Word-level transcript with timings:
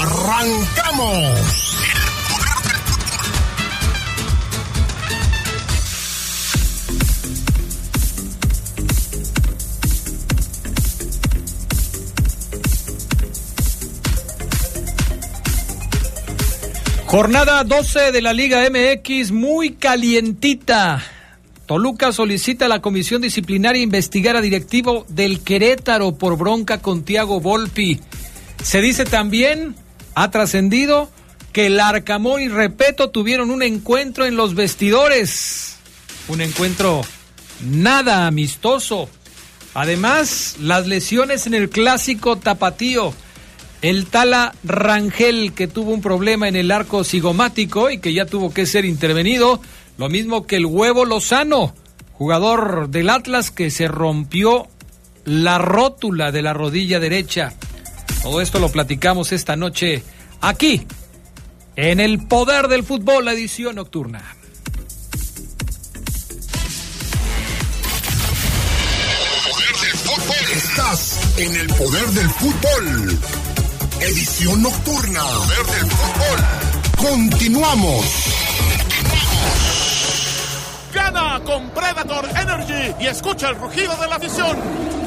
¡Arrancamos! 0.00 1.74
Jornada 17.06 17.64
12 17.64 18.12
de 18.12 18.22
la 18.22 18.32
Liga 18.32 18.60
MX, 18.70 19.32
muy 19.32 19.72
calientita. 19.72 21.02
Toluca 21.66 22.12
solicita 22.12 22.66
a 22.66 22.68
la 22.68 22.80
comisión 22.80 23.20
disciplinaria 23.20 23.82
investigar 23.82 24.36
a 24.36 24.40
directivo 24.40 25.06
del 25.08 25.40
Querétaro 25.40 26.16
por 26.16 26.38
bronca 26.38 26.78
con 26.78 27.02
Tiago 27.02 27.40
Volpi. 27.40 28.00
Se 28.62 28.80
dice 28.80 29.04
también, 29.04 29.74
ha 30.22 30.30
trascendido, 30.32 31.10
que 31.52 31.66
el 31.66 31.78
Arcamón 31.78 32.40
y 32.40 32.48
Repeto 32.48 33.10
tuvieron 33.10 33.50
un 33.50 33.62
encuentro 33.62 34.26
en 34.26 34.36
los 34.36 34.54
vestidores. 34.54 35.76
Un 36.26 36.40
encuentro 36.40 37.02
nada 37.64 38.26
amistoso. 38.26 39.08
Además, 39.74 40.56
las 40.60 40.88
lesiones 40.88 41.46
en 41.46 41.54
el 41.54 41.70
clásico 41.70 42.36
tapatío. 42.36 43.14
El 43.80 44.06
Tala 44.06 44.56
Rangel, 44.64 45.52
que 45.52 45.68
tuvo 45.68 45.92
un 45.92 46.00
problema 46.00 46.48
en 46.48 46.56
el 46.56 46.72
arco 46.72 47.04
cigomático 47.04 47.88
y 47.88 47.98
que 47.98 48.12
ya 48.12 48.26
tuvo 48.26 48.52
que 48.52 48.66
ser 48.66 48.84
intervenido. 48.84 49.60
Lo 49.98 50.08
mismo 50.08 50.48
que 50.48 50.56
el 50.56 50.66
Huevo 50.66 51.04
Lozano, 51.04 51.76
jugador 52.12 52.88
del 52.88 53.08
Atlas 53.08 53.52
que 53.52 53.70
se 53.70 53.86
rompió 53.86 54.66
la 55.24 55.58
rótula 55.58 56.32
de 56.32 56.42
la 56.42 56.54
rodilla 56.54 56.98
derecha. 56.98 57.54
Todo 58.28 58.42
esto 58.42 58.58
lo 58.58 58.68
platicamos 58.68 59.32
esta 59.32 59.56
noche 59.56 60.02
aquí, 60.42 60.86
en 61.76 61.98
el 61.98 62.26
Poder 62.26 62.68
del 62.68 62.84
Fútbol, 62.84 63.24
la 63.24 63.32
edición 63.32 63.76
nocturna. 63.76 64.22
Estás 70.52 71.38
en 71.38 71.56
el 71.56 71.68
poder 71.68 72.06
del 72.08 72.28
fútbol. 72.28 73.18
Edición 74.02 74.62
nocturna. 74.62 75.22
Poder 75.22 75.66
del 75.80 75.90
fútbol. 75.90 76.44
Continuamos. 76.98 78.37
Gana 80.92 81.40
con 81.44 81.70
Predator 81.70 82.28
Energy 82.36 82.94
y 83.00 83.06
escucha 83.06 83.48
el 83.50 83.56
rugido 83.56 83.94
de 83.96 84.08
la 84.08 84.16
afición. 84.16 84.56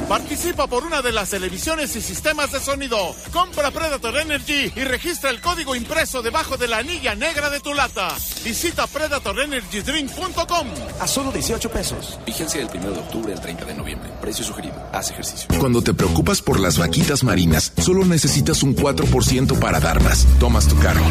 Participa 0.08 0.66
por 0.66 0.84
una 0.84 1.00
de 1.00 1.12
las 1.12 1.30
televisiones 1.30 1.96
y 1.96 2.02
sistemas 2.02 2.52
de 2.52 2.60
sonido. 2.60 2.98
Compra 3.32 3.70
Predator 3.70 4.16
Energy 4.18 4.72
y 4.74 4.84
registra 4.84 5.30
el 5.30 5.40
código 5.40 5.74
impreso 5.74 6.22
debajo 6.22 6.56
de 6.56 6.68
la 6.68 6.78
anilla 6.78 7.14
negra 7.14 7.50
de 7.50 7.60
tu 7.60 7.72
lata. 7.72 8.08
Visita 8.44 8.86
predatorenergydrink.com. 8.86 10.68
A 11.00 11.06
solo 11.06 11.32
18 11.32 11.70
pesos. 11.70 12.18
Vigencia 12.26 12.60
del 12.60 12.68
1 12.76 12.92
de 12.92 12.98
octubre 12.98 13.32
al 13.32 13.40
30 13.40 13.64
de 13.64 13.74
noviembre. 13.74 14.10
Precio 14.20 14.44
sugerido. 14.44 14.74
Haz 14.92 15.10
ejercicio. 15.10 15.48
Cuando 15.58 15.82
te 15.82 15.94
preocupas 15.94 16.42
por 16.42 16.60
las 16.60 16.78
vaquitas 16.78 17.24
marinas, 17.24 17.72
solo 17.78 18.04
necesitas 18.04 18.62
un 18.62 18.76
4% 18.76 19.58
para 19.58 19.80
dar 19.80 20.02
más. 20.02 20.26
Tomas 20.38 20.68
tu 20.68 20.78
carro. 20.78 21.02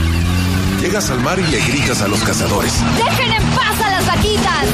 Llegas 0.81 1.12
al 1.12 1.19
mar 1.19 1.38
y 1.40 1.44
le 1.44 1.59
gritas 1.62 2.02
a 2.02 2.08
los 2.08 2.19
cazadores. 2.24 2.74
¡Dejen 2.97 3.31
en 3.31 3.44
paz 3.52 3.81
a 3.86 3.92
las 3.92 4.08
vaquitas! 4.08 4.66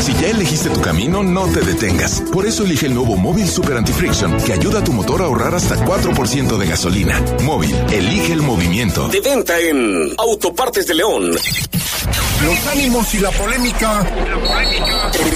Si 0.00 0.14
ya 0.14 0.28
elegiste 0.28 0.70
tu 0.70 0.80
camino, 0.80 1.24
no 1.24 1.48
te 1.48 1.60
detengas. 1.60 2.22
Por 2.32 2.46
eso 2.46 2.62
elige 2.62 2.86
el 2.86 2.94
nuevo 2.94 3.16
Móvil 3.16 3.48
Super 3.48 3.76
Anti-Friction, 3.78 4.36
que 4.42 4.52
ayuda 4.52 4.78
a 4.78 4.84
tu 4.84 4.92
motor 4.92 5.22
a 5.22 5.24
ahorrar 5.24 5.56
hasta 5.56 5.74
4% 5.84 6.56
de 6.56 6.66
gasolina. 6.66 7.20
Móvil, 7.42 7.74
elige 7.90 8.32
el 8.32 8.42
movimiento. 8.42 9.08
De 9.08 9.20
venta 9.20 9.58
en 9.58 10.14
Autopartes 10.16 10.86
de 10.86 10.94
León. 10.94 11.32
Los 11.32 12.66
ánimos 12.68 13.12
y 13.14 13.18
la 13.18 13.32
polémica 13.32 14.06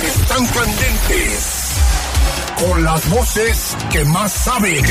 están 0.07 0.47
candentes. 0.47 1.59
Con 2.57 2.85
las 2.85 3.11
voces 3.11 3.77
que 3.91 4.05
más 4.05 4.33
saben. 4.33 4.85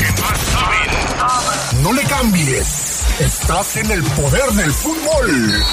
No 1.82 1.94
le 1.94 2.02
cambies. 2.02 2.89
Estás 3.20 3.76
en 3.76 3.90
el 3.90 4.02
poder 4.02 4.50
del 4.52 4.72
fútbol. 4.72 5.64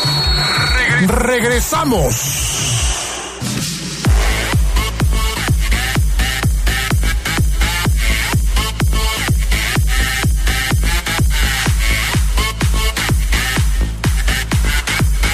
Regresamos. 1.08 2.77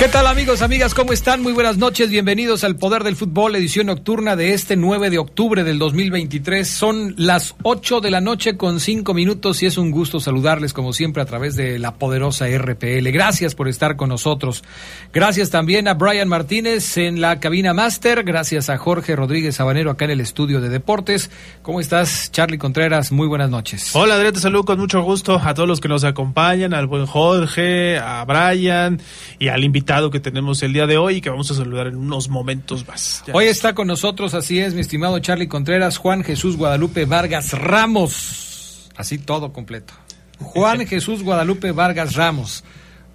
¿Qué 0.03 0.09
tal 0.09 0.28
amigos, 0.28 0.62
amigas? 0.62 0.94
¿Cómo 0.94 1.14
están? 1.14 1.41
Muy 1.41 1.53
buenas 1.53 1.78
noches, 1.78 2.09
bienvenidos 2.09 2.66
al 2.66 2.75
Poder 2.75 3.06
del 3.06 3.16
Fútbol, 3.16 3.56
edición 3.56 3.86
nocturna 3.86 4.36
de 4.36 4.53
este 4.53 4.75
9 4.75 5.09
de 5.09 5.18
octubre 5.18 5.64
del 5.64 5.80
2023. 5.80 6.68
Son 6.68 7.14
las 7.18 7.56
8 7.64 8.02
de 8.02 8.12
la 8.12 8.19
noche 8.19 8.58
con 8.58 8.81
5 8.81 9.14
minutos 9.14 9.64
y 9.64 9.66
es 9.66 9.78
un 9.78 9.91
gusto 9.91 10.19
saludarles 10.19 10.74
como 10.74 10.91
siempre 10.91 11.22
a 11.22 11.25
través 11.25 11.56
de 11.56 11.80
la 11.80 11.94
poderosa 11.94 12.47
RPL. 12.50 13.09
Gracias 13.14 13.56
por 13.56 13.69
estar 13.69 13.96
con 13.96 14.09
nosotros. 14.09 14.66
Gracias 15.14 15.52
también 15.52 15.88
a 15.88 15.94
Brian 15.94 16.28
Martínez 16.28 16.97
en 16.97 17.22
la 17.22 17.40
cabina 17.40 17.74
máster, 17.74 18.24
gracias 18.25 18.70
a 18.70 18.78
Jorge 18.78 19.16
Rodríguez 19.16 19.56
Sabanero 19.56 19.90
acá 19.90 20.03
en 20.03 20.12
el 20.12 20.20
estudio 20.20 20.59
de 20.59 20.68
deportes. 20.68 21.31
¿Cómo 21.62 21.80
estás, 21.80 22.30
Charlie 22.30 22.58
Contreras? 22.58 23.14
Muy 23.14 23.28
buenas 23.28 23.50
noches. 23.50 23.96
Hola, 23.96 24.16
Adrián, 24.16 24.34
te 24.34 24.41
saludo 24.41 24.66
con 24.66 24.80
mucho 24.80 25.02
gusto 25.02 25.41
a 25.41 25.53
todos 25.53 25.70
los 25.70 25.80
que 25.80 25.88
nos 25.88 26.03
acompañan, 26.03 26.74
al 26.74 26.88
buen 26.88 27.06
Jorge, 27.06 27.97
a 28.00 28.25
Brian 28.25 29.00
y 29.40 29.47
al 29.47 29.64
invitado 29.64 29.93
que 30.12 30.20
tenemos 30.20 30.62
el 30.64 30.74
día 30.74 30.88
de 30.88 30.98
hoy 30.98 31.16
y 31.18 31.22
que 31.22 31.30
vamos 31.30 31.50
a 31.52 31.56
saludar 31.56 31.88
en 31.88 31.96
unos 31.98 32.30
momentos 32.30 32.88
más. 32.88 33.24
Ya 33.28 33.34
hoy 33.34 33.46
está 33.46 33.74
con 33.76 33.88
nosotros, 33.88 34.34
así 34.34 34.59
es, 34.59 34.74
mi 34.74 34.81
estimado 34.81 35.20
Charlie 35.20 35.48
Contreras, 35.48 35.98
Juan 35.98 36.24
Jesús 36.24 36.58
Guadalupe 36.58 37.06
Vargas 37.06 37.52
Ramos. 37.54 38.90
Así 38.96 39.18
todo 39.18 39.53
completo. 39.53 39.94
Juan 40.40 40.86
Jesús 40.88 41.24
Guadalupe 41.24 41.72
Vargas 41.72 42.16
Ramos. 42.16 42.64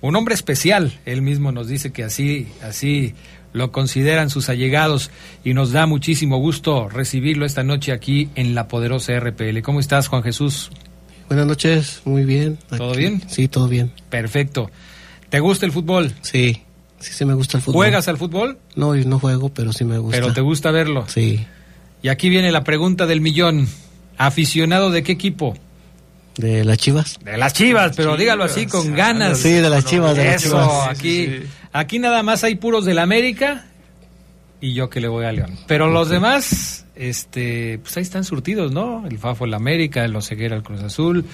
Un 0.01 0.15
hombre 0.17 0.35
especial, 0.35 0.93
él 1.07 1.23
mismo 1.23 1.51
nos 1.53 1.67
dice 1.69 1.93
que 1.93 2.05
así, 2.05 2.47
así 2.63 3.15
lo 3.53 3.73
consideran 3.73 4.31
sus 4.31 4.49
allegados 4.49 5.11
y 5.43 5.55
nos 5.55 5.73
da 5.73 5.87
muchísimo 5.87 6.39
gusto 6.39 6.89
recibirlo 6.89 7.45
esta 7.47 7.65
noche 7.65 7.91
aquí 7.93 8.29
en 8.37 8.55
la 8.55 8.69
poderosa 8.69 9.19
RPL. 9.19 9.61
¿Cómo 9.63 9.81
estás, 9.81 10.07
Juan 10.09 10.23
Jesús? 10.23 10.71
Buenas 11.29 11.47
noches, 11.47 12.03
muy 12.05 12.25
bien. 12.25 12.59
¿Todo 12.71 12.91
Aquí- 12.93 12.99
bien? 13.01 13.23
Sí, 13.29 13.49
todo 13.49 13.67
bien. 13.69 13.93
Perfecto. 14.09 14.71
¿Te 15.31 15.41
gusta 15.41 15.67
el 15.67 15.73
fútbol? 15.73 16.15
Sí, 16.23 16.63
sí, 17.01 17.13
sí 17.13 17.25
me 17.25 17.35
gusta 17.35 17.59
el 17.59 17.63
fútbol. 17.63 17.77
¿Juegas 17.77 18.09
al 18.09 18.19
fútbol? 18.19 18.59
No, 18.75 18.95
yo 18.95 19.05
no 19.09 19.19
juego, 19.19 19.49
pero 19.51 19.73
sí 19.73 19.85
me 19.85 19.99
gusta. 19.99 20.19
Pero 20.21 20.33
te 20.33 20.41
gusta 20.41 20.71
verlo. 20.71 21.05
Sí, 21.09 21.45
Y 22.03 22.09
aquí 22.09 22.29
viene 22.29 22.53
la 22.53 22.65
pregunta 22.65 23.07
del 23.07 23.21
millón. 23.21 23.69
¿Aficionado 24.17 24.91
de 24.91 25.03
qué 25.03 25.13
equipo? 25.13 25.55
de 26.37 26.65
las 26.65 26.79
chivas. 26.79 27.19
De 27.25 27.37
las 27.37 27.53
Chivas, 27.53 27.97
pero 27.97 28.17
dígalo 28.17 28.45
así 28.45 28.67
con 28.67 28.95
ganas. 28.95 29.39
Sí, 29.39 29.51
de 29.55 29.69
las 29.69 29.85
chivas, 29.85 30.17
de 30.17 30.25
las 30.25 30.45
Eso, 30.45 30.51
chivas. 30.51 30.89
aquí, 30.89 31.29
aquí 31.73 31.99
nada 31.99 32.23
más 32.23 32.45
hay 32.45 32.55
puros 32.55 32.85
del 32.85 33.01
América 33.01 33.67
y 34.61 34.73
yo 34.73 34.89
que 34.89 35.01
le 35.01 35.09
voy 35.09 35.25
a 35.25 35.33
León. 35.33 35.59
Pero 35.67 35.89
los 35.89 36.09
demás, 36.09 36.87
este, 36.95 37.81
pues 37.81 37.97
ahí 37.97 38.05
están 38.05 38.23
surtidos, 38.25 38.71
¿no? 38.73 39.05
El 39.07 39.19
Fafo 39.19 39.47
el 39.47 39.55
América, 39.55 40.05
el 40.05 40.15
Oseguera 40.15 40.55
al 40.55 40.63
Cruz 40.63 40.81
Azul, 40.83 41.25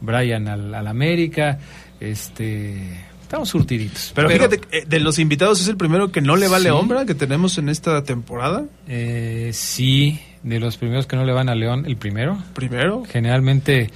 Brian 0.00 0.48
al, 0.48 0.74
al 0.74 0.86
América, 0.86 1.58
este, 2.00 2.78
estamos 3.26 3.48
surtiditos. 3.48 4.12
Pero, 4.14 4.30
fíjate, 4.30 4.60
eh, 4.70 4.84
de 4.86 5.00
los 5.00 5.18
invitados 5.18 5.60
es 5.60 5.66
el 5.66 5.76
primero 5.76 6.12
que 6.12 6.20
no 6.20 6.36
le 6.36 6.46
va 6.46 6.56
a 6.56 6.60
Sí. 6.60 6.66
León, 6.66 6.86
¿verdad? 6.86 7.06
Que 7.06 7.14
tenemos 7.16 7.58
en 7.58 7.68
esta 7.68 8.04
temporada. 8.04 8.64
Eh, 8.86 9.50
sí, 9.52 10.20
de 10.44 10.60
los 10.60 10.76
primeros 10.76 11.06
que 11.06 11.16
no 11.16 11.24
le 11.24 11.32
van 11.32 11.48
a 11.48 11.56
León, 11.56 11.86
el 11.86 11.96
primero. 11.96 12.38
Primero. 12.54 13.02
Generalmente 13.04 13.90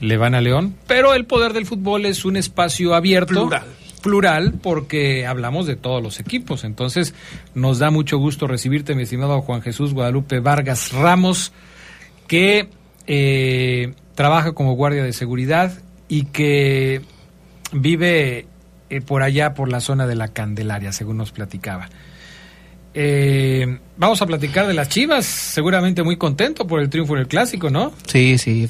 le 0.00 0.16
van 0.16 0.34
a 0.34 0.40
León, 0.40 0.74
pero 0.88 1.14
el 1.14 1.24
poder 1.24 1.52
del 1.52 1.66
fútbol 1.66 2.04
es 2.04 2.24
un 2.24 2.36
espacio 2.36 2.94
abierto. 2.96 3.32
Plural. 3.48 3.64
Plural, 4.02 4.54
porque 4.60 5.24
hablamos 5.24 5.66
de 5.66 5.76
todos 5.76 6.02
los 6.02 6.18
equipos. 6.18 6.64
Entonces, 6.64 7.14
nos 7.54 7.78
da 7.78 7.90
mucho 7.90 8.18
gusto 8.18 8.48
recibirte, 8.48 8.96
mi 8.96 9.04
estimado 9.04 9.40
Juan 9.40 9.62
Jesús 9.62 9.94
Guadalupe 9.94 10.40
Vargas 10.40 10.92
Ramos, 10.92 11.52
que 12.26 12.68
eh, 13.06 13.94
trabaja 14.16 14.52
como 14.52 14.74
guardia 14.74 15.04
de 15.04 15.12
seguridad 15.12 15.78
y 16.08 16.24
que 16.24 17.02
vive 17.72 18.46
eh, 18.94 19.00
por 19.00 19.22
allá, 19.22 19.54
por 19.54 19.68
la 19.68 19.80
zona 19.80 20.06
de 20.06 20.14
la 20.14 20.28
Candelaria, 20.28 20.92
según 20.92 21.16
nos 21.16 21.32
platicaba. 21.32 21.88
Eh, 22.94 23.80
vamos 23.96 24.22
a 24.22 24.26
platicar 24.26 24.68
de 24.68 24.74
las 24.74 24.88
Chivas, 24.88 25.26
seguramente 25.26 26.04
muy 26.04 26.16
contento 26.16 26.66
por 26.66 26.80
el 26.80 26.90
triunfo 26.90 27.14
en 27.14 27.22
el 27.22 27.28
clásico, 27.28 27.70
¿no? 27.70 27.92
Sí, 28.06 28.38
sí. 28.38 28.68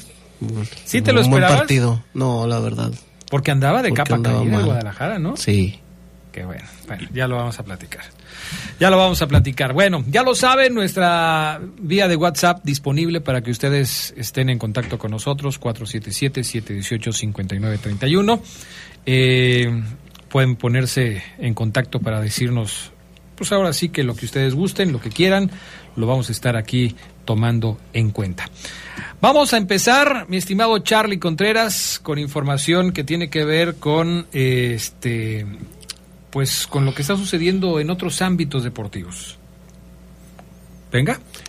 ¿Sí 0.83 1.01
te 1.01 1.13
lo 1.13 1.21
Un 1.21 1.29
buen 1.29 1.43
partido. 1.43 2.03
No, 2.13 2.45
la 2.47 2.59
verdad. 2.59 2.91
Porque 3.29 3.51
andaba 3.51 3.83
de 3.83 3.89
Porque 3.89 4.03
capa 4.03 4.15
andaba 4.15 4.39
caída 4.39 4.57
en. 4.57 4.65
Guadalajara, 4.65 5.19
¿no? 5.19 5.37
Sí. 5.37 5.79
Qué 6.31 6.43
bueno. 6.43 6.63
Bueno, 6.87 7.07
ya 7.13 7.27
lo 7.27 7.35
vamos 7.35 7.59
a 7.59 7.63
platicar. 7.63 8.05
Ya 8.79 8.89
lo 8.89 8.97
vamos 8.97 9.21
a 9.21 9.27
platicar. 9.27 9.73
Bueno, 9.73 10.03
ya 10.07 10.23
lo 10.23 10.33
saben, 10.35 10.73
nuestra 10.73 11.61
vía 11.79 12.07
de 12.07 12.15
WhatsApp 12.15 12.61
disponible 12.63 13.21
para 13.21 13.41
que 13.41 13.51
ustedes 13.51 14.15
estén 14.17 14.49
en 14.49 14.57
contacto 14.59 14.97
con 14.97 15.11
nosotros, 15.11 15.61
477-718-5931. 15.61 18.41
Eh, 19.05 19.83
pueden 20.35 20.57
ponerse 20.57 21.23
en 21.37 21.53
contacto 21.53 22.01
para 22.01 22.19
decirnos, 22.19 22.91
pues 23.37 23.53
ahora 23.53 23.71
sí 23.71 23.87
que 23.87 24.03
lo 24.03 24.17
que 24.17 24.25
ustedes 24.25 24.53
gusten, 24.53 24.91
lo 24.91 24.99
que 24.99 25.09
quieran, 25.09 25.49
lo 25.95 26.07
vamos 26.07 26.27
a 26.27 26.33
estar 26.33 26.57
aquí 26.57 26.93
tomando 27.23 27.79
en 27.93 28.11
cuenta. 28.11 28.49
Vamos 29.21 29.53
a 29.53 29.57
empezar, 29.57 30.25
mi 30.27 30.35
estimado 30.35 30.77
Charlie 30.79 31.19
Contreras, 31.19 32.01
con 32.03 32.19
información 32.19 32.91
que 32.91 33.05
tiene 33.05 33.29
que 33.29 33.45
ver 33.45 33.75
con 33.75 34.27
este 34.33 35.45
pues 36.31 36.67
con 36.67 36.83
lo 36.83 36.93
que 36.93 37.03
está 37.03 37.15
sucediendo 37.15 37.79
en 37.79 37.89
otros 37.89 38.21
ámbitos 38.21 38.65
deportivos. 38.65 39.39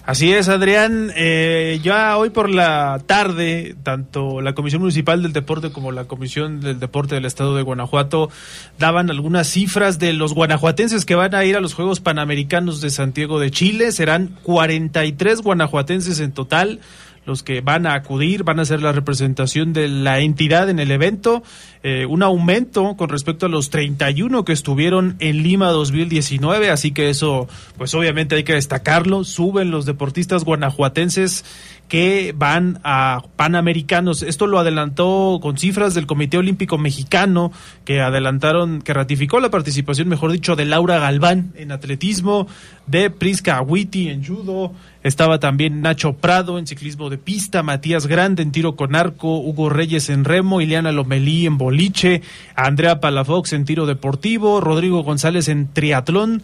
Así 0.04 0.32
es, 0.32 0.48
Adrián. 0.48 1.12
Eh, 1.16 1.80
ya 1.82 2.16
hoy 2.16 2.30
por 2.30 2.48
la 2.48 3.00
tarde, 3.06 3.76
tanto 3.82 4.40
la 4.40 4.54
Comisión 4.54 4.82
Municipal 4.82 5.22
del 5.22 5.32
Deporte 5.32 5.70
como 5.70 5.92
la 5.92 6.04
Comisión 6.04 6.60
del 6.60 6.80
Deporte 6.80 7.14
del 7.14 7.24
Estado 7.24 7.56
de 7.56 7.62
Guanajuato 7.62 8.30
daban 8.78 9.10
algunas 9.10 9.48
cifras 9.48 9.98
de 9.98 10.12
los 10.12 10.32
guanajuatenses 10.32 11.04
que 11.04 11.14
van 11.14 11.34
a 11.34 11.44
ir 11.44 11.56
a 11.56 11.60
los 11.60 11.74
Juegos 11.74 12.00
Panamericanos 12.00 12.80
de 12.80 12.90
Santiago 12.90 13.38
de 13.38 13.50
Chile. 13.50 13.92
Serán 13.92 14.36
43 14.42 15.42
guanajuatenses 15.42 16.20
en 16.20 16.32
total 16.32 16.80
los 17.26 17.42
que 17.42 17.60
van 17.60 17.86
a 17.86 17.94
acudir, 17.94 18.44
van 18.44 18.58
a 18.58 18.62
hacer 18.62 18.80
la 18.80 18.92
representación 18.92 19.72
de 19.72 19.88
la 19.88 20.20
entidad 20.20 20.70
en 20.70 20.78
el 20.78 20.90
evento, 20.90 21.42
eh, 21.82 22.06
un 22.06 22.22
aumento 22.22 22.96
con 22.96 23.08
respecto 23.08 23.46
a 23.46 23.48
los 23.48 23.68
31 23.70 24.44
que 24.44 24.52
estuvieron 24.52 25.16
en 25.18 25.42
Lima 25.42 25.70
2019, 25.70 26.70
así 26.70 26.92
que 26.92 27.10
eso, 27.10 27.48
pues 27.76 27.94
obviamente 27.94 28.36
hay 28.36 28.44
que 28.44 28.54
destacarlo, 28.54 29.24
suben 29.24 29.70
los 29.70 29.86
deportistas 29.86 30.44
guanajuatenses 30.44 31.44
que 31.88 32.34
van 32.36 32.80
a 32.82 33.22
Panamericanos. 33.36 34.22
Esto 34.22 34.46
lo 34.46 34.58
adelantó 34.58 35.38
con 35.40 35.56
cifras 35.56 35.94
del 35.94 36.06
Comité 36.06 36.38
Olímpico 36.38 36.78
Mexicano, 36.78 37.52
que 37.84 38.00
adelantaron, 38.00 38.82
que 38.82 38.92
ratificó 38.92 39.40
la 39.40 39.50
participación, 39.50 40.08
mejor 40.08 40.32
dicho, 40.32 40.56
de 40.56 40.64
Laura 40.64 40.98
Galván 40.98 41.52
en 41.56 41.72
atletismo, 41.72 42.48
de 42.86 43.10
Prisca 43.10 43.56
Agüiti 43.56 44.08
en 44.08 44.24
judo, 44.24 44.72
estaba 45.06 45.38
también 45.38 45.82
Nacho 45.82 46.14
Prado 46.14 46.58
en 46.58 46.66
ciclismo 46.66 47.10
de 47.10 47.16
pista, 47.16 47.62
Matías 47.62 48.08
Grande 48.08 48.42
en 48.42 48.50
tiro 48.50 48.74
con 48.74 48.96
arco, 48.96 49.38
Hugo 49.38 49.68
Reyes 49.68 50.10
en 50.10 50.24
remo, 50.24 50.60
Ileana 50.60 50.90
Lomelí 50.90 51.46
en 51.46 51.58
boliche, 51.58 52.22
Andrea 52.56 52.98
Palafox 52.98 53.52
en 53.52 53.64
tiro 53.64 53.86
deportivo, 53.86 54.60
Rodrigo 54.60 55.04
González 55.04 55.48
en 55.48 55.72
triatlón, 55.72 56.42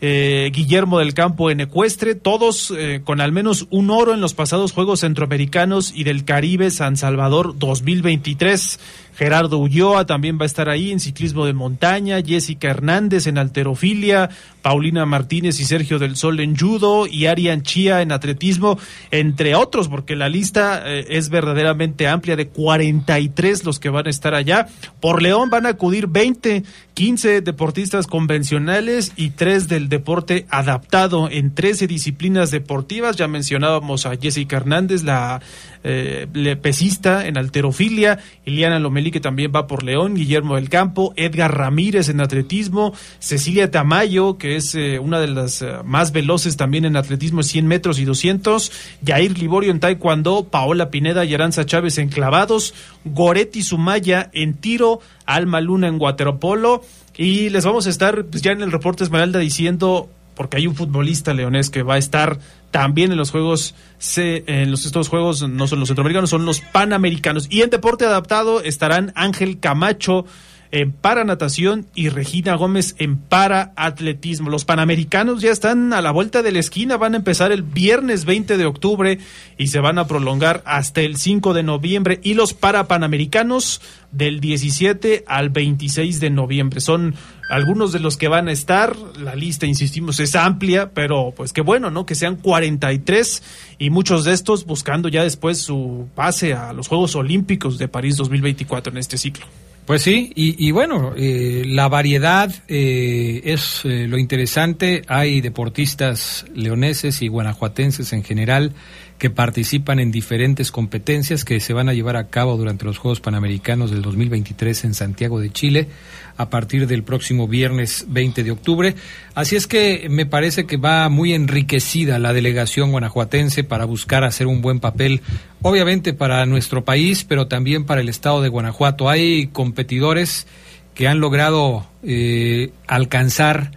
eh, 0.00 0.50
Guillermo 0.54 1.00
del 1.00 1.12
Campo 1.14 1.50
en 1.50 1.60
ecuestre, 1.60 2.14
todos 2.14 2.72
eh, 2.76 3.00
con 3.02 3.20
al 3.20 3.32
menos 3.32 3.66
un 3.70 3.90
oro 3.90 4.14
en 4.14 4.20
los 4.20 4.34
pasados 4.34 4.72
Juegos 4.72 5.00
Centroamericanos 5.00 5.92
y 5.92 6.04
del 6.04 6.24
Caribe 6.24 6.70
San 6.70 6.96
Salvador 6.96 7.58
2023. 7.58 8.78
Gerardo 9.16 9.58
Ulloa 9.58 10.06
también 10.06 10.38
va 10.38 10.42
a 10.42 10.46
estar 10.46 10.68
ahí 10.68 10.90
en 10.90 11.00
ciclismo 11.00 11.46
de 11.46 11.52
montaña, 11.52 12.20
Jessica 12.24 12.68
Hernández 12.68 13.26
en 13.26 13.38
alterofilia, 13.38 14.30
Paulina 14.62 15.06
Martínez 15.06 15.60
y 15.60 15.64
Sergio 15.64 15.98
del 15.98 16.16
Sol 16.16 16.40
en 16.40 16.56
judo 16.56 17.06
y 17.06 17.26
Arian 17.26 17.62
Chía 17.62 18.02
en 18.02 18.12
atletismo, 18.12 18.78
entre 19.10 19.54
otros, 19.54 19.88
porque 19.88 20.16
la 20.16 20.28
lista 20.28 20.82
eh, 20.84 21.06
es 21.10 21.28
verdaderamente 21.28 22.08
amplia 22.08 22.34
de 22.34 22.48
43 22.48 23.64
los 23.64 23.78
que 23.78 23.90
van 23.90 24.06
a 24.06 24.10
estar 24.10 24.34
allá. 24.34 24.66
Por 25.00 25.22
León 25.22 25.50
van 25.50 25.66
a 25.66 25.70
acudir 25.70 26.06
20, 26.08 26.64
15 26.94 27.40
deportistas 27.42 28.06
convencionales 28.06 29.12
y 29.16 29.30
3 29.30 29.68
del 29.68 29.88
deporte 29.88 30.46
adaptado 30.48 31.28
en 31.30 31.54
13 31.54 31.86
disciplinas 31.86 32.50
deportivas. 32.50 33.16
Ya 33.16 33.28
mencionábamos 33.28 34.06
a 34.06 34.16
Jessica 34.16 34.56
Hernández, 34.56 35.02
la 35.02 35.40
eh, 35.84 36.56
pesista 36.60 37.26
en 37.26 37.36
alterofilia, 37.36 38.18
Iliana 38.46 38.78
Lomelí 38.78 39.03
que 39.10 39.20
también 39.20 39.52
va 39.54 39.66
por 39.66 39.82
León, 39.82 40.14
Guillermo 40.14 40.56
del 40.56 40.68
Campo, 40.68 41.12
Edgar 41.16 41.56
Ramírez 41.56 42.08
en 42.08 42.20
atletismo, 42.20 42.94
Cecilia 43.18 43.70
Tamayo 43.70 44.38
que 44.38 44.56
es 44.56 44.74
eh, 44.74 44.98
una 44.98 45.20
de 45.20 45.28
las 45.28 45.62
eh, 45.62 45.78
más 45.84 46.12
veloces 46.12 46.56
también 46.56 46.84
en 46.84 46.96
atletismo 46.96 47.42
100 47.42 47.66
metros 47.66 47.98
y 47.98 48.04
200, 48.04 48.72
Yair 49.02 49.38
Liborio 49.38 49.70
en 49.70 49.80
taekwondo, 49.80 50.44
Paola 50.44 50.90
Pineda 50.90 51.24
y 51.24 51.34
Aranza 51.34 51.66
Chávez 51.66 51.98
en 51.98 52.08
clavados, 52.08 52.74
Goretti 53.04 53.62
Sumaya 53.62 54.30
en 54.32 54.54
tiro, 54.54 55.00
Alma 55.26 55.60
Luna 55.60 55.88
en 55.88 56.00
waterpolo 56.00 56.82
y 57.16 57.50
les 57.50 57.64
vamos 57.64 57.86
a 57.86 57.90
estar 57.90 58.24
pues, 58.26 58.42
ya 58.42 58.52
en 58.52 58.62
el 58.62 58.72
reporte 58.72 59.04
Esmeralda 59.04 59.38
diciendo 59.38 60.10
porque 60.34 60.56
hay 60.58 60.66
un 60.66 60.74
futbolista 60.74 61.34
leonés 61.34 61.70
que 61.70 61.82
va 61.82 61.94
a 61.94 61.98
estar 61.98 62.38
también 62.70 63.12
en 63.12 63.18
los 63.18 63.30
juegos 63.30 63.74
en 64.16 64.70
los 64.70 64.84
estos 64.84 65.08
juegos 65.08 65.48
no 65.48 65.66
son 65.66 65.80
los 65.80 65.88
centroamericanos 65.88 66.30
son 66.30 66.44
los 66.44 66.60
panamericanos 66.60 67.46
y 67.50 67.62
en 67.62 67.70
deporte 67.70 68.04
adaptado 68.04 68.60
estarán 68.60 69.12
Ángel 69.14 69.60
Camacho 69.60 70.26
en 70.74 70.90
para 70.90 71.22
natación 71.22 71.86
y 71.94 72.08
Regina 72.08 72.56
Gómez 72.56 72.96
en 72.98 73.16
para 73.16 73.72
atletismo. 73.76 74.50
Los 74.50 74.64
panamericanos 74.64 75.40
ya 75.40 75.52
están 75.52 75.92
a 75.92 76.02
la 76.02 76.10
vuelta 76.10 76.42
de 76.42 76.50
la 76.50 76.58
esquina, 76.58 76.96
van 76.96 77.14
a 77.14 77.18
empezar 77.18 77.52
el 77.52 77.62
viernes 77.62 78.24
20 78.24 78.56
de 78.56 78.66
octubre 78.66 79.20
y 79.56 79.68
se 79.68 79.78
van 79.78 80.00
a 80.00 80.08
prolongar 80.08 80.64
hasta 80.66 81.02
el 81.02 81.16
5 81.16 81.54
de 81.54 81.62
noviembre 81.62 82.18
y 82.24 82.34
los 82.34 82.54
para 82.54 82.88
panamericanos 82.88 83.80
del 84.10 84.40
17 84.40 85.22
al 85.28 85.50
26 85.50 86.18
de 86.18 86.30
noviembre. 86.30 86.80
Son 86.80 87.14
algunos 87.48 87.92
de 87.92 88.00
los 88.00 88.16
que 88.16 88.28
van 88.28 88.48
a 88.48 88.52
estar, 88.52 88.96
la 89.18 89.34
lista, 89.34 89.66
insistimos, 89.66 90.20
es 90.20 90.34
amplia, 90.34 90.90
pero 90.92 91.32
pues 91.36 91.52
qué 91.52 91.60
bueno, 91.60 91.90
¿no? 91.90 92.06
Que 92.06 92.14
sean 92.14 92.36
43 92.36 93.42
y 93.78 93.90
muchos 93.90 94.24
de 94.24 94.32
estos 94.32 94.64
buscando 94.64 95.08
ya 95.08 95.22
después 95.22 95.58
su 95.58 96.08
pase 96.14 96.54
a 96.54 96.72
los 96.72 96.88
Juegos 96.88 97.14
Olímpicos 97.16 97.78
de 97.78 97.88
París 97.88 98.16
2024 98.16 98.92
en 98.92 98.98
este 98.98 99.18
ciclo. 99.18 99.46
Pues 99.86 100.00
sí, 100.00 100.32
y, 100.34 100.70
bueno, 100.70 101.12
eh, 101.14 101.64
la 101.66 101.88
variedad 101.88 102.50
eh, 102.68 103.42
es 103.44 103.82
eh, 103.84 104.06
lo 104.08 104.16
interesante. 104.16 105.02
Hay 105.08 105.42
deportistas 105.42 106.46
leoneses 106.54 107.20
y 107.20 107.28
guanajuatenses 107.28 108.14
en 108.14 108.24
general 108.24 108.72
que 109.18 109.28
participan 109.28 110.00
en 110.00 110.10
diferentes 110.10 110.72
competencias 110.72 111.44
que 111.44 111.60
se 111.60 111.74
van 111.74 111.90
a 111.90 111.92
llevar 111.92 112.16
a 112.16 112.28
cabo 112.28 112.56
durante 112.56 112.86
los 112.86 112.96
Juegos 112.96 113.20
Panamericanos 113.20 113.90
del 113.90 114.00
2023 114.00 114.84
en 114.84 114.94
Santiago 114.94 115.38
de 115.38 115.50
Chile 115.50 115.88
a 116.36 116.50
partir 116.50 116.86
del 116.86 117.02
próximo 117.02 117.46
viernes 117.48 118.06
20 118.08 118.42
de 118.44 118.50
octubre. 118.50 118.94
Así 119.34 119.56
es 119.56 119.66
que 119.66 120.08
me 120.10 120.26
parece 120.26 120.66
que 120.66 120.76
va 120.76 121.08
muy 121.08 121.32
enriquecida 121.32 122.18
la 122.18 122.32
delegación 122.32 122.90
guanajuatense 122.90 123.64
para 123.64 123.84
buscar 123.84 124.24
hacer 124.24 124.46
un 124.46 124.62
buen 124.62 124.80
papel, 124.80 125.20
obviamente 125.62 126.12
para 126.12 126.44
nuestro 126.46 126.84
país, 126.84 127.24
pero 127.24 127.46
también 127.46 127.84
para 127.84 128.00
el 128.00 128.08
estado 128.08 128.42
de 128.42 128.48
Guanajuato. 128.48 129.08
Hay 129.08 129.48
competidores 129.48 130.46
que 130.94 131.08
han 131.08 131.20
logrado 131.20 131.86
eh, 132.02 132.70
alcanzar 132.86 133.72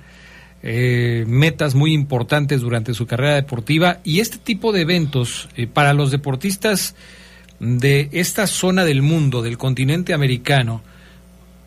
eh, 0.63 1.23
metas 1.27 1.75
muy 1.75 1.93
importantes 1.93 2.61
durante 2.61 2.93
su 2.93 3.05
carrera 3.05 3.35
deportiva 3.35 3.99
y 4.03 4.19
este 4.19 4.37
tipo 4.37 4.71
de 4.71 4.81
eventos 4.81 5.49
eh, 5.55 5.67
para 5.67 5.93
los 5.93 6.11
deportistas 6.11 6.95
de 7.59 8.09
esta 8.11 8.47
zona 8.47 8.83
del 8.83 9.01
mundo, 9.01 9.41
del 9.41 9.57
continente 9.57 10.13
americano, 10.13 10.81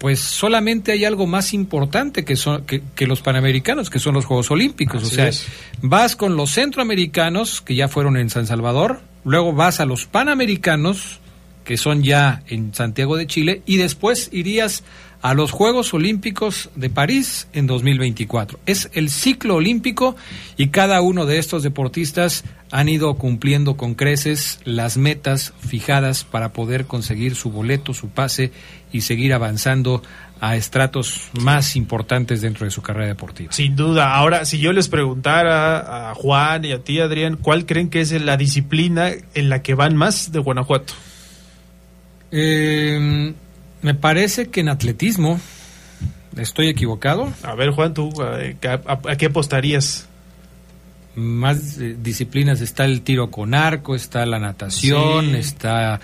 pues 0.01 0.19
solamente 0.21 0.93
hay 0.93 1.05
algo 1.05 1.27
más 1.27 1.53
importante 1.53 2.25
que, 2.25 2.35
son, 2.35 2.65
que, 2.65 2.83
que 2.95 3.07
los 3.07 3.21
panamericanos, 3.21 3.91
que 3.91 3.99
son 3.99 4.15
los 4.15 4.25
Juegos 4.25 4.51
Olímpicos. 4.51 5.03
Así 5.03 5.13
o 5.13 5.15
sea, 5.15 5.29
es. 5.29 5.47
vas 5.83 6.17
con 6.17 6.37
los 6.37 6.53
centroamericanos, 6.53 7.61
que 7.61 7.75
ya 7.75 7.87
fueron 7.87 8.17
en 8.17 8.31
San 8.31 8.47
Salvador, 8.47 9.03
luego 9.25 9.53
vas 9.53 9.79
a 9.79 9.85
los 9.85 10.07
panamericanos, 10.07 11.21
que 11.65 11.77
son 11.77 12.03
ya 12.03 12.43
en 12.49 12.73
Santiago 12.75 13.19
de 13.19 13.27
Chile, 13.27 13.61
y 13.67 13.77
después 13.77 14.31
irías 14.33 14.85
a 15.21 15.35
los 15.35 15.51
Juegos 15.51 15.93
Olímpicos 15.93 16.71
de 16.77 16.89
París 16.89 17.47
en 17.53 17.67
2024. 17.67 18.59
Es 18.65 18.89
el 18.95 19.11
ciclo 19.11 19.57
olímpico 19.57 20.17
y 20.57 20.69
cada 20.69 21.03
uno 21.03 21.27
de 21.27 21.39
estos 21.39 21.63
deportistas 21.63 22.45
han 22.73 22.89
ido 22.89 23.15
cumpliendo 23.15 23.77
con 23.77 23.95
creces 23.95 24.61
las 24.65 24.97
metas 24.97 25.53
fijadas 25.67 26.25
para 26.25 26.53
poder 26.53 26.87
conseguir 26.87 27.35
su 27.35 27.51
boleto, 27.51 27.95
su 27.95 28.09
pase 28.11 28.53
y 28.93 29.01
seguir 29.01 29.33
avanzando 29.35 30.03
a 30.41 30.57
estratos 30.57 31.29
más 31.41 31.77
importantes 31.77 32.41
dentro 32.41 32.65
de 32.65 32.71
su 32.71 32.81
carrera 32.81 33.09
deportiva. 33.09 33.53
Sin 33.53 33.77
duda. 33.77 34.15
Ahora, 34.15 34.45
si 34.47 34.59
yo 34.59 34.73
les 34.73 34.89
preguntara 34.89 36.11
a 36.11 36.15
Juan 36.15 36.65
y 36.65 36.73
a 36.73 36.79
ti, 36.83 36.99
Adrián, 37.01 37.37
¿cuál 37.37 37.67
creen 37.67 37.91
que 37.91 38.01
es 38.01 38.13
la 38.13 38.37
disciplina 38.37 39.11
en 39.35 39.49
la 39.51 39.63
que 39.63 39.75
van 39.75 39.97
más 39.97 40.33
de 40.33 40.39
Guanajuato? 40.39 40.95
Eh, 42.31 43.35
Me 43.83 43.95
parece 43.95 44.49
que 44.51 44.61
en 44.61 44.69
atletismo, 44.69 45.41
¿estoy 46.37 46.69
equivocado? 46.69 47.33
A 47.43 47.55
ver, 47.55 47.71
Juan, 47.71 47.95
¿tú 47.95 48.11
eh, 48.39 48.57
a, 48.67 48.93
a- 48.93 49.13
a 49.13 49.17
qué 49.17 49.27
apostarías? 49.27 50.07
Más 51.21 51.79
eh, 51.79 51.97
disciplinas 52.03 52.61
está 52.61 52.85
el 52.85 53.03
tiro 53.03 53.31
con 53.31 53.55
arco, 53.55 53.95
está 53.95 54.27
la 54.27 54.39
natación, 54.39 55.27
Sí. 55.31 55.37
está 55.37 56.01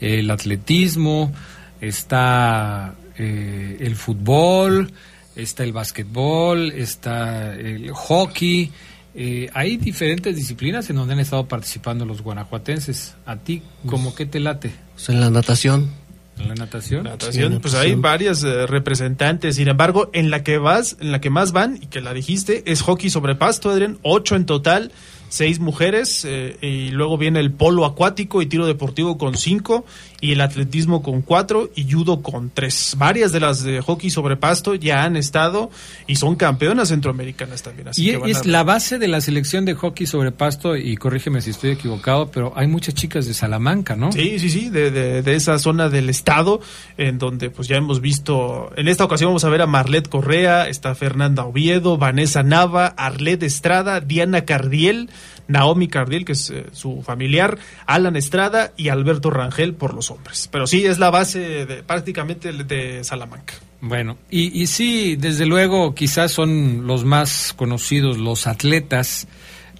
el 0.00 0.30
atletismo, 0.30 1.32
está 1.80 2.94
eh, 3.18 3.76
el 3.80 3.96
fútbol, 3.96 4.92
está 5.36 5.64
el 5.64 5.72
básquetbol, 5.72 6.72
está 6.72 7.54
el 7.54 7.90
hockey. 7.92 8.70
Eh, 9.14 9.50
hay 9.54 9.76
diferentes 9.76 10.36
disciplinas 10.36 10.88
en 10.88 10.96
donde 10.96 11.14
han 11.14 11.20
estado 11.20 11.46
participando 11.48 12.04
los 12.04 12.22
guanajuatenses. 12.22 13.16
¿A 13.26 13.36
ti, 13.36 13.62
cómo 13.86 14.14
que 14.14 14.24
te 14.24 14.38
late? 14.40 14.70
Pues 14.94 15.08
en 15.08 15.20
la 15.20 15.30
natación. 15.30 15.90
¿En 16.40 16.48
la 16.48 16.54
natación? 16.54 17.04
Natación, 17.04 17.52
Sí, 17.52 17.58
pues 17.60 17.74
natación. 17.74 17.82
hay 17.96 18.00
varias 18.00 18.42
eh, 18.44 18.66
representantes. 18.66 19.56
Sin 19.56 19.68
embargo, 19.68 20.10
en 20.12 20.30
la 20.30 20.42
que 20.42 20.58
vas, 20.58 20.96
en 21.00 21.12
la 21.12 21.20
que 21.20 21.30
más 21.30 21.52
van 21.52 21.76
y 21.80 21.86
que 21.86 22.00
la 22.00 22.14
dijiste 22.14 22.62
es 22.66 22.82
hockey 22.82 23.10
sobre 23.10 23.34
pasto, 23.34 23.70
Adrián, 23.70 23.98
ocho 24.02 24.36
en 24.36 24.46
total, 24.46 24.92
seis 25.28 25.60
mujeres 25.60 26.24
eh, 26.24 26.56
y 26.60 26.90
luego 26.90 27.16
viene 27.18 27.38
el 27.40 27.52
polo 27.52 27.84
acuático 27.84 28.42
y 28.42 28.46
tiro 28.46 28.66
deportivo 28.66 29.16
con 29.18 29.36
cinco 29.36 29.84
y 30.20 30.32
el 30.32 30.40
atletismo 30.40 31.02
con 31.02 31.22
cuatro 31.22 31.70
y 31.74 31.90
judo 31.90 32.22
con 32.22 32.50
tres. 32.50 32.94
Varias 32.98 33.32
de 33.32 33.40
las 33.40 33.62
de 33.62 33.80
hockey 33.80 34.10
sobre 34.10 34.36
pasto 34.36 34.74
ya 34.74 35.04
han 35.04 35.16
estado 35.16 35.70
y 36.06 36.16
son 36.16 36.36
campeonas 36.36 36.88
centroamericanas 36.88 37.62
también. 37.62 37.88
Así 37.88 38.06
Y 38.08 38.10
que 38.12 38.16
van 38.18 38.30
es 38.30 38.38
a- 38.38 38.44
la 38.44 38.62
base 38.62 38.98
de 38.98 39.08
la 39.08 39.20
selección 39.20 39.64
de 39.64 39.74
hockey 39.74 40.06
sobre 40.06 40.32
pasto, 40.32 40.76
y 40.76 40.96
corrígeme 40.96 41.40
si 41.40 41.50
estoy 41.50 41.70
equivocado, 41.70 42.30
pero 42.30 42.52
hay 42.56 42.66
muchas 42.66 42.94
chicas 42.94 43.26
de 43.26 43.34
Salamanca, 43.34 43.96
¿no? 43.96 44.12
Sí, 44.12 44.38
sí, 44.38 44.50
sí, 44.50 44.68
de, 44.68 44.90
de- 44.90 45.22
de 45.22 45.34
esa 45.34 45.58
zona 45.58 45.88
del 45.88 46.10
estado, 46.10 46.60
en 46.98 47.18
donde 47.18 47.50
pues 47.50 47.66
ya 47.68 47.76
hemos 47.76 48.00
visto, 48.00 48.70
en 48.76 48.88
esta 48.88 49.04
ocasión 49.04 49.30
vamos 49.30 49.44
a 49.44 49.48
ver 49.48 49.62
a 49.62 49.66
Marlet 49.66 50.08
Correa, 50.08 50.68
está 50.68 50.94
Fernanda 50.94 51.44
Oviedo, 51.44 51.96
Vanessa 51.98 52.42
Nava, 52.42 52.86
Arlet 52.88 53.42
Estrada, 53.42 54.00
Diana 54.00 54.44
Cardiel, 54.44 55.08
Naomi 55.50 55.88
Cardiel, 55.88 56.24
que 56.24 56.32
es 56.32 56.50
eh, 56.50 56.66
su 56.72 57.02
familiar, 57.02 57.58
Alan 57.86 58.16
Estrada 58.16 58.72
y 58.76 58.88
Alberto 58.88 59.30
Rangel 59.30 59.74
por 59.74 59.94
los 59.94 60.10
hombres. 60.10 60.48
Pero 60.50 60.66
sí, 60.66 60.86
es 60.86 60.98
la 60.98 61.10
base 61.10 61.66
de, 61.66 61.82
prácticamente 61.82 62.52
de 62.52 63.04
Salamanca. 63.04 63.54
Bueno, 63.80 64.16
y, 64.30 64.62
y 64.62 64.66
sí, 64.66 65.16
desde 65.16 65.46
luego, 65.46 65.94
quizás 65.94 66.32
son 66.32 66.86
los 66.86 67.04
más 67.04 67.52
conocidos 67.56 68.18
los 68.18 68.46
atletas. 68.46 69.26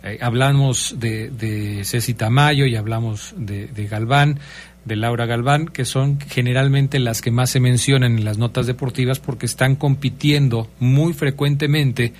Eh, 0.02 0.18
hablamos 0.22 0.96
de, 0.98 1.30
de 1.30 1.84
Ceci 1.84 2.14
Tamayo 2.14 2.66
y 2.66 2.74
hablamos 2.74 3.34
de, 3.36 3.66
de 3.68 3.86
Galván, 3.86 4.40
de 4.84 4.96
Laura 4.96 5.26
Galván, 5.26 5.66
que 5.66 5.84
son 5.84 6.18
generalmente 6.18 6.98
las 6.98 7.20
que 7.20 7.30
más 7.30 7.50
se 7.50 7.60
mencionan 7.60 8.16
en 8.16 8.24
las 8.24 8.38
notas 8.38 8.66
deportivas 8.66 9.20
porque 9.20 9.46
están 9.46 9.76
compitiendo 9.76 10.68
muy 10.80 11.12
frecuentemente 11.12 12.14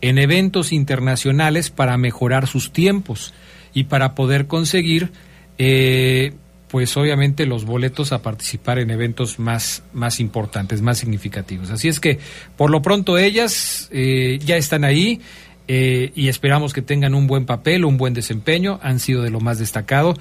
en 0.00 0.18
eventos 0.18 0.72
internacionales 0.72 1.70
para 1.70 1.96
mejorar 1.96 2.46
sus 2.46 2.72
tiempos 2.72 3.34
y 3.72 3.84
para 3.84 4.14
poder 4.14 4.46
conseguir 4.46 5.12
eh, 5.58 6.32
pues 6.70 6.96
obviamente 6.96 7.46
los 7.46 7.64
boletos 7.64 8.12
a 8.12 8.22
participar 8.22 8.78
en 8.78 8.90
eventos 8.90 9.38
más, 9.38 9.82
más 9.92 10.20
importantes, 10.20 10.82
más 10.82 10.98
significativos. 10.98 11.70
Así 11.70 11.88
es 11.88 11.98
que 11.98 12.18
por 12.56 12.70
lo 12.70 12.80
pronto 12.80 13.18
ellas 13.18 13.88
eh, 13.90 14.38
ya 14.44 14.56
están 14.56 14.84
ahí 14.84 15.20
eh, 15.66 16.12
y 16.14 16.28
esperamos 16.28 16.72
que 16.72 16.80
tengan 16.80 17.14
un 17.14 17.26
buen 17.26 17.44
papel, 17.44 17.84
un 17.84 17.96
buen 17.96 18.14
desempeño, 18.14 18.78
han 18.82 19.00
sido 19.00 19.22
de 19.22 19.30
lo 19.30 19.40
más 19.40 19.58
destacado. 19.58 20.14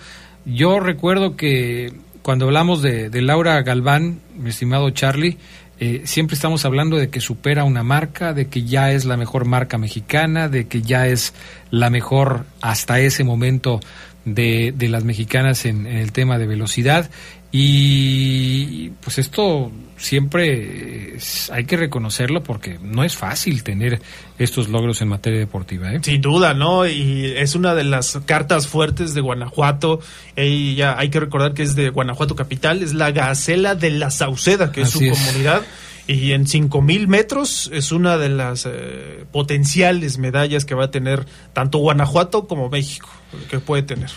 Yo 0.46 0.80
recuerdo 0.80 1.36
que 1.36 1.94
cuando 2.24 2.46
hablamos 2.46 2.82
de, 2.82 3.10
de 3.10 3.22
Laura 3.22 3.62
Galván, 3.62 4.20
mi 4.36 4.50
estimado 4.50 4.90
Charlie, 4.90 5.38
eh, 5.80 6.02
siempre 6.06 6.36
estamos 6.36 6.66
hablando 6.66 6.98
de 6.98 7.10
que 7.10 7.22
supera 7.22 7.64
una 7.64 7.84
marca, 7.84 8.34
de 8.34 8.48
que 8.48 8.64
ya 8.64 8.92
es 8.92 9.06
la 9.06 9.18
mejor 9.18 9.46
marca 9.46 9.78
mexicana, 9.78 10.50
de 10.50 10.68
que 10.68 10.82
ya 10.82 11.08
es 11.08 11.34
la 11.72 11.90
mejor 11.90 12.46
hasta 12.62 13.00
ese 13.00 13.24
momento 13.24 13.80
de, 14.26 14.74
de 14.76 14.90
las 14.90 15.04
mexicanas 15.04 15.66
en, 15.66 15.88
en 15.88 15.98
el 15.98 16.12
tema 16.12 16.38
de 16.38 16.48
velocidad. 16.48 17.10
Y 17.52 18.90
pues 19.02 19.18
esto 19.18 19.72
siempre 20.00 21.16
es- 21.16 21.50
hay 21.52 21.66
que 21.66 21.78
reconocerlo 21.78 22.42
porque 22.44 22.80
no 22.82 23.04
es 23.04 23.16
fácil 23.16 23.64
tener 23.64 24.02
estos 24.38 24.70
logros 24.70 25.02
en 25.02 25.10
materia 25.10 25.40
deportiva. 25.40 25.94
¿eh? 25.94 26.00
Sin 26.02 26.22
duda, 26.22 26.54
¿no? 26.54 26.88
Y 26.88 27.26
es 27.38 27.56
una 27.56 27.76
de 27.76 27.84
las 27.84 28.18
cartas 28.26 28.68
fuertes 28.68 29.14
de 29.14 29.22
Guanajuato. 29.22 30.00
Ella, 30.36 30.98
hay 30.98 31.10
que 31.10 31.20
recordar 31.20 31.54
que 31.54 31.64
es 31.64 31.76
de 31.76 31.90
Guanajuato 31.90 32.36
capital, 32.36 32.82
es 32.82 32.94
la 32.94 33.12
Gacela 33.12 33.76
de 33.76 33.92
la 33.92 34.10
Sauceda, 34.10 34.72
que 34.72 34.82
es 34.82 34.90
su 34.90 35.02
es. 35.04 35.18
comunidad. 35.20 35.62
Y 36.08 36.32
en 36.32 36.48
5000 36.48 37.08
metros 37.08 37.70
es 37.72 37.92
una 37.92 38.18
de 38.18 38.30
las 38.30 38.66
eh, 38.66 39.26
potenciales 39.32 40.18
medallas 40.18 40.66
que 40.66 40.74
va 40.74 40.86
a 40.86 40.92
tener 40.92 41.28
tanto 41.54 41.78
Guanajuato 41.78 42.48
como 42.48 42.68
México, 42.70 43.10
que 43.52 43.60
puede 43.60 43.84
tener. 43.84 44.10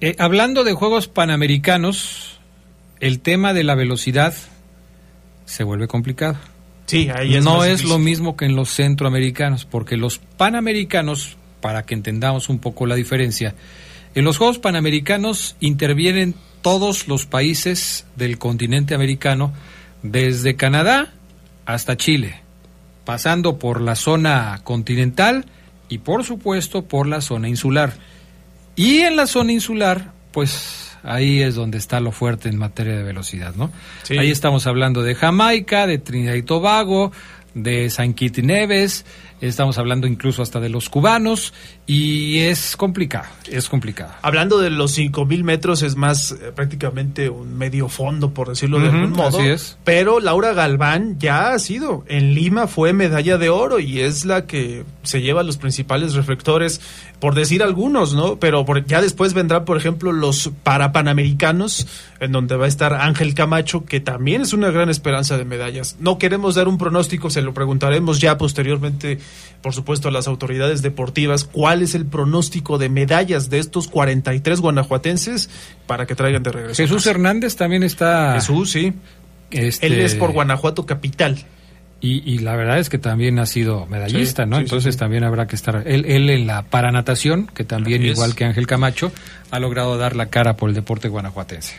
Eh, 0.00 0.16
hablando 0.18 0.64
de 0.64 0.72
Juegos 0.72 1.06
Panamericanos, 1.06 2.40
el 2.98 3.20
tema 3.20 3.52
de 3.54 3.62
la 3.62 3.74
velocidad 3.76 4.34
se 5.46 5.64
vuelve 5.64 5.88
complicado. 5.88 6.36
Sí, 6.84 7.08
ahí 7.08 7.36
es 7.36 7.44
no 7.44 7.64
es 7.64 7.84
lo 7.84 7.98
mismo 7.98 8.36
que 8.36 8.44
en 8.44 8.54
los 8.54 8.70
centroamericanos, 8.70 9.64
porque 9.64 9.96
los 9.96 10.18
panamericanos, 10.18 11.36
para 11.60 11.84
que 11.84 11.94
entendamos 11.94 12.48
un 12.48 12.58
poco 12.58 12.86
la 12.86 12.94
diferencia, 12.94 13.54
en 14.14 14.24
los 14.24 14.38
Juegos 14.38 14.58
Panamericanos 14.58 15.56
intervienen 15.60 16.34
todos 16.62 17.08
los 17.08 17.26
países 17.26 18.06
del 18.16 18.38
continente 18.38 18.94
americano, 18.94 19.52
desde 20.02 20.56
Canadá 20.56 21.12
hasta 21.64 21.96
Chile, 21.96 22.40
pasando 23.04 23.58
por 23.58 23.80
la 23.80 23.94
zona 23.94 24.60
continental 24.64 25.46
y 25.88 25.98
por 25.98 26.24
supuesto 26.24 26.84
por 26.86 27.06
la 27.06 27.20
zona 27.20 27.48
insular. 27.48 27.94
Y 28.74 28.98
en 28.98 29.16
la 29.16 29.26
zona 29.26 29.52
insular, 29.52 30.12
pues 30.32 30.95
ahí 31.06 31.40
es 31.42 31.54
donde 31.54 31.78
está 31.78 32.00
lo 32.00 32.12
fuerte 32.12 32.48
en 32.48 32.58
materia 32.58 32.96
de 32.96 33.02
velocidad, 33.02 33.54
¿no? 33.54 33.70
Sí. 34.02 34.18
Ahí 34.18 34.30
estamos 34.30 34.66
hablando 34.66 35.02
de 35.02 35.14
Jamaica, 35.14 35.86
de 35.86 35.98
Trinidad 35.98 36.34
y 36.34 36.42
Tobago, 36.42 37.12
de 37.56 37.88
San 37.88 38.12
Kitts 38.12 38.38
y 38.38 38.42
Neves, 38.42 39.06
estamos 39.40 39.78
hablando 39.78 40.06
incluso 40.06 40.42
hasta 40.42 40.60
de 40.60 40.68
los 40.68 40.90
cubanos 40.90 41.54
y 41.86 42.38
es 42.40 42.76
complicado, 42.76 43.24
es 43.50 43.68
complicado. 43.70 44.12
Hablando 44.20 44.58
de 44.58 44.68
los 44.68 44.92
5000 44.92 45.42
metros, 45.42 45.80
es 45.82 45.96
más 45.96 46.32
eh, 46.32 46.52
prácticamente 46.54 47.30
un 47.30 47.56
medio 47.56 47.88
fondo, 47.88 48.34
por 48.34 48.50
decirlo 48.50 48.78
de 48.78 48.88
algún 48.90 49.12
modo. 49.12 49.38
así 49.38 49.48
es. 49.48 49.78
Pero 49.84 50.20
Laura 50.20 50.52
Galván 50.52 51.18
ya 51.18 51.50
ha 51.52 51.58
sido. 51.58 52.04
En 52.08 52.34
Lima 52.34 52.66
fue 52.66 52.92
medalla 52.92 53.38
de 53.38 53.48
oro 53.48 53.78
y 53.80 54.00
es 54.00 54.26
la 54.26 54.46
que 54.46 54.84
se 55.02 55.22
lleva 55.22 55.42
los 55.42 55.56
principales 55.56 56.12
reflectores, 56.14 56.80
por 57.20 57.34
decir 57.34 57.62
algunos, 57.62 58.12
¿no? 58.14 58.38
Pero 58.38 58.66
por- 58.66 58.84
ya 58.84 59.00
después 59.00 59.32
vendrán, 59.32 59.64
por 59.64 59.78
ejemplo, 59.78 60.12
los 60.12 60.50
parapanamericanos, 60.62 61.86
en 62.20 62.32
donde 62.32 62.56
va 62.56 62.64
a 62.66 62.68
estar 62.68 62.92
Ángel 62.94 63.34
Camacho, 63.34 63.84
que 63.84 64.00
también 64.00 64.42
es 64.42 64.52
una 64.52 64.70
gran 64.70 64.90
esperanza 64.90 65.38
de 65.38 65.44
medallas. 65.44 65.96
No 66.00 66.18
queremos 66.18 66.54
dar 66.54 66.68
un 66.68 66.78
pronóstico, 66.78 67.30
se 67.30 67.42
lo 67.46 67.54
preguntaremos 67.54 68.20
ya 68.20 68.36
posteriormente, 68.36 69.18
por 69.62 69.72
supuesto, 69.72 70.08
a 70.08 70.10
las 70.10 70.28
autoridades 70.28 70.82
deportivas, 70.82 71.44
cuál 71.44 71.80
es 71.80 71.94
el 71.94 72.04
pronóstico 72.04 72.76
de 72.76 72.90
medallas 72.90 73.48
de 73.48 73.58
estos 73.58 73.88
43 73.88 74.60
guanajuatenses 74.60 75.48
para 75.86 76.04
que 76.06 76.14
traigan 76.14 76.42
de 76.42 76.52
regreso. 76.52 76.82
Jesús. 76.82 77.06
Hernández 77.06 77.56
también 77.56 77.82
está... 77.82 78.34
Jesús, 78.34 78.70
sí. 78.72 78.92
este, 79.50 79.86
Él 79.86 79.94
es 80.00 80.14
por 80.14 80.32
Guanajuato 80.32 80.84
capital. 80.84 81.46
Y, 81.98 82.22
y 82.30 82.38
la 82.40 82.54
verdad 82.56 82.78
es 82.78 82.90
que 82.90 82.98
también 82.98 83.38
ha 83.38 83.46
sido 83.46 83.86
medallista, 83.86 84.44
Sí, 84.44 84.50
¿no? 84.50 84.56
sí, 84.56 84.62
Entonces 84.64 84.94
sí, 84.94 84.98
también 84.98 85.24
habrá 85.24 85.46
que 85.46 85.56
estar. 85.56 85.82
Él, 85.86 86.04
él 86.06 86.28
en 86.28 86.46
la 86.46 86.62
paranatación, 86.62 87.46
que 87.46 87.64
también, 87.64 88.04
igual 88.04 88.34
que 88.34 88.44
Ángel 88.44 88.66
Camacho, 88.66 89.12
ha 89.50 89.58
logrado 89.58 89.96
dar 89.96 90.14
la 90.14 90.26
cara 90.26 90.56
por 90.56 90.68
el 90.68 90.74
deporte 90.74 91.08
guanajuatense. 91.08 91.74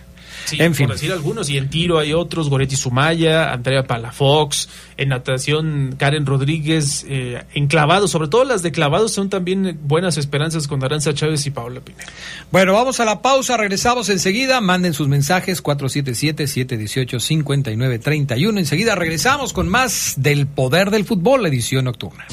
Sí, 0.48 0.58
en 0.62 0.74
fin. 0.74 0.88
por 0.88 0.96
decir 0.96 1.12
algunos, 1.12 1.50
y 1.50 1.58
en 1.58 1.70
tiro 1.70 2.00
hay 2.00 2.13
otros, 2.13 2.50
Goretti 2.50 2.77
Sumaya, 2.77 3.51
Andrea 3.51 3.84
Palafox, 3.84 4.70
en 4.96 5.10
natación 5.10 5.96
Karen 5.98 6.25
Rodríguez, 6.25 7.06
eh, 7.10 7.44
en 7.54 7.68
clavados, 7.68 8.12
sobre 8.12 8.30
todo 8.30 8.46
las 8.46 8.62
de 8.62 8.72
clavados 8.72 9.12
son 9.12 9.30
también 9.30 9.77
buenas 9.84 10.18
esperanzas 10.18 10.70
con 10.70 10.82
Aranza 10.84 11.13
Chávez 11.13 11.46
y 11.48 11.51
Paola 11.51 11.82
Pineda. 11.82 12.06
Bueno, 12.50 12.72
vamos 12.72 13.01
a 13.01 13.06
la 13.06 13.22
pausa, 13.22 13.58
regresamos 13.58 14.08
enseguida. 14.08 14.62
Manden 14.62 14.94
sus 14.94 15.10
mensajes 15.10 15.62
477-718-5931. 15.63 18.58
Enseguida 18.58 18.96
regresamos 18.96 19.51
con 19.51 19.68
más 19.68 20.13
del 20.16 20.48
poder 20.48 20.92
del 20.92 21.04
fútbol, 21.04 21.46
edición 21.46 21.84
nocturna. 21.86 22.25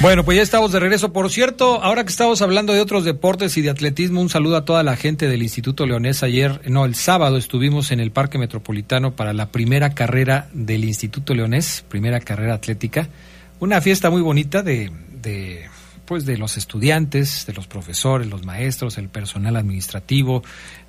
Bueno, 0.00 0.24
pues 0.24 0.36
ya 0.36 0.42
estamos 0.42 0.72
de 0.72 0.80
regreso. 0.80 1.12
Por 1.12 1.30
cierto, 1.30 1.82
ahora 1.82 2.04
que 2.04 2.10
estamos 2.10 2.40
hablando 2.40 2.72
de 2.72 2.80
otros 2.80 3.04
deportes 3.04 3.58
y 3.58 3.62
de 3.62 3.68
atletismo, 3.68 4.22
un 4.22 4.30
saludo 4.30 4.56
a 4.56 4.64
toda 4.64 4.82
la 4.82 4.96
gente 4.96 5.28
del 5.28 5.42
Instituto 5.42 5.84
Leonés. 5.84 6.22
Ayer, 6.22 6.62
no, 6.70 6.86
el 6.86 6.94
sábado 6.94 7.36
estuvimos 7.36 7.90
en 7.90 8.00
el 8.00 8.10
Parque 8.10 8.38
Metropolitano 8.38 9.14
para 9.14 9.34
la 9.34 9.50
primera 9.52 9.92
carrera 9.92 10.48
del 10.54 10.84
Instituto 10.84 11.34
Leonés, 11.34 11.84
primera 11.86 12.18
carrera 12.20 12.54
atlética. 12.54 13.10
Una 13.58 13.82
fiesta 13.82 14.08
muy 14.08 14.22
bonita 14.22 14.62
de, 14.62 14.90
de 15.20 15.66
pues 16.06 16.24
de 16.24 16.38
los 16.38 16.56
estudiantes, 16.56 17.44
de 17.44 17.52
los 17.52 17.66
profesores, 17.66 18.26
los 18.26 18.42
maestros, 18.42 18.96
el 18.96 19.10
personal 19.10 19.54
administrativo, 19.54 20.42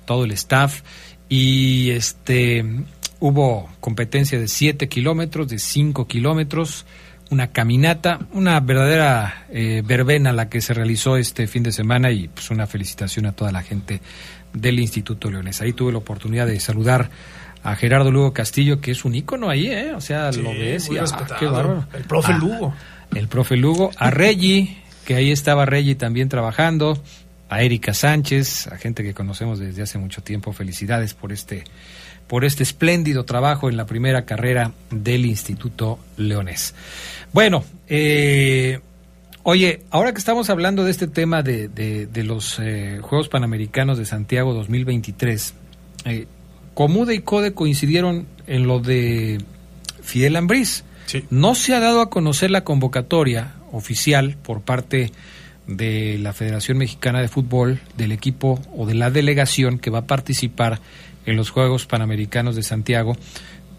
todo 0.06 0.24
el 0.24 0.32
staff 0.32 0.80
y 1.28 1.90
este 1.90 2.64
hubo 3.20 3.68
competencia 3.80 4.40
de 4.40 4.48
7 4.48 4.88
kilómetros, 4.88 5.48
de 5.48 5.58
5 5.58 6.08
kilómetros, 6.08 6.86
una 7.32 7.46
caminata, 7.46 8.20
una 8.32 8.60
verdadera 8.60 9.46
eh, 9.50 9.82
verbena 9.84 10.34
la 10.34 10.50
que 10.50 10.60
se 10.60 10.74
realizó 10.74 11.16
este 11.16 11.46
fin 11.46 11.62
de 11.62 11.72
semana 11.72 12.10
y 12.10 12.28
pues 12.28 12.50
una 12.50 12.66
felicitación 12.66 13.24
a 13.24 13.32
toda 13.32 13.50
la 13.50 13.62
gente 13.62 14.02
del 14.52 14.78
Instituto 14.78 15.30
Leones. 15.30 15.62
Ahí 15.62 15.72
tuve 15.72 15.92
la 15.92 15.98
oportunidad 15.98 16.46
de 16.46 16.60
saludar 16.60 17.08
a 17.62 17.74
Gerardo 17.74 18.10
Lugo 18.10 18.34
Castillo, 18.34 18.82
que 18.82 18.90
es 18.90 19.06
un 19.06 19.14
ícono 19.14 19.48
ahí, 19.48 19.68
¿eh? 19.68 19.94
O 19.94 20.00
sea, 20.02 20.30
lo 20.32 20.50
ves 20.50 20.90
y 20.90 20.98
ah, 20.98 21.04
qué 21.38 21.46
bárbaro. 21.46 21.86
El 21.94 22.04
profe 22.04 22.32
Ah, 22.34 22.38
Lugo. 22.38 22.74
El 23.14 23.28
profe 23.28 23.56
Lugo, 23.56 23.90
a 23.96 24.10
Reggie, 24.10 24.76
que 25.06 25.14
ahí 25.14 25.30
estaba 25.30 25.64
Reggie 25.64 25.94
también 25.94 26.28
trabajando, 26.28 27.02
a 27.48 27.62
Erika 27.62 27.94
Sánchez, 27.94 28.66
a 28.66 28.76
gente 28.76 29.02
que 29.02 29.14
conocemos 29.14 29.58
desde 29.58 29.80
hace 29.82 29.96
mucho 29.96 30.22
tiempo. 30.22 30.52
Felicidades 30.52 31.14
por 31.14 31.32
este 31.32 31.64
por 32.26 32.46
este 32.46 32.62
espléndido 32.62 33.24
trabajo 33.24 33.68
en 33.68 33.76
la 33.76 33.84
primera 33.84 34.24
carrera 34.24 34.72
del 34.90 35.26
Instituto 35.26 35.98
Leonés. 36.16 36.74
Bueno, 37.32 37.64
eh, 37.88 38.80
oye, 39.42 39.82
ahora 39.90 40.12
que 40.12 40.18
estamos 40.18 40.50
hablando 40.50 40.84
de 40.84 40.90
este 40.90 41.06
tema 41.08 41.42
de, 41.42 41.68
de- 41.68 42.06
de 42.06 42.24
los 42.24 42.58
eh, 42.58 42.98
Juegos 43.00 43.28
Panamericanos 43.28 43.98
de 43.98 44.04
Santiago 44.04 44.52
2023, 44.52 45.54
eh, 46.04 46.26
Comude 46.74 47.14
y 47.14 47.20
Code 47.20 47.54
coincidieron 47.54 48.26
en 48.46 48.66
lo 48.66 48.80
de 48.80 49.38
Fidel 50.02 50.36
Ambriz. 50.36 50.84
No 51.30 51.54
se 51.54 51.74
ha 51.74 51.80
dado 51.80 52.00
a 52.00 52.10
conocer 52.10 52.50
la 52.50 52.64
convocatoria 52.64 53.54
oficial 53.72 54.36
por 54.42 54.60
parte 54.62 55.10
de 55.66 56.18
la 56.18 56.32
Federación 56.32 56.78
Mexicana 56.78 57.20
de 57.20 57.28
Fútbol, 57.28 57.80
del 57.96 58.12
equipo 58.12 58.60
o 58.76 58.86
de 58.86 58.94
la 58.94 59.10
delegación 59.10 59.78
que 59.78 59.90
va 59.90 60.00
a 60.00 60.06
participar 60.06 60.80
en 61.26 61.36
los 61.36 61.50
Juegos 61.50 61.86
Panamericanos 61.86 62.56
de 62.56 62.62
Santiago, 62.62 63.16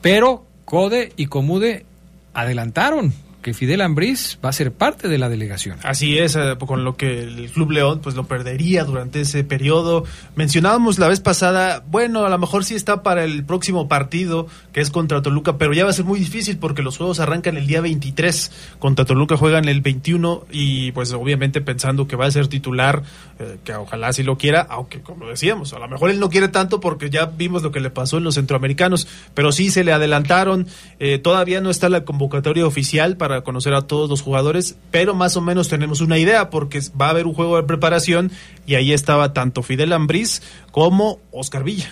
pero 0.02 0.46
Code 0.66 1.12
y 1.18 1.26
Comude 1.26 1.86
adelantaron 2.34 3.14
que 3.44 3.54
Fidel 3.54 3.82
Ambriz 3.82 4.40
va 4.44 4.50
a 4.50 4.54
ser 4.54 4.72
parte 4.72 5.08
de 5.08 5.20
la 5.20 5.30
delegación. 5.30 5.78
Así 5.84 6.18
es, 6.18 6.36
eh, 6.36 6.56
con 6.66 6.84
lo 6.84 6.98
que 6.98 7.20
el 7.20 7.52
Club 7.52 7.72
León 7.72 8.00
pues 8.02 8.16
lo 8.16 8.24
perdería 8.24 8.86
durante 8.86 9.22
ese 9.22 9.44
periodo. 9.44 10.06
Mencionábamos 10.36 10.98
la 10.98 11.08
vez 11.08 11.20
pasada, 11.20 11.84
bueno, 11.88 12.26
a 12.26 12.30
lo 12.30 12.38
mejor 12.40 12.66
sí 12.66 12.74
está 12.74 13.04
para 13.04 13.24
el 13.24 13.46
próximo 13.46 13.88
partido, 13.88 14.48
que 14.72 14.82
es 14.82 14.90
contra 14.90 15.22
Toluca, 15.22 15.58
pero 15.58 15.74
ya 15.74 15.84
va 15.84 15.92
a 15.92 15.94
ser 15.94 16.06
muy 16.06 16.20
difícil 16.20 16.58
porque 16.58 16.82
los 16.82 16.98
juegos 16.98 17.20
arrancan 17.20 17.58
el 17.58 17.68
día 17.68 17.82
23, 17.82 18.52
contra 18.80 19.06
Toluca 19.06 19.38
juegan 19.38 19.68
el 19.68 19.82
21 19.82 20.46
y 20.50 20.92
pues 20.94 21.12
obviamente 21.14 21.62
pensando 21.62 22.08
que 22.08 22.16
va 22.16 22.26
a 22.26 22.32
ser 22.32 22.48
titular, 22.48 23.04
eh, 23.40 23.58
que 23.64 23.76
ojalá 23.76 24.14
sí 24.14 24.24
lo 24.24 24.38
quiera, 24.38 24.66
aunque 24.70 25.02
como 25.02 25.28
decíamos, 25.28 25.74
a 25.74 25.80
lo 25.80 25.88
mejor 25.88 26.10
él 26.10 26.20
no 26.20 26.30
quiere 26.30 26.48
tanto 26.48 26.80
porque 26.80 27.10
ya 27.10 27.26
vimos 27.26 27.62
lo 27.62 27.72
que 27.72 27.82
le 27.82 27.90
pasó 27.90 28.18
en 28.18 28.24
los 28.24 28.36
centroamericanos, 28.36 29.08
pero 29.34 29.52
sí 29.52 29.70
se 29.70 29.84
le 29.84 29.92
adelantaron, 29.92 30.68
eh, 31.00 31.18
todavía 31.18 31.60
no 31.60 31.70
está 31.70 31.90
la 31.90 32.06
convocatoria 32.06 32.66
oficial 32.66 33.18
para 33.18 33.33
conocer 33.42 33.74
a 33.74 33.84
todos 33.84 34.10
los 34.10 34.22
jugadores, 34.22 34.78
pero 34.92 35.16
más 35.16 35.36
o 35.38 35.42
menos 35.42 35.68
tenemos 35.68 36.02
una 36.02 36.18
idea 36.18 36.50
porque 36.50 36.80
va 37.00 37.08
a 37.08 37.10
haber 37.10 37.26
un 37.26 37.34
juego 37.34 37.58
de 37.58 37.64
preparación 37.64 38.32
y 38.66 38.76
ahí 38.76 38.94
estaba 38.94 39.34
tanto 39.34 39.64
Fidel 39.64 39.94
Ambriz 39.94 40.42
como 40.72 41.20
Oscar 41.32 41.64
Villa. 41.64 41.90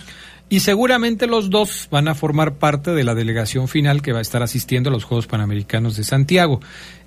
Y 0.48 0.60
seguramente 0.60 1.26
los 1.26 1.48
dos 1.48 1.88
van 1.90 2.08
a 2.08 2.14
formar 2.14 2.54
parte 2.54 2.90
de 2.90 3.04
la 3.04 3.14
delegación 3.14 3.68
final 3.68 4.02
que 4.02 4.12
va 4.12 4.18
a 4.18 4.22
estar 4.22 4.42
asistiendo 4.42 4.90
a 4.90 4.92
los 4.92 5.04
Juegos 5.04 5.26
Panamericanos 5.26 5.96
de 5.96 6.04
Santiago. 6.04 6.60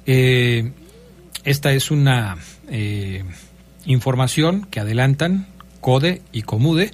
Eh, 0.07 0.71
esta 1.43 1.71
es 1.71 1.91
una 1.91 2.37
eh, 2.69 3.23
información 3.85 4.65
que 4.71 4.79
adelantan 4.79 5.47
CODE 5.79 6.23
y 6.31 6.41
COMUDE 6.41 6.91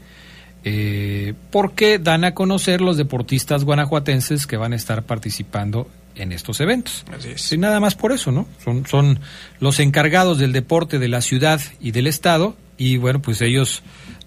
eh, 0.63 1.33
porque 1.49 1.97
dan 1.97 2.23
a 2.23 2.33
conocer 2.33 2.81
los 2.81 2.97
deportistas 2.97 3.63
guanajuatenses 3.63 4.45
que 4.45 4.57
van 4.57 4.73
a 4.73 4.75
estar 4.75 5.03
participando 5.03 5.87
en 6.15 6.31
estos 6.31 6.59
eventos. 6.61 7.05
Y 7.51 7.57
nada 7.57 7.79
más 7.79 7.95
por 7.95 8.11
eso, 8.11 8.31
¿no? 8.31 8.47
Son, 8.63 8.85
son 8.85 9.19
los 9.59 9.79
encargados 9.79 10.37
del 10.37 10.53
deporte 10.53 10.99
de 10.99 11.07
la 11.07 11.21
ciudad 11.21 11.61
y 11.79 11.91
del 11.91 12.07
estado 12.07 12.55
y 12.77 12.97
bueno, 12.97 13.21
pues 13.21 13.41
ellos 13.41 13.83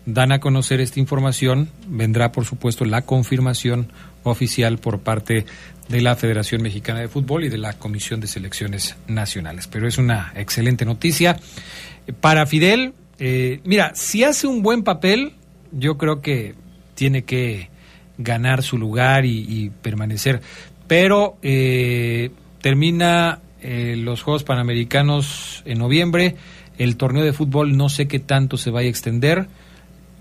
dan 0.07 0.33
a 0.33 0.39
conocer 0.39 0.81
esta 0.81 1.01
información. 1.01 1.71
Vendrá, 1.89 2.31
por 2.31 2.45
supuesto, 2.45 2.85
la 2.85 3.03
confirmación 3.03 3.91
oficial 4.23 4.79
por 4.79 5.01
parte 5.01 5.45
de 5.89 6.01
la 6.01 6.17
Federación 6.17 6.63
Mexicana 6.63 7.01
de 7.01 7.09
Fútbol 7.09 7.45
y 7.45 7.49
de 7.49 7.59
la 7.59 7.75
Comisión 7.75 8.21
de 8.21 8.27
Selecciones 8.27 8.97
Nacionales. 9.07 9.67
Pero 9.67 9.89
es 9.89 9.99
una 9.99 10.33
excelente 10.37 10.85
noticia. 10.85 11.39
Para 12.21 12.47
Fidel, 12.47 12.95
eh, 13.19 13.61
mira, 13.65 13.93
si 13.95 14.25
hace 14.25 14.47
un 14.47 14.63
buen 14.63 14.83
papel, 14.83 15.35
yo 15.73 15.99
creo 15.99 16.21
que 16.21 16.55
tiene 16.95 17.25
que 17.25 17.71
ganar 18.17 18.63
su 18.63 18.79
lugar 18.79 19.25
y, 19.25 19.45
y 19.49 19.71
permanecer. 19.71 20.41
Pero 20.87 21.37
eh, 21.43 22.31
termina 22.61 23.41
eh, 23.63 23.97
los 23.97 24.23
Juegos 24.23 24.45
Panamericanos 24.45 25.63
en 25.65 25.79
noviembre. 25.79 26.37
El 26.77 26.97
torneo 26.97 27.25
de 27.25 27.33
fútbol 27.33 27.77
no 27.77 27.89
sé 27.89 28.09
qué 28.09 28.19
tanto 28.19 28.57
se 28.57 28.71
vaya 28.71 28.89
a 28.89 28.91
extender, 28.91 29.47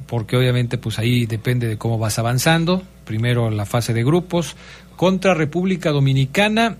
porque 0.08 0.38
obviamente 0.38 0.78
pues 0.78 1.00
ahí 1.00 1.26
depende 1.26 1.68
de 1.68 1.78
cómo 1.78 1.98
vas 1.98 2.20
avanzando. 2.20 2.84
Primero 3.06 3.50
la 3.50 3.66
fase 3.66 3.94
de 3.94 4.04
grupos 4.04 4.56
contra 4.96 5.34
República 5.34 5.92
Dominicana 5.92 6.78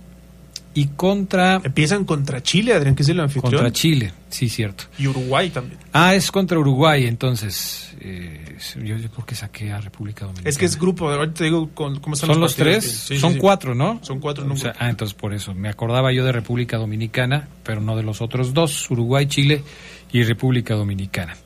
y 0.74 0.86
contra... 0.88 1.60
Empiezan 1.62 2.04
contra 2.04 2.42
Chile, 2.42 2.74
Adrián, 2.74 2.94
que 2.96 3.02
es 3.04 3.08
el 3.08 3.20
anfitrión. 3.20 3.52
Contra 3.52 3.72
Chile, 3.72 4.12
sí, 4.28 4.48
cierto. 4.48 4.84
Y 4.98 5.06
Uruguay 5.06 5.50
también. 5.50 5.78
Ah, 5.92 6.14
es 6.14 6.30
contra 6.32 6.58
Uruguay, 6.58 7.06
entonces. 7.06 7.94
eh, 8.00 8.56
yo, 8.82 8.96
yo 8.96 9.08
por 9.10 9.24
qué 9.24 9.34
saqué 9.34 9.70
a 9.72 9.80
República 9.80 10.24
Dominicana. 10.24 10.48
Es 10.50 10.58
que 10.58 10.64
es 10.64 10.78
grupo, 10.78 11.08
ahorita 11.08 11.34
te 11.38 11.44
digo 11.44 11.70
con- 11.74 12.00
cómo 12.00 12.14
están 12.14 12.28
Son 12.30 12.40
los 12.40 12.56
tres, 12.56 12.84
Sí, 12.84 13.14
sí, 13.14 13.18
son 13.20 13.34
sí. 13.34 13.38
cuatro, 13.38 13.74
¿no? 13.74 14.00
Son 14.02 14.18
cuatro 14.20 14.44
en 14.44 14.50
un 14.50 14.56
O 14.56 14.60
sea, 14.60 14.70
grupo. 14.70 14.84
ah, 14.84 14.90
entonces 14.90 15.14
por 15.14 15.32
eso. 15.32 15.54
Me 15.54 15.68
acordaba 15.68 16.12
yo 16.12 16.24
de 16.24 16.32
República 16.32 16.76
Dominicana, 16.76 17.48
pero 17.62 17.80
no 17.80 17.96
de 17.96 18.02
los 18.02 18.20
otros 18.20 18.52
dos, 18.52 18.90
Uruguay, 18.90 19.26
Chile 19.26 19.62
y 20.12 20.22
República 20.24 20.74
Dominicana. 20.74 21.36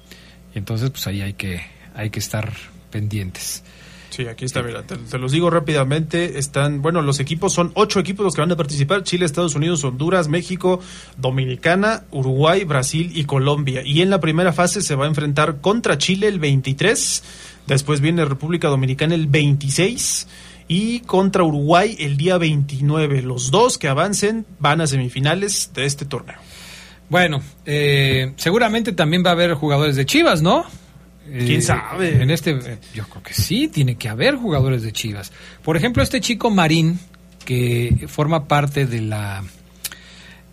Y 0.55 0.59
entonces, 0.59 0.88
pues 0.91 1.07
ahí 1.07 1.21
hay 1.21 1.35
que, 1.35 1.61
hay 1.95 2.09
que 2.11 2.19
estar 2.19 2.51
pendientes. 2.91 3.62
Sí, 4.11 4.27
aquí 4.27 4.44
está, 4.44 4.62
mira, 4.62 4.83
te, 4.83 4.97
te 4.97 5.18
los 5.18 5.33
digo 5.33 5.51
rápidamente. 5.51 6.38
Están, 6.38 6.83
bueno, 6.83 7.03
los 7.03 7.21
equipos 7.21 7.53
son 7.53 7.73
ocho 7.75 8.01
equipos 8.01 8.25
los 8.25 8.35
que 8.35 8.40
van 8.40 8.53
a 8.53 8.57
participar: 8.57 9.03
Chile, 9.03 9.25
Estados 9.25 9.55
Unidos, 9.55 9.85
Honduras, 9.85 10.29
México, 10.29 10.81
Dominicana, 11.16 12.05
Uruguay, 12.11 12.64
Brasil 12.64 13.12
y 13.14 13.25
Colombia. 13.25 13.83
Y 13.85 14.03
en 14.03 14.11
la 14.11 14.21
primera 14.21 14.53
fase 14.53 14.81
se 14.83 14.94
va 14.94 15.05
a 15.05 15.09
enfrentar 15.09 15.61
contra 15.61 15.99
Chile 15.99 16.29
el 16.29 16.38
23, 16.38 17.23
después 17.66 18.01
viene 18.01 18.25
República 18.25 18.68
Dominicana 18.68 19.14
el 19.14 19.27
26 19.27 20.27
y 20.68 21.01
contra 21.01 21.42
Uruguay 21.42 21.97
el 21.99 22.16
día 22.16 22.38
29. 22.38 23.23
Los 23.23 23.51
dos 23.51 23.79
que 23.79 23.88
avancen 23.88 24.47
van 24.59 24.81
a 24.81 24.87
semifinales 24.87 25.73
de 25.75 25.87
este 25.87 26.05
torneo. 26.05 26.37
Bueno, 27.09 27.40
eh, 27.64 28.35
seguramente 28.37 28.92
también 28.92 29.25
va 29.25 29.31
a 29.31 29.33
haber 29.33 29.55
jugadores 29.55 29.97
de 29.97 30.05
Chivas, 30.05 30.42
¿no? 30.42 30.66
¿Quién 31.31 31.61
Eh, 31.61 31.62
sabe? 31.62 32.23
En 32.23 32.31
este, 32.31 32.53
eh, 32.53 32.79
yo 32.95 33.05
creo 33.09 33.23
que 33.23 33.35
sí, 33.35 33.69
tiene 33.69 33.97
que 33.97 34.09
haber 34.09 34.37
jugadores 34.37 34.83
de 34.83 34.93
Chivas. 34.93 35.33
Por 35.62 35.77
ejemplo, 35.77 36.03
este 36.03 36.21
chico 36.21 36.51
Marín, 36.51 36.99
que 37.45 38.07
forma 38.09 38.47
parte 38.47 38.87
de 38.87 39.01
la 39.03 39.45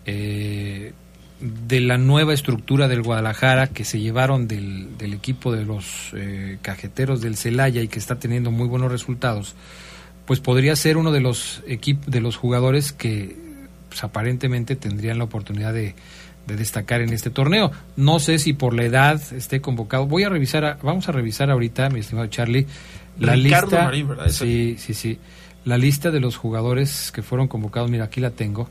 eh, 0.04 0.92
de 1.40 1.80
la 1.80 1.98
nueva 1.98 2.32
estructura 2.32 2.88
del 2.88 3.02
Guadalajara 3.02 3.66
que 3.66 3.84
se 3.84 4.00
llevaron 4.00 4.48
del, 4.48 4.96
del 4.96 5.12
equipo 5.12 5.52
de 5.52 5.66
los 5.66 6.12
eh, 6.14 6.56
cajeteros 6.62 7.20
del 7.20 7.36
Celaya 7.36 7.82
y 7.82 7.88
que 7.88 7.98
está 7.98 8.18
teniendo 8.18 8.50
muy 8.50 8.66
buenos 8.66 8.90
resultados, 8.90 9.54
pues 10.24 10.40
podría 10.40 10.74
ser 10.76 10.96
uno 10.96 11.12
de 11.12 11.20
los 11.20 11.62
de 11.66 12.20
los 12.20 12.36
jugadores 12.36 12.92
que 12.92 13.36
pues, 13.88 14.02
aparentemente 14.02 14.76
tendrían 14.76 15.18
la 15.18 15.24
oportunidad 15.24 15.74
de, 15.74 15.94
de 16.46 16.56
destacar 16.56 17.00
en 17.00 17.12
este 17.12 17.30
torneo. 17.30 17.72
No 17.96 18.18
sé 18.20 18.38
si 18.38 18.52
por 18.52 18.74
la 18.74 18.84
edad 18.84 19.20
esté 19.32 19.60
convocado. 19.60 20.06
Voy 20.06 20.22
a 20.24 20.28
revisar, 20.28 20.64
a- 20.64 20.78
vamos 20.82 21.08
a 21.08 21.12
revisar 21.12 21.50
ahorita, 21.50 21.88
mi 21.90 22.00
estimado 22.00 22.26
Charlie, 22.28 22.66
la 23.18 23.34
Ricardo 23.34 23.66
lista. 23.70 23.84
Marín, 23.84 24.08
¿verdad? 24.08 24.28
Sí, 24.28 24.76
sí, 24.78 24.94
sí. 24.94 25.18
La 25.64 25.76
lista 25.78 26.10
de 26.10 26.20
los 26.20 26.36
jugadores 26.36 27.10
que 27.12 27.22
fueron 27.22 27.48
convocados, 27.48 27.90
mira, 27.90 28.04
aquí 28.04 28.20
la 28.20 28.30
tengo. 28.30 28.68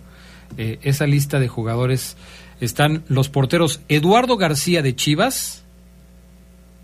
Eh, 0.57 0.79
esa 0.83 1.05
lista 1.07 1.39
de 1.39 1.47
jugadores 1.49 2.15
están 2.61 3.03
los 3.09 3.27
porteros 3.27 3.81
Eduardo 3.89 4.37
García 4.37 4.81
de 4.81 4.95
Chivas, 4.95 5.65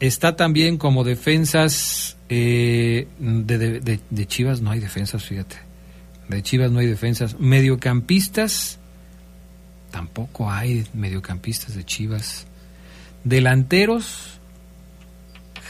está 0.01 0.35
también 0.35 0.77
como 0.77 1.03
defensas 1.05 2.17
eh, 2.27 3.07
de, 3.19 3.57
de- 3.57 3.79
de- 3.79 3.99
de 4.09 4.25
Chivas, 4.27 4.59
no 4.61 4.71
hay 4.71 4.79
defensas, 4.81 5.23
fíjate. 5.23 5.57
De 6.27 6.41
Chivas 6.43 6.71
no 6.71 6.79
hay 6.79 6.87
defensas. 6.87 7.39
Mediocampistas, 7.39 8.79
tampoco 9.91 10.49
hay 10.49 10.85
mediocampistas 10.93 11.75
de 11.75 11.85
Chivas. 11.85 12.47
Delanteros, 13.23 14.39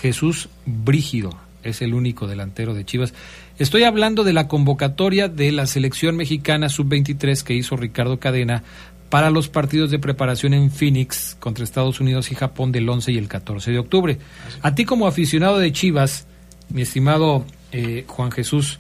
Jesús 0.01 0.49
Brígido 0.65 1.37
es 1.63 1.81
el 1.81 1.93
único 1.93 2.27
delantero 2.27 2.73
de 2.73 2.85
Chivas. 2.85 3.13
Estoy 3.59 3.83
hablando 3.83 4.23
de 4.23 4.33
la 4.33 4.47
convocatoria 4.47 5.27
de 5.27 5.51
la 5.51 5.67
selección 5.67 6.15
mexicana 6.15 6.69
sub-23 6.69 7.43
que 7.43 7.53
hizo 7.53 7.75
Ricardo 7.75 8.19
Cadena 8.19 8.63
para 9.09 9.29
los 9.29 9.49
partidos 9.49 9.91
de 9.91 9.99
preparación 9.99 10.53
en 10.53 10.71
Phoenix 10.71 11.35
contra 11.39 11.65
Estados 11.65 11.99
Unidos 11.99 12.31
y 12.31 12.35
Japón 12.35 12.71
del 12.71 12.87
11 12.87 13.11
y 13.11 13.17
el 13.17 13.27
14 13.27 13.71
de 13.71 13.79
octubre. 13.79 14.17
A 14.61 14.73
ti 14.73 14.85
como 14.85 15.05
aficionado 15.05 15.59
de 15.59 15.71
Chivas, 15.73 16.25
mi 16.69 16.83
estimado 16.83 17.45
eh, 17.73 18.05
Juan 18.07 18.31
Jesús, 18.31 18.79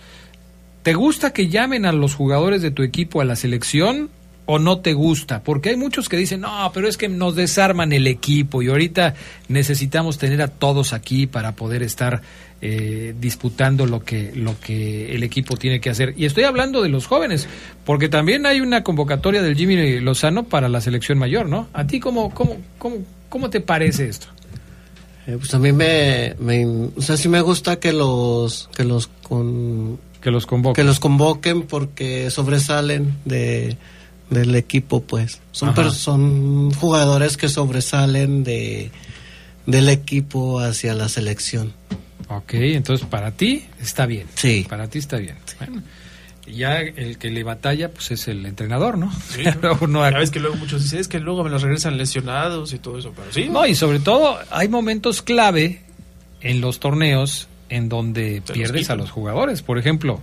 ¿te 0.83 0.93
gusta 0.93 1.33
que 1.33 1.49
llamen 1.49 1.85
a 1.85 1.91
los 1.91 2.15
jugadores 2.15 2.61
de 2.61 2.71
tu 2.71 2.81
equipo 2.81 3.19
a 3.19 3.25
la 3.25 3.35
selección 3.35 4.09
o 4.51 4.59
no 4.59 4.79
te 4.79 4.91
gusta? 4.91 5.43
Porque 5.43 5.69
hay 5.69 5.77
muchos 5.77 6.09
que 6.09 6.17
dicen, 6.17 6.41
no, 6.41 6.71
pero 6.73 6.89
es 6.89 6.97
que 6.97 7.07
nos 7.07 7.35
desarman 7.35 7.93
el 7.93 8.05
equipo 8.05 8.61
y 8.61 8.67
ahorita 8.67 9.15
necesitamos 9.47 10.17
tener 10.17 10.41
a 10.41 10.49
todos 10.49 10.91
aquí 10.91 11.25
para 11.25 11.55
poder 11.55 11.83
estar 11.83 12.21
eh, 12.61 13.15
disputando 13.17 13.85
lo 13.85 14.01
que, 14.03 14.33
lo 14.35 14.59
que 14.59 15.15
el 15.15 15.23
equipo 15.23 15.55
tiene 15.55 15.79
que 15.79 15.89
hacer. 15.89 16.15
Y 16.17 16.25
estoy 16.25 16.43
hablando 16.43 16.81
de 16.81 16.89
los 16.89 17.07
jóvenes, 17.07 17.47
porque 17.85 18.09
también 18.09 18.45
hay 18.45 18.59
una 18.59 18.83
convocatoria 18.83 19.41
del 19.41 19.55
Jimmy 19.55 20.01
Lozano 20.01 20.43
para 20.43 20.67
la 20.67 20.81
selección 20.81 21.17
mayor, 21.17 21.47
¿no? 21.47 21.69
¿A 21.71 21.87
ti 21.87 22.01
cómo, 22.01 22.33
cómo, 22.33 22.57
cómo, 22.77 22.97
cómo 23.29 23.49
te 23.49 23.61
parece 23.61 24.09
esto? 24.09 24.27
Eh, 25.27 25.37
pues 25.39 25.53
a 25.53 25.59
mí 25.59 25.71
me, 25.71 26.35
me, 26.39 26.65
o 26.65 27.01
sea, 27.01 27.15
sí 27.15 27.29
me 27.29 27.39
gusta 27.39 27.79
que 27.79 27.93
los, 27.93 28.69
que 28.75 28.83
los 28.83 29.07
con, 29.07 29.97
que 30.19 30.29
los 30.29 30.45
convoquen, 30.45 30.75
que 30.75 30.83
los 30.83 30.99
convoquen 30.99 31.61
porque 31.63 32.29
sobresalen 32.29 33.15
de, 33.23 33.77
del 34.31 34.55
equipo, 34.55 35.03
pues. 35.03 35.39
Son, 35.51 35.75
son 35.93 36.71
jugadores 36.71 37.37
que 37.37 37.49
sobresalen 37.49 38.43
de, 38.43 38.89
del 39.67 39.89
equipo 39.89 40.59
hacia 40.59 40.95
la 40.95 41.09
selección. 41.09 41.73
Ok, 42.29 42.53
entonces 42.53 43.05
para 43.05 43.31
ti 43.31 43.65
está 43.79 44.05
bien. 44.07 44.25
Sí. 44.35 44.65
Para 44.67 44.87
ti 44.87 44.99
está 44.99 45.17
bien. 45.17 45.35
Bueno, 45.59 45.83
ya 46.47 46.79
el 46.79 47.17
que 47.17 47.29
le 47.29 47.43
batalla 47.43 47.91
pues 47.91 48.11
es 48.11 48.27
el 48.29 48.45
entrenador, 48.45 48.97
¿no? 48.97 49.11
Sí, 49.29 49.43
no, 49.61 50.01
que 50.31 50.39
luego 50.39 50.55
muchos 50.55 50.81
dicen, 50.81 50.99
es 50.99 51.07
que 51.09 51.19
luego 51.19 51.43
me 51.43 51.49
los 51.49 51.61
regresan 51.61 51.97
lesionados 51.97 52.73
y 52.73 52.79
todo 52.79 52.97
eso, 52.97 53.11
pero 53.13 53.31
sí. 53.33 53.49
No, 53.49 53.67
y 53.67 53.75
sobre 53.75 53.99
todo 53.99 54.39
hay 54.49 54.69
momentos 54.69 55.21
clave 55.21 55.81
en 56.39 56.61
los 56.61 56.79
torneos 56.79 57.49
en 57.67 57.89
donde 57.89 58.41
Se 58.45 58.53
pierdes 58.53 58.83
los 58.83 58.89
a 58.89 58.95
los 58.95 59.11
jugadores. 59.11 59.61
Por 59.61 59.77
ejemplo, 59.77 60.21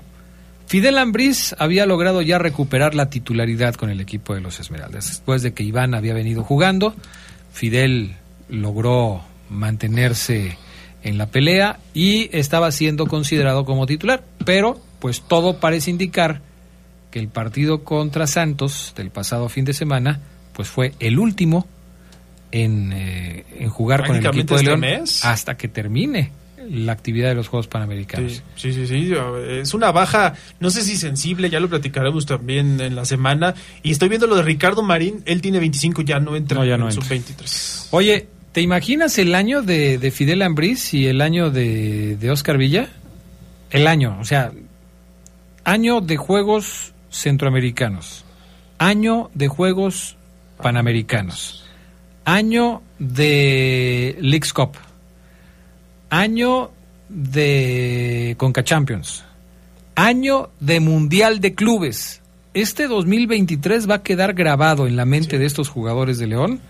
Fidel 0.69 0.99
Ambriz 0.99 1.57
había 1.59 1.87
logrado 1.87 2.21
ya 2.21 2.39
recuperar 2.39 2.95
la 2.95 3.09
titularidad 3.09 3.75
con 3.75 3.89
el 3.89 4.03
equipo 4.03 4.35
de 4.35 4.43
los 4.43 4.61
Esmeraldas. 4.61 5.09
Después 5.09 5.41
de 5.41 5.55
que 5.55 5.63
Iván 5.63 5.95
había 5.95 6.13
venido 6.13 6.45
jugando, 6.45 6.95
Fidel 7.55 8.17
logró 8.51 9.23
mantenerse 9.49 10.59
en 11.03 11.17
la 11.17 11.27
pelea 11.29 11.79
y 11.95 12.29
estaba 12.37 12.71
siendo 12.71 13.07
considerado 13.07 13.65
como 13.65 13.87
titular. 13.87 14.23
Pero, 14.45 14.79
pues 14.99 15.23
todo 15.23 15.59
parece 15.59 15.91
indicar 15.91 16.43
que 17.11 17.19
el 17.19 17.29
partido 17.29 17.83
contra 17.83 18.27
Santos 18.27 18.93
del 18.95 19.11
pasado 19.11 19.49
fin 19.49 19.65
de 19.65 19.73
semana, 19.73 20.21
pues 20.53 20.69
fue 20.69 20.93
el 21.01 21.19
último 21.19 21.67
en, 22.53 22.93
eh, 22.93 23.47
en 23.59 23.71
jugar 23.71 24.07
con 24.07 24.17
el 24.17 24.27
equipo 24.27 24.57
de 24.57 24.61
este 24.61 24.67
León 24.67 24.81
mes. 24.81 25.25
hasta 25.25 25.57
que 25.57 25.69
termine 25.69 26.31
la 26.71 26.93
actividad 26.93 27.29
de 27.29 27.35
los 27.35 27.49
Juegos 27.49 27.69
Panamericanos. 27.69 28.43
Sí, 28.57 28.73
sí, 28.73 28.87
sí, 28.87 29.07
sí, 29.09 29.15
es 29.51 29.75
una 29.75 29.93
baja, 29.93 30.35
no 30.61 30.71
sé 30.71 30.83
si 30.83 30.97
sensible, 30.97 31.51
ya 31.51 31.61
lo 31.61 31.69
platicaremos 31.69 32.27
también 32.27 32.81
en 32.81 32.95
la 32.95 33.05
semana. 33.05 33.55
Y 33.83 33.91
estoy 33.91 34.09
viendo 34.09 34.27
lo 34.27 34.37
de 34.37 34.43
Ricardo 34.43 34.83
Marín, 34.83 35.23
él 35.27 35.41
tiene 35.41 35.59
25, 35.59 36.03
ya 36.03 36.21
no 36.21 36.37
entra 36.37 36.59
No, 36.59 36.65
ya 36.65 36.75
en 36.75 36.81
no 36.81 36.91
sub 36.91 37.03
entra. 37.03 37.17
23. 37.17 37.89
Oye, 37.91 38.27
¿te 38.53 38.61
imaginas 38.61 39.19
el 39.19 39.35
año 39.35 39.63
de, 39.63 39.99
de 39.99 40.11
Fidel 40.11 40.43
Ambriz 40.43 40.95
y 40.95 41.07
el 41.07 41.21
año 41.21 41.51
de, 41.51 42.17
de 42.17 42.31
Oscar 42.31 42.59
Villa? 42.59 42.89
El 43.71 43.87
año, 43.87 44.19
o 44.21 44.25
sea, 44.25 44.53
año 45.65 46.01
de 46.01 46.17
Juegos 46.17 46.95
Centroamericanos, 47.11 48.25
año 48.79 49.31
de 49.35 49.49
Juegos 49.49 50.17
Panamericanos, 50.63 51.67
año 52.25 52.83
de 52.99 54.17
Leagues 54.21 54.53
Cup, 54.53 54.77
año 56.11 56.71
de 57.09 58.35
Conca 58.38 58.64
Champions, 58.64 59.25
año 59.94 60.51
de 60.61 60.81
Mundial 60.81 61.40
de 61.40 61.55
Clubes. 61.55 62.21
Este 62.55 62.88
2023 62.88 63.88
va 63.88 63.97
a 63.97 64.03
quedar 64.03 64.35
grabado 64.35 64.87
en 64.87 64.97
la 64.97 65.05
mente 65.05 65.38
de 65.38 65.47
estos 65.47 65.68
jugadores 65.68 66.18
de 66.18 66.27
León 66.27 66.61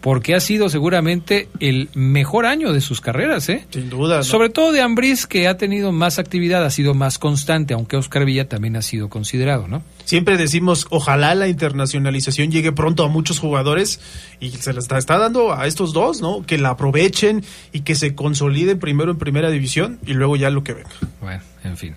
porque 0.00 0.34
ha 0.34 0.40
sido 0.40 0.68
seguramente 0.68 1.48
el 1.60 1.88
mejor 1.94 2.46
año 2.46 2.72
de 2.72 2.80
sus 2.80 3.00
carreras, 3.00 3.48
¿eh? 3.48 3.66
Sin 3.70 3.90
duda. 3.90 4.18
¿no? 4.18 4.22
Sobre 4.22 4.48
todo 4.48 4.72
de 4.72 4.80
Ambriz, 4.80 5.26
que 5.26 5.48
ha 5.48 5.56
tenido 5.56 5.92
más 5.92 6.18
actividad, 6.18 6.64
ha 6.64 6.70
sido 6.70 6.94
más 6.94 7.18
constante, 7.18 7.74
aunque 7.74 7.96
Oscar 7.96 8.24
Villa 8.24 8.48
también 8.48 8.76
ha 8.76 8.82
sido 8.82 9.08
considerado, 9.08 9.68
¿no? 9.68 9.82
Siempre 10.04 10.36
decimos, 10.36 10.86
ojalá 10.90 11.34
la 11.34 11.48
internacionalización 11.48 12.50
llegue 12.50 12.72
pronto 12.72 13.04
a 13.04 13.08
muchos 13.08 13.38
jugadores 13.38 14.00
y 14.40 14.50
se 14.50 14.72
la 14.72 14.80
está, 14.80 14.98
está 14.98 15.18
dando 15.18 15.52
a 15.52 15.66
estos 15.66 15.92
dos, 15.92 16.20
¿no? 16.20 16.44
Que 16.46 16.58
la 16.58 16.70
aprovechen 16.70 17.44
y 17.72 17.80
que 17.80 17.94
se 17.94 18.14
consoliden 18.14 18.78
primero 18.78 19.10
en 19.10 19.18
primera 19.18 19.50
división 19.50 19.98
y 20.06 20.14
luego 20.14 20.36
ya 20.36 20.50
lo 20.50 20.64
que 20.64 20.74
venga. 20.74 20.90
Bueno, 21.20 21.42
en 21.64 21.76
fin. 21.76 21.94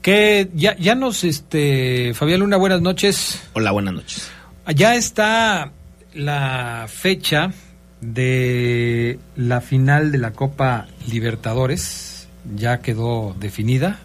Que 0.00 0.50
ya, 0.54 0.76
ya 0.76 0.94
nos, 0.94 1.24
este, 1.24 2.12
Fabián 2.14 2.40
Luna, 2.40 2.56
buenas 2.56 2.82
noches. 2.82 3.42
Hola, 3.54 3.72
buenas 3.72 3.94
noches. 3.94 4.30
Ya 4.74 4.96
está 4.96 5.72
la 6.14 6.86
fecha 6.88 7.52
de 8.00 9.18
la 9.36 9.60
final 9.60 10.12
de 10.12 10.18
la 10.18 10.32
Copa 10.32 10.86
Libertadores. 11.10 12.28
Ya 12.56 12.80
quedó 12.80 13.34
definida. 13.38 14.00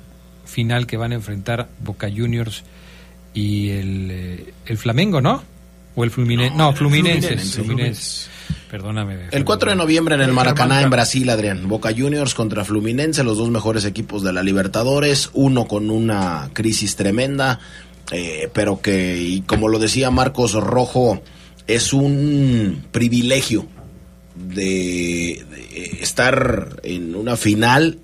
Final 0.45 0.87
que 0.87 0.97
van 0.97 1.11
a 1.11 1.15
enfrentar 1.15 1.69
Boca 1.83 2.09
Juniors 2.09 2.63
y 3.33 3.69
el, 3.69 4.07
eh, 4.11 4.53
el 4.65 4.77
Flamengo, 4.77 5.21
¿no? 5.21 5.43
O 5.95 6.03
el 6.03 6.11
Fluminense. 6.11 6.55
No, 6.55 6.69
el 6.69 6.75
Fluminense. 6.75 7.27
Fluminense, 7.27 7.63
Fluminense. 7.63 8.29
Perdóname. 8.69 9.27
El 9.31 9.45
4 9.45 9.71
de 9.71 9.75
noviembre 9.75 10.15
en 10.15 10.21
el 10.21 10.31
Maracaná, 10.31 10.81
en 10.81 10.89
Brasil, 10.89 11.29
Adrián. 11.29 11.67
Boca 11.67 11.89
Juniors 11.95 12.35
contra 12.35 12.63
Fluminense, 12.63 13.23
los 13.23 13.37
dos 13.37 13.49
mejores 13.49 13.85
equipos 13.85 14.23
de 14.23 14.31
la 14.31 14.43
Libertadores. 14.43 15.29
Uno 15.33 15.67
con 15.67 15.89
una 15.89 16.49
crisis 16.53 16.95
tremenda, 16.95 17.59
eh, 18.11 18.49
pero 18.53 18.81
que, 18.81 19.17
y 19.17 19.41
como 19.41 19.67
lo 19.67 19.79
decía 19.79 20.11
Marcos 20.11 20.53
Rojo, 20.53 21.21
es 21.69 21.93
un 21.93 22.83
privilegio 22.91 23.67
de, 24.35 25.45
estar 26.01 26.79
en 26.81 27.15
una 27.15 27.37
final 27.37 27.99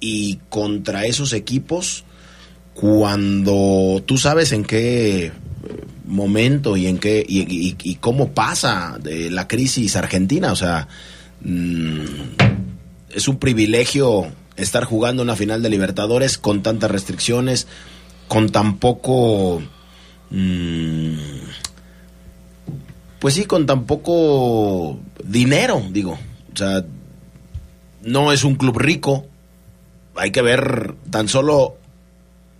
y 0.00 0.38
contra 0.50 1.06
esos 1.06 1.32
equipos 1.32 2.04
cuando 2.74 4.02
tú 4.04 4.18
sabes 4.18 4.52
en 4.52 4.64
qué 4.64 5.26
eh, 5.26 5.32
momento 6.04 6.76
y 6.76 6.86
en 6.88 6.98
qué 6.98 7.24
y 7.26 7.94
cómo 7.96 8.32
pasa 8.32 8.98
de 9.02 9.30
la 9.30 9.48
crisis 9.48 9.96
argentina. 9.96 10.52
O 10.52 10.56
sea 10.56 10.86
mm, 11.42 12.04
es 13.14 13.28
un 13.28 13.38
privilegio 13.38 14.30
estar 14.56 14.84
jugando 14.84 15.22
una 15.22 15.36
final 15.36 15.62
de 15.62 15.70
Libertadores 15.70 16.36
con 16.36 16.62
tantas 16.62 16.90
restricciones 16.90 17.66
con 18.28 18.50
tan 18.50 18.76
poco 18.76 19.62
mm, 20.30 21.14
pues 23.20 23.34
sí 23.34 23.44
con 23.44 23.66
tan 23.66 23.84
poco 23.84 24.98
dinero 25.24 25.82
digo 25.92 26.18
o 26.52 26.56
sea 26.56 26.84
no 28.02 28.32
es 28.32 28.44
un 28.44 28.56
club 28.56 28.78
rico 28.78 29.26
hay 30.16 30.30
que 30.32 30.42
ver 30.42 30.94
tan 31.10 31.28
solo 31.28 31.76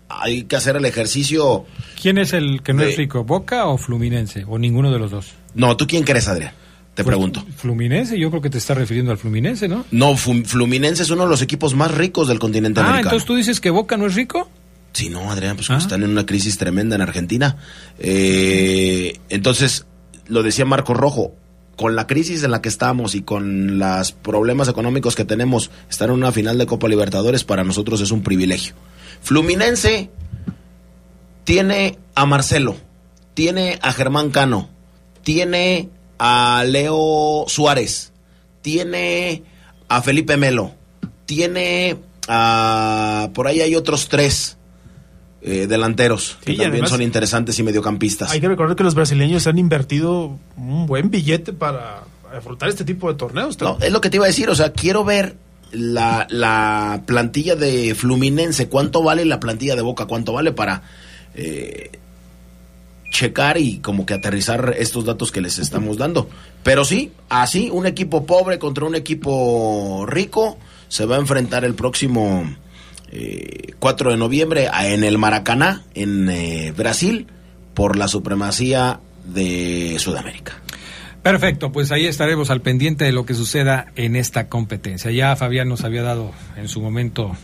hay 0.08 0.44
que 0.44 0.56
hacer 0.56 0.76
el 0.76 0.84
ejercicio 0.84 1.64
¿Quién 2.00 2.18
es 2.18 2.32
el 2.32 2.62
que 2.62 2.72
no 2.72 2.82
De- 2.82 2.90
es 2.90 2.96
rico? 2.96 3.24
¿Boca 3.24 3.66
o 3.66 3.78
Fluminense? 3.78 4.44
¿O 4.48 4.58
ninguno 4.58 4.90
de 4.92 4.98
los 4.98 5.10
dos? 5.10 5.32
no 5.54 5.76
tú 5.76 5.86
quién 5.86 6.02
crees 6.04 6.28
Adrián 6.28 6.52
te 6.94 7.04
Pues, 7.04 7.12
pregunto 7.14 7.44
Fluminense, 7.56 8.18
yo 8.18 8.30
creo 8.30 8.42
que 8.42 8.50
te 8.50 8.58
está 8.58 8.74
refiriendo 8.74 9.12
al 9.12 9.18
Fluminense, 9.18 9.68
¿no? 9.68 9.84
no 9.92 10.16
Fluminense 10.16 11.02
es 11.04 11.10
uno 11.10 11.22
de 11.24 11.28
los 11.30 11.40
equipos 11.42 11.74
más 11.74 11.90
ricos 11.92 12.28
del 12.28 12.38
continente 12.38 12.80
Ah, 12.80 12.84
americano 12.84 13.08
entonces 13.10 13.26
tú 13.26 13.34
dices 13.36 13.60
que 13.60 13.70
Boca 13.70 13.96
no 13.96 14.06
es 14.06 14.14
rico. 14.14 14.50
Sí, 14.92 15.08
no, 15.08 15.30
Adrián, 15.30 15.54
pues 15.54 15.70
Ah. 15.70 15.78
están 15.78 16.02
en 16.02 16.10
una 16.10 16.26
crisis 16.26 16.58
tremenda 16.58 16.96
en 16.96 17.02
Argentina. 17.02 17.56
Eh, 18.00 19.20
entonces, 19.28 19.86
lo 20.30 20.42
decía 20.42 20.64
Marco 20.64 20.94
Rojo, 20.94 21.34
con 21.76 21.96
la 21.96 22.06
crisis 22.06 22.42
en 22.42 22.50
la 22.50 22.62
que 22.62 22.68
estamos 22.68 23.14
y 23.14 23.22
con 23.22 23.78
los 23.78 24.12
problemas 24.12 24.68
económicos 24.68 25.14
que 25.14 25.24
tenemos, 25.24 25.70
estar 25.90 26.08
en 26.08 26.14
una 26.14 26.32
final 26.32 26.58
de 26.58 26.66
Copa 26.66 26.88
Libertadores 26.88 27.44
para 27.44 27.64
nosotros 27.64 28.00
es 28.00 28.10
un 28.10 28.22
privilegio. 28.22 28.74
Fluminense 29.22 30.10
tiene 31.44 31.98
a 32.14 32.26
Marcelo, 32.26 32.76
tiene 33.34 33.78
a 33.82 33.92
Germán 33.92 34.30
Cano, 34.30 34.68
tiene 35.22 35.88
a 36.18 36.64
Leo 36.66 37.44
Suárez, 37.48 38.12
tiene 38.62 39.42
a 39.88 40.02
Felipe 40.02 40.36
Melo, 40.36 40.74
tiene 41.26 41.96
a... 42.28 43.30
por 43.34 43.46
ahí 43.46 43.60
hay 43.60 43.74
otros 43.74 44.08
tres 44.08 44.58
eh, 45.42 45.66
delanteros 45.66 46.36
que 46.44 46.52
Sí, 46.52 46.56
también 46.58 46.72
además- 46.72 46.90
son 46.90 47.02
interesantes 47.02 47.58
y 47.58 47.62
mediocampistas. 47.62 48.30
Hay 48.30 48.40
que 48.40 48.48
recordar 48.48 48.76
que 48.76 48.84
los 48.84 48.94
brasileños 48.94 49.46
han 49.46 49.58
invertido 49.58 50.36
un 50.56 50.86
buen 50.86 51.10
billete 51.10 51.52
para 51.52 52.02
afrontar 52.36 52.68
este 52.68 52.84
tipo 52.84 53.08
de 53.10 53.18
torneos. 53.18 53.58
No, 53.60 53.78
es 53.80 53.90
lo 53.92 54.00
que 54.00 54.10
te 54.10 54.16
iba 54.18 54.24
a 54.26 54.28
decir, 54.28 54.48
o 54.50 54.54
sea, 54.54 54.72
quiero 54.72 55.04
ver 55.04 55.36
la, 55.72 56.26
la 56.30 57.02
plantilla 57.06 57.56
de 57.56 57.94
Fluminense, 57.94 58.68
cuánto 58.68 59.02
vale 59.02 59.24
la 59.24 59.40
plantilla 59.40 59.76
de 59.76 59.82
Boca, 59.82 60.06
cuánto 60.06 60.32
vale 60.32 60.52
para 60.52 60.82
eh, 61.34 61.90
checar 63.12 63.58
y 63.58 63.78
como 63.78 64.06
que 64.06 64.14
aterrizar 64.14 64.74
estos 64.78 65.04
datos 65.04 65.32
que 65.32 65.40
les 65.40 65.58
estamos 65.58 65.96
dando. 65.96 66.28
Pero 66.62 66.84
sí, 66.84 67.12
así, 67.28 67.68
un 67.72 67.86
equipo 67.86 68.24
pobre 68.26 68.58
contra 68.58 68.84
un 68.84 68.94
equipo 68.94 70.04
rico 70.06 70.58
se 70.88 71.06
va 71.06 71.16
a 71.16 71.18
enfrentar 71.18 71.64
el 71.64 71.74
próximo 71.74 72.44
eh, 73.10 73.72
4 73.78 74.10
de 74.10 74.16
noviembre 74.16 74.68
en 74.82 75.04
el 75.04 75.18
Maracaná, 75.18 75.84
en 75.94 76.28
eh, 76.28 76.72
Brasil, 76.76 77.26
por 77.74 77.96
la 77.96 78.08
supremacía 78.08 79.00
de 79.24 79.96
Sudamérica. 79.98 80.60
Perfecto, 81.22 81.70
pues 81.70 81.92
ahí 81.92 82.06
estaremos 82.06 82.50
al 82.50 82.62
pendiente 82.62 83.04
de 83.04 83.12
lo 83.12 83.26
que 83.26 83.34
suceda 83.34 83.86
en 83.94 84.16
esta 84.16 84.48
competencia. 84.48 85.10
Ya 85.10 85.36
Fabián 85.36 85.68
nos 85.68 85.84
había 85.84 86.02
dado 86.02 86.32
en 86.56 86.68
su 86.68 86.80
momento 86.80 87.36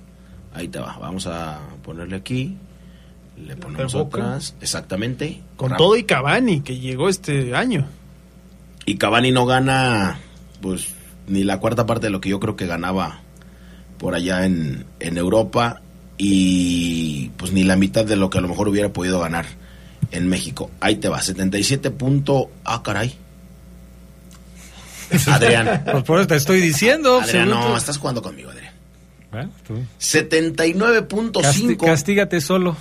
Ahí 0.54 0.68
te 0.68 0.78
va, 0.78 0.96
vamos 0.98 1.26
a 1.26 1.60
ponerle 1.82 2.16
aquí. 2.16 2.56
Le 3.36 3.56
ponemos 3.56 3.94
atrás, 3.94 4.54
exactamente. 4.60 5.40
Con 5.56 5.76
todo 5.76 5.96
y 5.96 6.04
Cavani, 6.04 6.60
que 6.60 6.78
llegó 6.78 7.08
este 7.08 7.54
año. 7.54 7.86
y 8.84 8.96
Cavani 8.96 9.30
no 9.30 9.46
gana 9.46 10.18
pues 10.60 10.88
ni 11.28 11.44
la 11.44 11.60
cuarta 11.60 11.86
parte 11.86 12.06
de 12.06 12.10
lo 12.10 12.20
que 12.20 12.30
yo 12.30 12.40
creo 12.40 12.56
que 12.56 12.66
ganaba 12.66 13.20
por 13.98 14.14
allá 14.14 14.44
en, 14.44 14.86
en 14.98 15.18
Europa 15.18 15.82
y 16.16 17.30
pues 17.36 17.52
ni 17.52 17.62
la 17.62 17.76
mitad 17.76 18.04
de 18.04 18.16
lo 18.16 18.30
que 18.30 18.38
a 18.38 18.40
lo 18.40 18.48
mejor 18.48 18.68
hubiera 18.68 18.92
podido 18.92 19.20
ganar 19.20 19.46
en 20.10 20.28
México. 20.28 20.70
Ahí 20.80 20.96
te 20.96 21.08
va, 21.08 21.20
77 21.22 21.90
punto... 21.90 22.50
Ah, 22.64 22.82
caray. 22.82 23.14
Adrián. 25.26 25.84
Pues 25.90 26.04
por 26.04 26.18
eso 26.18 26.26
te 26.28 26.36
estoy 26.36 26.60
diciendo. 26.60 27.20
Adrián, 27.20 27.48
no, 27.48 27.76
estás 27.76 27.98
jugando 27.98 28.22
conmigo, 28.22 28.50
Adrián. 28.50 28.72
Bueno, 29.30 29.50
tú. 29.66 29.74
79.5. 30.00 31.32
Casti- 31.42 31.76
castígate 31.76 32.40
solo. 32.40 32.76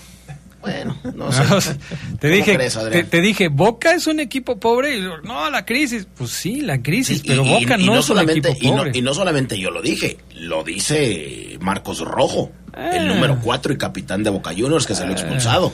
Bueno, 0.62 0.98
no 1.16 1.32
sé. 1.62 1.76
te 2.20 2.28
¿Cómo 2.28 2.34
dije, 2.34 2.56
crees, 2.56 2.78
te, 3.10 3.22
dije, 3.22 3.48
Boca 3.48 3.94
es 3.94 4.08
un 4.08 4.20
equipo 4.20 4.60
pobre. 4.60 4.98
Y 4.98 5.04
yo, 5.04 5.18
no, 5.20 5.50
la 5.50 5.66
crisis. 5.66 6.08
Pues 6.18 6.32
sí, 6.32 6.60
la 6.62 6.82
crisis, 6.82 7.22
pero 7.26 7.46
Y- 7.46 7.50
Boca 7.50 7.78
y- 7.80 7.86
no, 7.86 7.94
es 7.94 8.00
un 8.00 8.04
solamente, 8.04 8.50
equipo 8.50 8.66
y 8.66 8.72
no, 8.72 8.78
pobre. 8.78 8.92
y 8.96 9.02
no 9.02 9.14
solamente 9.14 9.58
yo 9.60 9.72
lo 9.72 9.82
dije, 9.82 10.18
lo 10.36 10.64
dice 10.64 11.58
Marcos 11.62 12.00
Rojo, 12.00 12.52
el 12.76 13.10
Ah. 13.10 13.14
número 13.14 13.40
4 13.42 13.72
y 13.74 13.78
capitán 13.78 14.24
de 14.24 14.30
Boca 14.32 14.52
Juniors 14.52 14.86
que 14.86 14.96
salió 14.96 15.14
expulsado. 15.14 15.72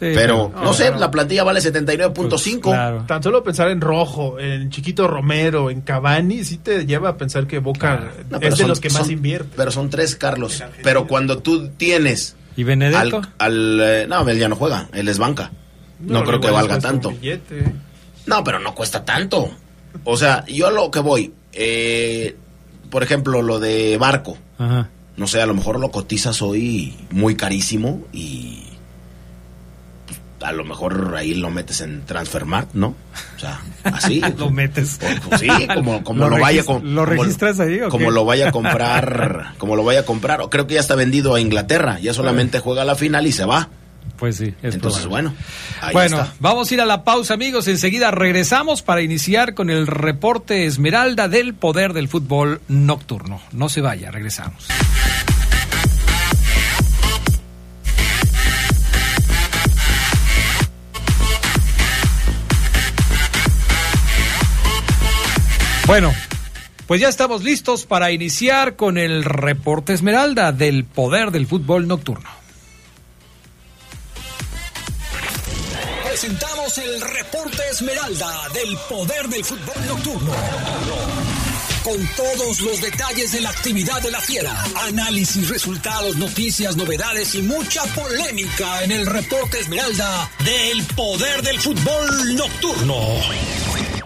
Sí, 0.00 0.12
pero, 0.14 0.52
no 0.54 0.72
sé, 0.72 0.90
la 0.96 1.10
plantilla 1.10 1.42
vale 1.42 1.60
79.5. 1.60 2.60
Claro. 2.60 3.04
Tan 3.08 3.22
solo 3.22 3.42
pensar 3.42 3.68
en 3.70 3.80
Rojo, 3.80 4.38
en 4.38 4.70
Chiquito 4.70 5.08
Romero, 5.08 5.70
en 5.70 5.80
Cavani, 5.80 6.44
sí 6.44 6.58
te 6.58 6.86
lleva 6.86 7.08
a 7.10 7.16
pensar 7.16 7.46
que 7.48 7.58
Boca 7.58 8.12
No, 8.30 8.36
es 8.38 8.50
de 8.50 8.56
son- 8.56 8.68
los 8.68 8.80
que 8.80 8.90
más 8.90 9.10
invierte. 9.10 9.54
Pero 9.56 9.70
son 9.72 9.90
tres, 9.90 10.14
Carlos. 10.14 10.62
Pero 10.84 11.06
cuando 11.08 11.38
tú 11.38 11.68
tienes 11.70 12.36
¿Y 12.56 12.62
Benedetto? 12.64 13.18
al, 13.18 13.32
al, 13.38 13.80
eh, 13.82 14.06
no, 14.08 14.28
él 14.28 14.38
ya 14.38 14.48
no 14.48 14.54
juega, 14.56 14.88
él 14.92 15.08
es 15.08 15.18
banca. 15.18 15.50
No, 16.00 16.22
creo 16.24 16.40
que 16.40 16.50
valga 16.50 16.78
tanto. 16.78 17.12
No, 18.26 18.44
pero 18.44 18.60
no 18.60 18.74
cuesta 18.74 19.04
tanto. 19.04 19.50
O 20.04 20.16
sea, 20.16 20.44
yo 20.46 20.68
a 20.68 20.70
lo 20.70 20.90
que 20.90 21.00
voy, 21.00 21.32
eh, 21.52 22.36
por 22.90 23.02
ejemplo, 23.02 23.42
lo 23.42 23.58
de 23.58 23.96
Barco. 23.98 24.38
Ajá. 24.58 24.90
no 25.16 25.26
sé, 25.26 25.40
a 25.42 25.46
lo 25.46 25.54
mejor 25.54 25.80
lo 25.80 25.90
cotizas 25.90 26.40
hoy 26.42 26.96
muy 27.10 27.34
carísimo 27.36 28.02
y 28.12 28.62
pues, 28.62 28.67
a 30.42 30.52
lo 30.52 30.64
mejor 30.64 31.14
ahí 31.16 31.34
lo 31.34 31.50
metes 31.50 31.80
en 31.80 32.04
Transfermarkt, 32.06 32.74
¿no? 32.74 32.94
O 33.36 33.40
sea, 33.40 33.60
así. 33.84 34.20
Lo 34.38 34.50
metes. 34.50 34.98
O- 35.30 35.34
o 35.34 35.38
sí, 35.38 35.48
como, 35.74 36.02
como 36.04 36.20
¿Lo 36.28 36.30
lo, 36.36 36.40
vaya 36.42 36.64
con- 36.64 36.94
lo 36.94 37.04
como- 37.04 37.22
registras 37.22 37.58
ahí 37.60 37.80
o 37.80 37.88
como 37.88 38.06
qué? 38.06 38.12
lo 38.12 38.24
vaya 38.24 38.48
a 38.48 38.52
comprar, 38.52 39.54
como 39.58 39.74
lo 39.76 39.84
vaya 39.84 40.00
a 40.00 40.04
comprar, 40.04 40.40
o 40.40 40.50
creo 40.50 40.66
que 40.66 40.74
ya 40.74 40.80
está 40.80 40.94
vendido 40.94 41.34
a 41.34 41.40
Inglaterra, 41.40 41.98
ya 42.00 42.14
solamente 42.14 42.60
juega 42.60 42.84
la 42.84 42.94
final 42.94 43.26
y 43.26 43.32
se 43.32 43.44
va. 43.44 43.68
Pues 44.16 44.36
sí, 44.36 44.52
es 44.62 44.74
Entonces, 44.74 45.02
probable. 45.02 45.28
bueno, 45.28 45.34
ahí 45.80 45.92
bueno, 45.92 46.20
está. 46.22 46.34
vamos 46.40 46.68
a 46.70 46.74
ir 46.74 46.80
a 46.80 46.86
la 46.86 47.04
pausa, 47.04 47.34
amigos. 47.34 47.68
Enseguida 47.68 48.10
regresamos 48.10 48.82
para 48.82 49.00
iniciar 49.02 49.54
con 49.54 49.70
el 49.70 49.86
reporte 49.86 50.66
Esmeralda 50.66 51.28
del 51.28 51.54
poder 51.54 51.92
del 51.92 52.08
fútbol 52.08 52.60
nocturno. 52.66 53.40
No 53.52 53.68
se 53.68 53.80
vaya, 53.80 54.10
regresamos. 54.10 54.66
Bueno, 65.88 66.14
pues 66.86 67.00
ya 67.00 67.08
estamos 67.08 67.42
listos 67.42 67.86
para 67.86 68.10
iniciar 68.10 68.76
con 68.76 68.98
el 68.98 69.24
reporte 69.24 69.94
Esmeralda 69.94 70.52
del 70.52 70.84
poder 70.84 71.30
del 71.30 71.46
fútbol 71.46 71.88
nocturno. 71.88 72.28
Presentamos 76.06 76.76
el 76.76 77.00
reporte 77.00 77.62
Esmeralda 77.70 78.48
del 78.52 78.76
poder 78.86 79.28
del 79.28 79.42
fútbol 79.42 79.86
nocturno. 79.86 80.32
Con 81.82 82.06
todos 82.16 82.60
los 82.60 82.82
detalles 82.82 83.32
de 83.32 83.40
la 83.40 83.48
actividad 83.48 84.02
de 84.02 84.10
la 84.10 84.20
fiera, 84.20 84.62
análisis, 84.88 85.48
resultados, 85.48 86.16
noticias, 86.16 86.76
novedades 86.76 87.34
y 87.34 87.40
mucha 87.40 87.82
polémica 87.94 88.84
en 88.84 88.92
el 88.92 89.06
reporte 89.06 89.60
Esmeralda 89.60 90.30
del 90.44 90.84
poder 90.94 91.40
del 91.40 91.58
fútbol 91.58 92.36
nocturno. 92.36 93.97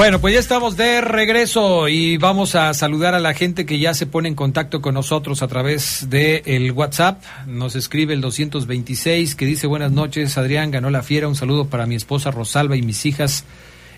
Bueno, 0.00 0.18
pues 0.18 0.32
ya 0.32 0.40
estamos 0.40 0.78
de 0.78 1.02
regreso 1.02 1.86
y 1.86 2.16
vamos 2.16 2.54
a 2.54 2.72
saludar 2.72 3.14
a 3.14 3.18
la 3.18 3.34
gente 3.34 3.66
que 3.66 3.78
ya 3.78 3.92
se 3.92 4.06
pone 4.06 4.30
en 4.30 4.34
contacto 4.34 4.80
con 4.80 4.94
nosotros 4.94 5.42
a 5.42 5.48
través 5.48 6.08
de 6.08 6.42
el 6.46 6.72
WhatsApp. 6.72 7.22
Nos 7.46 7.76
escribe 7.76 8.14
el 8.14 8.22
226 8.22 9.34
que 9.34 9.44
dice 9.44 9.66
buenas 9.66 9.92
noches, 9.92 10.38
Adrián, 10.38 10.70
ganó 10.70 10.88
la 10.88 11.02
fiera. 11.02 11.28
Un 11.28 11.36
saludo 11.36 11.66
para 11.66 11.84
mi 11.84 11.96
esposa 11.96 12.30
Rosalba 12.30 12.78
y 12.78 12.82
mis 12.82 13.04
hijas 13.04 13.44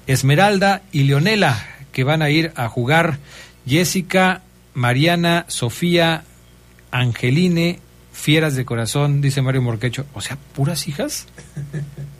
Esmeralda 0.08 0.82
y 0.90 1.04
Leonela, 1.04 1.64
que 1.92 2.02
van 2.02 2.20
a 2.20 2.30
ir 2.30 2.52
a 2.56 2.68
jugar 2.68 3.18
Jessica, 3.64 4.42
Mariana, 4.74 5.44
Sofía, 5.46 6.24
Angeline, 6.90 7.78
fieras 8.12 8.56
de 8.56 8.64
corazón, 8.64 9.20
dice 9.20 9.40
Mario 9.40 9.62
Morquecho. 9.62 10.04
O 10.14 10.20
sea, 10.20 10.36
puras 10.52 10.88
hijas. 10.88 11.28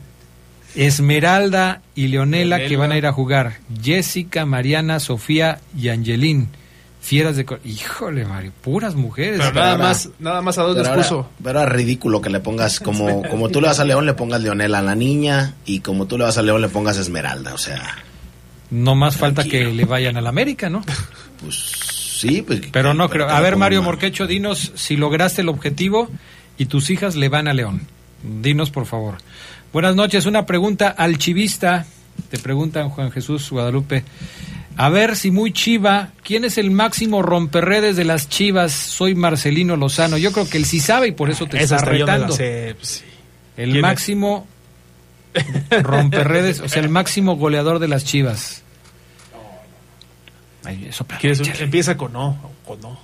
Esmeralda 0.74 1.82
y 1.94 2.08
Leonela 2.08 2.66
que 2.66 2.76
van 2.76 2.92
a 2.92 2.98
ir 2.98 3.06
a 3.06 3.12
jugar. 3.12 3.58
Jessica, 3.82 4.46
Mariana, 4.46 5.00
Sofía 5.00 5.61
y 5.76 5.88
Angelín. 5.88 6.48
Fieras 7.00 7.37
de... 7.37 7.44
Híjole, 7.64 8.24
Mario, 8.24 8.52
puras 8.62 8.94
mujeres. 8.94 9.40
Pero 9.40 9.52
nada 9.52 9.76
más, 9.76 10.08
nada 10.20 10.40
más 10.40 10.56
a 10.58 10.62
dos 10.62 10.76
les 10.76 10.88
puso. 10.88 11.28
pero 11.42 11.61
era 11.61 11.68
ridículo 11.68 12.20
que 12.20 12.30
le 12.30 12.38
pongas 12.38 12.78
como, 12.78 13.22
como 13.30 13.48
tú 13.48 13.61
le 13.61 13.66
vas 13.66 13.80
a 13.80 13.85
León, 13.85 14.06
le 14.06 14.14
pongas 14.14 14.40
Leonela 14.40 14.78
a 14.78 14.82
la 14.82 14.94
niña 14.94 15.54
y 15.64 15.80
como 15.80 16.06
tú 16.06 16.16
le 16.16 16.24
vas 16.24 16.38
a 16.38 16.42
León, 16.42 16.61
le 16.61 16.68
pongas 16.68 16.96
Esmeralda. 16.98 17.54
O 17.54 17.58
sea, 17.58 17.96
No 18.70 18.94
más 18.94 19.16
falta 19.16 19.42
que 19.42 19.64
le 19.64 19.85
vayan 19.85 20.16
a 20.16 20.20
la 20.20 20.28
América, 20.28 20.70
¿no? 20.70 20.85
pues 21.42 21.56
sí, 22.20 22.42
pues. 22.42 22.61
Pero 22.70 22.94
no 22.94 23.08
creo. 23.11 23.28
A 23.28 23.40
ver, 23.40 23.56
Mario 23.56 23.82
Morquecho, 23.82 24.28
dinos 24.28 24.70
si 24.76 24.96
lograste 24.96 25.42
el 25.42 25.48
objetivo 25.48 26.08
y 26.56 26.66
tus 26.66 26.88
hijas 26.90 27.16
le 27.16 27.28
van 27.28 27.48
a 27.48 27.52
León. 27.52 27.82
Dinos, 28.22 28.70
por 28.70 28.87
favor. 28.87 29.16
Buenas 29.72 29.94
noches. 29.96 30.26
Una 30.26 30.46
pregunta 30.46 30.88
al 30.88 31.18
chivista. 31.18 31.87
Te 32.30 32.38
preguntan 32.38 32.90
Juan 32.90 33.11
Jesús 33.11 33.50
Guadalupe. 33.50 34.04
A 34.76 34.88
ver 34.88 35.16
si 35.16 35.30
muy 35.30 35.52
chiva, 35.52 36.11
¿quién 36.22 36.44
es 36.44 36.56
el 36.58 36.70
máximo 36.70 37.22
romperredes 37.22 37.96
de 37.96 38.04
las 38.04 38.28
chivas? 38.28 38.72
Soy 38.72 39.14
Marcelino 39.14 39.76
Lozano. 39.76 40.16
Yo 40.16 40.32
creo 40.32 40.48
que 40.48 40.56
él 40.58 40.64
sí 40.64 40.80
sabe 40.80 41.08
y 41.08 41.12
por 41.12 41.30
eso 41.30 41.46
te 41.46 41.58
Esa 41.62 41.76
está 41.76 41.90
retando. 41.90 42.32
sé, 42.35 42.74
pues, 42.78 42.88
sí. 42.88 43.04
El 43.56 43.66
¿Quién 43.66 43.76
es? 43.76 43.82
máximo 43.82 44.46
romperredes, 45.82 46.61
o 46.61 46.68
sea, 46.68 46.82
el 46.82 46.88
máximo 46.88 47.37
goleador 47.37 47.78
de 47.80 47.88
las 47.88 48.04
chivas. 48.04 48.62
Ay, 50.64 50.87
eso, 50.88 51.06
¿Quieres 51.20 51.40
un- 51.40 51.48
Empieza 51.58 51.96
con 51.96 52.12
no, 52.12 52.38
con 52.66 52.80
no. 52.80 52.98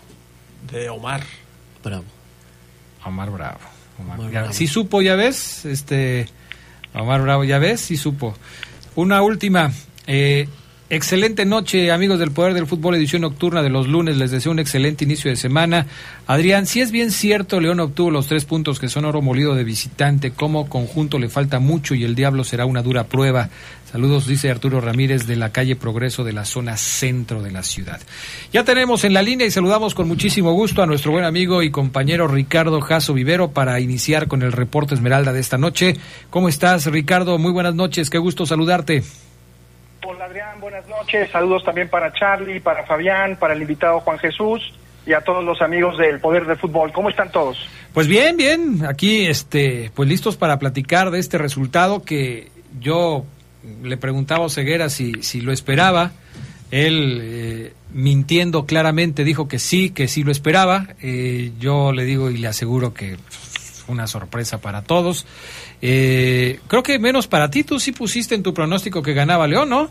De 0.71 0.89
Omar. 0.89 1.23
Bravo. 1.83 2.05
Omar 3.05 3.31
Bravo. 3.31 3.59
Omar, 3.99 4.19
Omar 4.19 4.33
ya- 4.33 4.39
Bravo. 4.41 4.55
Sí 4.55 4.67
supo, 4.67 5.03
ya 5.03 5.17
ves, 5.17 5.65
este 5.67 6.29
Omar 6.95 7.23
Bravo, 7.23 7.45
ya 7.45 7.59
ves, 7.59 7.81
sí 7.81 7.97
supo. 7.97 8.35
Una 8.97 9.23
última. 9.23 9.71
eh, 10.07 10.49
Excelente 10.91 11.45
noche, 11.45 11.93
amigos 11.93 12.19
del 12.19 12.31
Poder 12.31 12.55
del 12.55 12.67
Fútbol, 12.67 12.95
edición 12.95 13.21
nocturna 13.21 13.63
de 13.63 13.69
los 13.69 13.87
lunes. 13.87 14.17
Les 14.17 14.31
deseo 14.31 14.53
un 14.53 14.59
excelente 14.59 15.05
inicio 15.05 15.31
de 15.31 15.37
semana. 15.37 15.87
Adrián, 16.27 16.65
si 16.65 16.81
es 16.81 16.93
bien 16.93 17.11
cierto, 17.11 17.61
León 17.61 17.79
obtuvo 17.81 18.11
los 18.11 18.27
tres 18.27 18.47
puntos 18.47 18.81
que 18.81 18.89
son 18.89 19.05
oro 19.05 19.21
molido 19.21 19.55
de 19.55 19.65
visitante. 19.65 20.31
Como 20.31 20.67
conjunto 20.71 21.19
le 21.19 21.29
falta 21.29 21.59
mucho 21.59 21.95
y 21.95 22.05
el 22.05 22.15
Diablo 22.15 22.43
será 22.43 22.65
una 22.65 22.83
dura 22.83 23.05
prueba. 23.05 23.51
Saludos, 23.93 24.27
dice 24.27 24.51
Arturo 24.51 24.81
Ramírez 24.81 25.27
de 25.27 25.37
la 25.37 25.53
calle 25.53 25.77
Progreso 25.77 26.25
de 26.25 26.33
la 26.33 26.47
zona 26.47 26.79
centro 26.79 27.43
de 27.43 27.51
la 27.51 27.63
ciudad. 27.63 28.01
Ya 28.55 28.65
tenemos 28.65 29.05
en 29.05 29.13
la 29.13 29.21
línea 29.21 29.47
y 29.47 29.51
saludamos 29.51 29.95
con 29.95 30.09
muchísimo 30.09 30.53
gusto 30.53 30.83
a 30.83 30.87
nuestro 30.87 31.13
buen 31.13 31.25
amigo 31.25 31.63
y 31.63 31.71
compañero 31.71 32.29
Ricardo 32.29 32.81
Jaso 32.81 33.13
Vivero 33.13 33.51
para 33.51 33.79
iniciar 33.81 34.27
con 34.27 34.41
el 34.41 34.53
reporte 34.53 34.95
Esmeralda 34.95 35.35
de 35.35 35.41
esta 35.41 35.59
noche. 35.59 35.97
¿Cómo 36.31 36.49
estás, 36.49 36.87
Ricardo? 36.87 37.37
Muy 37.37 37.53
buenas 37.53 37.75
noches, 37.75 38.09
qué 38.09 38.17
gusto 38.17 38.47
saludarte. 38.47 39.03
Hola 40.11 40.25
Adrián, 40.25 40.59
buenas 40.59 40.89
noches. 40.89 41.31
Saludos 41.31 41.63
también 41.65 41.91
para 41.91 42.11
Charlie, 42.15 42.61
para 42.61 42.87
Fabián, 42.87 43.37
para 43.39 43.53
el 43.53 43.61
invitado 43.61 44.01
Juan 44.01 44.19
Jesús 44.19 44.73
y 45.05 45.13
a 45.13 45.21
todos 45.21 45.45
los 45.45 45.61
amigos 45.61 45.99
del 45.99 46.19
Poder 46.19 46.47
del 46.47 46.57
Fútbol. 46.57 46.93
¿Cómo 46.95 47.11
están 47.11 47.31
todos? 47.31 47.59
Pues 47.93 48.07
bien, 48.07 48.39
bien. 48.39 48.87
Aquí, 48.87 49.27
este, 49.27 49.91
pues 49.95 50.09
listos 50.09 50.39
para 50.39 50.59
platicar 50.59 51.11
de 51.11 51.19
este 51.19 51.37
resultado 51.37 52.05
que 52.05 52.49
yo 52.81 53.27
le 53.83 53.99
preguntaba 53.99 54.47
a 54.47 54.49
Ceguera 54.49 54.89
si, 54.89 55.23
si 55.23 55.43
lo 55.43 55.53
esperaba. 55.53 56.13
Él, 56.71 57.19
eh, 57.21 57.73
mintiendo 57.93 58.65
claramente, 58.65 59.25
dijo 59.25 59.47
que 59.47 59.59
sí, 59.59 59.91
que 59.91 60.09
sí 60.09 60.25
lo 60.25 60.33
esperaba. 60.33 60.87
Eh, 61.03 61.53
yo 61.59 61.93
le 61.93 62.07
digo 62.07 62.31
y 62.31 62.39
le 62.39 62.49
aseguro 62.49 62.95
que 62.95 63.19
una 63.89 64.07
sorpresa 64.07 64.59
para 64.59 64.81
todos. 64.81 65.27
Eh, 65.81 66.59
creo 66.67 66.83
que 66.83 66.99
menos 66.99 67.27
para 67.29 67.51
ti, 67.51 67.63
tú 67.65 67.79
sí 67.79 67.93
pusiste 67.93 68.35
en 68.35 68.43
tu 68.43 68.53
pronóstico 68.53 69.03
que 69.03 69.13
ganaba 69.15 69.47
León, 69.47 69.69
¿no? 69.69 69.89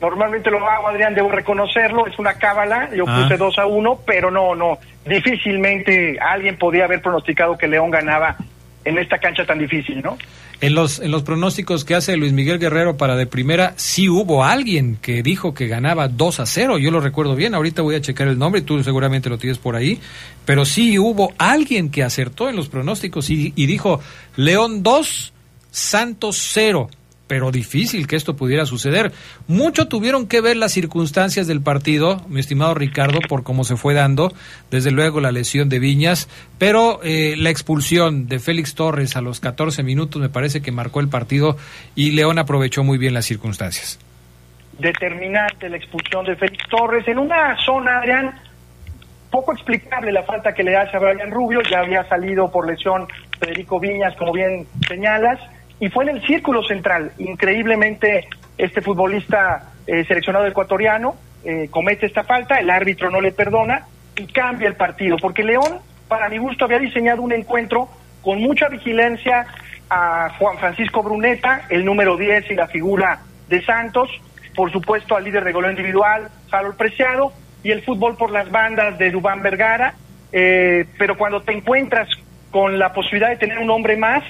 Normalmente 0.00 0.50
lo 0.50 0.58
hago, 0.68 0.88
Adrián, 0.88 1.14
debo 1.14 1.30
reconocerlo, 1.30 2.06
es 2.06 2.18
una 2.18 2.34
cábala, 2.34 2.90
yo 2.94 3.04
Ah. 3.06 3.22
puse 3.22 3.38
2 3.38 3.58
a 3.58 3.66
1, 3.66 4.00
pero 4.04 4.30
no, 4.30 4.54
no, 4.54 4.78
difícilmente 5.06 6.18
alguien 6.20 6.58
podía 6.58 6.84
haber 6.84 7.00
pronosticado 7.00 7.56
que 7.56 7.66
León 7.68 7.90
ganaba 7.90 8.36
en 8.84 8.98
esta 8.98 9.18
cancha 9.18 9.46
tan 9.46 9.58
difícil, 9.58 10.02
¿no? 10.02 10.18
En 10.60 10.74
los, 10.74 11.00
en 11.00 11.10
los 11.10 11.22
pronósticos 11.22 11.84
que 11.84 11.94
hace 11.94 12.16
Luis 12.16 12.32
Miguel 12.32 12.58
Guerrero 12.58 12.96
para 12.96 13.16
de 13.16 13.26
primera, 13.26 13.74
sí 13.76 14.08
hubo 14.08 14.44
alguien 14.44 14.96
que 15.00 15.22
dijo 15.22 15.52
que 15.52 15.66
ganaba 15.66 16.08
2 16.08 16.40
a 16.40 16.46
0, 16.46 16.78
yo 16.78 16.90
lo 16.90 17.00
recuerdo 17.00 17.34
bien, 17.34 17.54
ahorita 17.54 17.82
voy 17.82 17.96
a 17.96 18.00
checar 18.00 18.28
el 18.28 18.38
nombre, 18.38 18.62
tú 18.62 18.82
seguramente 18.82 19.28
lo 19.28 19.38
tienes 19.38 19.58
por 19.58 19.76
ahí, 19.76 20.00
pero 20.44 20.64
sí 20.64 20.98
hubo 20.98 21.32
alguien 21.38 21.90
que 21.90 22.02
acertó 22.02 22.48
en 22.48 22.56
los 22.56 22.68
pronósticos 22.68 23.30
y, 23.30 23.52
y 23.56 23.66
dijo 23.66 24.00
León 24.36 24.82
2, 24.82 25.32
Santos 25.70 26.38
0. 26.52 26.88
Pero 27.26 27.50
difícil 27.50 28.06
que 28.06 28.16
esto 28.16 28.36
pudiera 28.36 28.66
suceder. 28.66 29.12
Mucho 29.48 29.88
tuvieron 29.88 30.28
que 30.28 30.42
ver 30.42 30.56
las 30.56 30.72
circunstancias 30.72 31.46
del 31.46 31.62
partido, 31.62 32.20
mi 32.28 32.40
estimado 32.40 32.74
Ricardo, 32.74 33.20
por 33.28 33.42
cómo 33.42 33.64
se 33.64 33.76
fue 33.76 33.94
dando. 33.94 34.32
Desde 34.70 34.90
luego 34.90 35.20
la 35.20 35.32
lesión 35.32 35.68
de 35.68 35.78
Viñas, 35.78 36.28
pero 36.58 37.00
eh, 37.02 37.34
la 37.38 37.50
expulsión 37.50 38.28
de 38.28 38.38
Félix 38.38 38.74
Torres 38.74 39.16
a 39.16 39.22
los 39.22 39.40
14 39.40 39.82
minutos 39.82 40.20
me 40.20 40.28
parece 40.28 40.60
que 40.60 40.70
marcó 40.70 41.00
el 41.00 41.08
partido 41.08 41.56
y 41.94 42.10
León 42.10 42.38
aprovechó 42.38 42.84
muy 42.84 42.98
bien 42.98 43.14
las 43.14 43.24
circunstancias. 43.24 43.98
Determinante 44.78 45.68
la 45.68 45.76
expulsión 45.76 46.26
de 46.26 46.36
Félix 46.36 46.68
Torres 46.68 47.06
en 47.08 47.18
una 47.18 47.56
zona, 47.64 47.98
Adrián, 47.98 48.34
poco 49.30 49.52
explicable 49.52 50.12
la 50.12 50.22
falta 50.22 50.52
que 50.52 50.62
le 50.62 50.76
hace 50.76 50.96
a 50.96 51.00
Brian 51.00 51.30
Rubio, 51.30 51.60
ya 51.62 51.80
había 51.80 52.08
salido 52.08 52.50
por 52.52 52.68
lesión 52.68 53.08
Federico 53.40 53.80
Viñas, 53.80 54.14
como 54.16 54.32
bien 54.32 54.66
señalas, 54.86 55.40
y 55.80 55.88
fue 55.88 56.04
en 56.04 56.16
el 56.16 56.26
círculo 56.26 56.62
central. 56.62 57.12
Increíblemente, 57.18 58.28
este 58.56 58.80
futbolista 58.80 59.72
eh, 59.86 60.04
seleccionado 60.06 60.46
ecuatoriano 60.46 61.16
eh, 61.44 61.68
comete 61.70 62.06
esta 62.06 62.24
falta, 62.24 62.58
el 62.58 62.70
árbitro 62.70 63.10
no 63.10 63.20
le 63.20 63.32
perdona 63.32 63.86
y 64.16 64.26
cambia 64.26 64.68
el 64.68 64.76
partido, 64.76 65.16
porque 65.20 65.42
León, 65.42 65.80
para 66.08 66.28
mi 66.28 66.38
gusto, 66.38 66.64
había 66.64 66.78
diseñado 66.78 67.22
un 67.22 67.32
encuentro 67.32 67.88
con 68.22 68.40
mucha 68.40 68.68
vigilancia 68.68 69.46
a 69.90 70.30
Juan 70.38 70.58
Francisco 70.58 71.02
Bruneta, 71.02 71.66
el 71.68 71.84
número 71.84 72.16
10 72.16 72.50
y 72.50 72.54
la 72.54 72.66
figura 72.66 73.20
de 73.48 73.62
Santos, 73.62 74.08
por 74.54 74.72
supuesto 74.72 75.16
al 75.16 75.24
líder 75.24 75.44
de 75.44 75.52
goleo 75.52 75.70
individual, 75.70 76.30
Harold 76.50 76.76
Preciado, 76.76 77.32
y 77.62 77.70
el 77.70 77.82
fútbol 77.82 78.16
por 78.16 78.30
las 78.30 78.50
bandas 78.50 78.98
de 78.98 79.10
Dubán 79.10 79.42
Vergara, 79.42 79.94
eh, 80.32 80.86
pero 80.98 81.16
cuando 81.16 81.42
te 81.42 81.52
encuentras 81.52 82.08
con 82.50 82.78
la 82.78 82.92
posibilidad 82.92 83.30
de 83.30 83.36
tener 83.36 83.58
un 83.58 83.70
hombre 83.70 83.96
más, 83.96 84.22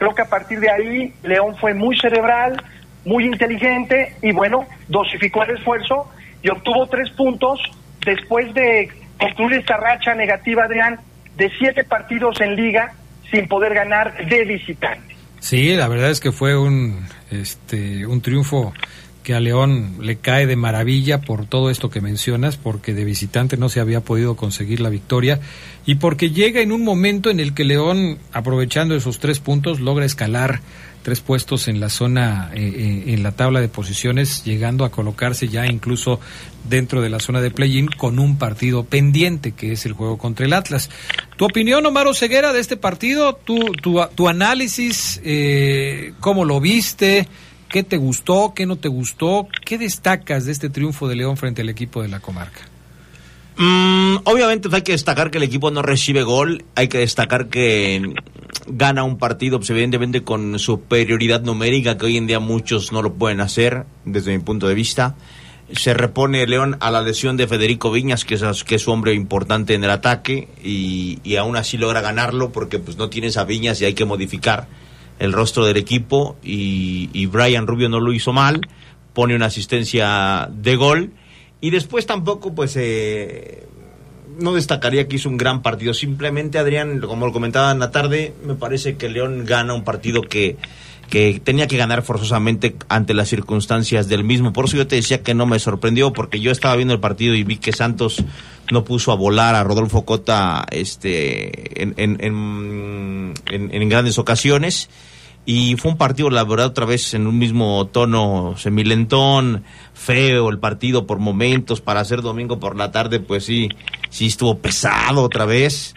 creo 0.00 0.14
que 0.14 0.22
a 0.22 0.28
partir 0.28 0.58
de 0.60 0.70
ahí 0.70 1.12
León 1.22 1.54
fue 1.60 1.74
muy 1.74 1.96
cerebral, 1.98 2.56
muy 3.04 3.26
inteligente 3.26 4.16
y 4.22 4.32
bueno, 4.32 4.66
dosificó 4.88 5.44
el 5.44 5.56
esfuerzo 5.56 6.10
y 6.42 6.48
obtuvo 6.48 6.86
tres 6.86 7.10
puntos 7.10 7.60
después 8.04 8.52
de 8.54 8.88
concluir 9.18 9.60
esta 9.60 9.76
racha 9.76 10.14
negativa, 10.14 10.64
Adrián, 10.64 10.98
de 11.36 11.50
siete 11.58 11.84
partidos 11.84 12.40
en 12.40 12.56
liga 12.56 12.94
sin 13.30 13.46
poder 13.46 13.74
ganar 13.74 14.26
de 14.26 14.44
visitante. 14.46 15.14
Sí, 15.38 15.74
la 15.76 15.86
verdad 15.86 16.10
es 16.10 16.20
que 16.20 16.32
fue 16.32 16.58
un, 16.58 17.06
este, 17.30 18.06
un 18.06 18.22
triunfo 18.22 18.72
que 19.22 19.34
a 19.34 19.40
León 19.40 19.96
le 20.00 20.16
cae 20.16 20.46
de 20.46 20.56
maravilla 20.56 21.20
por 21.20 21.46
todo 21.46 21.70
esto 21.70 21.90
que 21.90 22.00
mencionas, 22.00 22.56
porque 22.56 22.94
de 22.94 23.04
visitante 23.04 23.56
no 23.56 23.68
se 23.68 23.80
había 23.80 24.00
podido 24.00 24.36
conseguir 24.36 24.80
la 24.80 24.88
victoria 24.88 25.40
y 25.86 25.96
porque 25.96 26.30
llega 26.30 26.60
en 26.60 26.72
un 26.72 26.84
momento 26.84 27.30
en 27.30 27.40
el 27.40 27.54
que 27.54 27.64
León, 27.64 28.18
aprovechando 28.32 28.94
esos 28.94 29.18
tres 29.18 29.40
puntos, 29.40 29.80
logra 29.80 30.04
escalar 30.04 30.60
tres 31.02 31.20
puestos 31.20 31.68
en 31.68 31.80
la 31.80 31.88
zona, 31.88 32.50
eh, 32.54 32.60
eh, 32.62 33.14
en 33.14 33.22
la 33.22 33.32
tabla 33.32 33.60
de 33.60 33.68
posiciones, 33.68 34.44
llegando 34.44 34.84
a 34.84 34.90
colocarse 34.90 35.48
ya 35.48 35.66
incluso 35.66 36.20
dentro 36.68 37.00
de 37.00 37.08
la 37.08 37.20
zona 37.20 37.40
de 37.40 37.50
play-in 37.50 37.86
con 37.86 38.18
un 38.18 38.36
partido 38.36 38.84
pendiente, 38.84 39.52
que 39.52 39.72
es 39.72 39.86
el 39.86 39.94
juego 39.94 40.18
contra 40.18 40.44
el 40.44 40.52
Atlas. 40.52 40.90
¿Tu 41.36 41.44
opinión, 41.44 41.86
Omar 41.86 42.14
Ceguera, 42.14 42.52
de 42.52 42.60
este 42.60 42.76
partido? 42.76 43.34
¿Tu, 43.34 43.72
tu, 43.82 44.00
tu 44.14 44.28
análisis? 44.28 45.20
Eh, 45.24 46.12
¿Cómo 46.20 46.44
lo 46.44 46.60
viste? 46.60 47.26
¿Qué 47.70 47.84
te 47.84 47.96
gustó? 47.96 48.52
¿Qué 48.54 48.66
no 48.66 48.76
te 48.76 48.88
gustó? 48.88 49.46
¿Qué 49.64 49.78
destacas 49.78 50.44
de 50.44 50.50
este 50.52 50.68
triunfo 50.70 51.06
de 51.06 51.14
León 51.14 51.36
frente 51.36 51.62
al 51.62 51.68
equipo 51.68 52.02
de 52.02 52.08
la 52.08 52.18
comarca? 52.18 52.62
Mm, 53.56 54.16
obviamente 54.24 54.68
hay 54.72 54.82
que 54.82 54.92
destacar 54.92 55.30
que 55.30 55.38
el 55.38 55.44
equipo 55.44 55.70
no 55.70 55.80
recibe 55.80 56.24
gol, 56.24 56.64
hay 56.74 56.88
que 56.88 56.98
destacar 56.98 57.48
que 57.48 58.14
gana 58.66 59.04
un 59.04 59.18
partido 59.18 59.58
pues, 59.58 59.70
evidentemente 59.70 60.24
con 60.24 60.58
superioridad 60.58 61.42
numérica 61.42 61.96
que 61.96 62.06
hoy 62.06 62.16
en 62.16 62.26
día 62.26 62.40
muchos 62.40 62.90
no 62.90 63.02
lo 63.02 63.14
pueden 63.14 63.40
hacer 63.40 63.84
desde 64.04 64.36
mi 64.36 64.42
punto 64.42 64.66
de 64.66 64.74
vista. 64.74 65.14
Se 65.72 65.94
repone 65.94 66.44
León 66.48 66.76
a 66.80 66.90
la 66.90 67.02
lesión 67.02 67.36
de 67.36 67.46
Federico 67.46 67.92
Viñas, 67.92 68.24
que 68.24 68.34
es, 68.34 68.64
que 68.64 68.80
su 68.80 68.90
hombre 68.90 69.14
importante 69.14 69.74
en 69.74 69.84
el 69.84 69.90
ataque, 69.90 70.48
y, 70.64 71.20
y 71.22 71.36
aún 71.36 71.54
así 71.54 71.78
logra 71.78 72.00
ganarlo 72.00 72.50
porque 72.50 72.80
pues 72.80 72.96
no 72.96 73.08
tienes 73.10 73.36
a 73.36 73.44
Viñas 73.44 73.80
y 73.80 73.84
hay 73.84 73.94
que 73.94 74.04
modificar 74.04 74.66
el 75.20 75.32
rostro 75.32 75.64
del 75.64 75.76
equipo 75.76 76.36
y, 76.42 77.08
y 77.12 77.26
Brian 77.26 77.66
Rubio 77.68 77.88
no 77.88 78.00
lo 78.00 78.12
hizo 78.12 78.32
mal, 78.32 78.62
pone 79.12 79.36
una 79.36 79.46
asistencia 79.46 80.48
de 80.52 80.76
gol. 80.76 81.12
Y 81.60 81.70
después 81.70 82.06
tampoco 82.06 82.54
pues 82.54 82.74
eh, 82.76 83.66
no 84.38 84.54
destacaría 84.54 85.06
que 85.06 85.16
hizo 85.16 85.28
un 85.28 85.36
gran 85.36 85.62
partido, 85.62 85.94
simplemente 85.94 86.58
Adrián, 86.58 87.00
como 87.00 87.26
lo 87.26 87.32
comentaba 87.32 87.70
en 87.70 87.78
la 87.78 87.90
tarde, 87.90 88.32
me 88.44 88.54
parece 88.54 88.96
que 88.96 89.08
León 89.10 89.44
gana 89.44 89.74
un 89.74 89.84
partido 89.84 90.22
que 90.22 90.56
que 91.10 91.40
tenía 91.42 91.66
que 91.66 91.76
ganar 91.76 92.02
forzosamente 92.02 92.76
ante 92.88 93.14
las 93.14 93.28
circunstancias 93.28 94.08
del 94.08 94.22
mismo. 94.22 94.52
Por 94.52 94.66
eso 94.66 94.76
yo 94.76 94.86
te 94.86 94.94
decía 94.96 95.22
que 95.22 95.34
no 95.34 95.44
me 95.44 95.58
sorprendió, 95.58 96.12
porque 96.12 96.40
yo 96.40 96.52
estaba 96.52 96.76
viendo 96.76 96.94
el 96.94 97.00
partido 97.00 97.34
y 97.34 97.42
vi 97.42 97.56
que 97.56 97.72
Santos 97.72 98.22
no 98.70 98.84
puso 98.84 99.10
a 99.10 99.16
volar 99.16 99.56
a 99.56 99.64
Rodolfo 99.64 100.04
Cota 100.04 100.64
este, 100.70 101.82
en, 101.82 101.94
en, 101.96 102.16
en, 102.20 103.34
en, 103.72 103.88
grandes 103.88 104.18
ocasiones. 104.18 104.88
Y 105.44 105.74
fue 105.76 105.90
un 105.90 105.98
partido, 105.98 106.30
la 106.30 106.44
verdad, 106.44 106.66
otra 106.66 106.86
vez 106.86 107.12
en 107.14 107.26
un 107.26 107.38
mismo 107.38 107.88
tono 107.88 108.54
semilentón, 108.56 109.64
feo 109.94 110.48
el 110.48 110.60
partido 110.60 111.08
por 111.08 111.18
momentos, 111.18 111.80
para 111.80 112.00
hacer 112.00 112.22
domingo 112.22 112.60
por 112.60 112.76
la 112.76 112.92
tarde, 112.92 113.18
pues 113.18 113.46
sí, 113.46 113.68
sí 114.10 114.26
estuvo 114.26 114.58
pesado 114.58 115.22
otra 115.22 115.44
vez. 115.44 115.92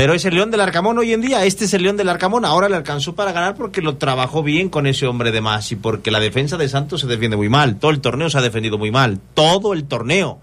Pero 0.00 0.14
es 0.14 0.24
el 0.24 0.34
León 0.34 0.50
del 0.50 0.62
Arcamón 0.62 0.96
hoy 0.96 1.12
en 1.12 1.20
día, 1.20 1.44
este 1.44 1.66
es 1.66 1.74
el 1.74 1.82
León 1.82 1.98
del 1.98 2.08
Arcamón, 2.08 2.46
ahora 2.46 2.70
le 2.70 2.76
alcanzó 2.76 3.14
para 3.14 3.32
ganar 3.32 3.54
porque 3.54 3.82
lo 3.82 3.98
trabajó 3.98 4.42
bien 4.42 4.70
con 4.70 4.86
ese 4.86 5.06
hombre 5.06 5.30
de 5.30 5.42
más 5.42 5.72
y 5.72 5.76
porque 5.76 6.10
la 6.10 6.20
defensa 6.20 6.56
de 6.56 6.70
Santos 6.70 7.02
se 7.02 7.06
defiende 7.06 7.36
muy 7.36 7.50
mal, 7.50 7.76
todo 7.76 7.90
el 7.90 8.00
torneo 8.00 8.30
se 8.30 8.38
ha 8.38 8.40
defendido 8.40 8.78
muy 8.78 8.90
mal, 8.90 9.20
todo 9.34 9.74
el 9.74 9.84
torneo. 9.84 10.38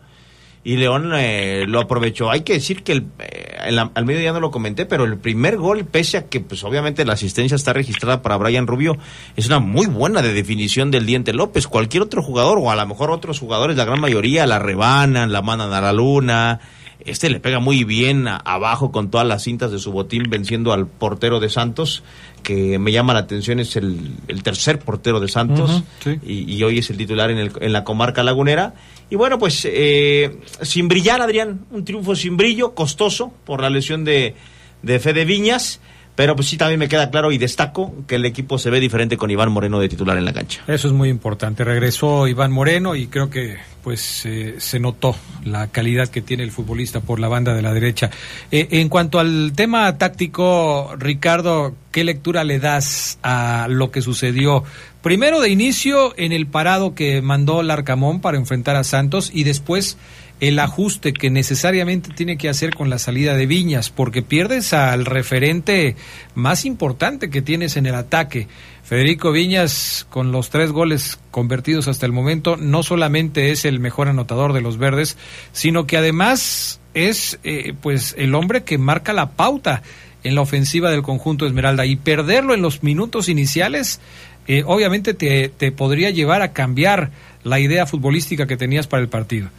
Y 0.63 0.77
León 0.77 1.11
eh, 1.15 1.65
lo 1.67 1.79
aprovechó. 1.79 2.29
Hay 2.29 2.41
que 2.41 2.53
decir 2.53 2.83
que 2.83 2.91
el, 2.91 3.07
eh, 3.17 3.57
el, 3.65 3.79
al 3.79 4.05
no 4.05 4.39
lo 4.39 4.51
comenté, 4.51 4.85
pero 4.85 5.05
el 5.05 5.17
primer 5.17 5.57
gol, 5.57 5.85
pese 5.85 6.17
a 6.17 6.25
que 6.25 6.39
pues 6.39 6.63
obviamente 6.63 7.03
la 7.03 7.13
asistencia 7.13 7.55
está 7.55 7.73
registrada 7.73 8.21
para 8.21 8.37
Brian 8.37 8.67
Rubio, 8.67 8.95
es 9.35 9.47
una 9.47 9.57
muy 9.57 9.87
buena 9.87 10.21
de 10.21 10.33
definición 10.33 10.91
del 10.91 11.07
Diente 11.07 11.33
López. 11.33 11.67
Cualquier 11.67 12.03
otro 12.03 12.21
jugador, 12.21 12.59
o 12.59 12.69
a 12.69 12.75
lo 12.75 12.85
mejor 12.85 13.09
otros 13.09 13.39
jugadores, 13.39 13.75
la 13.75 13.85
gran 13.85 14.01
mayoría, 14.01 14.45
la 14.45 14.59
rebanan, 14.59 15.31
la 15.31 15.41
mandan 15.41 15.73
a 15.73 15.81
la 15.81 15.93
luna, 15.93 16.59
este 17.05 17.29
le 17.29 17.39
pega 17.39 17.59
muy 17.59 17.83
bien 17.83 18.27
abajo 18.27 18.91
con 18.91 19.09
todas 19.09 19.27
las 19.27 19.43
cintas 19.43 19.71
de 19.71 19.79
su 19.79 19.91
botín 19.91 20.23
venciendo 20.29 20.73
al 20.73 20.87
portero 20.87 21.39
de 21.39 21.49
Santos, 21.49 22.03
que 22.43 22.79
me 22.79 22.91
llama 22.91 23.13
la 23.13 23.19
atención, 23.19 23.59
es 23.59 23.75
el, 23.75 24.15
tercer 24.43 24.79
portero 24.79 25.19
de 25.19 25.27
Santos 25.27 25.83
y, 26.25 26.61
hoy 26.63 26.79
es 26.79 26.89
el 26.89 26.97
titular 26.97 27.29
en, 27.31 27.37
el, 27.37 27.51
en 27.59 27.73
la 27.73 27.83
comarca 27.83 28.23
lagunera. 28.23 28.73
Y 29.09 29.15
bueno, 29.15 29.39
pues 29.39 29.65
eh, 29.69 30.39
sin 30.61 30.87
brillar, 30.87 31.21
Adrián, 31.21 31.65
un 31.71 31.85
triunfo 31.85 32.15
sin 32.15 32.35
brillo, 32.35 32.73
costoso 32.73 33.31
por 33.45 33.61
la 33.61 33.69
lesión 33.69 34.03
de, 34.03 34.35
de 34.81 34.99
Fede 34.99 35.25
Viñas. 35.25 35.79
Pero 36.17 36.35
pues 36.35 36.47
sí, 36.47 36.57
también 36.57 36.79
me 36.79 36.89
queda 36.89 37.11
claro 37.11 37.31
y 37.31 37.37
destaco 37.37 37.93
que 38.07 38.15
el 38.15 38.25
equipo 38.25 38.57
se 38.57 38.71
ve 38.71 38.79
diferente 38.79 39.17
con 39.17 39.29
Iván 39.29 39.51
Moreno 39.51 39.79
de 39.79 39.87
titular 39.87 40.17
en 40.17 40.25
la 40.25 40.33
cancha. 40.33 40.63
Eso 40.67 40.87
es 40.87 40.93
muy 40.95 41.09
importante. 41.09 41.63
Regresó 41.63 42.27
Iván 42.27 42.51
Moreno 42.51 42.95
y 42.95 43.05
creo 43.05 43.29
que 43.29 43.57
pues 43.83 44.27
se 44.57 44.79
notó 44.79 45.15
la 45.45 45.67
calidad 45.67 46.09
que 46.09 46.23
tiene 46.23 46.41
el 46.41 46.51
futbolista 46.51 47.01
por 47.01 47.19
la 47.19 47.27
banda 47.27 47.53
de 47.53 47.61
la 47.61 47.71
derecha. 47.71 48.09
Eh, 48.51 48.67
en 48.71 48.89
cuanto 48.89 49.19
al 49.19 49.53
tema 49.55 49.95
táctico, 49.99 50.95
Ricardo, 50.97 51.75
¿qué 51.91 52.03
lectura 52.03 52.43
le 52.43 52.57
das 52.57 53.19
a 53.21 53.67
lo 53.69 53.91
que 53.91 54.01
sucedió? 54.01 54.63
Primero 55.03 55.39
de 55.39 55.49
inicio 55.49 56.15
en 56.17 56.31
el 56.31 56.47
parado 56.47 56.95
que 56.95 57.21
mandó 57.21 57.61
Larcamón 57.61 58.21
para 58.21 58.37
enfrentar 58.37 58.75
a 58.75 58.83
Santos 58.83 59.29
y 59.31 59.43
después 59.43 59.97
el 60.39 60.59
ajuste 60.59 61.13
que 61.13 61.29
necesariamente 61.29 62.11
tiene 62.13 62.37
que 62.37 62.49
hacer 62.49 62.75
con 62.75 62.89
la 62.89 62.99
salida 62.99 63.35
de 63.35 63.45
Viñas, 63.45 63.89
porque 63.89 64.21
pierdes 64.21 64.73
al 64.73 65.05
referente 65.05 65.95
más 66.35 66.65
importante 66.65 67.29
que 67.29 67.41
tienes 67.41 67.77
en 67.77 67.85
el 67.85 67.95
ataque. 67.95 68.47
Federico 68.83 69.31
Viñas, 69.31 70.05
con 70.09 70.31
los 70.31 70.49
tres 70.49 70.71
goles 70.71 71.19
convertidos 71.31 71.87
hasta 71.87 72.05
el 72.05 72.11
momento, 72.11 72.55
no 72.55 72.83
solamente 72.83 73.51
es 73.51 73.65
el 73.65 73.79
mejor 73.79 74.07
anotador 74.07 74.53
de 74.53 74.61
los 74.61 74.77
verdes, 74.77 75.17
sino 75.51 75.87
que 75.87 75.97
además 75.97 76.79
es 76.93 77.39
eh, 77.43 77.73
pues 77.81 78.15
el 78.17 78.33
hombre 78.35 78.63
que 78.63 78.77
marca 78.77 79.13
la 79.13 79.31
pauta 79.31 79.81
en 80.23 80.35
la 80.35 80.41
ofensiva 80.41 80.91
del 80.91 81.03
conjunto 81.03 81.45
Esmeralda 81.45 81.85
y 81.85 81.95
perderlo 81.95 82.53
en 82.53 82.61
los 82.61 82.83
minutos 82.83 83.29
iniciales 83.29 83.99
eh, 84.47 84.63
obviamente 84.65 85.13
te, 85.13 85.49
te 85.49 85.71
podría 85.71 86.09
llevar 86.09 86.41
a 86.41 86.53
cambiar 86.53 87.11
la 87.43 87.59
idea 87.59 87.85
futbolística 87.85 88.47
que 88.47 88.55
tenías 88.55 88.87
para 88.87 89.03
el 89.03 89.09
partido. 89.09 89.49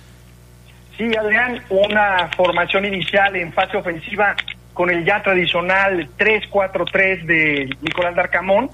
Sí, 0.98 1.08
Adrián, 1.16 1.62
una 1.70 2.28
formación 2.36 2.84
inicial 2.84 3.36
en 3.36 3.52
fase 3.52 3.76
ofensiva 3.76 4.34
con 4.74 4.90
el 4.90 5.04
ya 5.04 5.22
tradicional 5.22 6.10
3-4-3 6.18 7.24
de 7.24 7.76
Nicolás 7.82 8.16
Darcamón, 8.16 8.68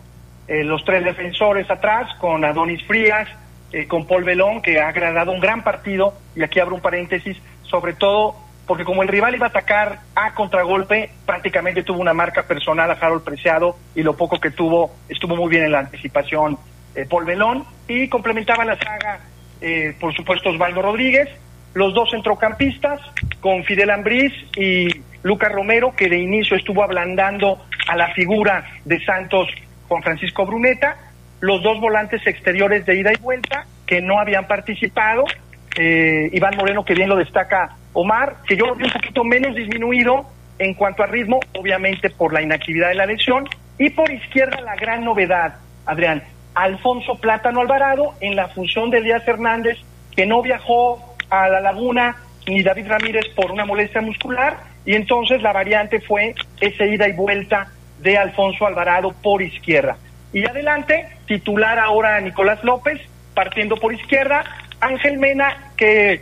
eh, 0.49 0.65
los 0.65 0.83
tres 0.87 1.05
defensores 1.05 1.71
atrás, 1.71 2.09
con 2.19 2.43
Adonis 2.43 2.83
Frías, 2.87 3.29
eh, 3.73 3.87
con 3.87 4.07
Paul 4.07 4.25
Belón, 4.25 4.63
que 4.63 4.81
ha 4.81 4.89
agradado 4.89 5.33
un 5.33 5.41
gran 5.41 5.63
partido, 5.63 6.15
y 6.35 6.43
aquí 6.43 6.61
abro 6.61 6.77
un 6.77 6.81
paréntesis, 6.81 7.37
sobre 7.63 7.93
todo 7.93 8.37
porque 8.67 8.85
como 8.85 9.03
el 9.03 9.09
rival 9.09 9.35
iba 9.35 9.45
a 9.45 9.51
atacar 9.51 9.99
a 10.15 10.33
contragolpe, 10.33 11.11
prácticamente 11.27 11.83
tuvo 11.83 12.01
una 12.01 12.15
marca 12.15 12.45
personal 12.45 12.91
a 12.91 12.95
Harold 12.95 13.23
Preciado, 13.23 13.77
y 13.95 14.03
lo 14.03 14.17
poco 14.17 14.41
que 14.41 14.51
tuvo 14.51 14.95
estuvo 15.11 15.37
muy 15.37 15.51
bien 15.51 15.65
en 15.65 15.73
la 15.73 15.81
anticipación 15.81 16.57
eh, 16.95 17.05
Paul 17.07 17.27
Belón, 17.27 17.67
y 17.87 18.09
complementaba 18.09 18.65
la 18.65 18.79
saga, 18.79 19.21
por 19.99 20.15
supuesto, 20.15 20.51
Osvaldo 20.51 20.83
Rodríguez, 20.83 21.29
los 21.75 21.93
dos 21.93 22.11
centrocampistas, 22.11 23.01
con 23.41 23.65
Fidel 23.65 23.91
Ambriz 23.91 24.33
y 24.57 24.89
Lucas 25.23 25.53
Romero, 25.53 25.95
que 25.97 26.09
de 26.09 26.19
inicio 26.19 26.57
estuvo 26.57 26.83
ablandando 26.83 27.65
a 27.89 27.97
la 27.97 28.13
figura 28.15 28.65
de 28.85 29.05
Santos 29.05 29.49
Juan 29.89 30.03
Francisco 30.03 30.47
Bruneta, 30.47 30.97
los 31.41 31.63
dos 31.63 31.81
volantes 31.81 32.27
exteriores 32.27 32.87
de 32.87 32.97
ida 32.97 33.13
y 33.13 33.21
vuelta, 33.21 33.67
que 33.87 34.01
no 34.01 34.19
habían 34.19 34.47
participado, 34.47 35.25
eh, 35.77 36.31
Iván 36.33 36.57
Moreno, 36.57 36.85
que 36.85 36.95
bien 36.95 37.09
lo 37.09 37.17
destaca 37.17 37.77
Omar, 37.93 38.37
que 38.47 38.57
yo 38.57 38.67
lo 38.67 38.75
vi 38.77 38.85
un 38.85 38.93
poquito 38.93 39.25
menos 39.25 39.55
disminuido 39.55 40.27
en 40.59 40.75
cuanto 40.75 41.03
a 41.03 41.07
ritmo, 41.07 41.41
obviamente 41.59 42.11
por 42.11 42.33
la 42.33 42.41
inactividad 42.41 42.89
de 42.89 42.95
la 42.95 43.07
lesión, 43.07 43.49
y 43.79 43.91
por 43.91 44.11
izquierda 44.11 44.61
la 44.61 44.77
gran 44.77 45.05
novedad, 45.05 45.57
Adrián, 45.85 46.23
Alfonso 46.55 47.17
Plátano 47.17 47.61
Alvarado 47.61 48.15
en 48.21 48.37
la 48.37 48.49
función 48.49 48.91
de 48.91 49.03
Díaz 49.03 49.27
Hernández, 49.27 49.77
que 50.15 50.27
no 50.27 50.43
viajó 50.43 51.14
a 51.31 51.49
la 51.49 51.61
Laguna 51.61 52.17
ni 52.47 52.63
David 52.63 52.89
Ramírez 52.89 53.27
por 53.35 53.51
una 53.51 53.65
molestia 53.65 54.01
muscular 54.01 54.59
y 54.85 54.95
entonces 54.95 55.43
la 55.43 55.53
variante 55.53 56.01
fue 56.01 56.35
esa 56.61 56.85
ida 56.85 57.09
y 57.09 57.13
vuelta 57.13 57.69
de 58.01 58.19
Alfonso 58.19 58.67
Alvarado 58.67 59.13
por 59.23 59.41
izquierda. 59.43 59.97
Y 60.33 60.45
adelante, 60.47 61.07
titular 61.27 61.79
ahora 61.79 62.21
Nicolás 62.21 62.63
López, 62.65 63.01
partiendo 63.35 63.77
por 63.77 63.95
izquierda, 63.95 64.45
Ángel 64.81 65.19
Mena, 65.19 65.71
que 65.77 66.21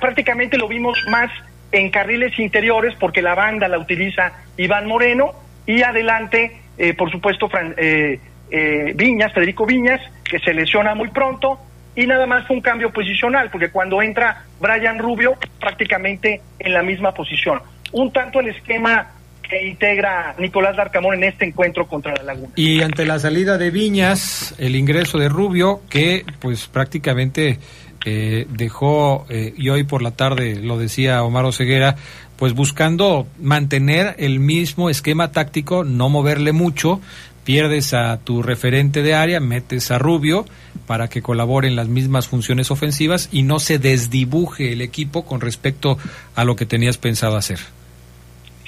prácticamente 0.00 0.56
lo 0.56 0.68
vimos 0.68 0.96
más 1.08 1.30
en 1.70 1.90
carriles 1.90 2.38
interiores 2.38 2.94
porque 2.98 3.20
la 3.20 3.34
banda 3.34 3.68
la 3.68 3.78
utiliza 3.78 4.32
Iván 4.56 4.86
Moreno, 4.86 5.32
y 5.66 5.82
adelante, 5.82 6.62
eh, 6.78 6.94
por 6.94 7.10
supuesto, 7.10 7.50
eh, 7.76 8.18
eh, 8.50 8.92
Viñas, 8.94 9.34
Federico 9.34 9.66
Viñas, 9.66 10.00
que 10.24 10.38
se 10.38 10.54
lesiona 10.54 10.94
muy 10.94 11.08
pronto, 11.08 11.60
y 11.98 12.06
nada 12.06 12.26
más 12.26 12.46
fue 12.46 12.54
un 12.54 12.62
cambio 12.62 12.92
posicional, 12.92 13.50
porque 13.50 13.70
cuando 13.70 14.00
entra 14.00 14.44
Brian 14.60 15.00
Rubio, 15.00 15.36
prácticamente 15.58 16.40
en 16.60 16.72
la 16.72 16.80
misma 16.80 17.12
posición. 17.12 17.60
Un 17.90 18.12
tanto 18.12 18.38
el 18.38 18.50
esquema 18.50 19.14
que 19.42 19.66
integra 19.66 20.32
Nicolás 20.38 20.76
Darcamón 20.76 21.16
en 21.16 21.24
este 21.24 21.46
encuentro 21.46 21.88
contra 21.88 22.14
la 22.14 22.22
Laguna. 22.22 22.52
Y 22.54 22.82
ante 22.82 23.04
la 23.04 23.18
salida 23.18 23.58
de 23.58 23.72
Viñas, 23.72 24.54
el 24.58 24.76
ingreso 24.76 25.18
de 25.18 25.28
Rubio, 25.28 25.80
que 25.90 26.24
pues 26.38 26.68
prácticamente 26.68 27.58
eh, 28.04 28.46
dejó, 28.48 29.26
eh, 29.28 29.52
y 29.56 29.68
hoy 29.70 29.82
por 29.82 30.00
la 30.00 30.12
tarde 30.12 30.54
lo 30.54 30.78
decía 30.78 31.24
Omar 31.24 31.46
Oseguera, 31.46 31.96
pues 32.36 32.52
buscando 32.52 33.26
mantener 33.40 34.14
el 34.18 34.38
mismo 34.38 34.88
esquema 34.88 35.32
táctico, 35.32 35.82
no 35.82 36.08
moverle 36.08 36.52
mucho, 36.52 37.00
pierdes 37.48 37.94
a 37.94 38.22
tu 38.22 38.42
referente 38.42 39.02
de 39.02 39.14
área, 39.14 39.40
metes 39.40 39.90
a 39.90 39.96
Rubio 39.96 40.44
para 40.86 41.08
que 41.08 41.22
colabore 41.22 41.66
en 41.66 41.76
las 41.76 41.88
mismas 41.88 42.28
funciones 42.28 42.70
ofensivas 42.70 43.30
y 43.32 43.42
no 43.42 43.58
se 43.58 43.78
desdibuje 43.78 44.74
el 44.74 44.82
equipo 44.82 45.24
con 45.24 45.40
respecto 45.40 45.96
a 46.34 46.44
lo 46.44 46.56
que 46.56 46.66
tenías 46.66 46.98
pensado 46.98 47.38
hacer. 47.38 47.58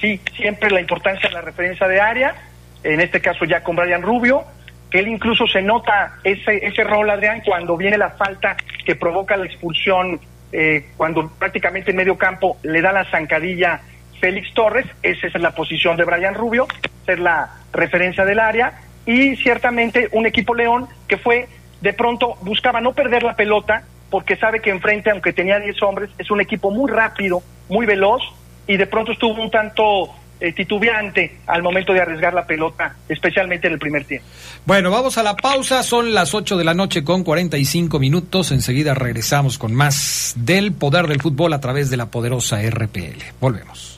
Sí, 0.00 0.18
siempre 0.34 0.70
la 0.70 0.80
importancia 0.80 1.28
de 1.28 1.34
la 1.34 1.42
referencia 1.42 1.86
de 1.86 2.00
área, 2.00 2.34
en 2.82 3.02
este 3.02 3.20
caso 3.20 3.44
ya 3.44 3.62
con 3.62 3.76
Brian 3.76 4.00
Rubio, 4.00 4.44
que 4.90 5.00
él 5.00 5.08
incluso 5.08 5.46
se 5.46 5.60
nota 5.60 6.14
ese, 6.24 6.64
ese 6.64 6.82
rol, 6.82 7.10
Adrián, 7.10 7.42
cuando 7.44 7.76
viene 7.76 7.98
la 7.98 8.08
falta 8.12 8.56
que 8.86 8.96
provoca 8.96 9.36
la 9.36 9.44
expulsión, 9.44 10.18
eh, 10.52 10.86
cuando 10.96 11.28
prácticamente 11.38 11.90
en 11.90 11.98
medio 11.98 12.16
campo 12.16 12.56
le 12.62 12.80
da 12.80 12.92
la 12.92 13.04
zancadilla 13.10 13.82
Félix 14.20 14.52
Torres, 14.54 14.86
esa 15.02 15.26
es 15.26 15.34
la 15.40 15.54
posición 15.54 15.96
de 15.96 16.04
Brian 16.04 16.34
Rubio, 16.34 16.68
ser 17.06 17.18
la 17.18 17.50
referencia 17.72 18.24
del 18.24 18.38
área, 18.38 18.80
y 19.06 19.36
ciertamente 19.36 20.08
un 20.12 20.26
equipo 20.26 20.54
León 20.54 20.86
que 21.08 21.16
fue, 21.16 21.48
de 21.80 21.92
pronto, 21.92 22.36
buscaba 22.42 22.80
no 22.80 22.92
perder 22.92 23.22
la 23.22 23.34
pelota, 23.34 23.84
porque 24.10 24.36
sabe 24.36 24.60
que 24.60 24.70
enfrente, 24.70 25.10
aunque 25.10 25.32
tenía 25.32 25.58
10 25.58 25.82
hombres, 25.82 26.10
es 26.18 26.30
un 26.30 26.40
equipo 26.40 26.70
muy 26.70 26.90
rápido, 26.90 27.42
muy 27.68 27.86
veloz, 27.86 28.22
y 28.66 28.76
de 28.76 28.86
pronto 28.86 29.12
estuvo 29.12 29.42
un 29.42 29.50
tanto 29.50 30.10
eh, 30.40 30.52
titubeante 30.52 31.38
al 31.46 31.62
momento 31.62 31.92
de 31.92 32.00
arriesgar 32.00 32.32
la 32.34 32.46
pelota, 32.46 32.96
especialmente 33.08 33.66
en 33.66 33.74
el 33.74 33.78
primer 33.78 34.04
tiempo. 34.04 34.26
Bueno, 34.64 34.90
vamos 34.90 35.18
a 35.18 35.22
la 35.22 35.36
pausa, 35.36 35.82
son 35.82 36.14
las 36.14 36.34
8 36.34 36.56
de 36.56 36.64
la 36.64 36.74
noche 36.74 37.04
con 37.04 37.24
45 37.24 37.98
minutos, 37.98 38.50
enseguida 38.50 38.94
regresamos 38.94 39.58
con 39.58 39.74
más 39.74 40.34
del 40.36 40.72
poder 40.72 41.08
del 41.08 41.20
fútbol 41.20 41.52
a 41.52 41.60
través 41.60 41.90
de 41.90 41.96
la 41.96 42.06
poderosa 42.06 42.60
RPL. 42.62 43.22
Volvemos. 43.40 43.89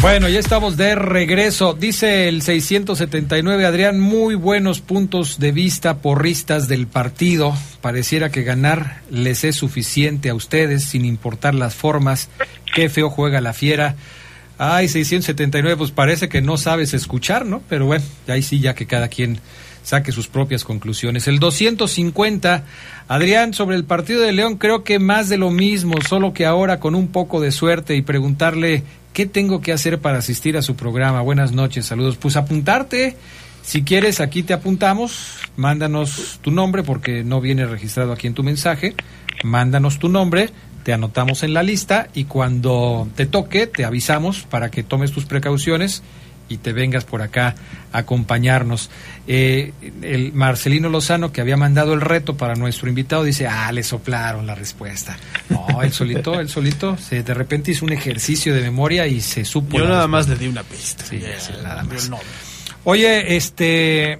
Bueno, 0.00 0.30
ya 0.30 0.40
estamos 0.40 0.78
de 0.78 0.94
regreso. 0.94 1.74
Dice 1.74 2.26
el 2.26 2.40
679, 2.40 3.66
Adrián, 3.66 4.00
muy 4.00 4.34
buenos 4.34 4.80
puntos 4.80 5.38
de 5.38 5.52
vista 5.52 5.98
porristas 5.98 6.68
del 6.68 6.86
partido. 6.86 7.54
Pareciera 7.82 8.30
que 8.30 8.42
ganar 8.42 9.02
les 9.10 9.44
es 9.44 9.56
suficiente 9.56 10.30
a 10.30 10.34
ustedes, 10.34 10.84
sin 10.84 11.04
importar 11.04 11.54
las 11.54 11.74
formas. 11.74 12.30
Qué 12.74 12.88
feo 12.88 13.10
juega 13.10 13.42
la 13.42 13.52
fiera. 13.52 13.96
Ay, 14.56 14.88
679, 14.88 15.76
pues 15.76 15.90
parece 15.90 16.30
que 16.30 16.40
no 16.40 16.56
sabes 16.56 16.94
escuchar, 16.94 17.44
¿no? 17.44 17.62
Pero 17.68 17.84
bueno, 17.84 18.04
ahí 18.26 18.42
sí, 18.42 18.58
ya 18.58 18.74
que 18.74 18.86
cada 18.86 19.08
quien 19.08 19.38
saque 19.82 20.12
sus 20.12 20.28
propias 20.28 20.64
conclusiones. 20.64 21.28
El 21.28 21.38
250, 21.38 22.64
Adrián, 23.08 23.54
sobre 23.54 23.76
el 23.76 23.84
partido 23.84 24.22
de 24.22 24.32
León, 24.32 24.56
creo 24.56 24.84
que 24.84 24.98
más 24.98 25.28
de 25.28 25.38
lo 25.38 25.50
mismo, 25.50 25.94
solo 26.08 26.32
que 26.32 26.46
ahora 26.46 26.80
con 26.80 26.94
un 26.94 27.08
poco 27.08 27.40
de 27.40 27.52
suerte 27.52 27.96
y 27.96 28.02
preguntarle 28.02 28.84
¿Qué 29.12 29.26
tengo 29.26 29.60
que 29.60 29.72
hacer 29.72 29.98
para 29.98 30.18
asistir 30.18 30.56
a 30.56 30.62
su 30.62 30.76
programa? 30.76 31.20
Buenas 31.20 31.50
noches, 31.52 31.86
saludos. 31.86 32.16
Pues 32.16 32.36
apuntarte, 32.36 33.16
si 33.62 33.82
quieres, 33.82 34.20
aquí 34.20 34.44
te 34.44 34.52
apuntamos. 34.52 35.38
Mándanos 35.56 36.38
tu 36.42 36.52
nombre 36.52 36.84
porque 36.84 37.24
no 37.24 37.40
viene 37.40 37.66
registrado 37.66 38.12
aquí 38.12 38.28
en 38.28 38.34
tu 38.34 38.44
mensaje. 38.44 38.94
Mándanos 39.42 39.98
tu 39.98 40.08
nombre, 40.08 40.50
te 40.84 40.92
anotamos 40.92 41.42
en 41.42 41.54
la 41.54 41.64
lista 41.64 42.08
y 42.14 42.24
cuando 42.24 43.08
te 43.16 43.26
toque 43.26 43.66
te 43.66 43.84
avisamos 43.84 44.42
para 44.42 44.70
que 44.70 44.84
tomes 44.84 45.10
tus 45.10 45.24
precauciones 45.24 46.04
y 46.50 46.58
te 46.58 46.72
vengas 46.72 47.04
por 47.04 47.22
acá 47.22 47.54
a 47.92 47.98
acompañarnos. 47.98 48.90
Eh, 49.26 49.72
el 50.02 50.32
Marcelino 50.32 50.88
Lozano, 50.88 51.32
que 51.32 51.40
había 51.40 51.56
mandado 51.56 51.94
el 51.94 52.00
reto 52.00 52.36
para 52.36 52.56
nuestro 52.56 52.88
invitado, 52.88 53.22
dice, 53.22 53.46
ah, 53.46 53.70
le 53.72 53.84
soplaron 53.84 54.46
la 54.46 54.56
respuesta. 54.56 55.16
No, 55.48 55.80
él 55.82 55.92
solito, 55.92 56.38
él 56.40 56.48
solito, 56.48 56.98
se, 56.98 57.22
de 57.22 57.34
repente 57.34 57.70
hizo 57.70 57.86
un 57.86 57.92
ejercicio 57.92 58.52
de 58.52 58.62
memoria 58.62 59.06
y 59.06 59.20
se 59.20 59.44
supo. 59.44 59.78
Yo 59.78 59.88
nada 59.88 60.08
más 60.08 60.28
le 60.28 60.36
di 60.36 60.48
una 60.48 60.64
pista. 60.64 61.04
Sí, 61.04 61.22
sí, 61.38 61.52
nada 61.62 61.84
más. 61.84 62.10
Oye, 62.82 63.36
este, 63.36 64.18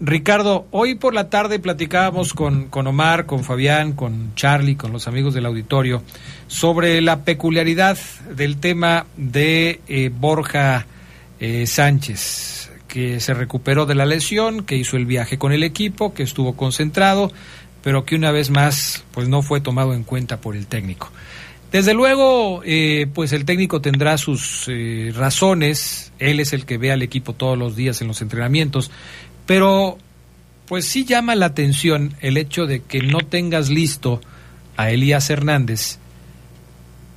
Ricardo, 0.00 0.66
hoy 0.72 0.96
por 0.96 1.14
la 1.14 1.30
tarde 1.30 1.60
platicábamos 1.60 2.34
con, 2.34 2.68
con, 2.68 2.88
Omar, 2.88 3.26
con 3.26 3.44
Fabián, 3.44 3.92
con 3.92 4.34
Charlie, 4.34 4.74
con 4.74 4.92
los 4.92 5.06
amigos 5.06 5.34
del 5.34 5.46
auditorio, 5.46 6.02
sobre 6.48 7.00
la 7.00 7.20
peculiaridad 7.20 7.96
del 8.34 8.58
tema 8.58 9.06
de 9.16 9.80
eh, 9.86 10.10
Borja 10.12 10.86
eh, 11.40 11.66
Sánchez, 11.66 12.70
que 12.88 13.20
se 13.20 13.34
recuperó 13.34 13.86
de 13.86 13.94
la 13.94 14.06
lesión, 14.06 14.64
que 14.64 14.76
hizo 14.76 14.96
el 14.96 15.06
viaje 15.06 15.38
con 15.38 15.52
el 15.52 15.62
equipo, 15.62 16.14
que 16.14 16.22
estuvo 16.22 16.56
concentrado, 16.56 17.32
pero 17.82 18.04
que 18.04 18.14
una 18.14 18.30
vez 18.30 18.50
más 18.50 19.04
pues 19.12 19.28
no 19.28 19.42
fue 19.42 19.60
tomado 19.60 19.94
en 19.94 20.04
cuenta 20.04 20.40
por 20.40 20.56
el 20.56 20.66
técnico. 20.66 21.10
Desde 21.70 21.92
luego, 21.92 22.62
eh, 22.64 23.06
pues 23.12 23.32
el 23.32 23.44
técnico 23.44 23.82
tendrá 23.82 24.16
sus 24.16 24.70
razones, 25.14 26.12
él 26.18 26.40
es 26.40 26.54
el 26.54 26.64
que 26.64 26.78
ve 26.78 26.92
al 26.92 27.02
equipo 27.02 27.34
todos 27.34 27.58
los 27.58 27.76
días 27.76 28.00
en 28.00 28.08
los 28.08 28.22
entrenamientos, 28.22 28.90
pero, 29.48 29.96
pues 30.66 30.84
sí 30.84 31.06
llama 31.06 31.34
la 31.34 31.46
atención 31.46 32.14
el 32.20 32.36
hecho 32.36 32.66
de 32.66 32.82
que 32.82 33.00
no 33.00 33.20
tengas 33.20 33.70
listo 33.70 34.20
a 34.76 34.90
Elías 34.90 35.30
Hernández 35.30 35.98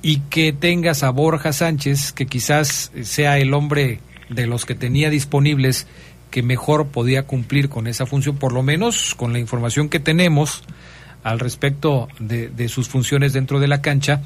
y 0.00 0.20
que 0.30 0.54
tengas 0.54 1.02
a 1.02 1.10
Borja 1.10 1.52
Sánchez, 1.52 2.12
que 2.12 2.24
quizás 2.24 2.90
sea 3.02 3.38
el 3.38 3.52
hombre 3.52 4.00
de 4.34 4.46
los 4.46 4.66
que 4.66 4.74
tenía 4.74 5.10
disponibles 5.10 5.86
que 6.30 6.42
mejor 6.42 6.88
podía 6.88 7.24
cumplir 7.24 7.68
con 7.68 7.86
esa 7.86 8.06
función, 8.06 8.36
por 8.36 8.52
lo 8.52 8.62
menos 8.62 9.14
con 9.14 9.32
la 9.32 9.38
información 9.38 9.88
que 9.88 10.00
tenemos 10.00 10.62
al 11.22 11.38
respecto 11.38 12.08
de, 12.18 12.68
sus 12.68 12.88
funciones 12.88 13.32
dentro 13.32 13.60
de 13.60 13.68
la 13.68 13.82
cancha, 13.82 14.22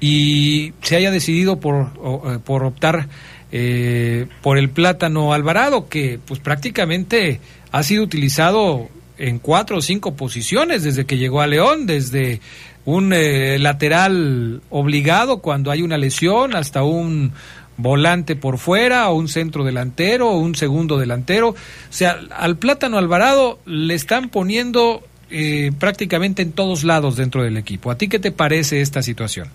y 0.00 0.74
se 0.82 0.96
haya 0.96 1.10
decidido 1.10 1.60
por, 1.60 1.92
eh, 2.26 2.38
por 2.44 2.64
optar 2.64 3.08
eh, 3.52 4.26
por 4.42 4.58
el 4.58 4.68
plátano 4.68 5.32
Alvarado, 5.32 5.88
que 5.88 6.18
pues 6.24 6.40
prácticamente 6.40 7.40
ha 7.70 7.82
sido 7.84 8.02
utilizado 8.02 8.88
en 9.16 9.38
cuatro 9.38 9.78
o 9.78 9.80
cinco 9.80 10.16
posiciones 10.16 10.82
desde 10.82 11.06
que 11.06 11.18
llegó 11.18 11.40
a 11.40 11.46
León, 11.46 11.86
desde 11.86 12.40
un 12.84 13.12
eh, 13.12 13.58
lateral 13.58 14.60
obligado 14.70 15.38
cuando 15.38 15.70
hay 15.70 15.82
una 15.82 15.96
lesión 15.96 16.54
hasta 16.54 16.82
un 16.82 17.32
volante 17.76 18.36
por 18.36 18.58
fuera 18.58 19.08
o 19.10 19.14
un 19.14 19.28
centro 19.28 19.64
delantero 19.64 20.28
o 20.28 20.38
un 20.38 20.54
segundo 20.54 20.98
delantero. 20.98 21.48
O 21.50 21.56
sea, 21.90 22.18
al 22.36 22.56
plátano 22.56 22.98
Alvarado 22.98 23.58
le 23.66 23.94
están 23.94 24.28
poniendo 24.28 25.02
eh, 25.30 25.72
prácticamente 25.78 26.42
en 26.42 26.52
todos 26.52 26.84
lados 26.84 27.16
dentro 27.16 27.42
del 27.42 27.56
equipo. 27.56 27.90
¿A 27.90 27.98
ti 27.98 28.08
qué 28.08 28.18
te 28.18 28.32
parece 28.32 28.80
esta 28.80 29.02
situación? 29.02 29.48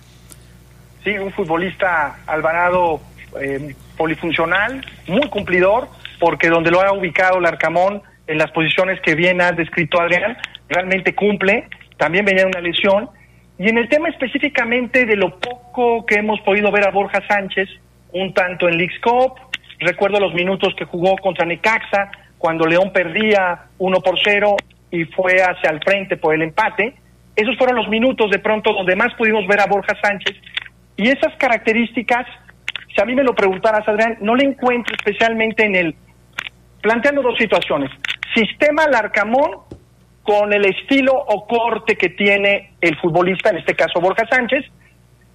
Sí, 1.03 1.11
un 1.11 1.31
futbolista 1.31 2.19
Alvarado 2.27 2.99
eh, 3.39 3.73
polifuncional, 3.97 4.85
muy 5.07 5.29
cumplidor, 5.29 5.87
porque 6.19 6.49
donde 6.49 6.71
lo 6.71 6.81
ha 6.81 6.91
ubicado 6.91 7.37
el 7.39 7.45
Arcamón, 7.45 8.01
en 8.27 8.37
las 8.37 8.51
posiciones 8.51 8.99
que 9.01 9.15
bien 9.15 9.41
ha 9.41 9.51
descrito 9.51 9.99
Adrián, 9.99 10.37
realmente 10.67 11.15
cumple. 11.15 11.67
También 11.97 12.25
venía 12.25 12.45
una 12.45 12.61
lesión. 12.61 13.09
Y 13.57 13.67
en 13.69 13.77
el 13.77 13.89
tema 13.89 14.09
específicamente 14.09 15.05
de 15.05 15.15
lo 15.15 15.39
poco 15.39 16.05
que 16.05 16.15
hemos 16.15 16.39
podido 16.41 16.71
ver 16.71 16.87
a 16.87 16.91
Borja 16.91 17.21
Sánchez, 17.27 17.69
un 18.13 18.33
tanto 18.33 18.67
en 18.67 18.77
Leagues 18.77 18.99
Cup, 19.01 19.39
recuerdo 19.79 20.19
los 20.19 20.33
minutos 20.33 20.73
que 20.77 20.85
jugó 20.85 21.15
contra 21.17 21.45
Necaxa, 21.45 22.11
cuando 22.37 22.65
León 22.65 22.91
perdía 22.93 23.65
1 23.77 23.99
por 24.01 24.17
0 24.23 24.55
y 24.91 25.05
fue 25.05 25.41
hacia 25.41 25.69
el 25.71 25.79
frente 25.83 26.17
por 26.17 26.33
el 26.33 26.41
empate. 26.41 26.95
Esos 27.35 27.57
fueron 27.57 27.75
los 27.75 27.87
minutos 27.89 28.31
de 28.31 28.39
pronto 28.39 28.73
donde 28.73 28.95
más 28.95 29.13
pudimos 29.15 29.45
ver 29.47 29.59
a 29.59 29.67
Borja 29.67 29.95
Sánchez. 30.01 30.35
Y 30.97 31.09
esas 31.09 31.35
características 31.37 32.25
si 32.93 33.01
a 33.01 33.05
mí 33.05 33.15
me 33.15 33.23
lo 33.23 33.35
preguntaras, 33.35 33.87
Adrián, 33.87 34.17
no 34.21 34.35
le 34.35 34.45
encuentro 34.45 34.95
especialmente 34.95 35.65
en 35.65 35.75
el, 35.75 35.95
planteando 36.81 37.21
dos 37.21 37.37
situaciones, 37.37 37.91
sistema 38.33 38.87
Larcamón 38.87 39.51
con 40.23 40.51
el 40.53 40.65
estilo 40.65 41.13
o 41.13 41.47
corte 41.47 41.95
que 41.95 42.09
tiene 42.09 42.73
el 42.81 42.97
futbolista, 42.97 43.49
en 43.49 43.57
este 43.57 43.75
caso 43.75 43.99
Borja 43.99 44.27
Sánchez, 44.29 44.65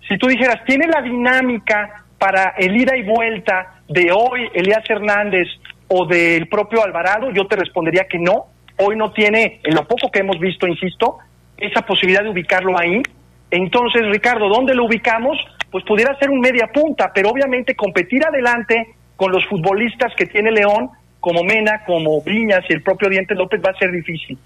si 0.09 0.19
tú 0.19 0.27
dijeras, 0.27 0.65
¿tiene 0.67 0.87
la 0.87 1.01
dinámica 1.01 2.04
para 2.25 2.55
el 2.57 2.75
ida 2.75 2.97
y 2.97 3.03
vuelta 3.03 3.83
de 3.87 4.11
hoy 4.11 4.49
Elías 4.55 4.83
Hernández 4.89 5.47
o 5.89 6.07
del 6.07 6.49
propio 6.49 6.83
Alvarado? 6.83 7.31
Yo 7.33 7.47
te 7.47 7.55
respondería 7.55 8.07
que 8.09 8.19
no. 8.19 8.47
Hoy 8.79 8.97
no 8.97 9.13
tiene, 9.13 9.61
en 9.63 9.75
lo 9.75 9.87
poco 9.87 10.11
que 10.11 10.21
hemos 10.21 10.39
visto, 10.41 10.67
insisto, 10.67 11.19
esa 11.59 11.83
posibilidad 11.83 12.23
de 12.23 12.31
ubicarlo 12.31 12.79
ahí. 12.79 13.03
Entonces, 13.51 14.07
Ricardo, 14.07 14.49
¿dónde 14.49 14.75
lo 14.75 14.87
ubicamos? 14.87 15.37
Pues 15.71 15.85
pudiera 15.85 16.19
ser 16.19 16.31
un 16.31 16.41
media 16.41 16.71
punta, 16.73 17.13
pero 17.15 17.29
obviamente 17.29 17.77
competir 17.77 18.25
adelante 18.25 18.95
con 19.17 19.31
los 19.31 19.45
futbolistas 19.45 20.15
que 20.17 20.25
tiene 20.25 20.51
León, 20.51 20.89
como 21.21 21.45
Mena, 21.45 21.85
como 21.85 22.23
Viñas 22.23 22.65
y 22.71 22.73
el 22.73 22.83
propio 22.83 23.11
Diente 23.11 23.35
López, 23.35 23.61
va 23.63 23.73
a 23.73 23.79
ser 23.79 23.93
difícil. 23.93 24.39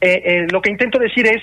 Eh, 0.00 0.22
eh, 0.24 0.46
lo 0.50 0.60
que 0.60 0.72
intento 0.72 0.98
decir 0.98 1.24
es 1.28 1.40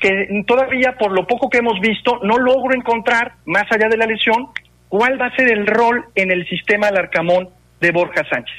que 0.00 0.42
todavía, 0.48 0.96
por 0.98 1.12
lo 1.12 1.28
poco 1.28 1.48
que 1.48 1.58
hemos 1.58 1.78
visto, 1.78 2.18
no 2.24 2.38
logro 2.38 2.74
encontrar, 2.74 3.34
más 3.44 3.70
allá 3.70 3.88
de 3.88 3.96
la 3.96 4.06
lesión, 4.06 4.48
cuál 4.92 5.18
va 5.18 5.28
a 5.28 5.34
ser 5.34 5.50
el 5.50 5.66
rol 5.66 6.04
en 6.14 6.30
el 6.30 6.46
sistema 6.46 6.88
Alarcamón 6.88 7.48
de 7.80 7.92
Borja 7.92 8.24
Sánchez. 8.28 8.54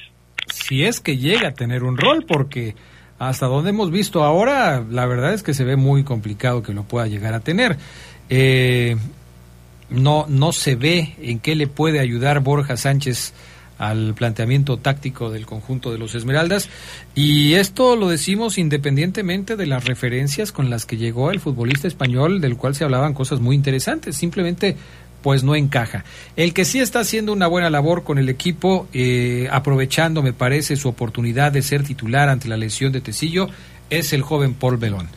Si 0.52 0.84
es 0.84 1.00
que 1.00 1.18
llega 1.18 1.50
a 1.50 1.54
tener 1.54 1.84
un 1.84 1.96
rol, 1.96 2.26
porque 2.28 2.74
hasta 3.20 3.46
donde 3.46 3.70
hemos 3.70 3.92
visto 3.92 4.24
ahora, 4.24 4.84
la 4.90 5.06
verdad 5.06 5.36
es 5.36 5.44
que 5.44 5.54
se 5.54 5.64
ve 5.64 5.76
muy 5.76 6.04
complicado 6.04 6.64
que 6.64 6.74
lo 6.74 6.86
pueda 6.86 7.06
llegar 7.06 7.36
a 7.36 7.42
tener. 7.42 7.78
Eh, 8.32 8.96
no, 9.92 10.26
no 10.28 10.54
se 10.54 10.76
ve 10.76 11.14
en 11.22 11.38
qué 11.38 11.56
le 11.56 11.68
puede 11.68 12.00
ayudar 12.00 12.40
Borja 12.40 12.78
Sánchez 12.78 13.36
al 13.78 14.16
planteamiento 14.16 14.78
táctico 14.78 15.30
del 15.30 15.46
conjunto 15.46 15.92
de 15.92 16.00
los 16.00 16.16
Esmeraldas. 16.16 16.68
Y 17.14 17.54
esto 17.54 17.96
lo 17.96 18.10
decimos 18.10 18.58
independientemente 18.58 19.56
de 19.56 19.68
las 19.68 19.86
referencias 19.86 20.52
con 20.52 20.72
las 20.72 20.88
que 20.88 20.98
llegó 20.98 21.30
el 21.30 21.40
futbolista 21.40 21.88
español, 21.88 22.42
del 22.42 22.58
cual 22.58 22.74
se 22.74 22.86
hablaban 22.86 23.14
cosas 23.14 23.40
muy 23.40 23.56
interesantes. 23.56 24.16
Simplemente 24.16 24.78
pues 25.24 25.44
no 25.44 25.56
encaja. 25.56 26.04
El 26.36 26.54
que 26.54 26.66
sí 26.66 26.80
está 26.80 27.00
haciendo 27.00 27.34
una 27.34 27.48
buena 27.48 27.72
labor 27.72 28.04
con 28.04 28.20
el 28.20 28.30
equipo, 28.30 28.88
eh, 28.94 29.48
aprovechando, 29.52 30.22
me 30.22 30.34
parece, 30.34 30.76
su 30.76 30.90
oportunidad 30.90 31.52
de 31.52 31.64
ser 31.64 31.84
titular 31.84 32.30
ante 32.30 32.48
la 32.48 32.58
lesión 32.58 32.92
de 32.92 33.02
Tecillo, 33.02 33.50
es 33.90 34.14
el 34.14 34.22
joven 34.22 34.54
Paul 34.54 34.78
Belón. 34.78 35.08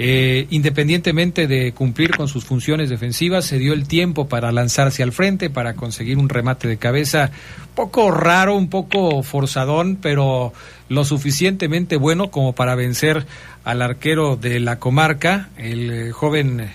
Eh, 0.00 0.46
independientemente 0.50 1.48
de 1.48 1.72
cumplir 1.72 2.16
con 2.16 2.28
sus 2.28 2.44
funciones 2.44 2.88
defensivas, 2.88 3.44
se 3.44 3.58
dio 3.58 3.72
el 3.72 3.88
tiempo 3.88 4.28
para 4.28 4.52
lanzarse 4.52 5.02
al 5.02 5.10
frente, 5.10 5.50
para 5.50 5.74
conseguir 5.74 6.18
un 6.18 6.28
remate 6.28 6.68
de 6.68 6.76
cabeza 6.76 7.32
poco 7.74 8.12
raro, 8.12 8.54
un 8.54 8.70
poco 8.70 9.24
forzadón, 9.24 9.96
pero 10.00 10.52
lo 10.88 11.04
suficientemente 11.04 11.96
bueno 11.96 12.30
como 12.30 12.52
para 12.52 12.76
vencer 12.76 13.26
al 13.64 13.82
arquero 13.82 14.36
de 14.36 14.60
la 14.60 14.78
comarca, 14.78 15.48
el 15.56 15.90
eh, 15.90 16.12
joven 16.12 16.70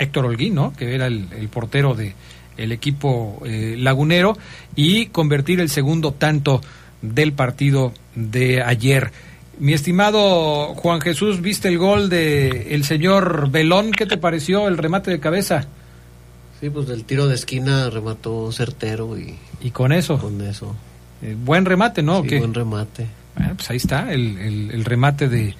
Héctor 0.00 0.24
Holguín, 0.24 0.54
¿no? 0.54 0.72
que 0.72 0.94
era 0.94 1.06
el, 1.06 1.48
portero 1.52 1.94
de 1.94 2.14
el 2.56 2.72
equipo 2.72 3.40
eh, 3.46 3.76
lagunero, 3.78 4.36
y 4.74 5.06
convertir 5.06 5.60
el 5.60 5.68
segundo 5.68 6.12
tanto 6.12 6.60
del 7.00 7.32
partido 7.32 7.92
de 8.14 8.62
ayer. 8.62 9.12
Mi 9.58 9.72
estimado 9.72 10.74
Juan 10.74 11.00
Jesús, 11.00 11.40
¿viste 11.40 11.68
el 11.68 11.78
gol 11.78 12.08
de 12.08 12.74
el 12.74 12.84
señor 12.84 13.50
Belón? 13.50 13.92
¿Qué 13.92 14.06
te 14.06 14.16
pareció 14.16 14.68
el 14.68 14.78
remate 14.78 15.10
de 15.10 15.20
cabeza? 15.20 15.66
Sí, 16.60 16.68
pues 16.70 16.86
del 16.86 17.04
tiro 17.04 17.28
de 17.28 17.34
esquina 17.34 17.88
remató 17.88 18.50
certero 18.52 19.18
y... 19.18 19.38
¿Y 19.62 19.70
con 19.70 19.92
eso? 19.92 20.18
Con 20.18 20.40
eso. 20.42 20.74
Eh, 21.22 21.36
buen 21.38 21.64
remate, 21.64 22.02
¿no? 22.02 22.22
Sí, 22.22 22.38
buen 22.38 22.54
remate. 22.54 23.06
Bueno, 23.36 23.54
pues 23.56 23.70
ahí 23.70 23.76
está, 23.76 24.12
el, 24.12 24.70
el 24.70 24.84
remate 24.84 25.28
de, 25.28 25.54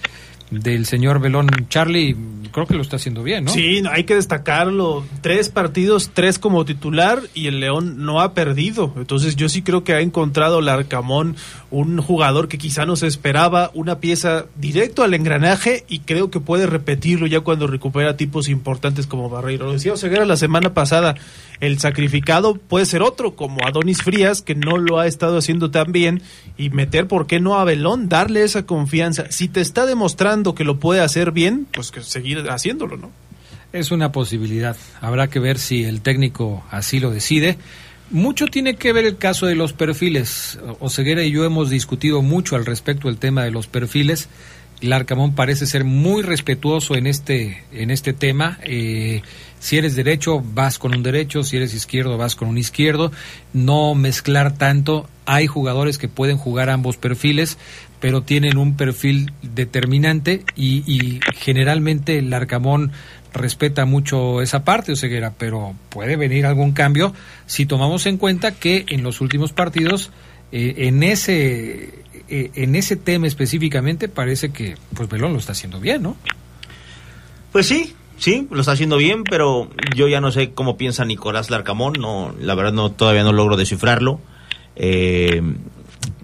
del 0.50 0.86
señor 0.86 1.20
Belón. 1.20 1.48
Charlie, 1.68 2.16
creo 2.50 2.66
que 2.66 2.74
lo 2.74 2.82
está 2.82 2.96
haciendo 2.96 3.22
bien, 3.22 3.44
¿no? 3.44 3.52
Sí, 3.52 3.82
hay 3.90 4.04
que 4.04 4.14
destacarlo. 4.14 5.04
Tres 5.20 5.48
partidos, 5.48 6.10
tres 6.12 6.38
como 6.38 6.64
titular 6.64 7.22
y 7.34 7.46
el 7.46 7.60
León 7.60 8.04
no 8.04 8.20
ha 8.20 8.34
perdido. 8.34 8.92
Entonces 8.96 9.36
yo 9.36 9.48
sí 9.48 9.62
creo 9.62 9.84
que 9.84 9.94
ha 9.94 10.00
encontrado 10.00 10.60
Larcamón 10.60 11.36
un 11.70 12.00
jugador 12.00 12.48
que 12.48 12.58
quizá 12.58 12.84
no 12.84 12.96
se 12.96 13.06
esperaba, 13.06 13.70
una 13.74 14.00
pieza 14.00 14.46
directo 14.56 15.02
al 15.02 15.14
engranaje 15.14 15.84
y 15.88 16.00
creo 16.00 16.30
que 16.30 16.40
puede 16.40 16.66
repetirlo 16.66 17.26
ya 17.26 17.40
cuando 17.40 17.66
recupera 17.66 18.16
tipos 18.16 18.48
importantes 18.48 19.06
como 19.06 19.30
Barreiro. 19.30 19.66
Lo 19.66 19.72
decía 19.72 19.92
Oseguera 19.92 20.24
la 20.24 20.36
semana 20.36 20.74
pasada, 20.74 21.14
el 21.60 21.78
sacrificado 21.78 22.54
puede 22.54 22.86
ser 22.86 23.02
otro, 23.02 23.36
como 23.36 23.64
Adonis 23.64 24.02
Frías, 24.02 24.42
que 24.42 24.54
no 24.54 24.78
lo 24.78 24.98
ha 24.98 25.06
estado 25.06 25.38
haciendo 25.38 25.70
tan 25.70 25.92
bien, 25.92 26.22
y 26.56 26.70
meter, 26.70 27.06
¿por 27.06 27.26
qué 27.26 27.38
no 27.38 27.58
a 27.58 27.64
Belón? 27.64 28.08
Darle 28.08 28.42
esa 28.42 28.66
confianza. 28.66 29.30
Si 29.30 29.48
te 29.48 29.60
está 29.60 29.86
demostrando 29.86 30.39
que 30.54 30.64
lo 30.64 30.78
puede 30.78 31.00
hacer 31.00 31.32
bien, 31.32 31.66
pues 31.72 31.90
que 31.90 32.02
seguir 32.02 32.50
haciéndolo, 32.50 32.96
¿no? 32.96 33.10
Es 33.72 33.90
una 33.90 34.10
posibilidad. 34.10 34.76
Habrá 35.00 35.28
que 35.28 35.38
ver 35.38 35.58
si 35.58 35.84
el 35.84 36.00
técnico 36.00 36.64
así 36.70 36.98
lo 36.98 37.10
decide 37.10 37.56
Mucho 38.10 38.46
tiene 38.48 38.74
que 38.74 38.92
ver 38.92 39.06
el 39.06 39.18
caso 39.18 39.46
de 39.46 39.54
los 39.54 39.72
perfiles. 39.72 40.58
Oseguera 40.80 41.22
y 41.22 41.30
yo 41.30 41.44
hemos 41.44 41.70
discutido 41.70 42.22
mucho 42.22 42.56
al 42.56 42.66
respecto 42.66 43.06
del 43.06 43.18
tema 43.18 43.44
de 43.44 43.52
los 43.52 43.68
perfiles. 43.68 44.28
Larcamón 44.80 45.36
parece 45.36 45.64
ser 45.64 45.84
muy 45.84 46.22
respetuoso 46.22 46.96
en 46.96 47.06
este, 47.06 47.62
en 47.70 47.92
este 47.92 48.12
tema. 48.12 48.58
Eh, 48.64 49.22
si 49.60 49.78
eres 49.78 49.94
derecho, 49.94 50.42
vas 50.42 50.80
con 50.80 50.92
un 50.92 51.04
derecho, 51.04 51.44
si 51.44 51.56
eres 51.56 51.72
izquierdo, 51.72 52.18
vas 52.18 52.34
con 52.34 52.48
un 52.48 52.58
izquierdo. 52.58 53.12
No 53.52 53.94
mezclar 53.94 54.58
tanto. 54.58 55.08
Hay 55.24 55.46
jugadores 55.46 55.96
que 55.96 56.08
pueden 56.08 56.36
jugar 56.36 56.68
ambos 56.68 56.96
perfiles, 56.96 57.58
pero 58.00 58.22
tienen 58.22 58.56
un 58.56 58.76
perfil 58.76 59.32
determinante 59.42 60.42
y, 60.56 60.82
y 60.86 61.20
generalmente 61.34 62.18
el 62.18 62.32
Arcamón 62.32 62.92
respeta 63.32 63.84
mucho 63.84 64.42
esa 64.42 64.64
parte, 64.64 64.92
Oseguera, 64.92 65.34
pero 65.38 65.74
puede 65.88 66.16
venir 66.16 66.46
algún 66.46 66.72
cambio 66.72 67.12
si 67.46 67.66
tomamos 67.66 68.06
en 68.06 68.16
cuenta 68.16 68.52
que 68.52 68.86
en 68.88 69.02
los 69.02 69.20
últimos 69.20 69.52
partidos, 69.52 70.10
eh, 70.52 70.74
en 70.78 71.02
ese 71.02 72.00
eh, 72.28 72.50
en 72.54 72.76
ese 72.76 72.96
tema 72.96 73.26
específicamente, 73.26 74.08
parece 74.08 74.50
que 74.50 74.76
pues 74.94 75.08
Belón 75.08 75.32
lo 75.32 75.38
está 75.38 75.52
haciendo 75.52 75.80
bien, 75.80 76.02
¿no? 76.02 76.16
Pues 77.52 77.66
sí, 77.66 77.94
sí, 78.18 78.46
lo 78.50 78.60
está 78.60 78.72
haciendo 78.72 78.96
bien, 78.96 79.24
pero 79.24 79.68
yo 79.96 80.08
ya 80.08 80.20
no 80.20 80.30
sé 80.30 80.52
cómo 80.52 80.76
piensa 80.76 81.04
Nicolás 81.04 81.50
Larcamón, 81.50 81.94
no, 81.98 82.34
la 82.40 82.54
verdad 82.54 82.72
no 82.72 82.92
todavía 82.92 83.24
no 83.24 83.32
logro 83.32 83.56
descifrarlo. 83.56 84.20
Eh, 84.76 85.42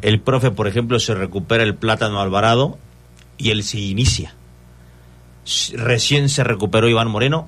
el 0.02 0.20
profe, 0.20 0.50
por 0.50 0.66
ejemplo, 0.68 0.98
se 0.98 1.14
recupera 1.14 1.62
el 1.62 1.74
plátano 1.74 2.20
Alvarado 2.20 2.78
y 3.38 3.50
él 3.50 3.62
se 3.62 3.78
inicia. 3.80 4.34
Recién 5.74 6.28
se 6.28 6.42
recuperó 6.42 6.88
Iván 6.88 7.08
Moreno 7.08 7.46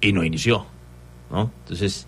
y 0.00 0.12
no 0.12 0.22
inició, 0.24 0.66
¿no? 1.30 1.50
Entonces, 1.64 2.06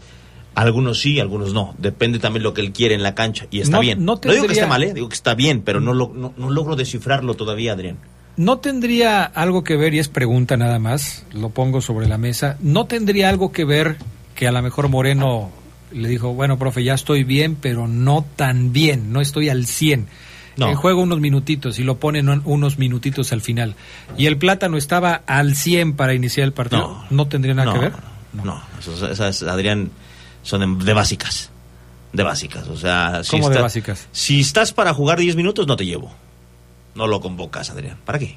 algunos 0.55 1.01
sí, 1.01 1.19
algunos 1.19 1.53
no. 1.53 1.75
Depende 1.79 2.19
también 2.21 2.45
lo 2.45 2.55
que 2.55 2.61
él 2.61 2.73
quiere 2.73 2.95
en 2.95 3.03
la 3.03 3.15
cancha 3.15 3.47
y 3.51 3.61
está 3.61 3.77
No- 3.79 3.81
bien. 3.81 4.05
no 4.05 4.21
No, 4.25 4.33
digo 4.33 4.47
que 4.47 4.53
esté 4.53 4.67
mal, 4.67 4.85
¿eh? 4.85 4.95
digo 4.95 5.09
que 5.09 5.15
está 5.17 5.35
bien, 5.35 5.63
pero 5.63 5.81
no, 5.81 5.95
lo- 5.95 6.13
no, 6.15 6.33
no 6.37 6.51
logro 6.51 6.77
descifrarlo 6.77 7.35
todavía, 7.35 7.73
Adrián. 7.73 7.99
¿No 8.37 8.59
tendría 8.59 9.25
algo 9.25 9.63
que 9.65 9.77
ver, 9.77 9.95
y 9.95 10.01
es 10.01 10.09
pregunta 10.09 10.57
nada 10.57 10.79
más, 10.79 11.25
lo 11.33 11.51
pongo 11.51 11.81
sobre 11.81 12.09
la 12.09 12.19
mesa, 12.19 12.57
¿no 12.61 12.87
tendría 12.87 13.29
algo 13.29 13.53
que 13.53 13.65
ver 13.65 13.97
que 14.35 14.47
a 14.49 14.53
lo 14.53 14.61
mejor 14.63 14.89
Moreno 14.89 15.51
le 15.95 16.09
dijo, 16.09 16.35
bueno, 16.35 16.59
profe, 16.59 16.83
ya 16.85 16.95
estoy 16.95 17.25
bien, 17.25 17.57
pero 17.57 17.87
no 17.89 18.25
tan 18.37 18.73
bien, 18.73 19.13
no 19.13 19.21
estoy 19.21 19.49
al 19.49 19.67
100? 19.67 20.07
No. 20.57 20.71
Eh, 20.71 20.75
juego 20.77 21.03
unos 21.03 21.21
minutitos 21.21 21.79
y 21.79 21.83
lo 21.85 21.97
ponen 21.99 22.29
un- 22.29 22.43
unos 22.45 22.79
minutitos 22.79 23.33
al 23.33 23.41
final. 23.41 23.75
Y 24.17 24.27
el 24.27 24.37
plátano 24.39 24.77
estaba 24.77 25.23
al 25.27 25.57
100 25.57 25.95
para 25.97 26.15
iniciar 26.15 26.45
el 26.47 26.53
partido. 26.53 27.05
¿No, 27.11 27.27
tendría 27.27 27.55
nada 27.55 27.67
no, 27.67 27.73
que 27.75 27.79
ver? 27.81 27.93
No, 28.45 28.63
eso- 28.79 29.09
esas, 29.11 29.43
Adrián, 29.43 29.91
son 30.43 30.79
de, 30.85 30.93
básicas. 30.93 31.51
De 32.13 32.23
básicas, 32.23 32.69
o 32.69 32.77
sea... 32.77 33.23
¿Cómo 33.31 33.51
de 33.51 33.61
básicas? 33.61 34.07
Si 34.13 34.41
estás 34.41 34.73
para 34.73 34.95
jugar 34.95 35.19
10 35.19 35.35
minutos, 35.35 35.67
no 35.67 35.77
te 35.77 35.87
llevo. 35.87 36.13
No 36.95 37.09
lo 37.09 37.21
convocas, 37.21 37.71
Adrián. 37.71 37.97
¿Para 38.05 38.21
qué? 38.21 38.37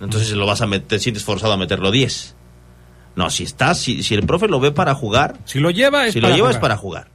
Entonces 0.00 0.30
lo 0.32 0.46
vas 0.46 0.62
a 0.62 0.66
meter, 0.66 0.88
te 0.88 0.98
sientes 0.98 1.24
forzado 1.24 1.52
a 1.52 1.56
meterlo 1.58 1.90
10. 1.90 2.34
No, 3.16 3.30
si 3.30 3.44
estás, 3.44 3.78
si, 3.78 4.02
si 4.02 4.14
el 4.14 4.24
profe 4.24 4.48
lo 4.48 4.60
ve 4.60 4.72
para 4.72 4.94
jugar... 4.94 5.38
Si 5.44 5.58
lo 5.58 5.70
lleva 5.70 6.06
es 6.06 6.14
si 6.14 6.20
para 6.20 6.30
lo 6.30 6.36
lleva 6.36 6.50
es 6.50 6.56
jugar. 6.56 6.60
para 6.60 6.76
jugar. 6.76 7.08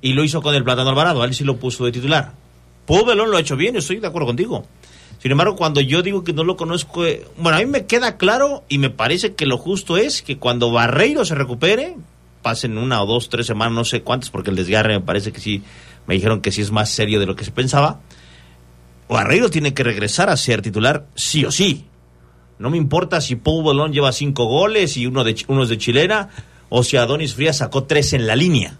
Y 0.00 0.12
lo 0.12 0.24
hizo 0.24 0.42
con 0.42 0.54
el 0.54 0.64
Plátano 0.64 0.90
Alvarado, 0.90 1.22
a 1.22 1.24
él 1.24 1.34
sí 1.34 1.44
lo 1.44 1.56
puso 1.56 1.84
de 1.84 1.92
titular. 1.92 2.32
Belón 2.86 3.30
lo 3.30 3.36
ha 3.36 3.40
hecho 3.40 3.56
bien, 3.56 3.76
estoy 3.76 3.96
de 3.96 4.06
acuerdo 4.06 4.26
contigo. 4.26 4.66
Sin 5.22 5.30
embargo, 5.30 5.56
cuando 5.56 5.80
yo 5.80 6.02
digo 6.02 6.24
que 6.24 6.32
no 6.32 6.44
lo 6.44 6.56
conozco, 6.56 7.06
eh, 7.06 7.24
bueno, 7.38 7.56
a 7.56 7.60
mí 7.60 7.66
me 7.66 7.86
queda 7.86 8.16
claro 8.16 8.64
y 8.68 8.78
me 8.78 8.90
parece 8.90 9.34
que 9.34 9.46
lo 9.46 9.56
justo 9.56 9.96
es 9.96 10.20
que 10.20 10.36
cuando 10.36 10.72
Barreiro 10.72 11.24
se 11.24 11.36
recupere, 11.36 11.96
pasen 12.42 12.76
una 12.76 13.00
o 13.02 13.06
dos, 13.06 13.28
tres 13.28 13.46
semanas, 13.46 13.72
no 13.72 13.84
sé 13.84 14.02
cuántas, 14.02 14.30
porque 14.30 14.50
el 14.50 14.56
desgarre 14.56 14.98
me 14.98 15.04
parece 15.04 15.32
que 15.32 15.40
sí, 15.40 15.62
me 16.06 16.14
dijeron 16.14 16.40
que 16.40 16.50
sí 16.50 16.60
es 16.60 16.72
más 16.72 16.90
serio 16.90 17.20
de 17.20 17.26
lo 17.26 17.36
que 17.36 17.44
se 17.44 17.52
pensaba. 17.52 18.00
Barreiro 19.08 19.48
tiene 19.48 19.74
que 19.74 19.84
regresar 19.84 20.28
a 20.28 20.36
ser 20.36 20.60
titular 20.60 21.06
sí 21.14 21.44
o 21.44 21.52
sí. 21.52 21.86
No 22.62 22.70
me 22.70 22.78
importa 22.78 23.20
si 23.20 23.36
Pau 23.36 23.62
Belón 23.66 23.92
lleva 23.92 24.12
cinco 24.12 24.46
goles 24.46 24.96
y 24.96 25.06
uno 25.06 25.24
de, 25.24 25.36
uno 25.48 25.64
es 25.64 25.68
de 25.68 25.76
chilena, 25.78 26.30
o 26.70 26.82
si 26.82 26.96
Adonis 26.96 27.34
Frías 27.34 27.58
sacó 27.58 27.84
tres 27.84 28.12
en 28.14 28.26
la 28.26 28.36
línea. 28.36 28.78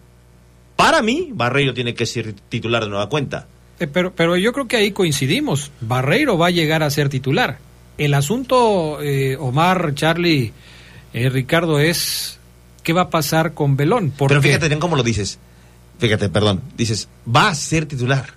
Para 0.76 1.02
mí, 1.02 1.28
Barreiro 1.32 1.74
tiene 1.74 1.94
que 1.94 2.06
ser 2.06 2.32
titular 2.48 2.82
de 2.84 2.88
nueva 2.90 3.08
cuenta. 3.08 3.46
Eh, 3.78 3.86
pero, 3.86 4.12
pero 4.14 4.36
yo 4.36 4.52
creo 4.52 4.66
que 4.68 4.76
ahí 4.76 4.92
coincidimos. 4.92 5.70
Barreiro 5.80 6.38
va 6.38 6.46
a 6.46 6.50
llegar 6.50 6.82
a 6.82 6.90
ser 6.90 7.08
titular. 7.08 7.58
El 7.98 8.14
asunto, 8.14 9.02
eh, 9.02 9.36
Omar, 9.38 9.94
Charlie, 9.94 10.52
eh, 11.12 11.28
Ricardo, 11.28 11.78
es 11.78 12.38
qué 12.82 12.92
va 12.92 13.02
a 13.02 13.10
pasar 13.10 13.52
con 13.52 13.76
Belón. 13.76 14.12
Porque, 14.16 14.32
Pero 14.34 14.42
fíjate 14.42 14.68
bien 14.68 14.80
cómo 14.80 14.96
lo 14.96 15.02
dices. 15.02 15.38
Fíjate, 15.98 16.28
perdón. 16.30 16.62
Dices, 16.76 17.08
va 17.28 17.48
a 17.48 17.54
ser 17.54 17.86
titular. 17.86 18.34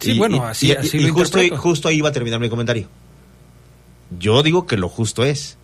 Sí, 0.00 0.18
bueno, 0.18 0.44
así- 0.44 0.68
y- 0.68 0.72
así 0.72 0.98
y 0.98 1.06
lo 1.06 1.14
justo, 1.14 1.38
ahí, 1.38 1.48
justo 1.50 1.88
ahí 1.88 2.00
va 2.02 2.10
a 2.10 2.12
terminar 2.12 2.38
mi 2.40 2.48
comentario. 2.50 2.88
Yo 4.18 4.42
digo 4.42 4.66
que 4.66 4.76
lo 4.76 4.88
justo 4.88 5.24
es. 5.24 5.58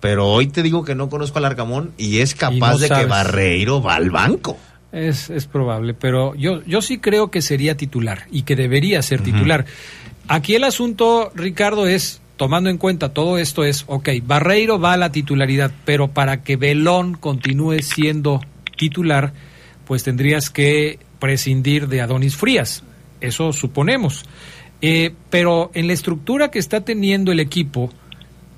Pero 0.00 0.28
hoy 0.28 0.46
te 0.46 0.62
digo 0.62 0.84
que 0.84 0.94
no 0.94 1.08
conozco 1.08 1.38
al 1.38 1.44
Arcamón 1.44 1.92
y 1.98 2.18
es 2.18 2.34
capaz 2.34 2.72
no 2.72 2.78
de 2.78 2.88
que. 2.88 3.04
Barreiro 3.06 3.82
va 3.82 3.96
al 3.96 4.10
banco. 4.10 4.56
Es, 4.92 5.28
es 5.28 5.46
probable, 5.46 5.92
pero 5.92 6.34
yo, 6.34 6.62
yo 6.64 6.80
sí 6.80 6.98
creo 6.98 7.30
que 7.30 7.42
sería 7.42 7.76
titular 7.76 8.26
y 8.30 8.42
que 8.42 8.56
debería 8.56 9.02
ser 9.02 9.22
titular. 9.22 9.66
Aquí 10.28 10.54
el 10.54 10.64
asunto, 10.64 11.30
Ricardo, 11.34 11.86
es, 11.86 12.22
tomando 12.36 12.70
en 12.70 12.78
cuenta 12.78 13.12
todo 13.12 13.36
esto, 13.36 13.64
es, 13.64 13.84
ok, 13.86 14.08
Barreiro 14.22 14.78
va 14.78 14.94
a 14.94 14.96
la 14.96 15.12
titularidad, 15.12 15.72
pero 15.84 16.08
para 16.08 16.42
que 16.42 16.56
Belón 16.56 17.14
continúe 17.14 17.82
siendo 17.82 18.40
titular, 18.78 19.34
pues 19.84 20.04
tendrías 20.04 20.48
que 20.48 20.98
prescindir 21.18 21.88
de 21.88 22.00
Adonis 22.00 22.36
Frías. 22.36 22.82
Eso 23.20 23.52
suponemos. 23.52 24.24
Eh, 24.80 25.12
pero 25.30 25.70
en 25.74 25.88
la 25.88 25.92
estructura 25.92 26.50
que 26.50 26.58
está 26.58 26.82
teniendo 26.82 27.32
el 27.32 27.40
equipo, 27.40 27.90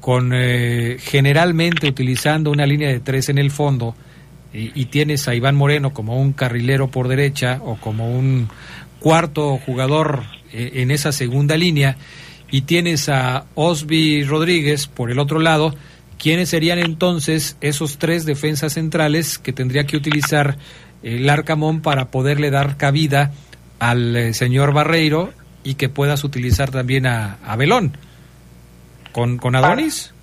con 0.00 0.32
eh, 0.34 0.96
generalmente 1.00 1.88
utilizando 1.88 2.50
una 2.50 2.66
línea 2.66 2.88
de 2.88 3.00
tres 3.00 3.28
en 3.28 3.38
el 3.38 3.50
fondo, 3.50 3.94
y, 4.52 4.86
tienes 4.86 5.28
a 5.28 5.34
Iván 5.36 5.54
Moreno 5.54 5.94
como 5.94 6.20
un 6.20 6.32
carrilero 6.32 6.90
por 6.90 7.06
derecha 7.06 7.60
o 7.64 7.76
como 7.76 8.10
un 8.10 8.48
cuarto 8.98 9.58
jugador 9.58 10.24
eh, 10.52 10.72
en 10.74 10.90
esa 10.90 11.12
segunda 11.12 11.56
línea, 11.56 11.96
y 12.50 12.62
tienes 12.62 13.08
a 13.08 13.44
Osby 13.54 14.24
Rodríguez 14.24 14.88
por 14.88 15.12
el 15.12 15.20
otro 15.20 15.38
lado, 15.38 15.76
¿quiénes 16.18 16.48
serían 16.48 16.80
entonces 16.80 17.56
esos 17.60 17.98
tres 17.98 18.24
defensas 18.26 18.72
centrales 18.72 19.38
que 19.38 19.52
tendría 19.52 19.86
que 19.86 19.96
utilizar 19.96 20.58
el 21.04 21.30
Arcamón 21.30 21.80
para 21.80 22.10
poderle 22.10 22.50
dar 22.50 22.76
cabida 22.76 23.30
al 23.78 24.16
eh, 24.16 24.34
señor 24.34 24.72
Barreiro 24.72 25.32
y 25.62 25.74
que 25.74 25.88
puedas 25.88 26.24
utilizar 26.24 26.70
también 26.70 27.06
a, 27.06 27.38
a 27.44 27.56
Belón? 27.56 27.96
¿Con, 29.12 29.38
con 29.38 29.56
Adonis? 29.56 30.14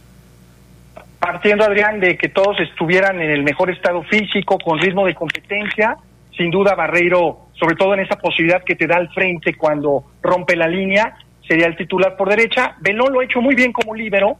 partiendo, 1.20 1.66
Adrián, 1.66 2.00
de 2.00 2.18
que 2.18 2.30
todos 2.30 2.60
estuvieran 2.60 3.22
en 3.22 3.32
el 3.32 3.44
mejor 3.44 3.70
estado 3.72 4.04
físico, 4.04 4.58
con 4.58 4.80
ritmo 4.80 5.06
de 5.06 5.16
competencia, 5.16 5.98
sin 6.36 6.52
duda 6.52 6.76
Barreiro, 6.76 7.48
sobre 7.54 7.76
todo 7.76 7.94
en 7.96 8.02
esa 8.02 8.16
posibilidad 8.18 8.64
que 8.64 8.76
te 8.76 8.88
da 8.88 8.98
al 8.98 9.10
frente 9.10 9.56
cuando 9.56 10.04
rompe 10.22 10.56
la 10.56 10.68
línea, 10.68 11.18
sería 11.48 11.68
el 11.68 11.76
titular 11.76 12.16
por 12.16 12.30
derecha. 12.30 12.76
Belón 12.80 13.12
lo 13.12 13.20
ha 13.20 13.26
hecho 13.26 13.42
muy 13.42 13.56
bien 13.56 13.72
como 13.74 13.96
líbero, 13.96 14.38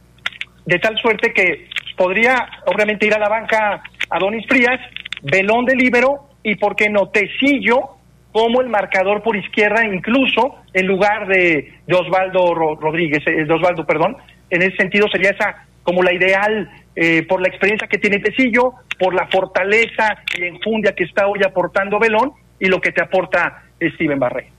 de 0.64 0.78
tal 0.78 0.96
suerte 0.98 1.32
que 1.32 1.68
podría, 1.96 2.48
obviamente, 2.66 3.06
ir 3.06 3.14
a 3.14 3.18
la 3.18 3.28
banca 3.28 3.82
Adonis 4.10 4.46
Frías, 4.46 4.80
Belón 5.22 5.64
de 5.64 5.74
líbero 5.74 6.28
y, 6.42 6.54
¿por 6.54 6.76
qué 6.76 6.88
no?, 6.88 7.08
Tecillo 7.08 7.97
como 8.32 8.60
el 8.60 8.68
marcador 8.68 9.22
por 9.22 9.36
izquierda, 9.36 9.84
incluso 9.86 10.56
en 10.74 10.86
lugar 10.86 11.26
de, 11.28 11.72
Osvaldo 11.90 12.54
Ro- 12.54 12.76
Rodríguez, 12.76 13.22
eh, 13.26 13.50
Osvaldo, 13.50 13.84
perdón. 13.86 14.16
En 14.50 14.62
ese 14.62 14.76
sentido 14.76 15.06
sería 15.10 15.30
esa 15.30 15.66
como 15.82 16.02
la 16.02 16.12
ideal 16.12 16.70
eh, 16.94 17.24
por 17.26 17.40
la 17.40 17.48
experiencia 17.48 17.88
que 17.88 17.98
tiene 17.98 18.18
Tecillo, 18.18 18.72
por 18.98 19.14
la 19.14 19.26
fortaleza 19.28 20.16
y 20.38 20.44
enjundia 20.44 20.92
que 20.94 21.04
está 21.04 21.26
hoy 21.26 21.40
aportando 21.46 21.98
Belón 21.98 22.32
y 22.60 22.66
lo 22.66 22.80
que 22.80 22.92
te 22.92 23.02
aporta 23.02 23.62
Steven 23.80 24.18
Barré. 24.18 24.50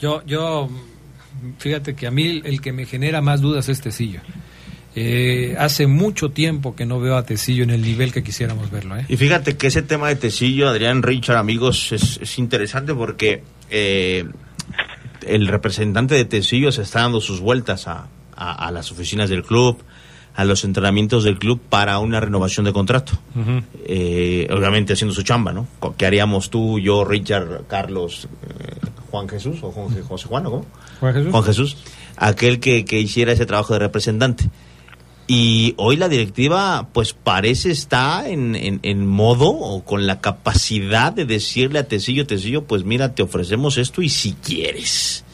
Yo, 0.00 0.22
yo, 0.24 0.68
fíjate 1.58 1.96
que 1.96 2.06
a 2.06 2.10
mí 2.10 2.40
el 2.44 2.60
que 2.60 2.72
me 2.72 2.84
genera 2.84 3.20
más 3.20 3.40
dudas 3.40 3.68
es 3.68 3.80
Tecillo. 3.80 4.20
Eh, 4.98 5.54
hace 5.58 5.86
mucho 5.86 6.30
tiempo 6.30 6.74
que 6.74 6.86
no 6.86 6.98
veo 6.98 7.16
a 7.16 7.24
Tecillo 7.26 7.62
en 7.64 7.70
el 7.70 7.82
nivel 7.82 8.12
que 8.12 8.22
quisiéramos 8.24 8.70
verlo. 8.70 8.96
¿eh? 8.96 9.04
Y 9.08 9.16
fíjate 9.18 9.56
que 9.58 9.66
ese 9.66 9.82
tema 9.82 10.08
de 10.08 10.16
Tecillo, 10.16 10.68
Adrián 10.70 11.02
Richard, 11.02 11.36
amigos, 11.36 11.92
es, 11.92 12.18
es 12.22 12.38
interesante 12.38 12.94
porque 12.94 13.42
eh, 13.70 14.24
el 15.26 15.48
representante 15.48 16.14
de 16.14 16.24
Tecillo 16.24 16.72
se 16.72 16.80
está 16.82 17.00
dando 17.00 17.20
sus 17.20 17.40
vueltas 17.40 17.86
a, 17.88 18.06
a- 18.34 18.66
a 18.66 18.70
las 18.70 18.90
oficinas 18.90 19.28
del 19.28 19.42
club, 19.42 19.76
a 20.34 20.44
los 20.46 20.64
entrenamientos 20.64 21.24
del 21.24 21.38
club 21.38 21.60
para 21.68 21.98
una 21.98 22.18
renovación 22.20 22.64
de 22.64 22.72
contrato. 22.72 23.12
Eh, 23.86 24.46
obviamente 24.50 24.94
haciendo 24.94 25.14
su 25.14 25.22
chamba, 25.22 25.52
¿no? 25.52 25.66
¿Qué 25.98 26.06
haríamos 26.06 26.48
tú, 26.50 26.78
yo, 26.78 27.04
Richard, 27.04 27.66
Carlos, 27.68 28.28
eh, 28.48 28.76
Juan 29.10 29.28
Jesús 29.28 29.58
o 29.62 29.70
Juan, 29.72 29.88
José 30.02 30.26
Juan, 30.28 30.46
¿o 30.46 30.50
cómo? 30.50 30.66
Juan 31.00 31.14
Jesús. 31.14 31.30
Juan 31.32 31.42
Jesús, 31.44 31.76
aquel 32.16 32.60
que, 32.60 32.84
que 32.84 32.98
hiciera 33.00 33.32
ese 33.32 33.44
trabajo 33.46 33.72
de 33.74 33.78
representante. 33.80 34.48
Y 35.28 35.74
hoy 35.76 35.96
la 35.96 36.08
directiva, 36.08 36.88
pues 36.92 37.12
parece 37.12 37.72
está 37.72 38.28
en, 38.28 38.54
en, 38.82 39.06
modo 39.06 39.48
o 39.48 39.84
con 39.84 40.06
la 40.06 40.20
capacidad 40.20 41.12
de 41.12 41.24
decirle 41.24 41.80
a 41.80 41.88
Tecillo, 41.88 42.28
Tecillo, 42.28 42.64
pues 42.64 42.84
mira, 42.84 43.14
te 43.14 43.24
ofrecemos 43.24 43.76
esto 43.76 44.02
y 44.02 44.08
si 44.08 44.34
quieres. 44.34 45.24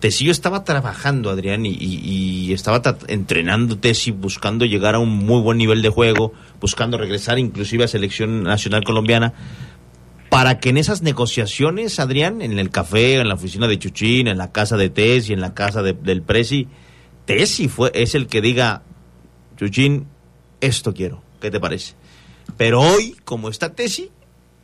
Tecillo 0.00 0.32
estaba 0.32 0.64
trabajando, 0.64 1.28
Adrián, 1.28 1.66
y, 1.66 1.70
y, 1.70 2.46
y 2.48 2.52
estaba 2.54 2.80
entrenando 3.08 3.78
Tesi, 3.78 4.10
buscando 4.10 4.64
llegar 4.64 4.94
a 4.94 5.00
un 5.00 5.10
muy 5.10 5.42
buen 5.42 5.58
nivel 5.58 5.82
de 5.82 5.90
juego, 5.90 6.32
buscando 6.58 6.96
regresar 6.96 7.38
inclusive 7.38 7.84
a 7.84 7.88
selección 7.88 8.42
nacional 8.42 8.84
colombiana, 8.84 9.34
para 10.30 10.60
que 10.60 10.70
en 10.70 10.78
esas 10.78 11.02
negociaciones, 11.02 12.00
Adrián, 12.00 12.40
en 12.40 12.58
el 12.58 12.70
café, 12.70 13.16
en 13.18 13.28
la 13.28 13.34
oficina 13.34 13.68
de 13.68 13.78
Chuchín, 13.78 14.28
en 14.28 14.38
la 14.38 14.50
casa 14.50 14.78
de 14.78 14.88
Tesi, 14.88 15.34
en 15.34 15.40
la 15.40 15.52
casa 15.52 15.82
de, 15.82 15.92
del 15.92 16.22
Presi, 16.22 16.68
Tesi 17.26 17.68
fue, 17.68 17.90
es 17.94 18.14
el 18.14 18.28
que 18.28 18.40
diga, 18.40 18.82
Chuchín, 19.56 20.06
esto 20.60 20.94
quiero, 20.94 21.22
¿qué 21.40 21.50
te 21.50 21.60
parece? 21.60 21.94
Pero 22.56 22.80
hoy, 22.80 23.16
como 23.24 23.48
está 23.48 23.72
Tesi, 23.74 24.10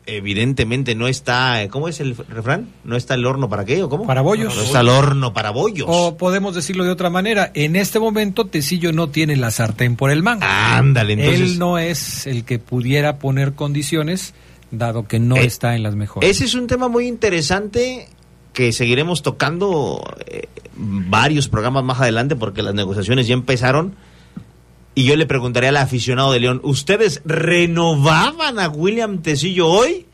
evidentemente 0.06 0.94
no 0.94 1.08
está, 1.08 1.66
¿cómo 1.70 1.88
es 1.88 2.00
el 2.00 2.16
refrán? 2.16 2.68
¿No 2.84 2.96
está 2.96 3.14
el 3.14 3.24
horno 3.26 3.48
para 3.48 3.64
qué 3.64 3.82
o 3.82 3.88
cómo? 3.88 4.06
Para 4.06 4.20
bollos. 4.20 4.54
No 4.54 4.62
está 4.62 4.80
el 4.80 4.88
horno 4.88 5.32
para 5.32 5.50
bollos. 5.50 5.86
O 5.88 6.16
podemos 6.16 6.54
decirlo 6.54 6.84
de 6.84 6.90
otra 6.90 7.10
manera, 7.10 7.50
en 7.54 7.76
este 7.76 7.98
momento 7.98 8.46
Tecillo 8.46 8.92
no 8.92 9.08
tiene 9.10 9.36
la 9.36 9.50
sartén 9.50 9.96
por 9.96 10.10
el 10.10 10.22
mango. 10.22 10.44
Ándale, 10.44 11.14
entonces. 11.14 11.40
Él 11.40 11.58
no 11.58 11.78
es 11.78 12.26
el 12.26 12.44
que 12.44 12.58
pudiera 12.58 13.18
poner 13.18 13.54
condiciones, 13.54 14.34
dado 14.70 15.06
que 15.06 15.18
no 15.18 15.36
Eh, 15.36 15.44
está 15.44 15.74
en 15.76 15.82
las 15.82 15.94
mejores. 15.94 16.28
Ese 16.28 16.44
es 16.44 16.54
un 16.54 16.66
tema 16.66 16.88
muy 16.88 17.06
interesante 17.06 18.08
que 18.52 18.72
seguiremos 18.72 19.22
tocando 19.22 20.02
eh, 20.26 20.48
varios 20.76 21.48
programas 21.48 21.84
más 21.84 22.00
adelante 22.00 22.36
porque 22.36 22.62
las 22.62 22.74
negociaciones 22.74 23.26
ya 23.26 23.34
empezaron. 23.34 23.94
Y 24.94 25.04
yo 25.04 25.16
le 25.16 25.26
preguntaría 25.26 25.70
al 25.70 25.76
aficionado 25.78 26.32
de 26.32 26.40
León, 26.40 26.60
¿ustedes 26.64 27.22
renovaban 27.24 28.58
a 28.58 28.68
William 28.68 29.22
Tecillo 29.22 29.68
hoy? 29.68 30.06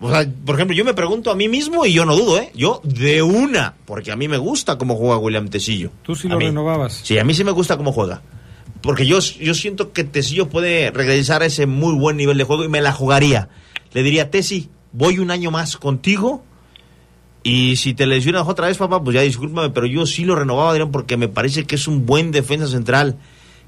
O 0.00 0.10
sea, 0.10 0.26
por 0.46 0.54
ejemplo, 0.54 0.74
yo 0.74 0.84
me 0.84 0.94
pregunto 0.94 1.30
a 1.30 1.34
mí 1.34 1.46
mismo 1.48 1.84
y 1.84 1.92
yo 1.92 2.06
no 2.06 2.16
dudo, 2.16 2.38
¿eh? 2.38 2.50
Yo 2.54 2.80
de 2.82 3.22
una, 3.22 3.74
porque 3.84 4.10
a 4.10 4.16
mí 4.16 4.28
me 4.28 4.38
gusta 4.38 4.78
cómo 4.78 4.96
juega 4.96 5.18
William 5.18 5.48
Tecillo. 5.48 5.90
Tú 6.02 6.14
sí 6.16 6.26
lo 6.26 6.38
renovabas. 6.38 7.00
Sí, 7.02 7.18
a 7.18 7.24
mí 7.24 7.34
sí 7.34 7.44
me 7.44 7.50
gusta 7.50 7.76
cómo 7.76 7.92
juega. 7.92 8.22
Porque 8.80 9.06
yo, 9.06 9.18
yo 9.18 9.52
siento 9.52 9.92
que 9.92 10.04
Tecillo 10.04 10.48
puede 10.48 10.90
regresar 10.90 11.42
a 11.42 11.46
ese 11.46 11.66
muy 11.66 11.92
buen 11.94 12.16
nivel 12.16 12.38
de 12.38 12.44
juego 12.44 12.64
y 12.64 12.68
me 12.68 12.80
la 12.80 12.92
jugaría. 12.92 13.50
Le 13.92 14.02
diría, 14.02 14.30
Tesi, 14.30 14.70
voy 14.92 15.18
un 15.18 15.30
año 15.30 15.50
más 15.50 15.76
contigo. 15.76 16.44
Y 17.42 17.76
si 17.76 17.94
te 17.94 18.06
lesionas 18.06 18.46
otra 18.46 18.66
vez, 18.66 18.76
papá, 18.76 19.02
pues 19.02 19.14
ya 19.14 19.22
discúlpame, 19.22 19.70
pero 19.70 19.86
yo 19.86 20.06
sí 20.06 20.24
lo 20.24 20.36
renovaba, 20.36 20.70
Adrián, 20.70 20.90
porque 20.90 21.16
me 21.16 21.28
parece 21.28 21.64
que 21.64 21.76
es 21.76 21.88
un 21.88 22.04
buen 22.04 22.32
defensa 22.32 22.66
central 22.66 23.16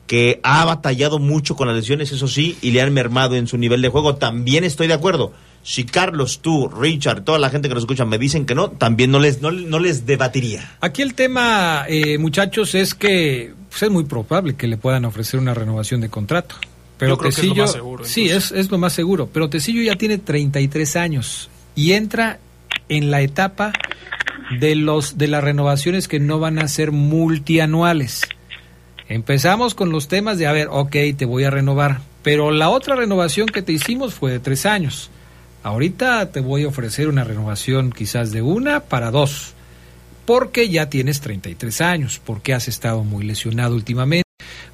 que 0.06 0.40
ha 0.42 0.64
batallado 0.64 1.18
mucho 1.18 1.56
con 1.56 1.68
las 1.68 1.76
lesiones, 1.76 2.12
eso 2.12 2.28
sí, 2.28 2.58
y 2.60 2.72
le 2.72 2.82
han 2.82 2.92
mermado 2.92 3.34
en 3.36 3.46
su 3.46 3.56
nivel 3.56 3.80
de 3.80 3.88
juego. 3.88 4.16
También 4.16 4.64
estoy 4.64 4.88
de 4.88 4.94
acuerdo. 4.94 5.32
Si 5.62 5.84
Carlos, 5.84 6.40
tú, 6.42 6.68
Richard, 6.68 7.22
toda 7.22 7.38
la 7.38 7.48
gente 7.48 7.68
que 7.68 7.74
nos 7.74 7.84
escucha 7.84 8.04
me 8.04 8.18
dicen 8.18 8.44
que 8.44 8.54
no, 8.54 8.70
también 8.70 9.10
no 9.10 9.20
les, 9.20 9.40
no, 9.40 9.52
no 9.52 9.78
les 9.78 10.04
debatiría. 10.06 10.76
Aquí 10.80 11.02
el 11.02 11.14
tema, 11.14 11.86
eh, 11.88 12.18
muchachos, 12.18 12.74
es 12.74 12.94
que 12.94 13.54
pues, 13.70 13.84
es 13.84 13.90
muy 13.90 14.04
probable 14.04 14.54
que 14.54 14.66
le 14.66 14.76
puedan 14.76 15.04
ofrecer 15.04 15.38
una 15.38 15.54
renovación 15.54 16.00
de 16.00 16.08
contrato. 16.08 16.56
Pero 16.98 17.12
Yo 17.12 17.18
creo 17.18 17.30
que 17.30 17.34
es 17.34 17.38
lo 17.38 17.42
Tecillo, 17.42 17.62
más 17.62 17.72
seguro, 17.72 18.04
sí, 18.04 18.28
es, 18.28 18.52
es 18.52 18.70
lo 18.70 18.78
más 18.78 18.92
seguro. 18.92 19.28
Pero 19.32 19.48
Tecillo 19.48 19.82
ya 19.82 19.96
tiene 19.96 20.18
33 20.18 20.96
años 20.96 21.48
y 21.74 21.92
entra 21.92 22.38
en 22.96 23.10
la 23.10 23.20
etapa 23.20 23.72
de 24.58 24.74
los 24.74 25.18
de 25.18 25.28
las 25.28 25.42
renovaciones 25.42 26.08
que 26.08 26.20
no 26.20 26.38
van 26.38 26.58
a 26.58 26.68
ser 26.68 26.92
multianuales. 26.92 28.22
Empezamos 29.08 29.74
con 29.74 29.90
los 29.90 30.08
temas 30.08 30.38
de, 30.38 30.46
a 30.46 30.52
ver, 30.52 30.68
ok, 30.70 30.96
te 31.16 31.24
voy 31.24 31.44
a 31.44 31.50
renovar, 31.50 32.00
pero 32.22 32.50
la 32.50 32.70
otra 32.70 32.96
renovación 32.96 33.46
que 33.46 33.62
te 33.62 33.72
hicimos 33.72 34.14
fue 34.14 34.32
de 34.32 34.40
tres 34.40 34.64
años. 34.64 35.10
Ahorita 35.62 36.30
te 36.32 36.40
voy 36.40 36.64
a 36.64 36.68
ofrecer 36.68 37.08
una 37.08 37.24
renovación 37.24 37.92
quizás 37.92 38.32
de 38.32 38.42
una 38.42 38.80
para 38.80 39.10
dos, 39.10 39.54
porque 40.24 40.68
ya 40.68 40.88
tienes 40.88 41.20
33 41.20 41.80
años, 41.80 42.20
porque 42.24 42.54
has 42.54 42.68
estado 42.68 43.04
muy 43.04 43.24
lesionado 43.24 43.74
últimamente, 43.74 44.26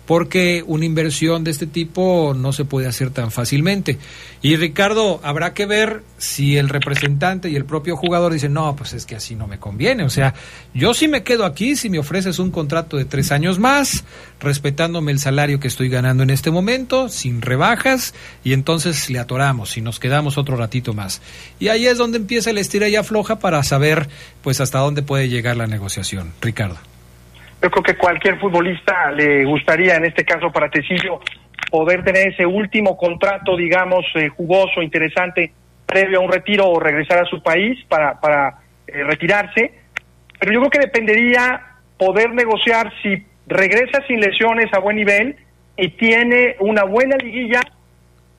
porque 0.08 0.64
una 0.66 0.86
inversión 0.86 1.44
de 1.44 1.50
este 1.50 1.66
tipo 1.66 2.32
no 2.34 2.54
se 2.54 2.64
puede 2.64 2.86
hacer 2.86 3.10
tan 3.10 3.30
fácilmente. 3.30 3.98
Y 4.40 4.56
Ricardo, 4.56 5.20
habrá 5.22 5.52
que 5.52 5.66
ver 5.66 6.02
si 6.16 6.56
el 6.56 6.70
representante 6.70 7.50
y 7.50 7.56
el 7.56 7.66
propio 7.66 7.94
jugador 7.94 8.32
dicen, 8.32 8.54
no, 8.54 8.74
pues 8.74 8.94
es 8.94 9.04
que 9.04 9.16
así 9.16 9.34
no 9.34 9.46
me 9.46 9.58
conviene. 9.58 10.04
O 10.04 10.08
sea, 10.08 10.32
yo 10.72 10.94
sí 10.94 11.08
me 11.08 11.24
quedo 11.24 11.44
aquí 11.44 11.76
si 11.76 11.90
me 11.90 11.98
ofreces 11.98 12.38
un 12.38 12.50
contrato 12.50 12.96
de 12.96 13.04
tres 13.04 13.32
años 13.32 13.58
más, 13.58 14.04
respetándome 14.40 15.12
el 15.12 15.18
salario 15.18 15.60
que 15.60 15.68
estoy 15.68 15.90
ganando 15.90 16.22
en 16.22 16.30
este 16.30 16.50
momento, 16.50 17.10
sin 17.10 17.42
rebajas, 17.42 18.14
y 18.42 18.54
entonces 18.54 19.10
le 19.10 19.18
atoramos 19.18 19.76
y 19.76 19.82
nos 19.82 20.00
quedamos 20.00 20.38
otro 20.38 20.56
ratito 20.56 20.94
más. 20.94 21.20
Y 21.60 21.68
ahí 21.68 21.86
es 21.86 21.98
donde 21.98 22.16
empieza 22.16 22.48
el 22.48 22.56
estira 22.56 22.88
y 22.88 22.96
afloja 22.96 23.40
para 23.40 23.62
saber, 23.62 24.08
pues, 24.40 24.62
hasta 24.62 24.78
dónde 24.78 25.02
puede 25.02 25.28
llegar 25.28 25.58
la 25.58 25.66
negociación. 25.66 26.32
Ricardo. 26.40 26.78
Yo 27.62 27.70
creo 27.70 27.82
que 27.82 27.96
cualquier 27.96 28.38
futbolista 28.38 29.10
le 29.10 29.44
gustaría, 29.44 29.96
en 29.96 30.04
este 30.04 30.24
caso 30.24 30.50
para 30.52 30.70
Tecillo, 30.70 31.20
poder 31.70 32.04
tener 32.04 32.28
ese 32.28 32.46
último 32.46 32.96
contrato, 32.96 33.56
digamos, 33.56 34.04
eh, 34.14 34.28
jugoso, 34.28 34.80
interesante, 34.80 35.52
previo 35.86 36.20
a 36.20 36.22
un 36.22 36.30
retiro 36.30 36.68
o 36.68 36.78
regresar 36.78 37.18
a 37.18 37.24
su 37.24 37.42
país 37.42 37.78
para, 37.88 38.20
para 38.20 38.60
eh, 38.86 39.02
retirarse. 39.04 39.72
Pero 40.38 40.52
yo 40.52 40.60
creo 40.60 40.70
que 40.70 40.78
dependería 40.78 41.62
poder 41.98 42.30
negociar 42.32 42.92
si 43.02 43.24
regresa 43.46 44.02
sin 44.06 44.20
lesiones 44.20 44.72
a 44.72 44.78
buen 44.78 44.96
nivel 44.96 45.36
y 45.76 45.88
tiene 45.90 46.56
una 46.60 46.84
buena 46.84 47.16
liguilla 47.16 47.60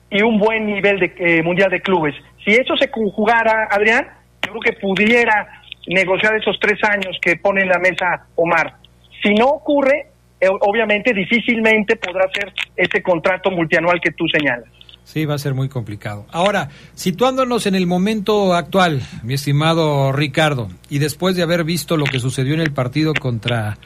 y 0.08 0.22
un 0.22 0.38
buen 0.38 0.66
nivel 0.66 0.98
de 0.98 1.12
eh, 1.18 1.42
mundial 1.42 1.70
de 1.70 1.80
clubes. 1.80 2.14
Si 2.44 2.52
eso 2.52 2.76
se 2.76 2.90
conjugara, 2.90 3.68
Adrián, 3.70 4.08
yo 4.44 4.52
creo 4.52 4.60
que 4.62 4.80
pudiera 4.80 5.62
negociar 5.86 6.36
esos 6.36 6.58
tres 6.60 6.82
años 6.84 7.18
que 7.20 7.36
pone 7.36 7.62
en 7.62 7.68
la 7.68 7.78
mesa 7.78 8.26
Omar. 8.34 8.74
Si 9.22 9.34
no 9.34 9.46
ocurre, 9.46 10.08
eh, 10.40 10.48
obviamente 10.48 11.12
difícilmente 11.12 11.96
podrá 11.96 12.26
ser 12.32 12.52
ese 12.76 13.02
contrato 13.02 13.50
multianual 13.50 14.00
que 14.00 14.12
tú 14.12 14.26
señalas. 14.28 14.68
Sí, 15.04 15.24
va 15.24 15.34
a 15.34 15.38
ser 15.38 15.54
muy 15.54 15.68
complicado. 15.68 16.26
Ahora, 16.30 16.68
situándonos 16.94 17.66
en 17.66 17.74
el 17.74 17.86
momento 17.86 18.54
actual, 18.54 19.02
mi 19.24 19.34
estimado 19.34 20.12
Ricardo, 20.12 20.68
y 20.88 20.98
después 20.98 21.34
de 21.34 21.42
haber 21.42 21.64
visto 21.64 21.96
lo 21.96 22.04
que 22.04 22.20
sucedió 22.20 22.54
en 22.54 22.60
el 22.60 22.72
partido 22.72 23.12
contra 23.14 23.76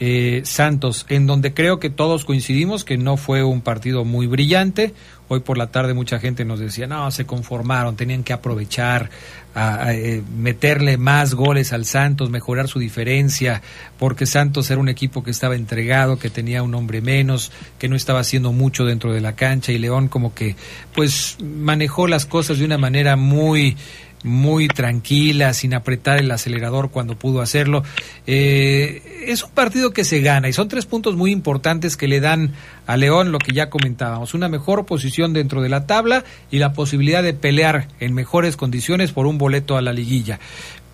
eh, 0.00 0.42
Santos, 0.44 1.06
en 1.08 1.26
donde 1.26 1.54
creo 1.54 1.78
que 1.78 1.88
todos 1.88 2.24
coincidimos 2.24 2.84
que 2.84 2.98
no 2.98 3.16
fue 3.16 3.44
un 3.44 3.60
partido 3.60 4.04
muy 4.04 4.26
brillante. 4.26 4.92
Hoy 5.28 5.40
por 5.40 5.56
la 5.56 5.68
tarde 5.68 5.94
mucha 5.94 6.18
gente 6.18 6.44
nos 6.44 6.58
decía, 6.58 6.86
no, 6.86 7.10
se 7.10 7.24
conformaron, 7.24 7.96
tenían 7.96 8.24
que 8.24 8.32
aprovechar, 8.32 9.08
a, 9.54 9.94
eh, 9.94 10.22
meterle 10.36 10.96
más 10.98 11.34
goles 11.34 11.72
al 11.72 11.84
Santos, 11.84 12.28
mejorar 12.28 12.68
su 12.68 12.78
diferencia, 12.78 13.62
porque 13.98 14.26
Santos 14.26 14.70
era 14.70 14.80
un 14.80 14.88
equipo 14.88 15.22
que 15.22 15.30
estaba 15.30 15.54
entregado, 15.54 16.18
que 16.18 16.28
tenía 16.28 16.62
un 16.62 16.74
hombre 16.74 17.00
menos, 17.00 17.52
que 17.78 17.88
no 17.88 17.96
estaba 17.96 18.20
haciendo 18.20 18.52
mucho 18.52 18.84
dentro 18.84 19.12
de 19.12 19.20
la 19.20 19.36
cancha 19.36 19.72
y 19.72 19.78
León 19.78 20.08
como 20.08 20.34
que 20.34 20.56
pues 20.92 21.38
manejó 21.40 22.08
las 22.08 22.26
cosas 22.26 22.58
de 22.58 22.64
una 22.64 22.78
manera 22.78 23.16
muy 23.16 23.76
muy 24.24 24.68
tranquila, 24.68 25.52
sin 25.52 25.74
apretar 25.74 26.18
el 26.18 26.30
acelerador 26.30 26.90
cuando 26.90 27.14
pudo 27.14 27.40
hacerlo. 27.40 27.84
Eh, 28.26 29.24
es 29.28 29.44
un 29.44 29.50
partido 29.50 29.92
que 29.92 30.02
se 30.02 30.20
gana 30.20 30.48
y 30.48 30.52
son 30.52 30.68
tres 30.68 30.86
puntos 30.86 31.14
muy 31.14 31.30
importantes 31.30 31.96
que 31.96 32.08
le 32.08 32.20
dan 32.20 32.52
a 32.86 32.96
León 32.96 33.30
lo 33.30 33.38
que 33.38 33.52
ya 33.52 33.70
comentábamos, 33.70 34.34
una 34.34 34.48
mejor 34.48 34.86
posición 34.86 35.32
dentro 35.32 35.62
de 35.62 35.68
la 35.68 35.86
tabla 35.86 36.24
y 36.50 36.58
la 36.58 36.72
posibilidad 36.72 37.22
de 37.22 37.34
pelear 37.34 37.88
en 38.00 38.14
mejores 38.14 38.56
condiciones 38.56 39.12
por 39.12 39.26
un 39.26 39.38
boleto 39.38 39.76
a 39.76 39.82
la 39.82 39.92
liguilla. 39.92 40.40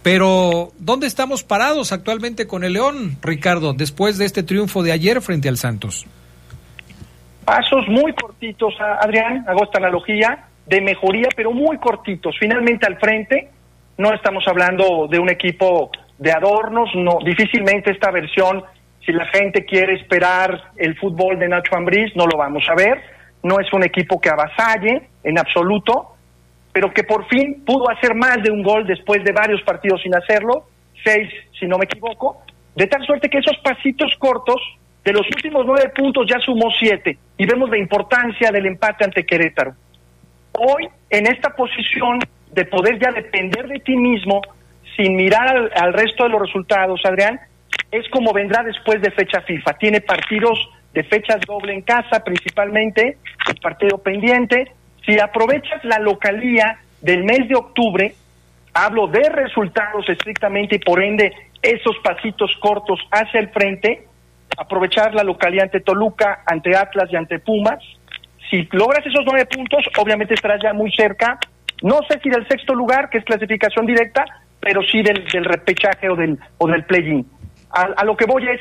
Pero, 0.03 0.72
¿dónde 0.78 1.07
estamos 1.07 1.45
parados 1.45 1.93
actualmente 1.93 2.47
con 2.47 2.64
el 2.64 2.72
León, 2.72 3.18
Ricardo, 3.22 3.74
después 3.74 4.16
de 4.18 4.24
este 4.24 4.43
triunfo 4.43 4.83
de 4.83 4.93
ayer 4.93 5.20
frente 5.20 5.49
al 5.49 5.59
Santos? 5.59 6.07
Pasos 7.45 7.87
muy 7.89 8.12
cortitos, 8.14 8.74
Adrián, 8.81 9.45
hago 9.47 9.64
esta 9.64 9.78
analogía, 9.78 10.47
de 10.71 10.81
mejoría, 10.81 11.29
pero 11.35 11.51
muy 11.51 11.79
cortitos. 11.79 12.37
Finalmente 12.39 12.87
al 12.87 12.97
frente, 12.99 13.51
no 13.99 14.14
estamos 14.14 14.45
hablando 14.47 15.09
de 15.09 15.18
un 15.18 15.29
equipo 15.29 15.91
de 16.16 16.31
adornos, 16.31 16.89
no, 16.95 17.18
difícilmente 17.25 17.91
esta 17.91 18.12
versión, 18.12 18.62
si 19.05 19.11
la 19.11 19.27
gente 19.27 19.64
quiere 19.64 19.95
esperar 19.95 20.71
el 20.77 20.97
fútbol 20.97 21.41
de 21.41 21.49
Nacho 21.49 21.75
Ambriz, 21.75 22.14
no 22.14 22.27
lo 22.27 22.39
vamos 22.39 22.62
a 22.68 22.75
ver. 22.77 23.03
No 23.43 23.59
es 23.59 23.73
un 23.73 23.83
equipo 23.83 24.21
que 24.21 24.29
avasalle 24.29 25.09
en 25.25 25.39
absoluto, 25.39 26.14
pero 26.73 26.93
que 26.93 27.03
por 27.03 27.27
fin 27.27 27.64
pudo 27.66 27.91
hacer 27.91 28.14
más 28.14 28.41
de 28.43 28.53
un 28.53 28.62
gol 28.62 28.87
después 28.87 29.25
de 29.25 29.33
varios 29.33 29.62
partidos 29.62 30.01
sin 30.03 30.14
hacerlo, 30.14 30.66
seis 31.03 31.29
si 31.59 31.66
no 31.66 31.79
me 31.79 31.87
equivoco, 31.87 32.43
de 32.77 32.87
tal 32.87 33.05
suerte 33.05 33.29
que 33.29 33.39
esos 33.39 33.57
pasitos 33.64 34.12
cortos 34.18 34.61
de 35.05 35.12
los 35.12 35.27
últimos 35.35 35.66
nueve 35.66 35.91
puntos 35.97 36.27
ya 36.31 36.39
sumó 36.39 36.71
siete 36.79 37.18
y 37.37 37.47
vemos 37.47 37.71
la 37.71 37.79
importancia 37.79 38.53
del 38.53 38.66
empate 38.66 39.05
ante 39.05 39.25
Querétaro. 39.25 39.75
Hoy, 40.53 40.89
en 41.11 41.27
esta 41.27 41.51
posición 41.51 42.19
de 42.53 42.65
poder 42.65 42.99
ya 42.99 43.13
depender 43.13 43.69
de 43.69 43.79
ti 43.81 43.97
mismo, 43.97 44.41
sin 44.97 45.17
mirar 45.17 45.71
al, 45.75 45.93
resto 45.93 46.25
de 46.25 46.31
los 46.31 46.43
resultados, 46.43 47.01
Adrián, 47.05 47.41
es 47.91 48.09
como 48.11 48.33
vendrá 48.33 48.63
después 48.63 49.01
de 49.01 49.11
fecha 49.11 49.41
FIFA. 49.41 49.73
Tiene 49.75 50.01
partidos 50.01 50.59
de 50.93 51.05
fechas 51.05 51.41
doble 51.47 51.73
en 51.73 51.83
casa, 51.83 52.23
principalmente 52.25 53.19
el 53.49 53.61
partido 53.63 53.99
pendiente. 53.99 54.73
Si 55.07 55.19
aprovechas 55.19 55.85
la 55.85 55.99
localía 55.99 56.79
del 57.01 57.25
mes 57.25 57.49
de 57.49 57.55
octubre, 57.55 58.15
hablo 58.75 59.07
de 59.07 59.29
resultados 59.29 60.09
estrictamente 60.09 60.77
y 60.77 60.79
por 60.79 61.03
ende 61.03 61.33
esos 61.63 61.97
pasitos 62.03 62.51
cortos 62.61 63.01
hacia 63.11 63.41
el 63.41 63.51
frente, 63.51 64.07
aprovechar 64.57 65.15
la 65.15 65.23
localidad 65.23 65.65
ante 65.65 65.81
Toluca, 65.81 66.43
ante 66.47 66.77
Atlas 66.77 67.09
y 67.11 67.17
ante 67.17 67.39
Pumas. 67.39 67.83
Si 68.51 68.69
logras 68.73 69.07
esos 69.07 69.25
nueve 69.25 69.47
puntos, 69.47 69.85
obviamente 69.99 70.35
estarás 70.35 70.61
ya 70.63 70.73
muy 70.73 70.91
cerca, 70.93 71.39
no 71.83 72.01
sé 72.09 72.19
si 72.23 72.29
del 72.29 72.47
sexto 72.49 72.75
lugar, 72.75 73.09
que 73.09 73.19
es 73.19 73.25
clasificación 73.25 73.87
directa, 73.87 74.25
pero 74.61 74.83
sí 74.83 75.03
del, 75.03 75.25
repechaje 75.45 76.11
o 76.11 76.17
del, 76.17 76.39
o 76.59 76.67
del 76.67 76.85
play-in. 76.85 77.27
A, 77.71 77.83
a 77.97 78.05
lo 78.05 78.17
que 78.17 78.27
voy 78.27 78.47
es, 78.49 78.61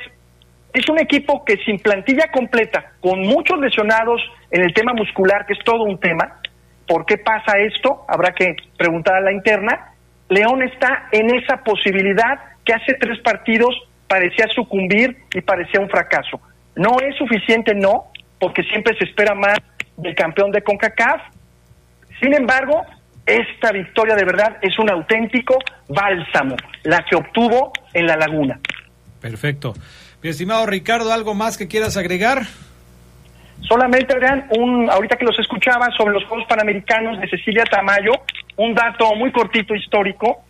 es 0.74 0.88
un 0.90 1.00
equipo 1.00 1.44
que 1.44 1.58
sin 1.66 1.80
plantilla 1.80 2.32
completa, 2.32 2.94
con 3.02 3.20
muchos 3.22 3.60
lesionados 3.60 4.22
en 4.52 4.62
el 4.64 4.74
tema 4.74 4.94
muscular, 4.94 5.46
que 5.46 5.54
es 5.54 5.60
todo 5.66 5.84
un 5.84 6.00
tema, 6.00 6.40
¿por 6.88 7.06
qué 7.06 7.18
pasa 7.18 7.58
esto? 7.58 8.06
Habrá 8.08 8.32
que 8.32 8.56
preguntar 8.78 9.16
a 9.16 9.22
la 9.22 9.32
interna. 9.32 9.94
León 10.30 10.64
está 10.64 11.08
en 11.12 11.34
esa 11.36 11.64
posibilidad 11.64 12.40
que 12.64 12.74
hace 12.74 12.94
tres 13.00 13.20
partidos 13.22 13.76
parecía 14.08 14.48
sucumbir 14.48 15.18
y 15.34 15.42
parecía 15.42 15.80
un 15.80 15.90
fracaso. 15.90 16.42
No 16.76 16.98
es 17.00 17.16
suficiente, 17.16 17.74
no, 17.76 18.06
porque 18.40 18.64
siempre 18.64 18.98
se 18.98 19.06
espera 19.06 19.36
más 19.36 19.58
del 20.02 20.16
campeón 20.16 20.52
de 20.52 20.62
CONCACAF. 20.62 21.22
Sin 22.22 22.34
embargo, 22.34 22.86
esta 23.26 23.72
victoria 23.72 24.16
de 24.16 24.26
verdad 24.26 24.58
es 24.62 24.78
un 24.80 24.90
auténtico 24.90 25.58
bálsamo, 25.88 26.56
la 26.84 27.06
que 27.10 27.16
obtuvo 27.16 27.72
en 27.94 28.08
la 28.08 28.16
laguna. 28.16 28.60
Perfecto. 29.22 29.74
Mi 30.22 30.30
estimado 30.30 30.66
Ricardo, 30.66 31.14
¿algo 31.14 31.34
más 31.34 31.58
que 31.58 31.68
quieras 31.68 31.96
agregar? 31.96 32.44
Solamente, 33.62 34.14
Adrián, 34.14 34.48
un, 34.58 34.90
ahorita 34.90 35.18
que 35.18 35.26
los 35.26 35.38
escuchaba 35.38 35.90
sobre 35.96 36.14
los 36.14 36.26
Juegos 36.26 36.48
Panamericanos 36.48 37.20
de 37.20 37.30
Cecilia 37.30 37.66
Tamayo, 37.66 38.14
un 38.56 38.74
dato 38.74 39.14
muy 39.16 39.32
cortito 39.32 39.76
histórico. 39.76 40.44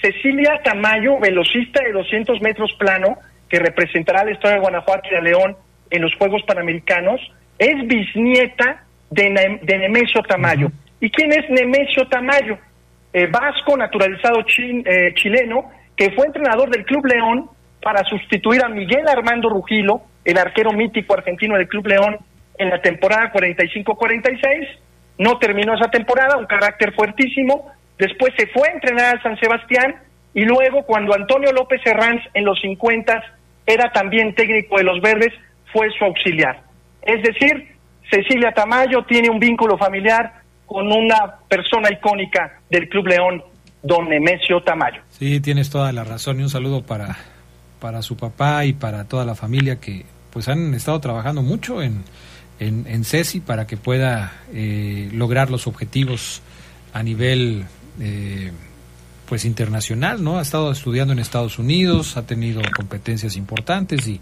Cecilia 0.00 0.60
Tamayo, 0.62 1.18
velocista 1.18 1.82
de 1.82 1.92
200 1.92 2.40
metros 2.40 2.72
plano, 2.78 3.18
que 3.48 3.58
representará 3.58 4.24
la 4.24 4.32
historia 4.32 4.54
de 4.54 4.60
Guanajuato 4.60 5.08
y 5.10 5.14
de 5.14 5.22
León 5.22 5.56
en 5.90 6.02
los 6.02 6.14
Juegos 6.14 6.42
Panamericanos, 6.46 7.20
es 7.58 7.86
bisnieta 7.86 8.84
de, 9.10 9.58
de 9.62 9.78
Nemesio 9.78 10.22
Tamayo. 10.22 10.68
¿Y 11.00 11.10
quién 11.10 11.32
es 11.32 11.48
Nemesio 11.50 12.06
Tamayo? 12.08 12.58
Eh, 13.12 13.26
vasco, 13.26 13.76
naturalizado 13.76 14.42
chin- 14.42 14.84
eh, 14.86 15.12
chileno, 15.14 15.70
que 15.96 16.12
fue 16.12 16.26
entrenador 16.26 16.70
del 16.70 16.84
Club 16.84 17.04
León 17.06 17.50
para 17.82 18.04
sustituir 18.04 18.62
a 18.64 18.68
Miguel 18.68 19.08
Armando 19.08 19.48
Rugilo, 19.48 20.02
el 20.24 20.38
arquero 20.38 20.70
mítico 20.72 21.14
argentino 21.14 21.56
del 21.56 21.66
Club 21.68 21.86
León, 21.88 22.18
en 22.58 22.68
la 22.70 22.80
temporada 22.80 23.32
45-46. 23.32 24.68
No 25.18 25.38
terminó 25.38 25.74
esa 25.74 25.90
temporada, 25.90 26.36
un 26.36 26.46
carácter 26.46 26.92
fuertísimo. 26.94 27.70
Después 27.98 28.32
se 28.38 28.46
fue 28.48 28.68
a 28.68 28.72
entrenar 28.72 29.14
al 29.16 29.22
San 29.22 29.38
Sebastián 29.38 29.96
y 30.32 30.44
luego 30.44 30.84
cuando 30.84 31.14
Antonio 31.14 31.52
López 31.52 31.80
Herranz 31.84 32.22
en 32.34 32.44
los 32.44 32.60
50 32.60 33.22
era 33.66 33.90
también 33.92 34.34
técnico 34.34 34.76
de 34.78 34.84
los 34.84 35.00
Verdes, 35.00 35.32
fue 35.72 35.90
su 35.98 36.04
auxiliar. 36.04 36.60
Es 37.02 37.22
decir, 37.22 37.76
Cecilia 38.10 38.52
Tamayo 38.52 39.04
tiene 39.06 39.30
un 39.30 39.38
vínculo 39.38 39.78
familiar 39.78 40.42
con 40.66 40.86
una 40.86 41.36
persona 41.48 41.90
icónica 41.90 42.60
del 42.68 42.88
Club 42.88 43.06
León, 43.08 43.42
don 43.82 44.08
Nemesio 44.08 44.62
Tamayo. 44.62 45.02
Sí, 45.10 45.40
tienes 45.40 45.70
toda 45.70 45.92
la 45.92 46.04
razón 46.04 46.40
y 46.40 46.42
un 46.42 46.50
saludo 46.50 46.82
para, 46.82 47.16
para 47.80 48.02
su 48.02 48.16
papá 48.16 48.64
y 48.64 48.72
para 48.72 49.04
toda 49.04 49.24
la 49.24 49.34
familia 49.34 49.80
que 49.80 50.04
pues 50.32 50.48
han 50.48 50.74
estado 50.74 51.00
trabajando 51.00 51.42
mucho 51.42 51.82
en, 51.82 52.04
en, 52.60 52.86
en 52.86 53.04
CESI 53.04 53.40
para 53.40 53.66
que 53.66 53.76
pueda 53.76 54.32
eh, 54.52 55.08
lograr 55.12 55.50
los 55.50 55.66
objetivos 55.66 56.42
a 56.92 57.02
nivel 57.02 57.64
eh, 58.00 58.52
pues 59.30 59.44
internacional, 59.44 60.24
¿no? 60.24 60.38
Ha 60.38 60.42
estado 60.42 60.72
estudiando 60.72 61.12
en 61.12 61.20
Estados 61.20 61.60
Unidos, 61.60 62.16
ha 62.16 62.26
tenido 62.26 62.62
competencias 62.74 63.36
importantes 63.36 64.08
y 64.08 64.20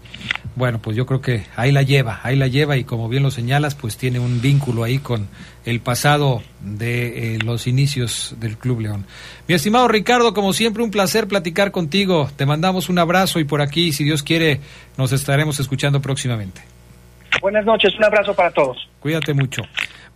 bueno, 0.55 0.77
pues 0.77 0.95
yo 0.95 1.07
creo 1.07 1.19
que 1.19 1.45
ahí 1.55 1.71
la 1.71 1.81
lleva, 1.81 2.19
ahí 2.21 2.35
la 2.35 2.45
lleva 2.45 2.77
y 2.77 2.83
como 2.83 3.09
bien 3.09 3.23
lo 3.23 3.31
señalas, 3.31 3.73
pues 3.73 3.97
tiene 3.97 4.19
un 4.19 4.39
vínculo 4.39 4.83
ahí 4.83 4.99
con 4.99 5.27
el 5.65 5.79
pasado 5.79 6.43
de 6.61 7.33
eh, 7.33 7.39
los 7.39 7.65
inicios 7.65 8.35
del 8.39 8.59
Club 8.59 8.81
León. 8.81 9.07
Mi 9.47 9.55
estimado 9.55 9.87
Ricardo, 9.87 10.35
como 10.35 10.53
siempre 10.53 10.83
un 10.83 10.91
placer 10.91 11.27
platicar 11.27 11.71
contigo. 11.71 12.29
Te 12.35 12.45
mandamos 12.45 12.87
un 12.87 12.99
abrazo 12.99 13.39
y 13.39 13.45
por 13.45 13.63
aquí, 13.63 13.91
si 13.91 14.03
Dios 14.03 14.21
quiere, 14.21 14.59
nos 14.95 15.11
estaremos 15.11 15.59
escuchando 15.59 16.03
próximamente. 16.03 16.61
Buenas 17.41 17.65
noches, 17.65 17.95
un 17.97 18.03
abrazo 18.03 18.35
para 18.35 18.51
todos. 18.51 18.87
Cuídate 18.99 19.33
mucho. 19.33 19.63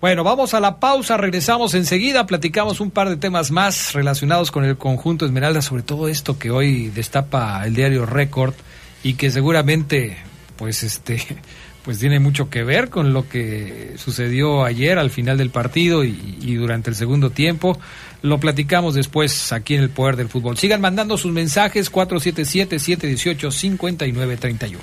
Bueno, 0.03 0.25
vamos 0.25 0.53
a 0.53 0.59
la 0.59 0.81
pausa, 0.81 1.15
regresamos 1.15 1.73
enseguida, 1.75 2.27
platicamos 2.27 2.81
un 2.81 2.91
par 2.91 3.07
de 3.07 3.15
temas 3.15 3.51
más 3.51 3.93
relacionados 3.93 4.51
con 4.51 4.65
el 4.65 4.77
conjunto 4.77 5.25
Esmeralda, 5.25 5.61
sobre 5.61 5.83
todo 5.83 6.09
esto 6.09 6.37
que 6.37 6.51
hoy 6.51 6.89
destapa 6.89 7.65
el 7.65 7.73
diario 7.73 8.05
Record 8.05 8.53
y 9.01 9.13
que 9.13 9.31
seguramente 9.31 10.17
pues 10.57 10.83
este 10.83 11.23
pues 11.85 11.99
tiene 11.99 12.19
mucho 12.19 12.49
que 12.49 12.65
ver 12.65 12.89
con 12.89 13.13
lo 13.13 13.29
que 13.29 13.93
sucedió 13.95 14.65
ayer 14.65 14.99
al 14.99 15.09
final 15.09 15.37
del 15.37 15.51
partido 15.51 16.03
y, 16.03 16.37
y 16.41 16.55
durante 16.55 16.89
el 16.89 16.97
segundo 16.97 17.29
tiempo. 17.29 17.79
Lo 18.21 18.41
platicamos 18.41 18.95
después 18.95 19.53
aquí 19.53 19.75
en 19.75 19.83
el 19.83 19.89
Poder 19.89 20.17
del 20.17 20.27
Fútbol. 20.27 20.57
Sigan 20.57 20.81
mandando 20.81 21.17
sus 21.17 21.31
mensajes 21.31 21.89
477-718-5931. 21.89 24.79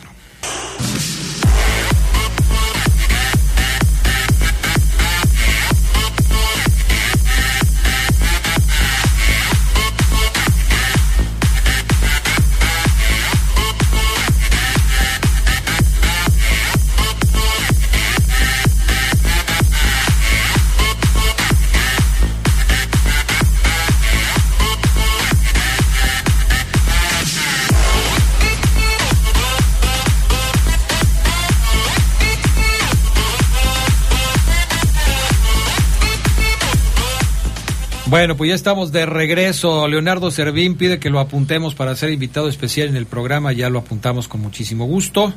Bueno, 38.11 38.37
pues 38.37 38.49
ya 38.49 38.57
estamos 38.57 38.91
de 38.91 39.07
regreso. 39.07 39.87
Leonardo 39.87 40.33
Servín 40.33 40.75
pide 40.75 40.99
que 40.99 41.11
lo 41.11 41.21
apuntemos 41.21 41.77
para 41.77 41.95
ser 41.95 42.11
invitado 42.11 42.49
especial 42.49 42.89
en 42.89 42.97
el 42.97 43.07
programa. 43.07 43.53
Ya 43.53 43.71
lo 43.71 43.79
apuntamos 43.79 44.27
con 44.27 44.41
muchísimo 44.41 44.85
gusto. 44.85 45.33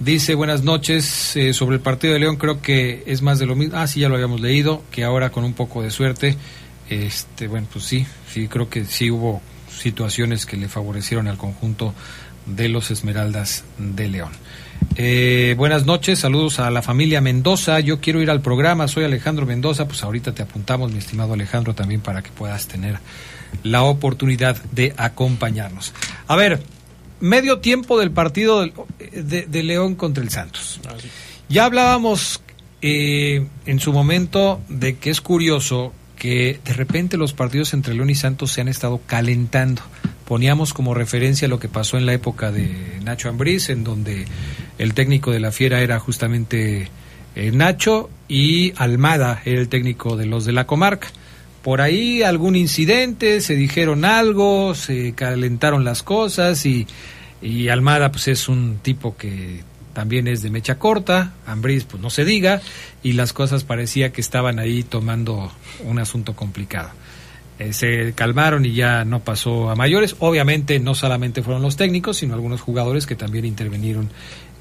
Dice, 0.00 0.34
buenas 0.34 0.64
noches. 0.64 1.36
eh, 1.36 1.52
sobre 1.52 1.76
el 1.76 1.82
partido 1.82 2.14
de 2.14 2.18
León 2.18 2.34
creo 2.34 2.60
que 2.60 3.04
es 3.06 3.22
más 3.22 3.38
de 3.38 3.46
lo 3.46 3.54
mismo. 3.54 3.76
Ah, 3.78 3.86
sí, 3.86 4.00
ya 4.00 4.08
lo 4.08 4.16
habíamos 4.16 4.40
leído. 4.40 4.82
Que 4.90 5.04
ahora 5.04 5.30
con 5.30 5.44
un 5.44 5.52
poco 5.52 5.82
de 5.82 5.92
suerte. 5.92 6.36
Este, 6.90 7.46
bueno, 7.46 7.68
pues 7.72 7.84
sí, 7.84 8.04
sí, 8.28 8.48
creo 8.48 8.68
que 8.68 8.86
sí 8.86 9.08
hubo 9.08 9.40
situaciones 9.70 10.46
que 10.46 10.56
le 10.56 10.68
favorecieron 10.68 11.28
al 11.28 11.36
conjunto 11.36 11.94
de 12.44 12.68
los 12.68 12.90
Esmeraldas 12.90 13.62
de 13.78 14.08
León. 14.08 14.32
Eh, 14.98 15.54
buenas 15.58 15.84
noches, 15.84 16.20
saludos 16.20 16.58
a 16.58 16.70
la 16.70 16.80
familia 16.80 17.20
Mendoza. 17.20 17.80
Yo 17.80 18.00
quiero 18.00 18.22
ir 18.22 18.30
al 18.30 18.40
programa, 18.40 18.88
soy 18.88 19.04
Alejandro 19.04 19.44
Mendoza. 19.44 19.86
Pues 19.86 20.02
ahorita 20.02 20.32
te 20.32 20.42
apuntamos, 20.42 20.90
mi 20.90 20.98
estimado 20.98 21.34
Alejandro, 21.34 21.74
también 21.74 22.00
para 22.00 22.22
que 22.22 22.30
puedas 22.30 22.66
tener 22.66 22.98
la 23.62 23.82
oportunidad 23.82 24.56
de 24.72 24.94
acompañarnos. 24.96 25.92
A 26.26 26.36
ver, 26.36 26.62
medio 27.20 27.58
tiempo 27.58 27.98
del 27.98 28.10
partido 28.10 28.64
de, 28.64 29.46
de 29.46 29.62
León 29.62 29.96
contra 29.96 30.24
el 30.24 30.30
Santos. 30.30 30.80
Ya 31.48 31.66
hablábamos 31.66 32.40
eh, 32.80 33.46
en 33.66 33.80
su 33.80 33.92
momento 33.92 34.60
de 34.68 34.96
que 34.96 35.10
es 35.10 35.20
curioso 35.20 35.92
que 36.16 36.58
de 36.64 36.72
repente 36.72 37.18
los 37.18 37.34
partidos 37.34 37.74
entre 37.74 37.94
León 37.94 38.08
y 38.08 38.14
Santos 38.14 38.52
se 38.52 38.62
han 38.62 38.68
estado 38.68 39.00
calentando. 39.06 39.82
Poníamos 40.26 40.74
como 40.74 40.92
referencia 40.92 41.46
lo 41.46 41.60
que 41.60 41.68
pasó 41.68 41.96
en 41.98 42.06
la 42.06 42.12
época 42.12 42.50
de 42.50 42.98
Nacho 43.04 43.28
Ambriz, 43.28 43.68
en 43.68 43.84
donde 43.84 44.26
el 44.78 44.92
técnico 44.92 45.30
de 45.30 45.40
la 45.40 45.52
Fiera 45.52 45.80
era 45.80 46.00
justamente 46.00 46.88
eh, 47.36 47.52
Nacho 47.52 48.10
y 48.28 48.72
Almada 48.76 49.40
era 49.44 49.60
el 49.60 49.68
técnico 49.68 50.16
de 50.16 50.26
los 50.26 50.44
de 50.44 50.52
la 50.52 50.66
comarca. 50.66 51.08
Por 51.62 51.80
ahí 51.80 52.22
algún 52.22 52.56
incidente, 52.56 53.40
se 53.40 53.54
dijeron 53.54 54.04
algo, 54.04 54.74
se 54.74 55.12
calentaron 55.14 55.84
las 55.84 56.02
cosas 56.02 56.64
y, 56.66 56.86
y 57.42 57.68
Almada 57.68 58.10
pues 58.10 58.28
es 58.28 58.48
un 58.48 58.78
tipo 58.82 59.16
que 59.16 59.62
también 59.92 60.28
es 60.28 60.42
de 60.42 60.50
mecha 60.50 60.78
corta, 60.78 61.34
Ambriz 61.46 61.84
pues 61.84 62.02
no 62.02 62.10
se 62.10 62.24
diga, 62.24 62.60
y 63.02 63.12
las 63.12 63.32
cosas 63.32 63.64
parecía 63.64 64.12
que 64.12 64.20
estaban 64.20 64.58
ahí 64.58 64.82
tomando 64.82 65.50
un 65.84 65.98
asunto 65.98 66.34
complicado. 66.36 66.90
Eh, 67.58 67.72
se 67.72 68.12
calmaron 68.14 68.66
y 68.66 68.74
ya 68.74 69.04
no 69.04 69.20
pasó 69.20 69.70
a 69.70 69.76
mayores. 69.76 70.16
Obviamente 70.18 70.78
no 70.78 70.94
solamente 70.94 71.42
fueron 71.42 71.62
los 71.62 71.76
técnicos, 71.76 72.18
sino 72.18 72.34
algunos 72.34 72.60
jugadores 72.60 73.06
que 73.06 73.14
también 73.14 73.44
intervinieron 73.44 74.10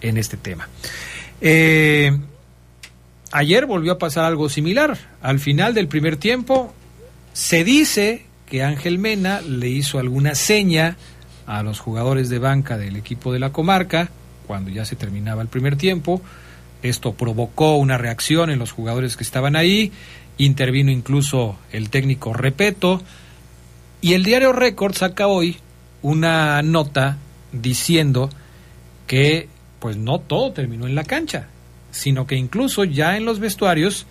en 0.01 0.17
este 0.17 0.37
tema. 0.37 0.69
Eh, 1.41 2.17
ayer 3.31 3.65
volvió 3.65 3.93
a 3.93 3.97
pasar 3.97 4.25
algo 4.25 4.47
similar. 4.49 4.97
Al 5.21 5.39
final 5.39 5.73
del 5.73 5.87
primer 5.87 6.17
tiempo, 6.17 6.73
se 7.33 7.63
dice 7.63 8.25
que 8.45 8.63
Ángel 8.63 8.97
Mena 8.97 9.41
le 9.41 9.67
hizo 9.67 9.99
alguna 9.99 10.35
seña 10.35 10.97
a 11.45 11.63
los 11.63 11.79
jugadores 11.79 12.29
de 12.29 12.39
banca 12.39 12.77
del 12.77 12.95
equipo 12.95 13.33
de 13.33 13.39
la 13.39 13.51
comarca 13.51 14.09
cuando 14.47 14.69
ya 14.69 14.85
se 14.85 14.95
terminaba 14.95 15.41
el 15.41 15.47
primer 15.47 15.75
tiempo. 15.75 16.21
Esto 16.81 17.13
provocó 17.13 17.75
una 17.75 17.97
reacción 17.97 18.49
en 18.51 18.59
los 18.59 18.71
jugadores 18.71 19.17
que 19.17 19.23
estaban 19.23 19.55
ahí. 19.55 19.91
Intervino 20.37 20.91
incluso 20.91 21.57
el 21.71 21.89
técnico 21.89 22.33
Repeto. 22.33 23.01
Y 24.01 24.13
el 24.13 24.23
diario 24.23 24.51
Record 24.53 24.95
saca 24.95 25.27
hoy 25.27 25.57
una 26.01 26.61
nota 26.61 27.17
diciendo 27.51 28.29
que 29.07 29.47
pues 29.79 29.97
no 29.97 30.19
todo 30.19 30.51
terminó 30.51 30.87
en 30.87 30.95
la 30.95 31.03
cancha, 31.03 31.47
sino 31.91 32.27
que 32.27 32.35
incluso 32.35 32.83
ya 32.83 33.17
en 33.17 33.25
los 33.25 33.39
vestuarios 33.39 34.05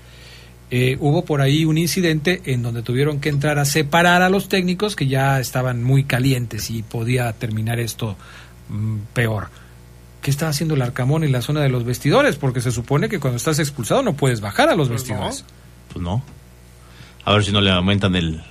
eh, 0.71 0.97
hubo 0.99 1.25
por 1.25 1.41
ahí 1.41 1.65
un 1.65 1.79
incidente 1.79 2.43
en 2.47 2.63
donde 2.63 2.83
tuvieron 2.83 3.21
que 3.21 3.29
entrar 3.29 3.59
a 3.59 3.65
separar 3.65 4.23
a 4.23 4.29
los 4.29 4.49
técnicos 4.49 4.97
que 4.97 5.07
ya 5.07 5.39
estaban 5.39 5.85
muy 5.85 6.05
calientes 6.05 6.71
y 6.71 6.83
podía 6.83 7.33
terminar 7.33 7.79
esto 7.79 8.17
mm, 8.71 8.97
peor. 9.13 9.49
¿Qué 10.23 10.31
está 10.31 10.49
haciendo 10.49 10.75
el 10.75 10.83
Arcamón 10.83 11.23
en 11.23 11.33
la 11.33 11.43
zona 11.43 11.61
de 11.61 11.69
los 11.69 11.85
vestidores? 11.85 12.37
Porque 12.37 12.63
se 12.63 12.73
supone 12.73 13.09
que 13.09 13.21
cuando 13.21 13.37
estás 13.37 13.59
expulsado 13.59 14.03
no 14.03 14.15
puedes 14.15 14.41
bajar 14.41 14.71
a 14.71 14.75
los 14.75 14.89
Pues 14.89 15.03
vestidores. 15.03 15.45
Pues 15.95 16.03
no. 16.03 16.23
A 17.25 17.33
ver 17.33 17.43
si 17.45 17.53
no 17.53 17.63
le 17.63 17.71
aumentan 17.71 18.15
el, 18.17 18.43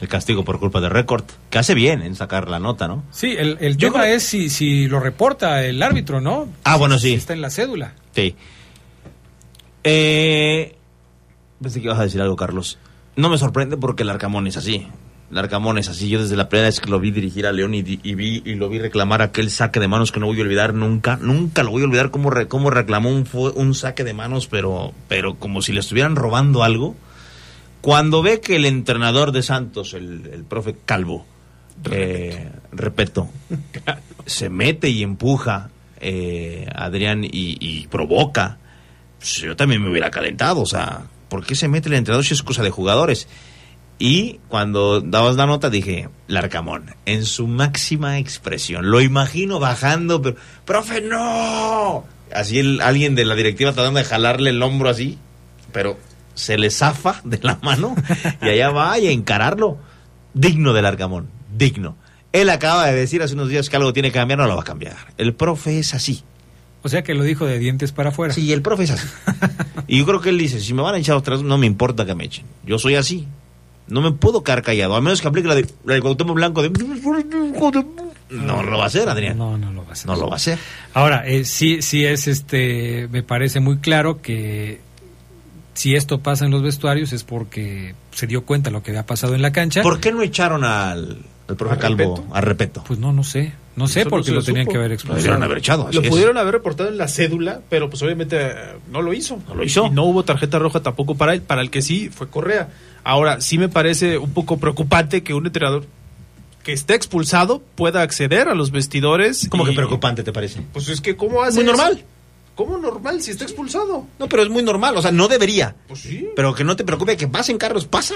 el 0.00 0.08
castigo 0.08 0.44
por 0.44 0.58
culpa 0.58 0.80
de 0.80 0.88
récord. 0.88 1.24
Que 1.50 1.58
hace 1.58 1.74
bien 1.74 2.00
en 2.00 2.14
sacar 2.14 2.48
la 2.48 2.58
nota, 2.58 2.88
¿no? 2.88 3.04
Sí, 3.10 3.34
el, 3.38 3.58
el 3.60 3.76
tema 3.76 4.08
es 4.08 4.22
si, 4.22 4.48
si 4.48 4.86
lo 4.88 4.98
reporta 5.00 5.62
el 5.64 5.82
árbitro, 5.82 6.20
¿no? 6.22 6.48
Ah, 6.64 6.76
bueno, 6.76 6.98
sí. 6.98 7.12
Está 7.12 7.34
en 7.34 7.42
la 7.42 7.50
cédula. 7.50 7.92
Sí. 8.14 8.34
Eh, 9.84 10.76
pensé 11.60 11.80
que 11.80 11.86
ibas 11.86 11.98
a 11.98 12.04
decir 12.04 12.20
algo, 12.22 12.36
Carlos. 12.36 12.78
No 13.16 13.28
me 13.28 13.38
sorprende 13.38 13.76
porque 13.76 14.04
el 14.04 14.10
Arcamón 14.10 14.46
es 14.46 14.56
así. 14.56 14.86
El 15.30 15.38
Arcamón 15.38 15.76
es 15.78 15.88
así. 15.88 16.08
Yo 16.08 16.22
desde 16.22 16.36
la 16.36 16.48
primera 16.48 16.68
vez 16.68 16.80
que 16.80 16.88
lo 16.88 16.98
vi 17.00 17.10
dirigir 17.10 17.46
a 17.46 17.52
León 17.52 17.74
y, 17.74 17.82
vi 17.82 18.42
y 18.44 18.54
lo 18.54 18.68
vi 18.70 18.78
reclamar 18.78 19.20
aquel 19.20 19.50
saque 19.50 19.78
de 19.78 19.86
manos 19.88 20.10
que 20.10 20.20
no 20.20 20.26
voy 20.26 20.38
a 20.38 20.42
olvidar 20.42 20.72
nunca. 20.72 21.18
Nunca 21.20 21.62
lo 21.62 21.70
voy 21.70 21.82
a 21.82 21.84
olvidar 21.84 22.10
cómo, 22.10 22.30
re- 22.30 22.48
cómo 22.48 22.70
reclamó 22.70 23.10
un, 23.10 23.28
un 23.54 23.74
saque 23.74 24.04
de 24.04 24.14
manos, 24.14 24.46
pero, 24.46 24.92
pero 25.06 25.34
como 25.34 25.60
si 25.60 25.72
le 25.72 25.80
estuvieran 25.80 26.16
robando 26.16 26.62
algo. 26.62 26.96
Cuando 27.82 28.22
ve 28.22 28.40
que 28.40 28.56
el 28.56 28.64
entrenador 28.64 29.32
de 29.32 29.42
Santos, 29.42 29.92
el, 29.94 30.30
el 30.32 30.44
profe 30.44 30.74
Calvo, 30.84 31.26
eh, 31.90 32.50
repeto, 32.72 33.28
se 34.26 34.48
mete 34.48 34.88
y 34.88 35.02
empuja 35.02 35.70
eh, 36.00 36.66
a 36.74 36.86
Adrián 36.86 37.22
y, 37.22 37.28
y 37.60 37.86
provoca, 37.86 38.58
pues 39.18 39.34
yo 39.36 39.54
también 39.56 39.82
me 39.82 39.90
hubiera 39.90 40.10
calentado. 40.10 40.62
O 40.62 40.66
sea, 40.66 41.02
¿por 41.28 41.44
qué 41.46 41.54
se 41.54 41.68
mete 41.68 41.88
el 41.88 41.94
entrenador 41.94 42.24
si 42.24 42.34
es 42.34 42.42
cosa 42.42 42.62
de 42.62 42.70
jugadores? 42.70 43.28
Y 43.98 44.38
cuando 44.48 45.00
dabas 45.00 45.36
la 45.36 45.46
nota 45.46 45.70
dije, 45.70 46.08
Larcamón, 46.28 46.94
en 47.04 47.24
su 47.24 47.48
máxima 47.48 48.18
expresión, 48.18 48.90
lo 48.90 49.00
imagino 49.00 49.58
bajando, 49.58 50.22
pero, 50.22 50.36
profe, 50.64 51.00
no. 51.00 52.04
Así 52.32 52.60
el, 52.60 52.80
alguien 52.80 53.14
de 53.16 53.24
la 53.24 53.34
directiva 53.34 53.72
tratando 53.72 53.98
de 53.98 54.04
jalarle 54.04 54.50
el 54.50 54.62
hombro 54.62 54.88
así, 54.88 55.18
pero 55.72 55.98
se 56.34 56.58
le 56.58 56.70
zafa 56.70 57.20
de 57.24 57.40
la 57.42 57.58
mano 57.62 57.96
y 58.42 58.48
allá 58.48 58.70
va 58.70 58.98
y 58.98 59.08
a 59.08 59.10
encararlo. 59.10 59.78
Digno 60.34 60.72
del 60.72 60.86
Arcamón, 60.86 61.28
digno. 61.56 61.96
Él 62.32 62.50
acaba 62.50 62.86
de 62.86 62.94
decir 62.94 63.22
hace 63.22 63.34
unos 63.34 63.48
días 63.48 63.68
que 63.68 63.76
algo 63.76 63.92
tiene 63.92 64.10
que 64.10 64.18
cambiar, 64.18 64.38
no 64.38 64.46
lo 64.46 64.54
va 64.54 64.62
a 64.62 64.64
cambiar. 64.64 64.96
El 65.16 65.34
profe 65.34 65.78
es 65.78 65.94
así. 65.94 66.22
O 66.82 66.88
sea 66.88 67.02
que 67.02 67.14
lo 67.14 67.24
dijo 67.24 67.46
de 67.46 67.58
dientes 67.58 67.90
para 67.90 68.10
afuera. 68.10 68.32
Sí, 68.32 68.52
el 68.52 68.62
profe 68.62 68.84
es 68.84 68.92
así. 68.92 69.08
y 69.88 69.98
yo 69.98 70.06
creo 70.06 70.20
que 70.20 70.28
él 70.28 70.38
dice, 70.38 70.60
si 70.60 70.74
me 70.74 70.82
van 70.82 70.94
a 70.94 70.98
echar 70.98 71.16
otra 71.16 71.34
vez, 71.34 71.42
no 71.42 71.58
me 71.58 71.66
importa 71.66 72.06
que 72.06 72.14
me 72.14 72.24
echen. 72.24 72.44
Yo 72.64 72.78
soy 72.78 72.94
así. 72.94 73.26
No 73.88 74.00
me 74.02 74.12
puedo 74.12 74.42
quedar 74.42 74.62
callado, 74.62 74.94
a 74.96 75.00
menos 75.00 75.20
que 75.22 75.28
aplique 75.28 75.48
la 75.48 75.54
de 75.54 75.66
la 75.84 75.94
de 75.94 76.00
Cuauhtémoc 76.02 76.34
Blanco 76.36 76.62
de... 76.62 76.70
No 78.30 78.62
lo 78.62 78.76
va 78.78 78.84
a 78.84 78.86
hacer, 78.88 79.08
Adrián. 79.08 79.38
No, 79.38 79.56
no 79.56 79.72
lo 79.72 79.82
va 79.84 79.90
a 79.90 79.92
hacer. 79.92 80.06
No 80.06 80.16
lo 80.16 80.26
va 80.26 80.34
a 80.34 80.36
hacer. 80.36 80.58
Ahora, 80.92 81.26
eh, 81.26 81.44
sí, 81.44 81.80
sí 81.80 82.04
es 82.04 82.28
este, 82.28 83.08
me 83.10 83.22
parece 83.22 83.60
muy 83.60 83.78
claro 83.78 84.20
que 84.20 84.80
si 85.72 85.94
esto 85.94 86.20
pasa 86.20 86.44
en 86.44 86.50
los 86.50 86.62
vestuarios 86.62 87.12
es 87.14 87.24
porque 87.24 87.94
se 88.12 88.26
dio 88.26 88.44
cuenta 88.44 88.70
lo 88.70 88.82
que 88.82 88.90
había 88.90 89.06
pasado 89.06 89.34
en 89.34 89.40
la 89.40 89.52
cancha. 89.52 89.82
¿Por 89.82 89.98
qué 90.00 90.12
no 90.12 90.20
echaron 90.22 90.62
al, 90.64 91.22
al 91.48 91.56
profe 91.56 91.74
¿A 91.76 91.78
Calvo 91.78 92.16
Repeto? 92.16 92.34
a 92.34 92.40
Repeto? 92.42 92.84
Pues 92.86 92.98
no, 92.98 93.12
no 93.12 93.24
sé. 93.24 93.52
No 93.76 93.86
sé 93.86 94.00
Eso 94.00 94.10
porque 94.10 94.32
lo 94.32 94.42
tenían 94.42 94.64
supo. 94.64 94.72
que 94.72 94.78
haber 94.78 94.90
Lo 94.90 94.94
expulsado. 94.94 95.18
debieron 95.22 95.42
haber 95.44 95.58
echado. 95.58 95.88
Lo 95.92 96.02
es. 96.02 96.08
pudieron 96.08 96.36
haber 96.36 96.52
reportado 96.52 96.88
en 96.90 96.98
la 96.98 97.06
cédula, 97.08 97.60
pero 97.70 97.88
pues 97.88 98.02
obviamente 98.02 98.36
eh, 98.40 98.52
no 98.90 99.00
lo 99.02 99.14
hizo. 99.14 99.38
No 99.48 99.54
lo 99.54 99.62
hizo. 99.64 99.86
Y 99.86 99.90
no 99.90 100.04
hubo 100.04 100.24
tarjeta 100.24 100.58
roja 100.58 100.80
tampoco 100.82 101.14
para 101.14 101.32
él. 101.32 101.40
Para 101.42 101.62
el 101.62 101.70
que 101.70 101.80
sí 101.80 102.10
fue 102.10 102.28
Correa. 102.28 102.68
Ahora, 103.04 103.40
sí 103.40 103.58
me 103.58 103.68
parece 103.68 104.18
un 104.18 104.32
poco 104.32 104.58
preocupante 104.58 105.22
que 105.22 105.34
un 105.34 105.46
entrenador 105.46 105.86
que 106.62 106.72
esté 106.72 106.94
expulsado 106.94 107.62
pueda 107.74 108.02
acceder 108.02 108.48
a 108.48 108.54
los 108.54 108.70
vestidores. 108.70 109.48
¿Cómo 109.50 109.64
y- 109.64 109.70
que 109.70 109.76
preocupante 109.76 110.22
te 110.22 110.32
parece? 110.32 110.60
Pues 110.72 110.88
es 110.88 111.00
que, 111.00 111.16
¿cómo 111.16 111.42
hace 111.42 111.56
Muy 111.56 111.64
normal. 111.64 112.04
¿Cómo 112.54 112.76
normal 112.76 113.22
si 113.22 113.30
está 113.30 113.44
expulsado? 113.44 114.04
No, 114.18 114.28
pero 114.28 114.42
es 114.42 114.48
muy 114.50 114.62
normal, 114.64 114.96
o 114.96 115.00
sea, 115.02 115.12
no 115.12 115.28
debería. 115.28 115.76
Pues 115.86 116.00
sí. 116.00 116.28
Pero 116.34 116.54
que 116.54 116.64
no 116.64 116.74
te 116.76 116.84
preocupe 116.84 117.16
que 117.16 117.28
pasen 117.28 117.56
carros, 117.56 117.86
pasa. 117.86 118.14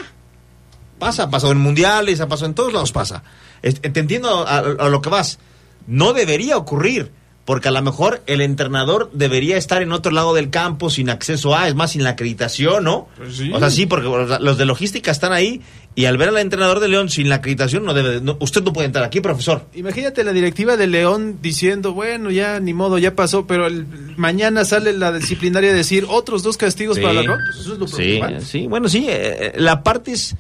Pasa, 0.99 1.25
ha 1.25 1.31
pasado 1.31 1.53
en 1.53 1.59
mundiales, 1.59 2.21
ha 2.21 2.29
pasado 2.29 2.47
en 2.49 2.55
todos 2.55 2.73
lados, 2.73 2.93
pasa. 2.93 3.23
Es- 3.63 3.81
Te 3.81 4.01
entiendo 4.01 4.47
a, 4.47 4.59
a 4.59 4.89
lo 4.89 5.01
que 5.01 5.09
vas. 5.11 5.39
No 5.87 6.13
debería 6.13 6.57
ocurrir, 6.57 7.11
porque 7.45 7.67
a 7.69 7.71
lo 7.73 7.83
mejor 7.83 8.23
el 8.27 8.41
entrenador 8.41 9.11
debería 9.13 9.57
estar 9.57 9.83
en 9.83 9.91
otro 9.93 10.13
lado 10.13 10.33
del 10.33 10.51
campo 10.51 10.91
sin 10.91 11.11
acceso 11.11 11.57
a, 11.57 11.67
es 11.67 11.75
más, 11.75 11.91
sin 11.93 12.05
la 12.05 12.11
acreditación, 12.11 12.85
¿no? 12.85 13.09
Pues 13.17 13.37
sí. 13.37 13.51
O 13.53 13.59
sea, 13.59 13.69
sí, 13.69 13.87
porque 13.87 14.09
los 14.41 14.59
de 14.59 14.65
logística 14.65 15.11
están 15.11 15.33
ahí 15.33 15.61
y 15.97 16.05
al 16.05 16.17
ver 16.19 16.29
al 16.29 16.39
entrenador 16.39 16.79
de 16.79 16.89
León 16.89 17.09
sin 17.11 17.29
la 17.29 17.35
acreditación, 17.37 17.85
no 17.85 17.95
debe, 17.95 18.21
no- 18.21 18.37
usted 18.39 18.63
no 18.63 18.73
puede 18.73 18.87
entrar 18.87 19.05
aquí, 19.05 19.21
profesor. 19.21 19.67
Imagínate 19.75 20.23
la 20.23 20.33
directiva 20.33 20.77
de 20.77 20.87
León 20.87 21.39
diciendo, 21.43 21.93
bueno, 21.93 22.31
ya 22.31 22.61
ni 22.61 22.75
modo, 22.75 22.97
ya 22.99 23.17
pasó, 23.17 23.45
pero 23.47 23.67
el, 23.67 23.87
mañana 24.17 24.65
sale 24.65 24.93
la 24.93 25.11
disciplinaria 25.13 25.71
a 25.71 25.75
decir 25.75 26.07
otros 26.09 26.45
dos 26.45 26.57
castigos 26.57 26.99
para 27.01 27.13
la 27.13 27.23
Pues 27.27 27.59
eso 27.59 27.73
es 27.75 27.79
lo 27.81 27.89
sí, 27.89 28.21
sí, 28.41 28.67
bueno, 28.69 28.89
sí, 28.89 29.07
eh, 29.09 29.53
la 29.57 29.83
parte 29.83 30.13
es 30.13 30.37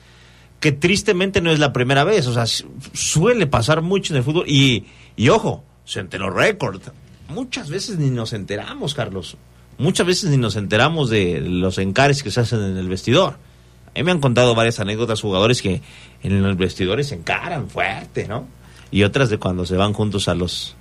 que 0.60 0.70
tristemente 0.70 1.40
no 1.40 1.50
es 1.50 1.58
la 1.58 1.72
primera 1.72 2.04
vez, 2.04 2.28
o 2.28 2.32
sea, 2.32 2.46
su- 2.46 2.68
suele 2.92 3.48
pasar 3.48 3.82
mucho 3.82 4.12
en 4.12 4.18
el 4.18 4.22
fútbol 4.22 4.44
y, 4.46 4.84
y 5.16 5.28
ojo, 5.28 5.64
se 5.84 6.00
enteró 6.00 6.30
récord. 6.30 6.80
Muchas 7.28 7.70
veces 7.70 7.98
ni 7.98 8.10
nos 8.10 8.32
enteramos, 8.32 8.94
Carlos. 8.94 9.36
Muchas 9.78 10.06
veces 10.06 10.30
ni 10.30 10.36
nos 10.36 10.56
enteramos 10.56 11.10
de 11.10 11.40
los 11.40 11.78
encares 11.78 12.22
que 12.22 12.30
se 12.30 12.40
hacen 12.40 12.62
en 12.62 12.76
el 12.76 12.88
vestidor. 12.88 13.36
A 13.94 13.98
mí 13.98 14.02
me 14.04 14.10
han 14.10 14.20
contado 14.20 14.54
varias 14.54 14.80
anécdotas 14.80 15.20
jugadores 15.20 15.60
que 15.60 15.82
en 16.22 16.42
los 16.42 16.56
vestidores 16.56 17.08
se 17.08 17.14
encaran 17.14 17.68
fuerte, 17.68 18.26
¿no? 18.26 18.46
Y 18.90 19.02
otras 19.02 19.30
de 19.30 19.38
cuando 19.38 19.66
se 19.66 19.76
van 19.76 19.92
juntos 19.92 20.28
a 20.28 20.34
los... 20.34 20.76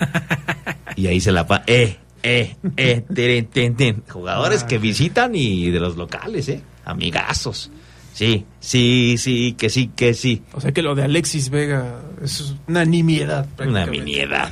y 0.96 1.06
ahí 1.06 1.20
se 1.20 1.32
la 1.32 1.46
pa... 1.46 1.62
Eh, 1.66 1.96
eh, 2.22 2.56
eh, 2.76 3.04
teren, 3.14 3.46
ten, 3.46 3.76
ten. 3.76 4.02
Jugadores 4.08 4.64
que 4.64 4.78
visitan 4.78 5.34
y 5.34 5.70
de 5.70 5.78
los 5.78 5.96
locales, 5.96 6.48
¿eh? 6.48 6.60
Amigazos. 6.84 7.70
Sí, 8.16 8.46
sí, 8.60 9.16
sí, 9.18 9.54
que 9.58 9.68
sí, 9.68 9.90
que 9.94 10.14
sí. 10.14 10.40
O 10.54 10.60
sea 10.62 10.72
que 10.72 10.80
lo 10.80 10.94
de 10.94 11.02
Alexis 11.02 11.50
Vega 11.50 12.00
es 12.24 12.54
una 12.66 12.86
nimiedad. 12.86 13.46
Una 13.58 13.84
miniedad, 13.84 14.50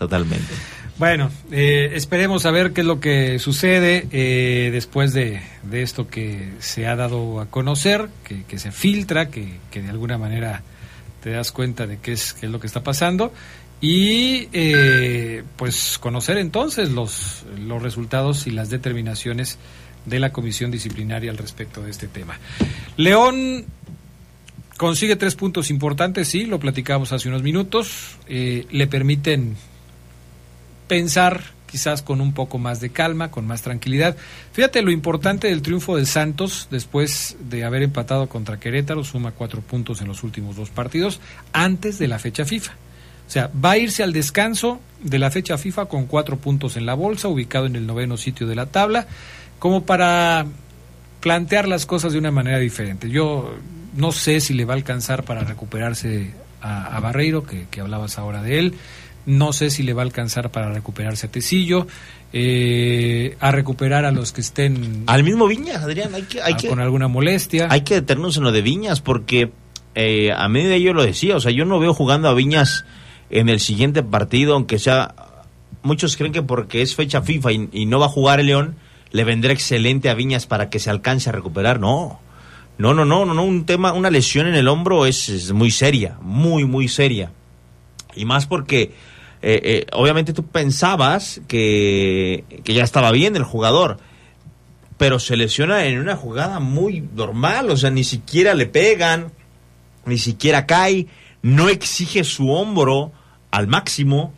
totalmente. 0.00 0.52
Bueno, 0.98 1.30
eh, 1.52 1.90
esperemos 1.94 2.44
a 2.44 2.50
ver 2.50 2.72
qué 2.72 2.80
es 2.80 2.86
lo 2.88 2.98
que 2.98 3.38
sucede 3.38 4.08
eh, 4.10 4.70
después 4.72 5.12
de, 5.12 5.40
de 5.62 5.82
esto 5.82 6.08
que 6.08 6.54
se 6.58 6.88
ha 6.88 6.96
dado 6.96 7.38
a 7.38 7.46
conocer, 7.46 8.08
que, 8.24 8.42
que 8.42 8.58
se 8.58 8.72
filtra, 8.72 9.28
que, 9.28 9.58
que 9.70 9.80
de 9.80 9.90
alguna 9.90 10.18
manera 10.18 10.64
te 11.22 11.30
das 11.30 11.52
cuenta 11.52 11.86
de 11.86 11.98
qué 11.98 12.14
es, 12.14 12.32
qué 12.32 12.46
es 12.46 12.52
lo 12.52 12.58
que 12.58 12.66
está 12.66 12.82
pasando 12.82 13.32
y 13.80 14.48
eh, 14.52 15.44
pues 15.54 15.98
conocer 16.00 16.38
entonces 16.38 16.90
los, 16.90 17.44
los 17.60 17.80
resultados 17.80 18.48
y 18.48 18.50
las 18.50 18.70
determinaciones 18.70 19.58
de 20.06 20.18
la 20.18 20.32
comisión 20.32 20.70
disciplinaria 20.70 21.30
al 21.30 21.38
respecto 21.38 21.82
de 21.82 21.90
este 21.90 22.08
tema. 22.08 22.38
León 22.96 23.64
consigue 24.76 25.16
tres 25.16 25.34
puntos 25.34 25.70
importantes, 25.70 26.28
sí, 26.28 26.46
lo 26.46 26.58
platicamos 26.58 27.12
hace 27.12 27.28
unos 27.28 27.42
minutos, 27.42 28.16
eh, 28.28 28.66
le 28.70 28.86
permiten 28.86 29.56
pensar 30.88 31.54
quizás 31.74 32.02
con 32.02 32.20
un 32.20 32.32
poco 32.32 32.58
más 32.58 32.80
de 32.80 32.90
calma, 32.90 33.32
con 33.32 33.48
más 33.48 33.62
tranquilidad. 33.62 34.16
Fíjate 34.52 34.80
lo 34.80 34.92
importante 34.92 35.48
del 35.48 35.60
triunfo 35.60 35.96
de 35.96 36.06
Santos 36.06 36.68
después 36.70 37.36
de 37.50 37.64
haber 37.64 37.82
empatado 37.82 38.28
contra 38.28 38.60
Querétaro, 38.60 39.02
suma 39.02 39.32
cuatro 39.32 39.60
puntos 39.60 40.00
en 40.00 40.06
los 40.06 40.22
últimos 40.22 40.54
dos 40.54 40.70
partidos, 40.70 41.20
antes 41.52 41.98
de 41.98 42.06
la 42.06 42.20
fecha 42.20 42.44
FIFA. 42.44 42.74
O 43.26 43.30
sea, 43.30 43.50
va 43.52 43.72
a 43.72 43.78
irse 43.78 44.04
al 44.04 44.12
descanso 44.12 44.80
de 45.02 45.18
la 45.18 45.32
fecha 45.32 45.58
FIFA 45.58 45.86
con 45.86 46.06
cuatro 46.06 46.36
puntos 46.36 46.76
en 46.76 46.86
la 46.86 46.94
bolsa, 46.94 47.26
ubicado 47.26 47.66
en 47.66 47.74
el 47.74 47.88
noveno 47.88 48.16
sitio 48.16 48.46
de 48.46 48.54
la 48.54 48.66
tabla, 48.66 49.08
como 49.64 49.86
para 49.86 50.44
plantear 51.20 51.68
las 51.68 51.86
cosas 51.86 52.12
de 52.12 52.18
una 52.18 52.30
manera 52.30 52.58
diferente. 52.58 53.08
Yo 53.08 53.54
no 53.96 54.12
sé 54.12 54.42
si 54.42 54.52
le 54.52 54.66
va 54.66 54.74
a 54.74 54.76
alcanzar 54.76 55.22
para 55.22 55.40
recuperarse 55.40 56.32
a, 56.60 56.94
a 56.94 57.00
Barreiro, 57.00 57.44
que, 57.44 57.64
que 57.70 57.80
hablabas 57.80 58.18
ahora 58.18 58.42
de 58.42 58.58
él, 58.58 58.74
No 59.24 59.54
sé 59.54 59.70
si 59.70 59.82
le 59.82 59.94
va 59.94 60.02
a 60.02 60.04
alcanzar 60.04 60.50
para 60.50 60.70
recuperarse 60.70 61.28
a 61.28 61.30
Tecillo, 61.30 61.86
eh, 62.34 63.38
a 63.40 63.52
recuperar 63.52 64.04
a 64.04 64.10
los 64.10 64.32
que 64.32 64.42
estén 64.42 65.04
Al 65.06 65.24
mismo 65.24 65.46
Viñas, 65.46 65.82
Adrián, 65.82 66.14
hay 66.14 66.24
que... 66.24 66.42
Hay 66.42 66.56
que 66.56 66.68
con 66.68 66.80
alguna 66.80 67.08
molestia. 67.08 67.68
hay 67.70 67.80
que 67.84 67.94
detenernos 67.94 68.36
en 68.36 68.42
lo 68.42 68.52
de 68.52 68.60
Viñas 68.60 69.00
porque 69.00 69.50
eh, 69.94 70.30
a 70.36 70.46
mí 70.50 70.62
de 70.62 70.74
ello 70.74 70.92
lo 70.92 71.02
decía, 71.02 71.36
o 71.36 71.40
sea, 71.40 71.52
yo 71.52 71.64
no 71.64 71.78
veo 71.78 71.94
jugando 71.94 72.28
a 72.28 72.34
Viñas 72.34 72.84
en 73.30 73.48
el 73.48 73.60
siguiente 73.60 74.02
partido, 74.02 74.56
aunque 74.56 74.78
sea, 74.78 75.14
muchos 75.82 76.18
creen 76.18 76.34
que 76.34 76.42
porque 76.42 76.82
es 76.82 76.94
fecha 76.94 77.22
FIFA 77.22 77.52
y, 77.52 77.68
y 77.72 77.86
no 77.86 77.98
va 77.98 78.04
a 78.04 78.10
jugar 78.10 78.40
el 78.40 78.48
León, 78.48 78.76
le 79.14 79.22
vendrá 79.22 79.52
excelente 79.52 80.10
a 80.10 80.14
Viñas 80.14 80.46
para 80.46 80.68
que 80.70 80.80
se 80.80 80.90
alcance 80.90 81.28
a 81.28 81.32
recuperar, 81.32 81.78
no. 81.78 82.18
No, 82.78 82.94
no, 82.94 83.04
no, 83.04 83.24
no, 83.24 83.44
un 83.44 83.64
tema, 83.64 83.92
una 83.92 84.10
lesión 84.10 84.48
en 84.48 84.56
el 84.56 84.66
hombro 84.66 85.06
es, 85.06 85.28
es 85.28 85.52
muy 85.52 85.70
seria, 85.70 86.18
muy, 86.20 86.64
muy 86.64 86.88
seria. 86.88 87.30
Y 88.16 88.24
más 88.24 88.46
porque, 88.46 88.92
eh, 89.40 89.60
eh, 89.62 89.86
obviamente 89.92 90.32
tú 90.32 90.44
pensabas 90.44 91.40
que, 91.46 92.42
que 92.64 92.74
ya 92.74 92.82
estaba 92.82 93.12
bien 93.12 93.36
el 93.36 93.44
jugador, 93.44 93.98
pero 94.98 95.20
se 95.20 95.36
lesiona 95.36 95.84
en 95.84 96.00
una 96.00 96.16
jugada 96.16 96.58
muy 96.58 97.00
normal, 97.14 97.70
o 97.70 97.76
sea, 97.76 97.90
ni 97.90 98.02
siquiera 98.02 98.52
le 98.54 98.66
pegan, 98.66 99.30
ni 100.06 100.18
siquiera 100.18 100.66
cae, 100.66 101.06
no 101.40 101.68
exige 101.68 102.24
su 102.24 102.50
hombro 102.50 103.12
al 103.52 103.68
máximo 103.68 104.34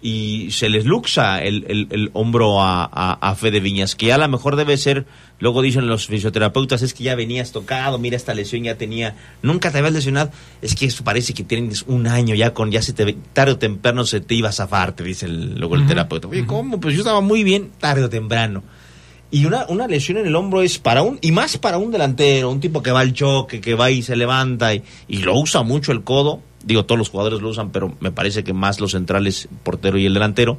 y 0.00 0.52
se 0.52 0.68
les 0.68 0.84
luxa 0.84 1.42
el, 1.42 1.64
el- 1.68 1.88
el 1.90 2.10
hombro 2.12 2.62
a, 2.62 2.84
a, 2.84 3.12
a 3.30 3.34
Fede 3.34 3.58
Viñas, 3.58 3.96
que 3.96 4.06
ya 4.06 4.14
a 4.14 4.18
lo 4.18 4.28
mejor 4.28 4.54
debe 4.54 4.76
ser, 4.76 5.06
luego 5.40 5.60
dicen 5.60 5.88
los 5.88 6.06
fisioterapeutas, 6.06 6.82
es 6.82 6.94
que 6.94 7.02
ya 7.02 7.16
venías 7.16 7.50
tocado, 7.50 7.98
mira 7.98 8.16
esta 8.16 8.32
lesión 8.32 8.62
ya 8.62 8.76
tenía, 8.76 9.16
nunca 9.42 9.72
te 9.72 9.78
habías 9.78 9.94
lesionado, 9.94 10.30
es 10.62 10.76
que 10.76 10.86
eso 10.86 11.02
parece 11.02 11.34
que 11.34 11.42
tienes 11.42 11.82
un 11.88 12.06
año 12.06 12.36
ya 12.36 12.54
con, 12.54 12.70
ya 12.70 12.80
se 12.80 12.92
te, 12.92 13.12
tarde 13.32 13.52
o 13.52 13.58
temprano 13.58 14.04
se 14.04 14.20
te 14.20 14.34
iba 14.36 14.50
a 14.50 14.52
zafar, 14.52 14.92
te 14.92 15.02
dice 15.02 15.26
el- 15.26 15.58
luego 15.58 15.74
el 15.74 15.86
terapeuta. 15.88 16.28
Oye, 16.28 16.46
¿cómo? 16.46 16.78
Pues 16.78 16.94
yo 16.94 17.00
estaba 17.00 17.20
muy 17.20 17.42
bien, 17.42 17.70
tarde 17.80 18.04
o 18.04 18.08
temprano. 18.08 18.62
Y 19.30 19.44
una, 19.44 19.66
una 19.68 19.86
lesión 19.88 20.16
en 20.18 20.26
el 20.26 20.36
hombro 20.36 20.62
es 20.62 20.78
para 20.78 21.02
un, 21.02 21.18
y 21.20 21.32
más 21.32 21.58
para 21.58 21.76
un 21.76 21.90
delantero, 21.90 22.50
un 22.50 22.60
tipo 22.60 22.82
que 22.82 22.92
va 22.92 23.00
al 23.00 23.12
choque, 23.12 23.60
que 23.60 23.74
va 23.74 23.90
y 23.90 24.02
se 24.02 24.16
levanta 24.16 24.72
y, 24.74 24.82
y 25.08 25.18
lo 25.18 25.34
usa 25.38 25.62
mucho 25.64 25.92
el 25.92 26.02
codo. 26.02 26.40
Digo, 26.64 26.84
todos 26.84 26.98
los 26.98 27.08
jugadores 27.10 27.40
lo 27.40 27.48
usan, 27.50 27.70
pero 27.70 27.94
me 28.00 28.10
parece 28.10 28.44
que 28.44 28.52
más 28.52 28.80
los 28.80 28.92
centrales, 28.92 29.48
portero 29.62 29.98
y 29.98 30.06
el 30.06 30.14
delantero. 30.14 30.58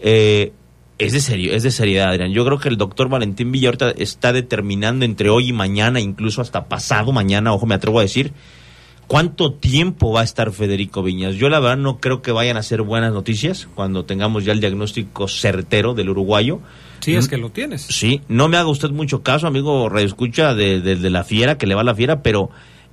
Eh, 0.00 0.52
es 0.98 1.12
de 1.12 1.20
serio, 1.20 1.52
es 1.54 1.62
de 1.64 1.70
seriedad, 1.72 2.10
Adrián. 2.10 2.32
Yo 2.32 2.44
creo 2.44 2.58
que 2.58 2.68
el 2.68 2.76
doctor 2.76 3.08
Valentín 3.08 3.50
Villa 3.50 3.68
ahorita 3.68 3.90
está 3.90 4.32
determinando 4.32 5.04
entre 5.04 5.28
hoy 5.28 5.48
y 5.48 5.52
mañana, 5.52 5.98
incluso 6.00 6.40
hasta 6.40 6.66
pasado 6.66 7.10
mañana, 7.12 7.52
ojo, 7.52 7.66
me 7.66 7.74
atrevo 7.74 7.98
a 7.98 8.02
decir, 8.02 8.32
cuánto 9.08 9.52
tiempo 9.52 10.12
va 10.12 10.20
a 10.20 10.24
estar 10.24 10.52
Federico 10.52 11.02
Viñas. 11.02 11.34
Yo 11.34 11.48
la 11.48 11.58
verdad 11.60 11.76
no 11.78 11.98
creo 11.98 12.22
que 12.22 12.30
vayan 12.32 12.56
a 12.56 12.62
ser 12.62 12.82
buenas 12.82 13.12
noticias 13.12 13.68
cuando 13.74 14.04
tengamos 14.04 14.44
ya 14.44 14.52
el 14.52 14.60
diagnóstico 14.60 15.26
certero 15.26 15.94
del 15.94 16.10
uruguayo. 16.10 16.60
Sí, 17.00 17.14
es 17.16 17.28
que 17.28 17.36
lo 17.36 17.50
tienes. 17.50 17.82
Sí, 17.82 18.22
no 18.28 18.48
me 18.48 18.56
haga 18.56 18.68
usted 18.70 18.90
mucho 18.90 19.22
caso, 19.22 19.46
amigo 19.46 19.88
Radio 19.90 20.06
Escucha, 20.06 20.54
de, 20.54 20.80
de- 20.80 20.96
de 20.96 21.10
la 21.10 21.24
fiera, 21.24 21.58
que 21.58 21.66
le 21.66 21.74
va 21.74 21.82
a 21.82 21.84
la 21.84 21.94
fiera, 21.94 22.22
pero 22.22 22.48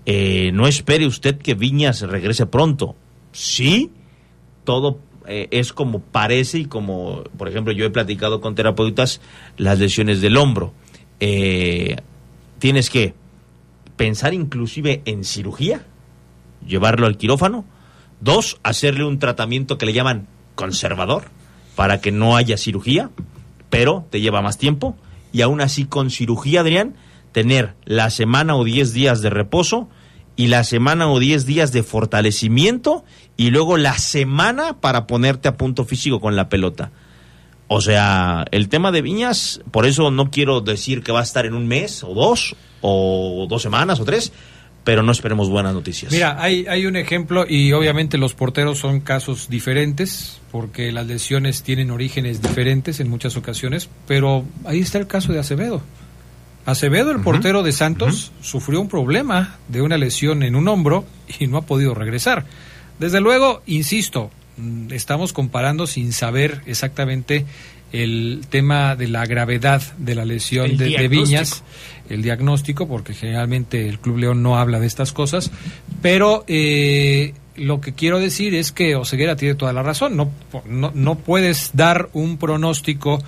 eh, 0.06 0.52
no 0.54 0.68
espere 0.68 1.06
usted 1.06 1.38
que 1.38 1.54
Viñas 1.54 2.02
regrese 2.02 2.46
pronto. 2.46 2.96
Sí, 3.32 3.92
todo 4.64 5.00
eh, 5.28 5.48
es 5.52 5.74
como 5.74 6.00
parece 6.00 6.60
y 6.60 6.66
como, 6.66 7.24
por 7.38 7.48
ejemplo, 7.48 7.74
yo 7.74 7.86
he 7.86 7.90
platicado 7.90 8.42
con 8.42 8.56
terapeutas 8.56 9.22
las 9.58 9.80
lesiones 9.80 10.22
del 10.22 10.38
hombro. 10.38 10.74
Eh, 11.20 11.98
tienes 12.60 12.90
que 12.90 13.14
pensar 13.96 14.34
inclusive 14.34 15.02
en 15.06 15.24
cirugía, 15.24 15.86
llevarlo 16.66 17.06
al 17.06 17.18
quirófano. 17.18 17.66
Dos, 18.20 18.60
hacerle 18.64 19.06
un 19.06 19.20
tratamiento 19.20 19.78
que 19.78 19.86
le 19.86 19.94
llaman 19.94 20.28
conservador 20.56 21.26
para 21.76 22.02
que 22.02 22.12
no 22.12 22.36
haya 22.36 22.58
cirugía, 22.58 23.10
pero 23.70 24.06
te 24.10 24.22
lleva 24.22 24.42
más 24.42 24.58
tiempo. 24.58 24.96
Y 25.32 25.42
aún 25.42 25.62
así 25.62 25.86
con 25.86 26.10
cirugía, 26.10 26.62
Adrián, 26.62 26.96
tener 27.32 27.76
la 27.86 28.10
semana 28.10 28.56
o 28.56 28.64
10 28.64 28.94
días 28.94 29.22
de 29.22 29.30
reposo 29.30 29.90
y 30.36 30.48
la 30.48 30.64
semana 30.64 31.10
o 31.10 31.20
10 31.20 31.46
días 31.46 31.72
de 31.72 31.84
fortalecimiento 31.84 33.04
y 33.38 33.52
luego 33.52 33.78
la 33.78 33.98
semana 33.98 34.80
para 34.80 35.08
ponerte 35.08 35.48
a 35.48 35.58
punto 35.58 35.86
físico 35.86 36.20
con 36.20 36.36
la 36.36 36.50
pelota. 36.50 36.92
O 37.68 37.80
sea, 37.80 38.46
el 38.52 38.68
tema 38.68 38.92
de 38.92 39.02
Viñas, 39.02 39.62
por 39.72 39.86
eso 39.86 40.12
no 40.12 40.30
quiero 40.30 40.60
decir 40.60 41.04
que 41.04 41.12
va 41.12 41.22
a 41.22 41.24
estar 41.24 41.46
en 41.46 41.54
un 41.54 41.68
mes 41.68 42.04
o 42.04 42.14
dos, 42.14 42.56
o 42.82 43.48
dos 43.50 43.62
semanas 43.62 44.00
o 44.02 44.06
tres, 44.06 44.34
pero 44.84 45.04
no 45.04 45.12
esperemos 45.12 45.50
buenas 45.50 45.74
noticias. 45.74 46.12
Mira, 46.12 46.42
hay, 46.42 46.66
hay 46.68 46.86
un 46.86 46.96
ejemplo 46.96 47.46
y 47.48 47.72
obviamente 47.72 48.18
los 48.18 48.34
porteros 48.34 48.80
son 48.80 49.00
casos 49.00 49.48
diferentes 49.50 50.42
porque 50.52 50.92
las 50.92 51.08
lesiones 51.08 51.64
tienen 51.64 51.92
orígenes 51.92 52.42
diferentes 52.42 53.00
en 53.00 53.10
muchas 53.10 53.38
ocasiones, 53.38 53.90
pero 54.08 54.44
ahí 54.66 54.80
está 54.80 54.98
el 54.98 55.08
caso 55.08 55.32
de 55.32 55.40
Acevedo. 55.40 55.82
Acevedo, 56.66 57.12
el 57.12 57.22
portero 57.22 57.64
de 57.64 57.72
Santos, 57.72 58.32
sufrió 58.42 58.82
un 58.82 58.88
problema 58.88 59.58
de 59.68 59.82
una 59.82 59.98
lesión 59.98 60.44
en 60.44 60.56
un 60.56 60.68
hombro 60.68 61.06
y 61.40 61.48
no 61.48 61.58
ha 61.58 61.62
podido 61.64 61.94
regresar. 61.94 62.46
Desde 63.00 63.20
luego, 63.20 63.64
insisto, 63.66 64.30
mm, 64.58 64.92
estamos 64.94 65.34
comparando 65.34 65.88
sin 65.88 66.14
saber 66.14 66.62
exactamente 66.68 67.46
el 67.92 68.46
tema 68.50 68.96
de 68.96 69.08
la 69.08 69.26
gravedad 69.26 69.82
de 69.98 70.16
la 70.16 70.24
lesión 70.24 70.78
de, 70.78 70.90
de. 70.90 71.08
Viñas, 71.08 71.64
el 72.10 72.22
diagnóstico, 72.22 72.88
porque 72.88 73.14
generalmente 73.14 73.90
el 73.90 74.00
Club 74.00 74.18
León 74.18 74.44
no 74.44 74.58
habla 74.58 74.80
de 74.80 74.88
estas 74.88 75.12
cosas, 75.12 75.52
pero 76.02 76.46
eh, 76.48 77.34
lo 77.56 77.82
que 77.82 77.94
quiero 77.94 78.20
decir 78.20 78.56
es 78.56 78.72
que 78.72 78.96
Oseguera 78.96 79.36
tiene 79.36 79.56
toda 79.56 79.74
la 79.74 79.84
razón, 79.84 80.16
no, 80.16 80.32
no, 80.66 80.92
no 80.94 81.16
puedes 81.16 81.72
dar 81.74 82.10
un 82.14 82.38
pronóstico 82.38 83.22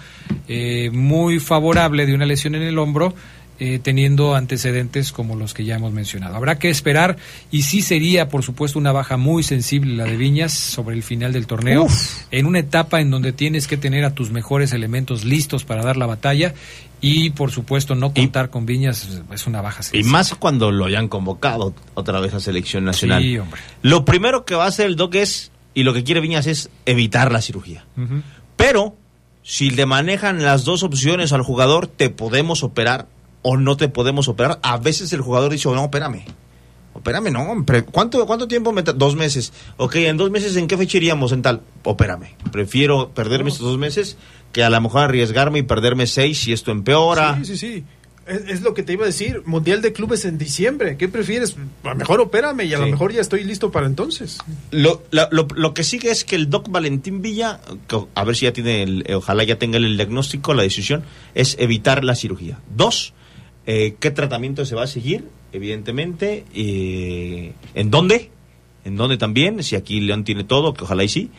eh, 0.47 0.89
muy 0.91 1.39
favorable 1.39 2.05
de 2.05 2.15
una 2.15 2.25
lesión 2.25 2.55
en 2.55 2.63
el 2.63 2.77
hombro 2.77 3.13
eh, 3.59 3.79
teniendo 3.81 4.35
antecedentes 4.35 5.11
como 5.11 5.35
los 5.35 5.53
que 5.53 5.63
ya 5.63 5.75
hemos 5.75 5.93
mencionado. 5.93 6.35
Habrá 6.35 6.57
que 6.59 6.69
esperar 6.69 7.17
y 7.51 7.63
sí 7.63 7.81
sería, 7.81 8.27
por 8.27 8.43
supuesto, 8.43 8.79
una 8.79 8.91
baja 8.91 9.17
muy 9.17 9.43
sensible 9.43 9.95
la 9.95 10.05
de 10.05 10.17
Viñas 10.17 10.53
sobre 10.53 10.95
el 10.95 11.03
final 11.03 11.33
del 11.33 11.47
torneo, 11.47 11.87
en 12.31 12.45
una 12.45 12.59
etapa 12.59 12.99
en 12.99 13.11
donde 13.11 13.31
tienes 13.31 13.67
que 13.67 13.77
tener 13.77 14.05
a 14.05 14.13
tus 14.15 14.31
mejores 14.31 14.73
elementos 14.73 15.23
listos 15.23 15.63
para 15.65 15.83
dar 15.83 15.97
la 15.97 16.05
batalla 16.07 16.53
y, 16.99 17.31
por 17.31 17.51
supuesto, 17.51 17.95
no 17.95 18.13
contar 18.13 18.49
con 18.49 18.65
Viñas 18.65 19.21
es 19.31 19.45
una 19.45 19.61
baja 19.61 19.81
Y 19.81 19.83
sensible. 19.83 20.11
más 20.11 20.33
cuando 20.35 20.71
lo 20.71 20.85
hayan 20.85 21.07
convocado 21.09 21.73
otra 21.93 22.19
vez 22.21 22.33
a 22.33 22.39
selección 22.39 22.85
nacional. 22.85 23.21
Sí, 23.21 23.37
hombre. 23.37 23.61
Lo 23.81 24.05
primero 24.05 24.45
que 24.45 24.55
va 24.55 24.65
a 24.65 24.69
hacer 24.69 24.87
el 24.87 24.95
Doc 24.95 25.15
es, 25.15 25.51
y 25.73 25.83
lo 25.83 25.93
que 25.93 26.03
quiere 26.03 26.21
Viñas 26.21 26.47
es 26.47 26.69
evitar 26.85 27.31
la 27.31 27.41
cirugía. 27.41 27.85
Pero, 28.55 28.95
si 29.41 29.69
le 29.69 29.85
manejan 29.85 30.43
las 30.43 30.63
dos 30.63 30.83
opciones 30.83 31.33
al 31.33 31.41
jugador, 31.41 31.87
te 31.87 32.09
podemos 32.09 32.63
operar 32.63 33.07
o 33.43 33.57
no 33.57 33.77
te 33.77 33.87
podemos 33.89 34.27
operar. 34.27 34.59
A 34.63 34.77
veces 34.77 35.13
el 35.13 35.21
jugador 35.21 35.51
dice, 35.51 35.69
no, 35.69 35.83
espérame. 35.83 36.25
Opérame, 36.95 37.31
no, 37.31 37.41
hombre. 37.51 37.83
¿Cuánto, 37.83 38.23
cuánto 38.27 38.47
tiempo? 38.47 38.71
me 38.71 38.83
Dos 38.83 39.15
meses. 39.15 39.51
Ok, 39.77 39.95
en 39.95 40.15
dos 40.17 40.29
meses, 40.29 40.55
¿en 40.55 40.67
qué 40.67 40.77
fecha 40.77 40.97
iríamos 40.97 41.31
en 41.31 41.41
tal? 41.41 41.61
Opérame. 41.83 42.35
Prefiero 42.51 43.09
perderme 43.09 43.49
estos 43.49 43.65
dos 43.67 43.77
meses 43.79 44.15
que 44.51 44.63
a 44.63 44.69
lo 44.69 44.79
mejor 44.79 45.01
arriesgarme 45.01 45.59
y 45.59 45.63
perderme 45.63 46.05
seis 46.05 46.39
si 46.39 46.53
esto 46.53 46.71
empeora. 46.71 47.35
Sí, 47.39 47.45
sí, 47.45 47.57
sí. 47.57 47.83
Es, 48.27 48.41
es 48.47 48.61
lo 48.61 48.75
que 48.75 48.83
te 48.83 48.93
iba 48.93 49.03
a 49.03 49.07
decir. 49.07 49.41
Mundial 49.45 49.81
de 49.81 49.91
clubes 49.91 50.23
en 50.25 50.37
diciembre. 50.37 50.95
¿Qué 50.95 51.09
prefieres? 51.09 51.55
A 51.83 51.89
lo 51.89 51.95
mejor 51.95 52.21
opérame 52.21 52.63
y 52.65 52.73
a 52.75 52.77
lo 52.77 52.85
mejor 52.85 53.11
ya 53.11 53.21
estoy 53.21 53.43
listo 53.43 53.71
para 53.71 53.87
entonces. 53.87 54.37
Lo, 54.69 55.01
la- 55.09 55.27
lo, 55.31 55.47
lo 55.55 55.73
que 55.73 55.83
sigue 55.83 56.11
es 56.11 56.23
que 56.23 56.35
el 56.35 56.51
doc 56.51 56.69
Valentín 56.69 57.23
Villa, 57.23 57.59
a 58.13 58.23
ver 58.23 58.35
si 58.35 58.45
ya 58.45 58.53
tiene, 58.53 58.83
el, 58.83 59.03
eh, 59.07 59.15
ojalá 59.15 59.43
ya 59.43 59.57
tenga 59.57 59.77
el 59.77 59.97
diagnóstico, 59.97 60.53
la 60.53 60.61
decisión, 60.61 61.03
es 61.33 61.57
evitar 61.59 62.03
la 62.05 62.13
cirugía. 62.15 62.59
Dos, 62.73 63.13
eh, 63.65 63.95
¿qué 63.99 64.11
tratamiento 64.11 64.65
se 64.65 64.75
va 64.75 64.83
a 64.83 64.87
seguir? 64.87 65.27
Evidentemente, 65.51 66.45
eh, 66.55 67.53
¿en 67.75 67.89
dónde? 67.91 68.29
¿En 68.85 68.95
dónde 68.97 69.17
también? 69.17 69.63
Si 69.63 69.75
aquí 69.75 70.01
León 70.01 70.23
tiene 70.23 70.43
todo, 70.43 70.73
que 70.73 70.83
ojalá 70.83 71.03
y 71.03 71.07
sí. 71.09 71.31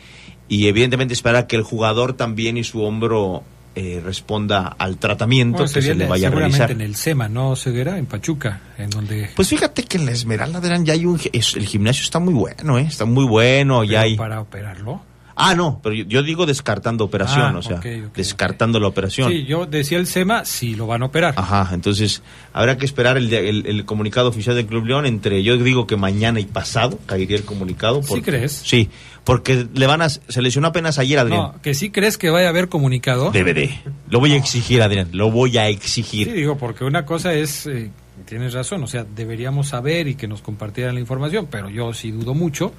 Y 0.47 0.67
evidentemente 0.67 1.13
esperar 1.13 1.47
que 1.47 1.55
el 1.55 1.63
jugador 1.63 2.13
también 2.13 2.57
y 2.57 2.63
su 2.63 2.81
hombro 2.83 3.43
eh, 3.75 4.01
responda 4.03 4.67
al 4.77 4.97
tratamiento 4.97 5.57
Bueno, 5.59 5.73
que 5.73 5.81
se 5.81 5.95
le 5.95 6.07
vaya 6.07 6.29
a 6.29 6.31
realizar. 6.31 6.71
en 6.71 6.81
el 6.81 6.95
SEMA, 6.95 7.27
¿no, 7.27 7.55
Ceguera? 7.55 7.97
En 7.97 8.05
Pachuca, 8.05 8.61
en 8.77 8.89
donde... 8.89 9.29
Pues 9.35 9.49
fíjate 9.49 9.83
que 9.83 9.97
en 9.97 10.05
la 10.05 10.11
Esmeralda 10.13 10.59
Adrián, 10.59 10.85
ya 10.85 10.93
hay 10.93 11.05
un... 11.05 11.19
es- 11.33 11.55
el 11.55 11.65
gimnasio 11.67 12.03
está 12.03 12.19
muy 12.19 12.33
bueno, 12.33 12.77
¿eh? 12.79 12.85
Está 12.87 13.05
muy 13.05 13.25
bueno, 13.25 13.83
ya 13.83 13.89
Pero 13.99 14.01
hay... 14.01 14.15
para 14.17 14.39
operarlo. 14.41 15.01
Ah, 15.35 15.53
no, 15.53 15.79
pero 15.83 15.93
yo, 15.93 16.05
yo 16.05 16.23
digo 16.23 16.45
descartando 16.45 17.03
operación, 17.03 17.55
Ah, 17.55 17.57
o 17.57 17.61
sea, 17.61 17.81
descartando 18.15 18.79
la 18.79 18.87
operación. 18.87 19.31
Sí, 19.31 19.43
yo 19.45 19.65
decía 19.65 19.97
el 19.97 20.07
SEMA, 20.07 20.45
sí 20.45 20.75
lo 20.75 20.87
van 20.87 21.03
a 21.03 21.07
operar. 21.07 21.33
Ajá, 21.37 21.69
entonces 21.73 22.21
habrá 22.53 22.77
que 22.77 22.85
esperar 22.85 23.17
el, 23.17 23.33
el, 23.33 23.65
el 23.65 23.85
comunicado 23.85 24.29
oficial 24.29 24.55
del 24.55 24.65
Club 24.65 24.85
León 24.85 25.05
entre, 25.05 25.43
yo 25.43 25.57
digo 25.57 25.87
que 25.87 25.97
mañana 25.97 26.39
y 26.39 26.45
pasado 26.45 26.99
caería 27.05 27.35
el 27.35 27.43
comunicado. 27.43 28.01
¿Sí 28.01 28.21
crees? 28.21 28.53
Sí, 28.53 28.89
porque 29.25 29.67
le 29.73 29.87
van 29.87 30.01
a, 30.01 30.09
se 30.09 30.41
lesionó 30.41 30.67
apenas 30.69 30.99
ayer 30.99 31.19
Adrián. 31.19 31.39
No, 31.41 31.61
que 31.61 31.73
sí 31.73 31.89
crees 31.89 32.17
que 32.17 32.29
vaya 32.29 32.47
a 32.47 32.49
haber 32.51 32.69
comunicado. 32.69 33.31
DVD. 33.31 33.69
Lo 34.09 34.19
voy 34.21 34.31
a 34.33 34.37
exigir, 34.37 34.81
Adrián, 34.81 35.09
lo 35.11 35.31
voy 35.31 35.57
a 35.57 35.67
exigir. 35.67 36.27
Sí, 36.27 36.33
digo, 36.33 36.57
porque 36.57 36.85
una 36.85 37.05
cosa 37.05 37.33
es, 37.33 37.67
eh, 37.67 37.91
tienes 38.25 38.53
razón, 38.53 38.83
o 38.83 38.87
sea, 38.87 39.03
deberíamos 39.03 39.67
saber 39.67 40.07
y 40.07 40.15
que 40.15 40.27
nos 40.29 40.41
compartieran 40.41 40.95
la 40.95 41.01
información, 41.01 41.47
pero 41.51 41.69
yo 41.69 41.93
sí 41.93 42.11
dudo 42.11 42.33
mucho 42.33 42.71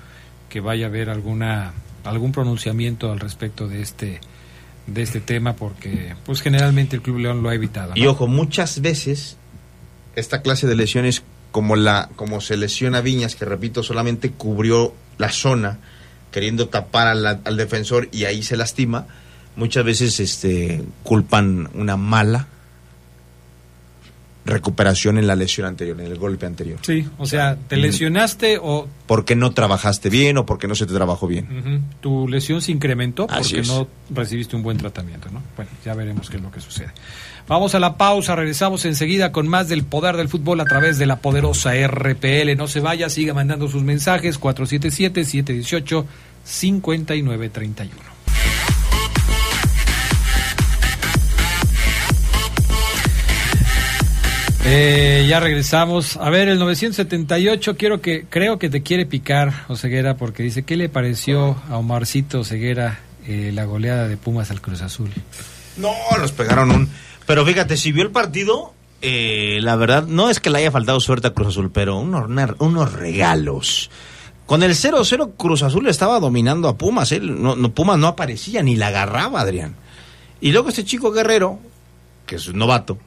que 0.49 0.61
vaya 0.61 0.87
a 0.87 0.89
haber 0.89 1.11
alguna 1.11 1.75
algún 2.07 2.33
pronunciamiento 2.33 3.13
al 3.13 3.21
respecto 3.21 3.69
de 3.69 3.83
este 3.83 4.21
de 4.87 5.03
este 5.03 5.21
tema 5.21 5.55
porque 5.57 6.15
pues 6.25 6.41
generalmente 6.41 6.97
el 6.97 7.03
Club 7.03 7.19
León 7.19 7.43
lo 7.43 7.49
ha 7.49 7.55
evitado. 7.55 7.93
Y 7.97 8.07
ojo, 8.07 8.29
muchas 8.29 8.81
veces 8.81 9.37
esta 10.15 10.43
clase 10.43 10.67
de 10.67 10.77
lesiones 10.77 11.23
como 11.51 11.77
la 11.77 12.09
como 12.17 12.41
se 12.41 12.57
lesiona 12.57 13.01
Viñas, 13.01 13.35
que 13.35 13.45
repito, 13.45 13.83
solamente 13.83 14.31
cubrió 14.31 14.95
la 15.19 15.31
zona 15.31 15.79
queriendo 16.31 16.69
tapar 16.69 17.09
al, 17.09 17.27
al 17.27 17.57
defensor 17.57 18.09
y 18.13 18.25
ahí 18.25 18.43
se 18.43 18.57
lastima, 18.57 19.07
muchas 19.57 19.85
veces 19.85 20.21
este 20.21 20.85
culpan 21.03 21.71
una 21.75 21.97
mala 21.97 22.49
recuperación 24.47 25.19
en 25.19 25.27
la 25.27 25.35
lesión 25.35 25.67
anterior, 25.67 26.01
en 26.01 26.07
el 26.07 26.17
golpe 26.19 26.47
anterior. 26.47 26.79
Sí, 26.83 27.07
o 27.19 27.27
sea, 27.27 27.57
te 27.69 27.77
lesionaste 27.77 28.59
o 28.63 28.87
Porque 29.07 29.35
no 29.37 29.51
trabajaste 29.53 30.09
bien 30.09 30.39
o 30.39 30.47
porque 30.47 30.69
no 30.69 30.75
se 30.75 30.87
te 30.87 30.95
trabajó 30.95 31.27
bien. 31.27 31.85
tu 32.01 32.29
lesión 32.29 32.63
se 32.63 32.73
incrementó 32.73 33.27
Así 33.29 33.55
porque 33.55 33.61
es. 33.61 33.69
no 33.69 33.89
recibiste 34.11 34.57
un 34.57 34.63
buen 34.63 34.79
tratamiento, 34.79 35.29
¿no? 35.33 35.43
Bueno, 35.57 35.71
ya 35.85 35.95
veremos 35.95 36.31
qué 36.31 36.37
es 36.37 36.43
lo 36.43 36.51
que 36.51 36.61
sucede. 36.61 36.91
Vamos 37.49 37.75
a 37.75 37.81
la 37.81 37.97
pausa, 37.97 38.35
regresamos 38.35 38.85
enseguida 38.87 39.31
con 39.33 39.47
más 39.49 39.69
del 39.69 39.85
poder 39.85 40.17
del 40.17 40.29
fútbol 40.29 40.61
a 40.61 40.65
través 40.65 40.99
de 40.99 41.07
la 41.07 41.17
poderosa 41.21 41.73
RPL. 41.87 42.57
No 42.57 42.67
se 42.69 42.81
vaya, 42.81 43.09
siga 43.09 43.35
mandando 43.35 43.69
sus 43.69 43.83
mensajes 43.83 44.41
477-718-5931. 44.41 46.07
Eh, 54.69 55.27
ya 55.29 55.39
regresamos. 55.39 56.17
A 56.17 56.29
ver, 56.29 56.49
el 56.49 56.59
978, 56.59 57.77
quiero 57.77 58.01
que, 58.01 58.27
creo 58.29 58.59
que 58.59 58.69
te 58.69 58.83
quiere 58.83 59.07
picar, 59.07 59.65
Oseguera, 59.69 60.17
porque 60.17 60.43
dice, 60.43 60.65
¿qué 60.65 60.77
le 60.77 60.89
pareció 60.89 61.57
a 61.71 61.77
Omarcito 61.77 62.41
Oseguera 62.41 62.99
eh, 63.29 63.53
la 63.55 63.65
goleada 63.65 64.09
de 64.09 64.17
Pumas 64.17 64.51
al 64.51 64.61
Cruz 64.61 64.83
Azul? 64.83 65.11
No, 65.77 65.93
nos 66.19 66.33
pegaron 66.33 66.73
un... 66.73 66.91
Pero 67.27 67.47
fíjate, 67.47 67.77
si 67.77 67.93
vio 67.93 68.03
el 68.03 68.11
partido, 68.11 68.75
eh, 69.03 69.61
la 69.63 69.77
verdad, 69.77 70.05
no 70.05 70.31
es 70.31 70.41
que 70.41 70.51
le 70.51 70.59
haya 70.59 70.73
faltado 70.73 70.99
suerte 70.99 71.29
a 71.29 71.31
Cruz 71.31 71.49
Azul, 71.49 71.71
pero 71.71 71.99
unos, 71.99 72.29
unos 72.59 72.93
regalos. 72.93 73.89
Con 74.47 74.65
el 74.65 74.73
0-0 74.73 75.35
Cruz 75.37 75.63
Azul 75.63 75.87
estaba 75.87 76.19
dominando 76.19 76.69
a 76.69 76.77
Pumas, 76.77 77.13
no, 77.21 77.55
no, 77.55 77.71
Pumas 77.73 77.99
no 77.99 78.09
aparecía 78.09 78.65
ni 78.65 78.75
la 78.75 78.89
agarraba, 78.89 79.43
Adrián. 79.43 79.77
Y 80.41 80.51
luego 80.51 80.71
este 80.71 80.85
chico 80.85 81.13
guerrero, 81.13 81.61
que 82.27 82.35
es 82.35 82.49
un 82.49 82.59
novato, 82.59 82.99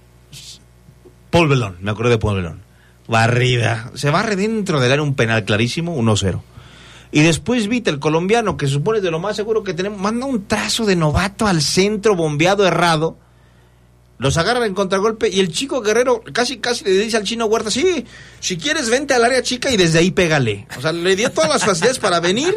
Paul 1.29 1.47
Belón, 1.47 1.77
me 1.81 1.91
acuerdo 1.91 2.11
de 2.11 2.17
Paul 2.17 2.37
Belón, 2.37 2.61
barrida, 3.07 3.91
se 3.93 4.09
barre 4.09 4.35
dentro 4.35 4.79
del 4.79 4.91
área 4.91 5.03
un 5.03 5.15
penal 5.15 5.43
clarísimo, 5.43 5.95
1-0. 5.95 6.41
Y 7.11 7.21
después 7.21 7.67
Vita, 7.67 7.89
el 7.89 7.99
colombiano, 7.99 8.55
que 8.55 8.67
supone 8.67 9.01
de 9.01 9.09
lo 9.09 9.19
más 9.19 9.35
seguro 9.35 9.63
que 9.63 9.73
tenemos, 9.73 9.99
manda 9.99 10.25
un 10.25 10.45
trazo 10.45 10.85
de 10.85 10.95
novato 10.95 11.47
al 11.47 11.61
centro, 11.61 12.15
bombeado 12.15 12.67
errado. 12.67 13.17
Los 14.19 14.37
agarra 14.37 14.65
en 14.65 14.73
contragolpe 14.73 15.29
y 15.29 15.39
el 15.39 15.51
chico 15.51 15.81
guerrero 15.81 16.21
casi 16.33 16.57
casi 16.57 16.83
le 16.83 16.91
dice 16.91 17.17
al 17.17 17.23
chino 17.23 17.45
Huerta, 17.45 17.71
sí, 17.71 18.05
si 18.41 18.57
quieres 18.57 18.89
vente 18.89 19.13
al 19.13 19.23
área 19.23 19.41
chica 19.41 19.71
y 19.71 19.77
desde 19.77 19.99
ahí 19.99 20.11
pégale. 20.11 20.67
O 20.77 20.81
sea, 20.81 20.91
le 20.91 21.15
dio 21.15 21.31
todas 21.31 21.49
las 21.49 21.63
facilidades 21.63 21.99
para 21.99 22.19
venir 22.19 22.53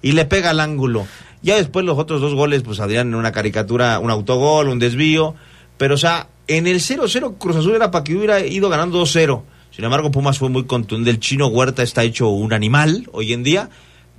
y 0.00 0.12
le 0.12 0.24
pega 0.24 0.50
al 0.50 0.60
ángulo. 0.60 1.06
Ya 1.42 1.56
después 1.56 1.84
los 1.84 1.98
otros 1.98 2.20
dos 2.20 2.34
goles, 2.34 2.62
pues 2.62 2.80
Adrián 2.80 3.08
en 3.08 3.14
una 3.14 3.30
caricatura, 3.30 3.98
un 3.98 4.10
autogol, 4.10 4.68
un 4.68 4.78
desvío. 4.78 5.34
Pero, 5.76 5.94
o 5.94 5.98
sea, 5.98 6.28
en 6.48 6.66
el 6.66 6.80
0-0 6.80 7.38
Cruz 7.38 7.56
Azul 7.56 7.74
era 7.74 7.90
para 7.90 8.04
que 8.04 8.14
hubiera 8.16 8.40
ido 8.40 8.68
ganando 8.68 9.02
2-0. 9.02 9.42
Sin 9.70 9.84
embargo, 9.84 10.10
Pumas 10.10 10.38
fue 10.38 10.50
muy 10.50 10.64
contundente. 10.64 11.10
El 11.10 11.18
chino 11.20 11.46
Huerta 11.46 11.82
está 11.82 12.02
hecho 12.02 12.28
un 12.28 12.52
animal 12.52 13.08
hoy 13.12 13.32
en 13.32 13.42
día. 13.42 13.70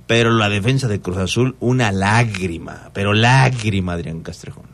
Pero 0.06 0.32
la 0.32 0.50
defensa 0.50 0.86
de 0.86 1.00
Cruz 1.00 1.16
Azul, 1.16 1.56
una 1.60 1.90
lágrima. 1.90 2.90
Pero 2.92 3.14
lágrima, 3.14 3.94
Adrián 3.94 4.20
Castrejón. 4.20 4.64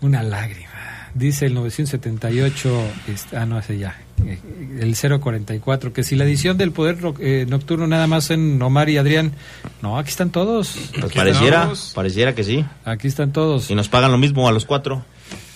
Una 0.00 0.22
lágrima. 0.22 0.70
Dice 1.14 1.46
el 1.46 1.54
978, 1.54 2.82
este, 3.08 3.36
ah, 3.36 3.44
no, 3.44 3.58
ese 3.58 3.76
ya, 3.76 4.00
eh, 4.24 4.38
el 4.78 4.94
044, 4.94 5.92
que 5.92 6.04
si 6.04 6.14
la 6.14 6.24
edición 6.24 6.56
del 6.56 6.70
Poder 6.70 6.98
eh, 7.18 7.46
Nocturno 7.48 7.88
nada 7.88 8.06
más 8.06 8.30
en 8.30 8.62
Omar 8.62 8.88
y 8.88 8.96
Adrián, 8.96 9.32
no, 9.82 9.98
aquí 9.98 10.10
están 10.10 10.30
todos. 10.30 10.76
Pues 10.92 11.04
Aquí 11.06 11.18
pareciera, 11.18 11.56
estamos. 11.56 11.92
pareciera 11.96 12.34
que 12.34 12.44
sí. 12.44 12.64
Aquí 12.84 13.08
están 13.08 13.32
todos. 13.32 13.70
Y 13.70 13.74
nos 13.74 13.88
pagan 13.88 14.12
lo 14.12 14.18
mismo 14.18 14.48
a 14.48 14.52
los 14.52 14.64
cuatro. 14.66 15.04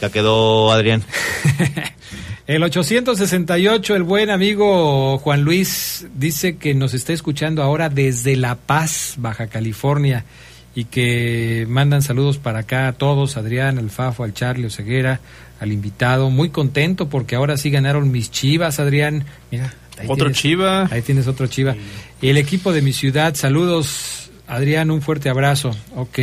Ya 0.00 0.10
quedó 0.10 0.72
Adrián. 0.72 1.02
El 2.46 2.62
868, 2.62 3.96
el 3.96 4.02
buen 4.02 4.28
amigo 4.28 5.16
Juan 5.16 5.42
Luis 5.44 6.06
dice 6.14 6.58
que 6.58 6.74
nos 6.74 6.92
está 6.92 7.14
escuchando 7.14 7.62
ahora 7.62 7.88
desde 7.88 8.36
La 8.36 8.54
Paz, 8.56 9.14
Baja 9.16 9.46
California, 9.46 10.26
y 10.74 10.84
que 10.84 11.64
mandan 11.70 12.02
saludos 12.02 12.36
para 12.36 12.58
acá 12.58 12.86
a 12.88 12.92
todos, 12.92 13.38
Adrián, 13.38 13.78
al 13.78 13.88
Fafo, 13.88 14.24
al 14.24 14.34
Charlie 14.34 14.66
Oseguera, 14.66 15.20
al 15.58 15.72
invitado. 15.72 16.28
Muy 16.28 16.50
contento 16.50 17.08
porque 17.08 17.34
ahora 17.34 17.56
sí 17.56 17.70
ganaron 17.70 18.10
mis 18.12 18.30
chivas, 18.30 18.78
Adrián. 18.78 19.24
Mira, 19.50 19.72
ahí 19.96 20.04
Otro 20.06 20.26
tienes- 20.26 20.36
Chiva. 20.38 20.88
Ahí 20.90 21.00
tienes 21.00 21.26
otro 21.26 21.46
chiva. 21.46 21.74
Y 22.20 22.28
el 22.28 22.36
equipo 22.36 22.74
de 22.74 22.82
mi 22.82 22.92
ciudad, 22.92 23.34
saludos, 23.36 24.30
Adrián, 24.46 24.90
un 24.90 25.00
fuerte 25.00 25.30
abrazo. 25.30 25.74
Ok. 25.96 26.18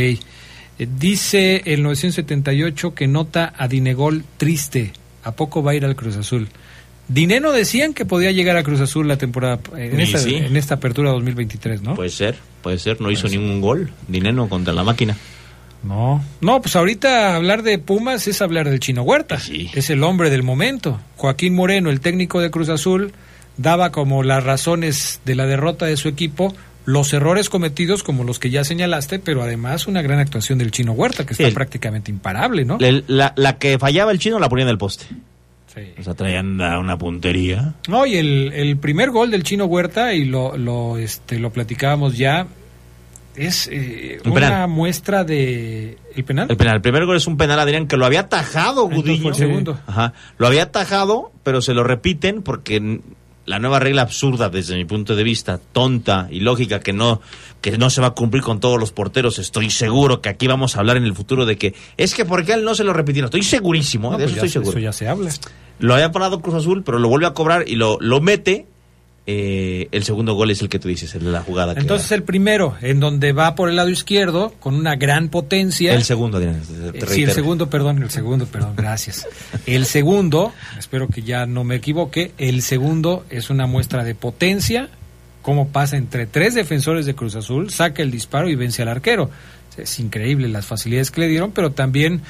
Eh, 0.78 0.88
dice 0.98 1.62
el 1.66 1.82
978 1.82 2.94
que 2.94 3.06
nota 3.06 3.52
a 3.56 3.68
Dinegol 3.68 4.24
triste. 4.36 4.92
¿A 5.24 5.32
poco 5.32 5.62
va 5.62 5.72
a 5.72 5.74
ir 5.74 5.84
al 5.84 5.94
Cruz 5.94 6.16
Azul? 6.16 6.48
Dineno 7.08 7.52
decían 7.52 7.94
que 7.94 8.04
podía 8.04 8.32
llegar 8.32 8.56
a 8.56 8.62
Cruz 8.62 8.80
Azul 8.80 9.06
la 9.06 9.18
temporada 9.18 9.60
eh, 9.76 9.90
en, 9.92 10.00
esta, 10.00 10.18
sí. 10.18 10.36
en 10.36 10.56
esta 10.56 10.76
apertura 10.76 11.10
2023, 11.10 11.82
¿no? 11.82 11.94
Puede 11.94 12.10
ser, 12.10 12.36
puede 12.62 12.78
ser. 12.78 13.00
No 13.00 13.10
hizo 13.10 13.28
ningún 13.28 13.60
gol. 13.60 13.92
Dineno 14.08 14.48
contra 14.48 14.72
la 14.72 14.82
máquina. 14.82 15.16
No, 15.82 16.24
no, 16.40 16.62
pues 16.62 16.76
ahorita 16.76 17.34
hablar 17.34 17.64
de 17.64 17.78
Pumas 17.78 18.28
es 18.28 18.40
hablar 18.40 18.70
del 18.70 18.78
Chino 18.78 19.02
Huerta. 19.02 19.38
Es 19.74 19.90
el 19.90 20.04
hombre 20.04 20.30
del 20.30 20.44
momento. 20.44 21.00
Joaquín 21.16 21.54
Moreno, 21.54 21.90
el 21.90 22.00
técnico 22.00 22.40
de 22.40 22.50
Cruz 22.50 22.68
Azul, 22.68 23.12
daba 23.56 23.90
como 23.90 24.22
las 24.22 24.44
razones 24.44 25.20
de 25.24 25.34
la 25.34 25.46
derrota 25.46 25.86
de 25.86 25.96
su 25.96 26.08
equipo, 26.08 26.54
los 26.84 27.12
errores 27.12 27.48
cometidos 27.48 28.02
como 28.02 28.24
los 28.24 28.38
que 28.38 28.50
ya 28.50 28.64
señalaste, 28.64 29.18
pero 29.18 29.42
además 29.42 29.86
una 29.86 30.02
gran 30.02 30.18
actuación 30.18 30.58
del 30.58 30.70
Chino 30.72 30.92
Huerta, 30.92 31.24
que 31.24 31.34
está 31.34 31.46
Sí. 31.48 31.52
prácticamente 31.54 32.10
imparable, 32.10 32.64
¿no? 32.64 32.78
Le- 32.78 33.04
La, 33.06 33.32
la 33.36 33.58
que 33.58 33.78
fallaba 33.78 34.10
el 34.12 34.18
chino 34.18 34.38
la 34.38 34.48
ponía 34.48 34.64
en 34.64 34.68
el 34.70 34.78
poste. 34.78 35.04
O 35.98 36.02
sea, 36.02 36.12
traían 36.12 36.60
una 36.60 36.98
puntería. 36.98 37.74
No, 37.88 38.04
y 38.04 38.16
el, 38.16 38.52
el 38.52 38.76
primer 38.76 39.10
gol 39.10 39.30
del 39.30 39.42
Chino 39.42 39.64
Huerta, 39.64 40.12
y 40.12 40.26
lo, 40.26 40.56
lo, 40.58 40.98
este, 40.98 41.38
lo 41.38 41.50
platicábamos 41.50 42.18
ya, 42.18 42.46
es 43.36 43.70
eh, 43.72 44.20
Un 44.26 44.32
una 44.32 44.40
penal. 44.48 44.68
muestra 44.68 45.24
de... 45.24 45.96
¿El 46.14 46.24
penal? 46.24 46.48
El 46.50 46.58
penal, 46.58 46.74
el 46.76 46.82
primer 46.82 47.06
gol 47.06 47.16
es 47.16 47.26
un 47.26 47.38
penal, 47.38 47.58
Adrián, 47.58 47.86
que 47.86 47.96
lo 47.96 48.04
había 48.04 48.20
atajado 48.20 48.86
Gudiño. 48.90 49.30
el 49.30 49.34
segundo. 49.34 49.80
Ajá. 49.86 50.12
Lo 50.36 50.46
había 50.46 50.64
atajado, 50.64 51.32
pero 51.42 51.62
se 51.62 51.72
lo 51.72 51.84
repiten 51.84 52.42
porque 52.42 53.00
la 53.46 53.58
nueva 53.58 53.78
regla 53.80 54.02
absurda, 54.02 54.48
desde 54.48 54.76
mi 54.76 54.84
punto 54.84 55.16
de 55.16 55.22
vista, 55.24 55.58
tonta 55.72 56.28
y 56.30 56.40
lógica, 56.40 56.80
que 56.80 56.92
no, 56.92 57.20
que 57.60 57.76
no 57.78 57.90
se 57.90 58.00
va 58.00 58.08
a 58.08 58.10
cumplir 58.12 58.42
con 58.42 58.60
todos 58.60 58.78
los 58.78 58.92
porteros. 58.92 59.38
Estoy 59.38 59.70
seguro 59.70 60.20
que 60.20 60.28
aquí 60.28 60.46
vamos 60.46 60.76
a 60.76 60.80
hablar 60.80 60.96
en 60.96 61.04
el 61.04 61.14
futuro 61.14 61.44
de 61.46 61.56
que 61.58 61.74
es 61.96 62.14
que 62.14 62.24
porque 62.24 62.52
él 62.52 62.64
no 62.64 62.74
se 62.74 62.84
lo 62.84 62.92
repitieron. 62.92 63.26
Estoy 63.26 63.42
segurísimo, 63.42 64.12
No, 64.12 64.18
de 64.18 64.24
pues 64.24 64.36
eso 64.36 64.40
ya 64.42 64.46
estoy 64.46 64.48
se- 64.48 64.52
seguro. 64.52 64.78
Eso 64.78 64.84
ya 64.84 64.92
se 64.92 65.08
habla. 65.08 65.30
Lo 65.78 65.94
había 65.94 66.12
parado 66.12 66.40
Cruz 66.40 66.54
Azul, 66.54 66.82
pero 66.84 66.98
lo 67.00 67.08
vuelve 67.08 67.26
a 67.26 67.34
cobrar 67.34 67.64
y 67.68 67.74
lo, 67.74 67.98
lo 68.00 68.20
mete. 68.20 68.66
Eh, 69.24 69.88
el 69.92 70.02
segundo 70.02 70.34
gol 70.34 70.50
es 70.50 70.62
el 70.62 70.68
que 70.68 70.80
tú 70.80 70.88
dices, 70.88 71.14
el 71.14 71.24
de 71.24 71.30
la 71.30 71.42
jugada. 71.42 71.74
que 71.74 71.80
Entonces 71.80 72.10
el 72.10 72.24
primero, 72.24 72.74
en 72.82 72.98
donde 72.98 73.32
va 73.32 73.54
por 73.54 73.68
el 73.68 73.76
lado 73.76 73.88
izquierdo, 73.88 74.52
con 74.58 74.74
una 74.74 74.96
gran 74.96 75.28
potencia. 75.28 75.94
El 75.94 76.02
segundo, 76.02 76.38
Adrián. 76.38 76.60
Eh, 76.92 77.04
sí, 77.06 77.22
el 77.22 77.30
segundo, 77.30 77.70
perdón, 77.70 78.02
el 78.02 78.10
segundo, 78.10 78.46
perdón, 78.46 78.74
gracias. 78.76 79.28
El 79.64 79.86
segundo, 79.86 80.52
espero 80.76 81.06
que 81.06 81.22
ya 81.22 81.46
no 81.46 81.62
me 81.62 81.76
equivoque, 81.76 82.32
el 82.36 82.62
segundo 82.62 83.24
es 83.30 83.48
una 83.48 83.66
muestra 83.66 84.02
de 84.02 84.16
potencia, 84.16 84.88
cómo 85.40 85.68
pasa 85.68 85.96
entre 85.96 86.26
tres 86.26 86.54
defensores 86.54 87.06
de 87.06 87.14
Cruz 87.14 87.36
Azul, 87.36 87.70
saca 87.70 88.02
el 88.02 88.10
disparo 88.10 88.48
y 88.48 88.56
vence 88.56 88.82
al 88.82 88.88
arquero. 88.88 89.30
Es 89.76 90.00
increíble 90.00 90.48
las 90.48 90.66
facilidades 90.66 91.10
que 91.10 91.22
le 91.22 91.28
dieron, 91.28 91.52
pero 91.52 91.70
también 91.70 92.22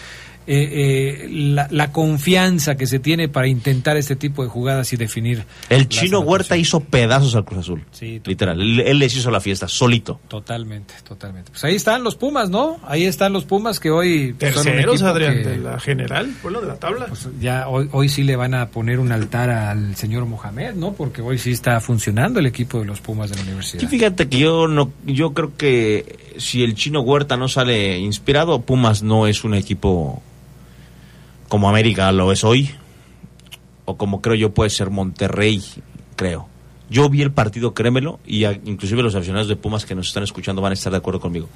eh, 0.47 1.23
eh, 1.27 1.29
la, 1.31 1.69
la 1.71 1.93
confianza 1.93 2.77
que 2.77 2.87
se 2.87 2.99
tiene 2.99 3.29
para 3.29 3.47
intentar 3.49 3.97
este 3.97 4.17
tipo 4.17 4.43
de 4.43 4.49
jugadas 4.49 4.93
y 4.93 4.97
definir. 4.97 5.45
El 5.69 5.89
chino 5.89 6.21
Huerta 6.21 6.57
hizo 6.57 6.81
pedazos 6.81 7.35
al 7.35 7.45
Cruz 7.45 7.61
Azul. 7.61 7.85
Sí, 7.93 8.21
Literal. 8.25 8.61
Él, 8.61 8.81
él 8.81 8.99
les 8.99 9.15
hizo 9.17 9.31
la 9.31 9.41
fiesta, 9.41 9.69
solito. 9.69 10.21
Totalmente, 10.29 10.95
totalmente. 11.07 11.51
Pues 11.51 11.65
ahí 11.65 11.75
están 11.77 12.03
los 12.05 12.17
Pumas, 12.17 12.51
¿no? 12.51 12.79
Ahí 12.87 13.05
están 13.05 13.33
los 13.33 13.45
Pumas 13.45 13.81
que 13.81 13.91
hoy 13.91 14.27
son 14.27 14.33
un 14.33 14.39
Terceros, 14.39 15.03
Adrián, 15.03 15.35
que- 15.35 15.49
de 15.49 15.59
la 15.59 15.79
general, 15.81 16.33
bueno, 16.43 16.61
de 16.61 16.67
la 16.69 16.77
tabla. 16.77 17.07
ya 17.41 17.69
hoy, 17.69 17.89
hoy 17.93 18.09
sí 18.09 18.23
le 18.23 18.37
van 18.37 18.55
a 18.55 18.69
poner 18.69 18.99
un 18.99 19.13
altar 19.13 19.51
al 19.51 19.97
señor 19.97 20.27
Mohamed, 20.27 20.75
¿no? 20.75 20.93
Porque 20.93 21.23
hoy 21.23 21.39
sí 21.39 21.51
está 21.53 21.81
funcionando 21.81 22.41
el 22.41 22.47
equipo 22.47 22.79
de 22.81 22.87
los 22.87 23.01
Pumas 23.01 23.31
de 23.31 23.37
la 23.37 23.43
Sí, 23.43 23.49
universidad. 23.49 23.89
fíjate 23.89 24.29
que 24.29 24.39
yo 24.39 24.69
no, 24.69 24.93
yo 25.07 25.33
creo 25.35 25.57
que 25.57 26.33
si 26.39 26.63
el 26.63 26.75
chino 26.75 27.01
Huerta 27.01 27.37
no 27.37 27.49
sale 27.49 27.99
inspirado, 27.99 28.61
Pumas 28.63 29.03
no 29.03 29.27
es 29.27 29.45
un 29.45 29.55
equipo 29.55 30.23
como 31.53 31.69
América 31.69 32.11
lo 32.13 32.33
es 32.33 32.45
hoy, 32.45 32.71
o 33.85 33.99
como 33.99 34.23
creo 34.23 34.35
yo 34.35 34.55
puede 34.55 34.71
ser 34.71 34.89
Monterrey, 34.89 35.63
creo. 36.17 36.49
Yo 36.89 37.11
vi 37.11 37.21
el 37.21 37.31
partido, 37.31 37.75
créemelo, 37.75 38.21
y 38.27 38.45
a- 38.45 38.53
inclusive 38.65 39.03
los 39.03 39.15
aficionados 39.15 39.49
de 39.49 39.57
Pumas 39.57 39.85
que 39.85 39.95
nos 39.95 40.09
están 40.09 40.23
escuchando 40.23 40.63
van 40.63 40.71
a 40.71 40.75
estar 40.75 40.91
de 40.91 40.97
acuerdo 40.97 41.21
conmigo. 41.21 41.51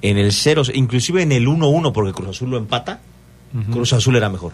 en 0.00 0.16
el 0.16 0.32
0, 0.32 0.62
inclusive 0.72 1.20
en 1.22 1.32
el 1.32 1.46
1-1, 1.48 1.92
porque 1.92 2.12
Cruz 2.12 2.28
Azul 2.30 2.48
lo 2.50 2.56
empata, 2.56 3.00
Cruz 3.72 3.92
Azul 3.92 4.16
era 4.16 4.28
mejor. 4.30 4.52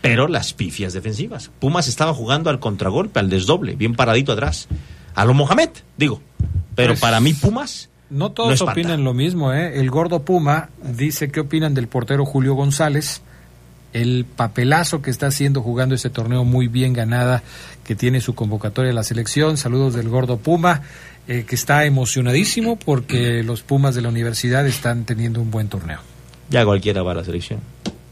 Pero 0.00 0.28
las 0.28 0.52
pifias 0.54 0.94
defensivas. 0.94 1.50
Pumas 1.58 1.88
estaba 1.88 2.14
jugando 2.14 2.48
al 2.50 2.58
contragolpe, 2.60 3.20
al 3.20 3.28
desdoble, 3.28 3.74
bien 3.74 3.94
paradito 3.94 4.32
atrás. 4.32 4.66
A 5.14 5.24
lo 5.26 5.34
Mohamed, 5.34 5.70
digo. 5.98 6.20
Pero 6.74 6.92
Pues, 6.92 7.00
para 7.00 7.20
mí, 7.20 7.34
Pumas. 7.34 7.90
No 8.10 8.32
todos 8.32 8.62
opinan 8.62 9.04
lo 9.04 9.12
mismo, 9.14 9.52
¿eh? 9.52 9.78
El 9.80 9.90
gordo 9.90 10.22
Puma 10.22 10.70
dice 10.82 11.30
qué 11.30 11.40
opinan 11.40 11.74
del 11.74 11.88
portero 11.88 12.24
Julio 12.24 12.54
González, 12.54 13.22
el 13.92 14.24
papelazo 14.24 15.00
que 15.02 15.10
está 15.10 15.26
haciendo 15.28 15.62
jugando 15.62 15.94
ese 15.94 16.10
torneo 16.10 16.44
muy 16.44 16.68
bien 16.68 16.92
ganada, 16.92 17.42
que 17.84 17.94
tiene 17.94 18.20
su 18.20 18.34
convocatoria 18.34 18.90
a 18.92 18.94
la 18.94 19.02
selección. 19.02 19.56
Saludos 19.56 19.94
del 19.94 20.08
gordo 20.08 20.36
Puma, 20.38 20.82
eh, 21.26 21.44
que 21.48 21.54
está 21.54 21.84
emocionadísimo 21.84 22.76
porque 22.76 23.42
los 23.42 23.62
Pumas 23.62 23.94
de 23.94 24.02
la 24.02 24.08
universidad 24.08 24.66
están 24.66 25.04
teniendo 25.04 25.40
un 25.40 25.50
buen 25.50 25.68
torneo. 25.68 26.00
Ya 26.50 26.64
cualquiera 26.64 27.02
va 27.02 27.12
a 27.12 27.16
la 27.16 27.24
selección. 27.24 27.60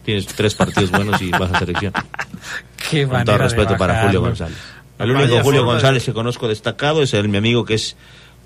Tienes 0.05 0.27
tres 0.27 0.55
partidos 0.55 0.91
buenos 0.91 1.21
y 1.21 1.31
vas 1.31 1.53
a 1.53 1.59
selección. 1.59 1.93
Qué 2.91 3.07
Con 3.07 3.25
todo 3.25 3.37
de 3.39 3.43
respeto 3.43 3.77
para. 3.77 4.05
Julio 4.05 4.21
González. 4.21 4.57
El 4.99 5.11
único 5.11 5.43
Julio 5.43 5.61
de- 5.61 5.67
González 5.67 6.05
que 6.05 6.13
conozco 6.13 6.49
destacado 6.49 7.03
es 7.03 7.13
el 7.15 7.29
mi 7.29 7.37
amigo 7.39 7.65
que 7.65 7.75
es 7.75 7.97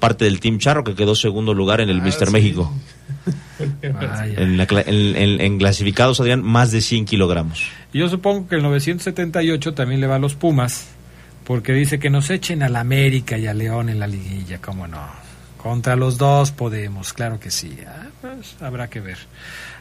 parte 0.00 0.24
del 0.24 0.40
Team 0.40 0.58
Charro, 0.58 0.82
que 0.82 0.94
quedó 0.94 1.14
segundo 1.14 1.54
lugar 1.54 1.80
en 1.80 1.88
el 1.90 2.02
Mister 2.02 2.30
México. 2.30 2.72
En, 3.82 4.56
la 4.56 4.64
en- 4.86 5.16
en- 5.16 5.40
en 5.40 5.58
clasificados, 5.58 6.18
Adrián, 6.20 6.42
más 6.42 6.70
de 6.72 6.80
100 6.80 7.04
kilogramos. 7.04 7.62
Y 7.92 7.98
Yo 7.98 8.08
supongo 8.08 8.48
que 8.48 8.56
el 8.56 8.62
978 8.62 9.74
también 9.74 10.00
le 10.00 10.06
va 10.06 10.16
a 10.16 10.18
los 10.18 10.34
Pumas, 10.34 10.86
porque 11.44 11.72
dice 11.74 11.98
que 11.98 12.08
nos 12.10 12.30
echen 12.30 12.62
al 12.62 12.76
América 12.76 13.36
y 13.36 13.46
a 13.46 13.54
León 13.54 13.88
en 13.90 13.98
la 14.00 14.06
liguilla, 14.06 14.58
cómo 14.60 14.86
no. 14.86 15.06
Contra 15.58 15.94
los 15.94 16.16
dos 16.16 16.52
podemos, 16.52 17.12
claro 17.12 17.38
que 17.38 17.50
sí. 17.50 17.76
Ah, 17.86 18.06
pues, 18.22 18.56
habrá 18.62 18.88
que 18.88 19.00
ver. 19.00 19.18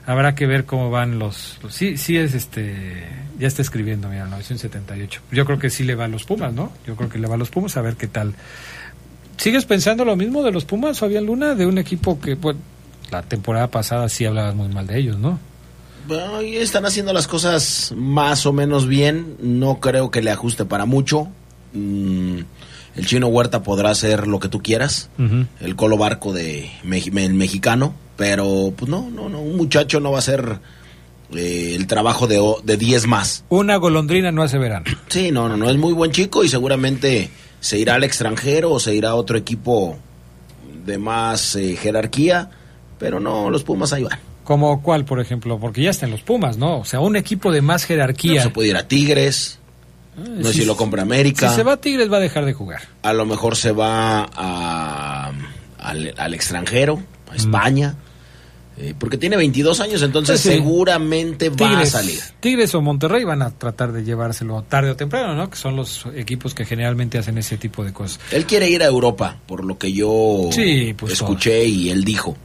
Habrá 0.06 0.36
que 0.36 0.46
ver 0.46 0.66
cómo 0.66 0.90
van 0.90 1.20
los, 1.20 1.58
los- 1.64 1.74
Sí, 1.74 1.96
sí 1.98 2.18
es 2.18 2.34
este... 2.34 3.08
Ya 3.38 3.48
está 3.48 3.62
escribiendo, 3.62 4.10
mira, 4.10 4.24
el 4.24 4.30
978. 4.30 5.22
Yo 5.32 5.46
creo 5.46 5.58
que 5.60 5.70
sí 5.70 5.86
le 5.86 5.96
va 5.96 6.06
a 6.06 6.08
los 6.10 6.26
Pumas, 6.26 6.52
¿no? 6.52 6.74
Yo 6.86 6.98
creo 6.98 7.08
que 7.10 7.18
le 7.20 7.28
va 7.28 7.36
a 7.36 7.38
los 7.38 7.50
Pumas, 7.50 7.78
a 7.78 7.82
ver 7.82 7.96
qué 7.96 8.08
tal. 8.08 8.34
¿Sigues 9.40 9.66
pensando 9.66 10.06
lo 10.06 10.16
mismo 10.16 10.44
de 10.44 10.52
los 10.52 10.66
Pumas, 10.66 11.00
Fabián 11.00 11.26
Luna? 11.26 11.56
De 11.56 11.66
un 11.66 11.78
equipo 11.78 12.20
que, 12.20 12.36
pues, 12.36 12.56
la 13.10 13.24
temporada 13.24 13.68
pasada 13.72 14.08
sí 14.10 14.26
hablabas 14.26 14.54
muy 14.54 14.68
mal 14.68 14.86
de 14.86 15.00
ellos, 15.00 15.18
¿no? 15.18 15.40
Bueno, 16.08 16.40
están 16.42 16.86
haciendo 16.86 17.14
las 17.14 17.28
cosas 17.28 17.94
más 17.96 18.46
o 18.46 18.54
menos 18.54 18.88
bien. 18.88 19.36
No 19.42 19.80
creo 19.80 20.12
que 20.12 20.22
le 20.22 20.32
ajuste 20.32 20.66
para 20.66 20.86
mucho. 20.86 21.28
Mm, 21.74 22.40
el 22.96 23.06
chino 23.06 23.28
Huerta 23.28 23.64
podrá 23.64 23.92
hacer 23.92 24.28
lo 24.28 24.40
que 24.40 24.50
tú 24.50 24.62
quieras. 24.62 25.10
El 25.62 25.76
colo 25.76 25.98
barco 25.98 26.34
de 26.34 26.70
Meji- 26.86 27.18
el 27.18 27.34
mexicano. 27.34 27.94
Pero, 28.18 28.74
pues 28.76 28.90
no, 28.92 29.10
no, 29.10 29.30
no. 29.30 29.40
Un 29.40 29.56
muchacho 29.56 30.00
no 30.02 30.12
va 30.12 30.18
a 30.18 30.20
hacer 30.20 30.60
eh, 31.34 31.74
el 31.76 31.88
trabajo 31.88 32.28
de, 32.28 32.40
o- 32.40 32.60
de 32.64 32.76
10 32.76 33.08
más. 33.08 33.46
Una 33.50 33.78
golondrina 33.78 34.32
no 34.32 34.42
hace 34.44 34.58
verano. 34.58 34.86
Sí, 35.08 35.32
no, 35.32 35.48
no, 35.48 35.56
no. 35.56 35.70
Es 35.70 35.78
muy 35.78 35.94
buen 35.94 36.12
chico 36.12 36.44
y 36.44 36.50
seguramente 36.50 37.30
se 37.60 37.78
irá 37.78 37.96
al 37.96 38.04
extranjero 38.04 38.72
o 38.72 38.80
se 38.80 38.94
irá 38.96 39.10
a 39.10 39.16
otro 39.16 39.38
equipo 39.38 39.98
de 40.86 40.98
más 40.98 41.56
eh, 41.56 41.76
jerarquía. 41.76 42.50
Pero 42.98 43.20
no, 43.20 43.50
los 43.50 43.64
Pumas 43.64 43.94
ahí 43.94 44.04
van. 44.04 44.20
¿Como 44.44 44.82
cuál, 44.82 45.06
por 45.06 45.20
ejemplo? 45.22 45.60
Porque 45.60 45.82
ya 45.84 45.90
están 45.92 46.12
los 46.12 46.22
Pumas, 46.22 46.58
¿no? 46.58 46.80
O 46.80 46.86
sea, 46.86 47.00
un 47.00 47.16
equipo 47.16 47.52
de 47.52 47.62
más 47.62 47.86
jerarquía. 47.86 48.42
Se 48.44 48.50
puede 48.50 48.70
ir 48.70 48.78
a 48.78 48.88
Tigres. 48.88 49.60
No 50.18 50.48
sé 50.48 50.54
si- 50.54 50.60
si 50.62 50.66
lo 50.66 50.76
compra 50.76 51.02
América. 51.04 51.50
Si 51.50 51.56
se 51.56 51.64
va 51.64 51.74
a 51.74 51.78
Tigres 51.78 52.12
va 52.12 52.18
a 52.18 52.20
dejar 52.20 52.44
de 52.46 52.54
jugar. 52.54 52.82
a 53.04 53.14
lo 53.14 53.26
mejor 53.26 53.56
se 53.56 53.72
va 53.72 54.28
a, 54.36 55.32
al, 55.78 56.14
al 56.18 56.34
extranjero, 56.34 57.02
a 57.32 57.36
España, 57.36 57.96
eh, 58.80 58.94
porque 58.98 59.18
tiene 59.18 59.36
22 59.38 59.80
años, 59.82 60.02
entonces 60.02 60.40
Sí, 60.40 60.50
sí. 60.50 60.56
seguramente 60.56 61.50
va 61.50 61.68
a 61.68 61.70
Tigres, 61.70 61.90
salir. 61.92 62.20
Tigres 62.40 62.74
o 62.76 62.82
Monterrey 62.82 63.24
van 63.26 63.42
a 63.42 63.52
tratar 63.52 63.92
de 63.92 64.04
llevárselo 64.04 64.62
tarde 64.64 64.92
o 64.92 64.96
temprano, 64.96 65.36
¿no? 65.36 65.50
Que 65.50 65.58
son 65.58 65.76
los 65.76 66.06
equipos 66.16 66.54
que 66.56 66.66
generalmente 66.66 67.18
hacen 67.18 67.38
ese 67.38 67.58
tipo 67.58 67.84
de 67.84 67.92
cosas. 67.94 68.20
Él 68.32 68.46
quiere 68.46 68.70
ir 68.70 68.82
a 68.82 68.86
Europa, 68.88 69.38
por 69.46 69.66
lo 69.66 69.78
que 69.78 69.92
yo 69.92 70.50
Sí, 70.52 70.94
pues 70.98 71.14
escuché 71.14 71.66
y 71.66 71.90
él 71.90 72.04
dijo. 72.04 72.38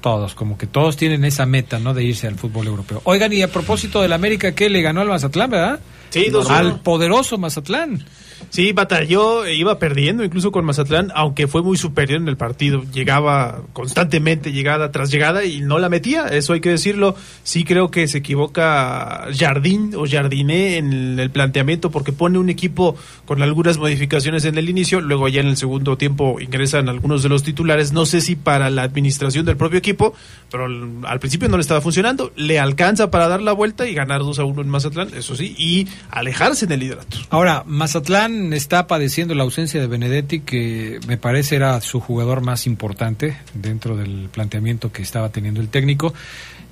Todos, 0.00 0.34
como 0.34 0.58
que 0.58 0.66
todos 0.66 0.96
tienen 0.96 1.24
esa 1.24 1.46
meta, 1.46 1.78
¿no? 1.78 1.94
De 1.94 2.02
irse 2.02 2.26
al 2.26 2.34
fútbol 2.36 2.66
europeo. 2.66 3.00
Oigan, 3.04 3.32
y 3.32 3.40
a 3.42 3.48
propósito 3.48 4.02
del 4.02 4.12
América, 4.12 4.52
que 4.52 4.68
le 4.68 4.82
ganó 4.82 5.00
al 5.00 5.08
Mazatlán, 5.08 5.50
¿verdad? 5.50 5.80
Sí, 6.10 6.26
2-1. 6.28 6.50
Al 6.50 6.80
poderoso 6.80 7.38
Mazatlán. 7.38 8.04
Sí, 8.50 8.72
batalló, 8.72 9.46
iba 9.46 9.78
perdiendo 9.78 10.24
incluso 10.24 10.52
con 10.52 10.64
Mazatlán, 10.64 11.10
aunque 11.14 11.48
fue 11.48 11.62
muy 11.62 11.76
superior 11.76 12.20
en 12.20 12.28
el 12.28 12.36
partido. 12.36 12.84
Llegaba 12.92 13.62
constantemente, 13.72 14.52
llegada 14.52 14.92
tras 14.92 15.10
llegada, 15.10 15.44
y 15.44 15.60
no 15.60 15.78
la 15.78 15.88
metía, 15.88 16.28
eso 16.28 16.52
hay 16.52 16.60
que 16.60 16.70
decirlo. 16.70 17.14
Sí 17.42 17.64
creo 17.64 17.90
que 17.90 18.08
se 18.08 18.18
equivoca 18.18 19.26
Jardín 19.36 19.94
o 19.96 20.06
Jardiné 20.06 20.76
en 20.76 21.18
el 21.18 21.30
planteamiento 21.30 21.90
porque 21.90 22.12
pone 22.12 22.38
un 22.38 22.50
equipo 22.50 22.96
con 23.24 23.42
algunas 23.42 23.78
modificaciones 23.78 24.44
en 24.44 24.58
el 24.58 24.68
inicio, 24.68 25.00
luego 25.00 25.28
ya 25.28 25.40
en 25.40 25.48
el 25.48 25.56
segundo 25.56 25.96
tiempo 25.96 26.40
ingresan 26.40 26.88
algunos 26.88 27.22
de 27.22 27.28
los 27.28 27.42
titulares. 27.42 27.92
No 27.92 28.06
sé 28.06 28.20
si 28.20 28.36
para 28.36 28.70
la 28.70 28.82
administración 28.82 29.44
del 29.44 29.56
propio 29.56 29.78
equipo, 29.78 30.14
pero 30.50 30.66
al 31.06 31.20
principio 31.20 31.48
no 31.48 31.56
le 31.56 31.62
estaba 31.62 31.80
funcionando. 31.80 32.32
Le 32.36 32.58
alcanza 32.58 33.10
para 33.10 33.28
dar 33.28 33.42
la 33.42 33.52
vuelta 33.52 33.88
y 33.88 33.94
ganar 33.94 34.20
2 34.20 34.38
a 34.38 34.44
1 34.44 34.62
en 34.62 34.68
Mazatlán, 34.68 35.08
eso 35.14 35.36
sí, 35.36 35.54
y 35.58 35.88
alejarse 36.10 36.64
en 36.64 36.72
el 36.72 36.80
liderato. 36.80 37.18
Ahora, 37.30 37.64
Mazatlán 37.66 38.31
está 38.52 38.86
padeciendo 38.86 39.34
la 39.34 39.42
ausencia 39.44 39.80
de 39.80 39.86
Benedetti, 39.86 40.40
que 40.40 41.00
me 41.06 41.16
parece 41.16 41.56
era 41.56 41.80
su 41.80 42.00
jugador 42.00 42.40
más 42.40 42.66
importante 42.66 43.36
dentro 43.54 43.96
del 43.96 44.28
planteamiento 44.30 44.92
que 44.92 45.02
estaba 45.02 45.30
teniendo 45.30 45.60
el 45.60 45.68
técnico. 45.68 46.14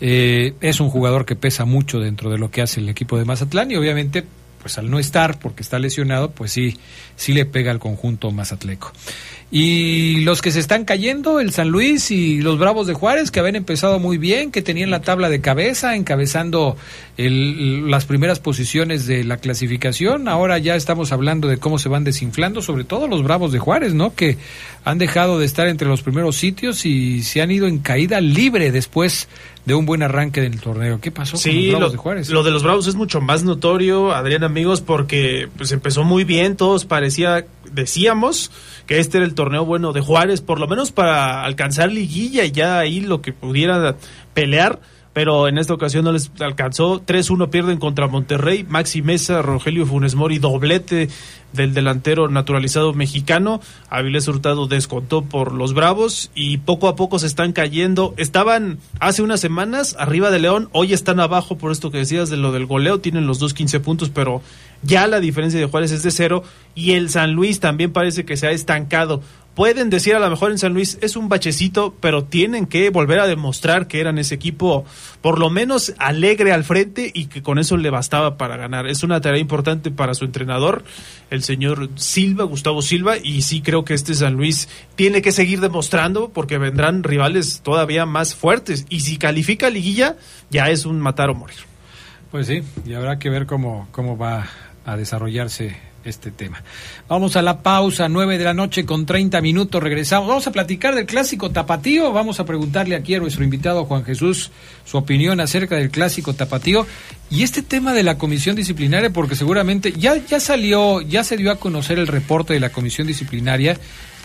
Eh, 0.01 0.55
es 0.61 0.81
un 0.81 0.91
jugador 0.91 1.27
que 1.27 1.37
pesa 1.37 1.65
mucho 1.65 2.01
dentro 2.01 2.31
de 2.31 2.39
lo 2.39 2.51
que 2.51 2.63
hace 2.63 2.81
el 2.81 2.89
equipo 2.89 3.19
de 3.19 3.25
Mazatlán 3.25 3.71
y 3.71 3.77
obviamente, 3.77 4.25
pues 4.61 4.79
al 4.79 4.91
no 4.91 4.99
estar, 4.99 5.39
porque 5.39 5.63
está 5.63 5.79
lesionado, 5.79 6.31
pues 6.31 6.53
sí, 6.53 6.79
sí 7.17 7.33
le 7.33 7.45
pega 7.45 7.71
al 7.71 7.79
conjunto 7.79 8.31
mazatleco. 8.31 8.93
Y 9.53 10.21
los 10.21 10.43
que 10.43 10.53
se 10.53 10.61
están 10.61 10.85
cayendo, 10.85 11.41
el 11.41 11.51
San 11.53 11.71
Luis 11.71 12.13
y 12.13 12.41
los 12.41 12.57
Bravos 12.59 12.87
de 12.87 12.95
Juárez, 12.95 13.33
que 13.33 13.41
habían 13.41 13.57
empezado 13.57 13.99
muy 13.99 14.17
bien, 14.17 14.53
que 14.53 14.63
tenían 14.63 14.91
la 14.91 15.01
tabla 15.03 15.29
de 15.29 15.41
cabeza, 15.41 15.97
encabezando 15.97 16.77
el- 17.17 17.91
las 17.91 18.05
primeras 18.05 18.39
posiciones 18.39 19.07
de 19.09 19.25
la 19.25 19.39
clasificación. 19.39 20.29
Ahora 20.29 20.59
ya 20.59 20.77
estamos 20.77 21.11
hablando 21.11 21.49
de 21.49 21.57
cómo 21.59 21.81
se 21.81 21.89
van 21.89 22.05
desinflando, 22.05 22.63
sobre 22.63 22.85
todo 22.85 23.09
los 23.09 23.25
Bravos 23.25 23.51
de 23.51 23.59
Juárez, 23.59 23.93
¿no? 23.93 24.15
Que 24.15 24.39
han 24.85 24.99
dejado 24.99 25.41
de 25.41 25.47
estar 25.47 25.67
entre 25.67 25.89
los 25.89 26.03
primeros 26.03 26.37
sitios 26.37 26.87
y 26.87 27.25
se 27.25 27.43
han 27.43 27.51
ido 27.51 27.67
en 27.67 27.79
caída 27.79 28.21
libre 28.21 28.71
después 28.71 29.29
de 29.67 29.75
un 29.75 29.85
buen 29.85 30.03
arranque 30.03 30.41
del 30.41 30.59
torneo. 30.61 31.01
¿Qué 31.01 31.11
pasó 31.11 31.33
con 31.33 31.39
los 31.39 31.43
Sí, 31.43 31.69
Bravos 31.71 31.81
lo, 31.87 31.91
de 31.91 31.97
Juárez? 31.99 32.29
lo 32.31 32.43
de 32.45 32.51
los 32.53 32.63
Bravos 32.63 32.87
es 32.87 32.95
mucho 32.95 33.21
más 33.21 33.43
notorio, 33.43 34.13
Adrián 34.15 34.45
amigos, 34.45 34.81
porque 34.81 35.49
pues 35.57 35.73
empezó 35.73 36.05
muy 36.05 36.25
bien, 36.25 36.57
todos 36.57 36.85
parecía, 36.87 37.45
decíamos 37.73 38.51
que 38.87 38.99
este 39.01 39.19
era 39.19 39.27
el 39.27 39.35
torneo 39.41 39.65
bueno 39.65 39.95
de 39.95 40.03
Juárez, 40.03 40.43
por 40.43 40.61
lo 40.61 40.69
menos 40.69 40.93
para 40.93 41.45
alcanzar 41.45 41.91
liguilla 41.91 42.45
y 42.45 42.51
ya 42.51 42.79
ahí 42.79 43.01
lo 43.01 43.23
que 43.23 43.33
pudiera 43.33 43.97
pelear, 44.35 44.81
pero 45.15 45.49
en 45.49 45.57
esta 45.57 45.73
ocasión 45.73 46.05
no 46.05 46.13
les 46.13 46.31
alcanzó, 46.41 47.01
3-1 47.01 47.49
pierden 47.49 47.79
contra 47.79 48.07
Monterrey, 48.07 48.67
Maxi 48.69 49.01
Mesa, 49.01 49.41
Rogelio 49.41 49.87
Funes 49.87 50.15
Mori, 50.15 50.39
doblete 50.39 51.09
del 51.55 51.73
delantero 51.73 52.29
naturalizado 52.29 52.93
mexicano, 52.93 53.63
Avilés 53.89 54.29
Hurtado 54.29 54.67
descontó 54.67 55.23
por 55.23 55.53
los 55.53 55.73
Bravos 55.73 56.31
y 56.35 56.59
poco 56.59 56.89
a 56.89 56.95
poco 56.95 57.19
se 57.19 57.27
están 57.27 57.53
cayendo, 57.53 58.13
estaban 58.19 58.77
hace 58.99 59.23
unas 59.23 59.41
semanas 59.41 59.97
arriba 59.99 60.31
de 60.31 60.41
León, 60.41 60.69
hoy 60.73 60.93
están 60.93 61.19
abajo 61.19 61.57
por 61.57 61.73
esto 61.73 61.91
que 61.91 61.97
decías 61.97 62.29
de 62.29 62.37
lo 62.37 62.53
del 62.53 62.67
goleo, 62.67 63.01
tienen 63.01 63.27
los 63.27 63.39
dos 63.39 63.55
15 63.55 63.81
puntos, 63.81 64.11
pero 64.11 64.43
ya 64.83 65.07
la 65.07 65.21
diferencia 65.21 65.61
de 65.61 65.67
Juárez 65.67 65.93
es 65.93 66.03
de 66.03 66.11
cero 66.11 66.43
y 66.75 66.93
el 66.93 67.11
San 67.11 67.33
Luis 67.33 67.61
también 67.61 67.93
parece 67.93 68.25
que 68.25 68.37
se 68.37 68.47
ha 68.47 68.51
estancado. 68.51 69.23
Pueden 69.55 69.91
decir 69.91 70.15
a 70.15 70.21
lo 70.21 70.31
mejor 70.31 70.53
en 70.53 70.59
San 70.59 70.73
Luis 70.73 70.97
es 71.03 71.17
un 71.17 71.29
bachecito, 71.29 71.95
pero 72.01 72.25
tienen 72.25 72.67
que 72.67 72.89
volver 72.89 73.19
a 73.19 73.27
demostrar 73.27 73.89
que 73.89 74.01
eran 74.01 74.17
ese 74.17 74.37
equipo 74.37 74.85
por 75.21 75.39
lo 75.39 75.51
menos 75.51 75.93
alegre 75.99 76.53
al 76.53 76.65
frente 76.65 77.11
y 77.13 77.27
que 77.27 77.43
con 77.43 77.59
eso 77.59 77.77
le 77.77 77.91
bastaba 77.91 78.39
para 78.39 78.57
ganar. 78.57 78.87
Es 78.87 79.03
una 79.03 79.21
tarea 79.21 79.41
importante 79.41 79.91
para 79.91 80.15
su 80.15 80.25
entrenador, 80.25 80.85
el 81.31 81.43
señor 81.43 81.91
Silva, 81.97 82.45
Gustavo 82.45 82.81
Silva, 82.81 83.17
y 83.19 83.43
sí 83.43 83.61
creo 83.61 83.85
que 83.85 83.93
este 83.93 84.15
San 84.15 84.35
Luis 84.35 84.69
tiene 84.95 85.21
que 85.21 85.33
seguir 85.33 85.61
demostrando 85.61 86.31
porque 86.31 86.57
vendrán 86.57 87.03
rivales 87.03 87.61
todavía 87.63 88.07
más 88.07 88.37
fuertes 88.37 88.87
y 88.89 89.01
si 89.01 89.19
califica 89.19 89.69
liguilla 89.69 90.17
ya 90.49 90.71
es 90.71 90.87
un 90.87 91.01
matar 91.01 91.29
o 91.29 91.35
morir. 91.35 91.59
Pues 92.31 92.47
sí, 92.47 92.63
y 92.87 92.95
habrá 92.95 93.19
que 93.19 93.29
ver 93.29 93.47
cómo, 93.47 93.89
cómo 93.91 94.17
va 94.17 94.49
a 94.91 94.97
desarrollarse 94.97 95.77
este 96.05 96.31
tema. 96.31 96.63
Vamos 97.09 97.37
a 97.37 97.43
la 97.43 97.63
pausa, 97.63 98.09
9 98.09 98.39
de 98.39 98.45
la 98.45 98.55
noche 98.55 98.85
con 98.85 99.07
30 99.07 99.41
minutos, 99.41 99.83
regresamos. 99.83 100.29
Vamos 100.29 100.47
a 100.47 100.53
platicar 100.53 100.95
del 100.95 101.07
clásico 101.07 101.51
tapatío, 101.51 102.13
vamos 102.13 102.41
a 102.41 102.45
preguntarle 102.45 102.97
aquí 102.97 103.15
a 103.15 103.21
nuestro 103.21 103.45
invitado 103.45 103.85
Juan 103.85 104.05
Jesús 104.05 104.51
su 104.85 104.97
opinión 104.97 105.41
acerca 105.41 105.77
del 105.77 105.91
clásico 105.91 106.35
tapatío 106.35 106.87
y 107.31 107.43
este 107.43 107.63
tema 107.63 107.93
de 107.93 108.03
la 108.03 108.19
comisión 108.19 108.57
disciplinaria, 108.57 109.11
porque 109.11 109.37
seguramente 109.37 109.93
ya, 109.93 110.17
ya 110.17 110.41
salió, 110.41 111.03
ya 111.03 111.23
se 111.23 111.37
dio 111.37 111.51
a 111.51 111.57
conocer 111.57 111.99
el 111.99 112.07
reporte 112.07 112.55
de 112.55 112.61
la 112.61 112.71
comisión 112.71 113.07
disciplinaria, 113.07 113.79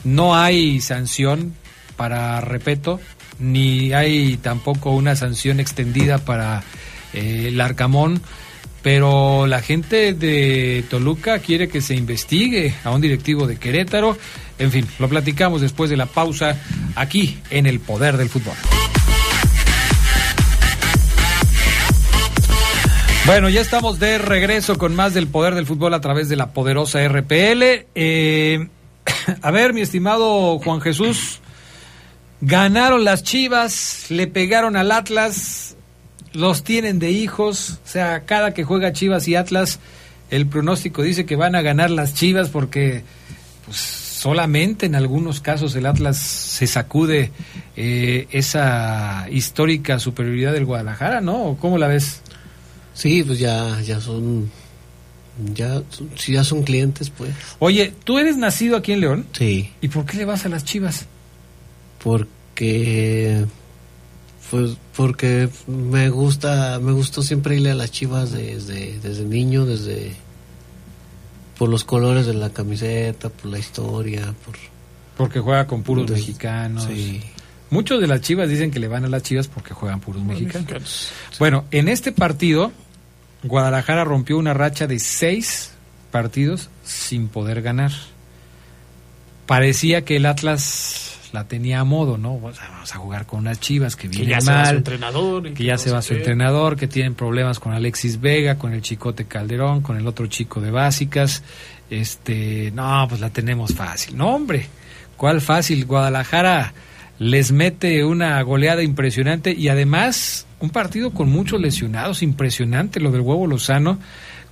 no 0.04 0.36
hay 0.36 0.80
sanción 0.82 1.54
para 1.98 2.42
Repeto, 2.42 3.00
ni 3.40 3.94
hay 3.94 4.38
tampoco 4.38 4.92
una 4.92 5.16
sanción 5.16 5.60
extendida 5.60 6.20
para 6.20 6.64
eh, 7.14 7.46
el 7.50 7.62
Arcamón, 7.62 8.22
pero 8.86 9.48
la 9.48 9.64
gente 9.64 10.14
de 10.14 10.86
Toluca 10.92 11.40
quiere 11.40 11.68
que 11.68 11.82
se 11.82 11.96
investigue 11.96 12.76
a 12.84 12.92
un 12.92 13.02
directivo 13.02 13.48
de 13.48 13.58
Querétaro. 13.58 14.16
En 14.60 14.72
fin, 14.72 14.88
lo 15.00 15.10
platicamos 15.10 15.62
después 15.62 15.90
de 15.90 15.98
la 15.98 16.06
pausa 16.06 16.56
aquí 16.96 17.40
en 17.50 17.66
el 17.66 17.80
Poder 17.80 18.16
del 18.16 18.30
Fútbol. 18.30 18.54
Bueno, 23.26 23.50
ya 23.50 23.62
estamos 23.62 23.98
de 23.98 24.20
regreso 24.20 24.78
con 24.78 24.96
más 24.96 25.16
del 25.16 25.26
poder 25.26 25.56
del 25.56 25.66
fútbol 25.66 25.96
a 25.96 26.00
través 26.00 26.30
de 26.30 26.36
la 26.36 26.54
poderosa 26.54 27.00
RPL. 27.08 27.88
Eh, 27.96 28.68
a 29.42 29.50
ver, 29.50 29.74
mi 29.74 29.82
estimado 29.82 30.60
Juan 30.60 30.80
Jesús, 30.80 31.40
ganaron 32.40 33.04
las 33.04 33.24
Chivas, 33.24 34.06
le 34.10 34.28
pegaron 34.28 34.76
al 34.76 34.92
Atlas, 34.92 35.65
los 36.36 36.64
tienen 36.64 37.00
de 37.00 37.12
hijos, 37.12 37.80
o 37.84 37.88
sea, 37.88 38.26
cada 38.26 38.54
que 38.54 38.64
juega 38.64 38.94
Chivas 38.94 39.28
y 39.28 39.36
Atlas, 39.36 39.80
el 40.30 40.48
pronóstico 40.48 41.02
dice 41.02 41.26
que 41.26 41.36
van 41.36 41.56
a 41.56 41.62
ganar 41.62 41.92
las 41.92 42.14
Chivas 42.14 42.50
porque 42.50 43.04
pues, 43.66 43.78
solamente 43.78 44.86
en 44.86 44.96
algunos 44.96 45.40
casos 45.40 45.76
el 45.76 45.86
Atlas 45.86 46.18
se 46.18 46.68
sacude 46.68 47.32
eh, 47.76 48.28
esa 48.32 49.28
histórica 49.32 50.00
superioridad 50.00 50.54
del 50.54 50.66
Guadalajara, 50.66 51.22
¿no? 51.22 51.58
¿Cómo 51.60 51.78
la 51.78 51.88
ves? 51.88 52.22
Sí, 52.94 53.24
pues 53.24 53.40
ya, 53.40 53.80
ya 53.82 54.02
son, 54.02 54.50
ya, 55.54 55.84
si 56.16 56.34
ya 56.34 56.44
son 56.44 56.64
clientes, 56.64 57.10
pues. 57.10 57.32
Oye, 57.60 57.94
¿tú 58.04 58.18
eres 58.18 58.38
nacido 58.38 58.78
aquí 58.78 58.94
en 58.94 59.02
León? 59.02 59.28
Sí. 59.34 59.72
¿Y 59.82 59.90
por 59.90 60.06
qué 60.06 60.18
le 60.18 60.26
vas 60.26 60.46
a 60.46 60.50
las 60.50 60.64
Chivas? 60.64 61.06
Porque, 62.04 63.46
pues, 64.52 64.78
porque 64.96 65.50
me 65.68 66.10
gusta, 66.10 66.80
me 66.80 66.92
gustó 66.92 67.22
siempre 67.22 67.56
irle 67.56 67.72
a 67.72 67.76
las 67.76 67.92
Chivas 67.92 68.32
desde, 68.32 69.00
desde 69.00 69.24
niño, 69.26 69.66
desde, 69.66 70.14
por 71.58 71.70
los 71.70 71.84
colores 71.84 72.26
de 72.26 72.34
la 72.34 72.50
camiseta, 72.50 73.30
por 73.30 73.52
la 73.52 73.60
historia, 73.60 74.34
por. 74.46 74.56
Porque 75.18 75.40
juega 75.40 75.66
con 75.66 75.82
puros 75.82 76.10
mexicanos. 76.10 76.86
Sí. 76.86 77.22
Muchos 77.70 78.00
de 78.02 78.08
las 78.08 78.22
Chivas 78.22 78.50
dicen 78.50 78.70
que 78.70 78.80
le 78.80 78.88
van 78.88 79.06
a 79.06 79.08
las 79.08 79.24
Chivas 79.24 79.48
porque 79.48 79.74
juegan 79.74 80.00
puros 80.00 80.24
mexicanos. 80.24 81.12
Bueno, 81.40 81.66
en 81.72 81.90
este 81.90 82.12
partido, 82.12 82.72
Guadalajara 83.44 84.04
rompió 84.04 84.38
una 84.38 84.54
racha 84.54 84.88
de 84.88 85.00
seis 85.00 85.72
partidos 86.12 86.70
sin 86.84 87.28
poder 87.28 87.62
ganar. 87.62 87.92
Parecía 89.46 90.04
que 90.06 90.18
el 90.18 90.26
Atlas 90.26 91.05
la 91.36 91.48
tenía 91.48 91.82
a 91.82 91.84
modo, 91.84 92.18
¿no? 92.18 92.36
O 92.36 92.54
sea, 92.54 92.68
vamos 92.70 92.96
a 92.96 92.98
jugar 92.98 93.28
con 93.28 93.42
unas 93.42 93.60
Chivas 93.60 93.96
que 93.96 94.08
vienen 94.08 94.30
ya 94.30 94.42
se 94.42 94.52
va 94.52 94.64
su 94.64 94.68
mal, 94.70 94.78
entrenador 94.78 95.46
y 95.46 95.50
que 95.50 95.56
que 95.56 95.64
ya 95.66 95.78
se 95.78 95.92
va 95.92 96.02
su 96.02 96.10
qué. 96.10 96.16
entrenador, 96.16 96.76
que 96.76 96.88
tienen 96.88 97.14
problemas 97.14 97.60
con 97.60 97.74
Alexis 97.74 98.20
Vega, 98.20 98.58
con 98.58 98.74
el 98.74 98.82
Chicote 98.82 99.26
Calderón, 99.26 99.82
con 99.82 99.98
el 99.98 100.08
otro 100.08 100.26
chico 100.26 100.62
de 100.62 100.72
básicas. 100.72 101.44
Este, 101.90 102.72
no, 102.74 103.06
pues 103.08 103.22
la 103.22 103.30
tenemos 103.30 103.74
fácil. 103.76 104.18
No, 104.18 104.34
hombre, 104.34 104.68
¿cuál 105.18 105.42
fácil? 105.42 105.86
Guadalajara 105.86 106.74
les 107.20 107.52
mete 107.52 108.04
una 108.04 108.42
goleada 108.42 108.84
impresionante 108.84 109.54
y 109.54 109.70
además 109.70 110.46
un 110.60 110.70
partido 110.70 111.12
con 111.12 111.30
muchos 111.30 111.62
lesionados, 111.62 112.24
impresionante 112.24 113.00
lo 113.00 113.12
del 113.12 113.22
huevo 113.22 113.48
Lozano. 113.48 114.00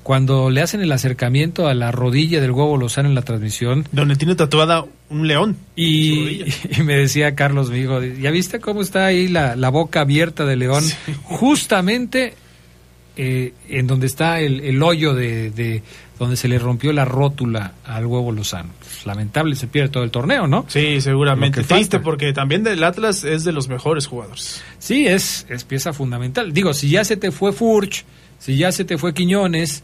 Cuando 0.03 0.49
le 0.49 0.61
hacen 0.61 0.81
el 0.81 0.91
acercamiento 0.91 1.67
a 1.67 1.73
la 1.73 1.91
rodilla 1.91 2.41
del 2.41 2.51
huevo 2.51 2.77
Lozano 2.77 3.09
en 3.09 3.15
la 3.15 3.21
transmisión, 3.21 3.87
Donde 3.91 4.15
tiene 4.15 4.35
tatuada 4.35 4.85
un 5.09 5.27
león. 5.27 5.57
y, 5.75 6.43
y 6.77 6.83
me 6.83 6.95
decía 6.97 7.35
Carlos, 7.35 7.69
mi 7.71 7.79
hijo, 7.79 8.01
¿ya 8.03 8.29
viste 8.31 8.59
cómo 8.59 8.81
está 8.81 9.05
ahí 9.05 9.27
la, 9.27 9.55
la 9.55 9.69
boca 9.69 10.01
abierta 10.01 10.45
de 10.45 10.55
León? 10.57 10.83
Justamente 11.23 12.33
eh, 13.15 13.53
en 13.69 13.87
donde 13.87 14.07
está 14.07 14.39
el, 14.39 14.59
el 14.61 14.81
hoyo 14.81 15.13
de, 15.13 15.51
de 15.51 15.83
donde 16.19 16.35
se 16.35 16.47
le 16.47 16.57
rompió 16.59 16.91
la 16.93 17.05
rótula 17.05 17.73
al 17.85 18.05
huevo 18.05 18.31
Lozano. 18.31 18.69
Pues, 18.79 19.05
lamentable, 19.05 19.55
se 19.55 19.67
pierde 19.67 19.89
todo 19.89 20.03
el 20.03 20.11
torneo, 20.11 20.47
¿no? 20.47 20.65
Sí, 20.67 20.99
seguramente. 21.01 21.63
Triste 21.63 21.99
porque 21.99 22.33
también 22.33 22.63
del 22.63 22.83
Atlas 22.83 23.23
es 23.23 23.43
de 23.43 23.51
los 23.51 23.67
mejores 23.67 24.07
jugadores. 24.07 24.61
Sí, 24.79 25.05
es, 25.07 25.45
es 25.49 25.63
pieza 25.63 25.93
fundamental. 25.93 26.53
Digo, 26.53 26.73
si 26.73 26.89
ya 26.89 27.03
se 27.05 27.17
te 27.17 27.31
fue 27.31 27.53
Furch, 27.53 28.03
si 28.43 28.57
ya 28.57 28.71
se 28.71 28.83
te 28.85 28.97
fue 28.97 29.13
Quiñones, 29.13 29.83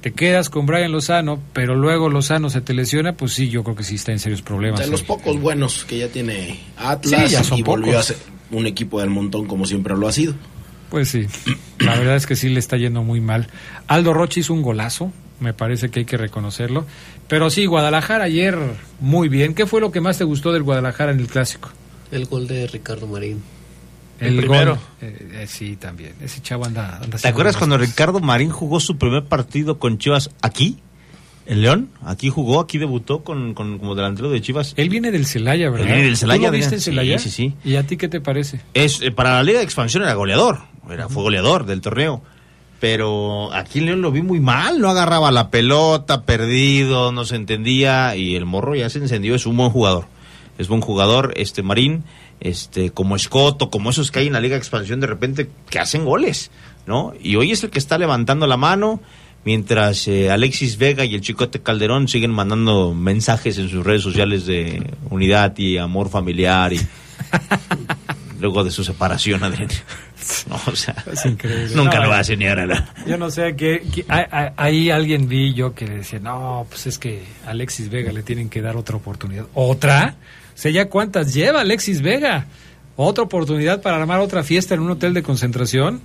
te 0.00 0.12
quedas 0.12 0.50
con 0.50 0.66
Brian 0.66 0.90
Lozano, 0.92 1.38
pero 1.52 1.74
luego 1.74 2.08
Lozano 2.08 2.50
se 2.50 2.60
te 2.60 2.74
lesiona, 2.74 3.12
pues 3.16 3.34
sí, 3.34 3.48
yo 3.48 3.62
creo 3.62 3.76
que 3.76 3.84
sí 3.84 3.94
está 3.96 4.12
en 4.12 4.18
serios 4.18 4.42
problemas. 4.42 4.80
De 4.80 4.86
los 4.88 5.00
el- 5.00 5.06
pocos 5.06 5.40
buenos 5.40 5.84
que 5.84 5.98
ya 5.98 6.08
tiene 6.08 6.58
Atlas 6.76 7.22
Sí, 7.28 7.32
ya 7.36 7.44
son 7.44 7.58
y 7.58 7.62
volvió 7.62 7.92
pocos. 7.92 8.10
a 8.10 8.14
ser 8.14 8.16
un 8.50 8.66
equipo 8.66 9.00
del 9.00 9.10
montón 9.10 9.46
como 9.46 9.66
siempre 9.66 9.96
lo 9.96 10.08
ha 10.08 10.12
sido. 10.12 10.34
Pues 10.90 11.08
sí, 11.08 11.26
la 11.78 11.96
verdad 11.96 12.16
es 12.16 12.26
que 12.26 12.36
sí 12.36 12.48
le 12.50 12.58
está 12.58 12.76
yendo 12.76 13.02
muy 13.02 13.20
mal. 13.20 13.48
Aldo 13.86 14.12
Rocha 14.12 14.40
hizo 14.40 14.52
un 14.52 14.60
golazo, 14.62 15.10
me 15.40 15.54
parece 15.54 15.88
que 15.90 16.00
hay 16.00 16.04
que 16.04 16.16
reconocerlo. 16.18 16.84
Pero 17.28 17.48
sí, 17.48 17.64
Guadalajara 17.66 18.24
ayer 18.24 18.58
muy 19.00 19.28
bien. 19.28 19.54
¿Qué 19.54 19.64
fue 19.66 19.80
lo 19.80 19.90
que 19.90 20.00
más 20.02 20.18
te 20.18 20.24
gustó 20.24 20.52
del 20.52 20.62
Guadalajara 20.64 21.12
en 21.12 21.20
el 21.20 21.28
clásico? 21.28 21.70
El 22.10 22.26
gol 22.26 22.46
de 22.46 22.66
Ricardo 22.66 23.06
Marín. 23.06 23.42
El 24.24 24.36
primero. 24.36 24.72
gol. 24.76 24.80
Eh, 25.02 25.28
eh, 25.42 25.46
sí, 25.48 25.76
también. 25.76 26.14
Ese 26.20 26.40
chavo 26.42 26.64
anda. 26.64 26.98
anda 27.02 27.18
¿Te 27.18 27.28
acuerdas 27.28 27.56
cuando. 27.56 27.76
Ricardo 27.78 28.20
Marín 28.20 28.50
jugó 28.50 28.80
su 28.80 28.96
primer 28.98 29.24
partido 29.24 29.78
con 29.78 29.98
Chivas 29.98 30.30
aquí? 30.42 30.78
¿En 31.44 31.60
León? 31.62 31.90
Aquí 32.04 32.28
jugó, 32.30 32.60
aquí 32.60 32.78
debutó 32.78 33.24
con, 33.24 33.52
con- 33.54 33.78
como 33.80 33.94
delantero 33.96 34.30
de 34.30 34.40
Chivas. 34.40 34.74
Él 34.76 34.88
viene 34.88 35.10
del 35.10 35.26
Celaya, 35.26 35.70
¿verdad? 35.70 35.86
Él 35.88 35.92
viene 35.94 36.04
del 36.06 36.16
Celaya, 36.16 36.38
¿Tú 36.48 36.52
lo 36.52 36.52
viste 36.52 36.74
en 36.76 36.80
Celaya? 36.80 37.18
Sí, 37.18 37.30
sí, 37.30 37.50
sí. 37.64 37.68
¿Y 37.68 37.74
a 37.76 37.82
ti 37.84 37.96
qué 37.96 38.08
te 38.08 38.20
parece? 38.20 38.60
Es, 38.74 39.02
eh, 39.02 39.10
para 39.10 39.32
la 39.34 39.42
Liga 39.42 39.58
de 39.58 39.64
Expansión 39.64 40.04
era 40.04 40.14
goleador, 40.14 40.60
era, 40.88 41.08
fue 41.08 41.24
goleador 41.24 41.66
del 41.66 41.80
torneo. 41.80 42.22
Pero 42.80 43.52
aquí 43.52 43.78
en 43.78 43.86
León 43.86 44.02
lo 44.02 44.10
vi 44.10 44.22
muy 44.22 44.40
mal, 44.40 44.80
no 44.80 44.88
agarraba 44.88 45.30
la 45.30 45.50
pelota, 45.50 46.22
perdido, 46.24 47.12
no 47.12 47.24
se 47.24 47.36
entendía 47.36 48.16
y 48.16 48.34
el 48.34 48.44
morro 48.44 48.74
ya 48.74 48.90
se 48.90 48.98
encendió, 48.98 49.34
es 49.36 49.46
un 49.46 49.56
buen 49.56 49.70
jugador. 49.70 50.06
Es 50.58 50.68
buen 50.68 50.80
jugador, 50.80 51.32
este 51.36 51.62
Marín, 51.62 52.04
este 52.42 52.90
como 52.90 53.16
Escoto, 53.16 53.70
como 53.70 53.90
esos 53.90 54.10
que 54.10 54.20
hay 54.20 54.26
en 54.26 54.32
la 54.34 54.40
Liga 54.40 54.54
de 54.54 54.58
Expansión 54.58 55.00
de 55.00 55.06
repente 55.06 55.48
que 55.70 55.78
hacen 55.78 56.04
goles, 56.04 56.50
¿no? 56.86 57.12
Y 57.22 57.36
hoy 57.36 57.52
es 57.52 57.62
el 57.64 57.70
que 57.70 57.78
está 57.78 57.98
levantando 57.98 58.46
la 58.46 58.56
mano, 58.56 59.00
mientras 59.44 60.06
eh, 60.08 60.30
Alexis 60.30 60.78
Vega 60.78 61.04
y 61.04 61.14
el 61.14 61.20
Chicote 61.20 61.60
Calderón 61.62 62.08
siguen 62.08 62.30
mandando 62.32 62.94
mensajes 62.94 63.58
en 63.58 63.68
sus 63.68 63.84
redes 63.84 64.02
sociales 64.02 64.46
de 64.46 64.82
unidad 65.10 65.56
y 65.58 65.78
amor 65.78 66.08
familiar 66.10 66.72
y 66.72 66.80
luego 68.40 68.64
de 68.64 68.70
su 68.70 68.82
separación, 68.84 69.42
Adrián. 69.44 69.68
No, 70.48 70.60
o 70.66 70.76
sea, 70.76 70.94
Es 71.12 71.24
increíble. 71.26 71.74
nunca 71.74 71.96
No, 71.96 72.04
lo 72.04 72.10
va 72.10 72.18
a 72.18 72.22
eh, 72.22 72.48
ahora. 72.48 72.66
¿no? 72.66 73.06
Yo 73.06 73.18
no 73.18 73.30
sé, 73.30 73.56
que, 73.56 73.82
que- 73.92 74.04
ahí- 74.56 74.90
alguien 74.90 75.28
vi 75.28 75.52
yo 75.52 75.74
que 75.74 75.84
decía, 75.86 76.20
no, 76.20 76.64
pues 76.68 76.86
es 76.86 76.98
que 76.98 77.24
a 77.46 77.50
Alexis 77.50 77.90
Vega 77.90 78.12
le 78.12 78.22
tienen 78.22 78.48
que 78.48 78.60
dar 78.62 78.76
otra 78.76 78.96
oportunidad. 78.96 79.46
¿Otra? 79.54 80.14
Sea, 80.54 80.70
¿ya 80.70 80.88
cuántas 80.88 81.34
lleva 81.34 81.60
Alexis 81.60 82.02
Vega? 82.02 82.46
¿Otra 82.96 83.24
oportunidad 83.24 83.82
para 83.82 83.96
armar 83.96 84.20
otra 84.20 84.42
fiesta 84.42 84.74
en 84.74 84.80
un 84.80 84.90
hotel 84.90 85.14
de 85.14 85.22
concentración? 85.22 86.00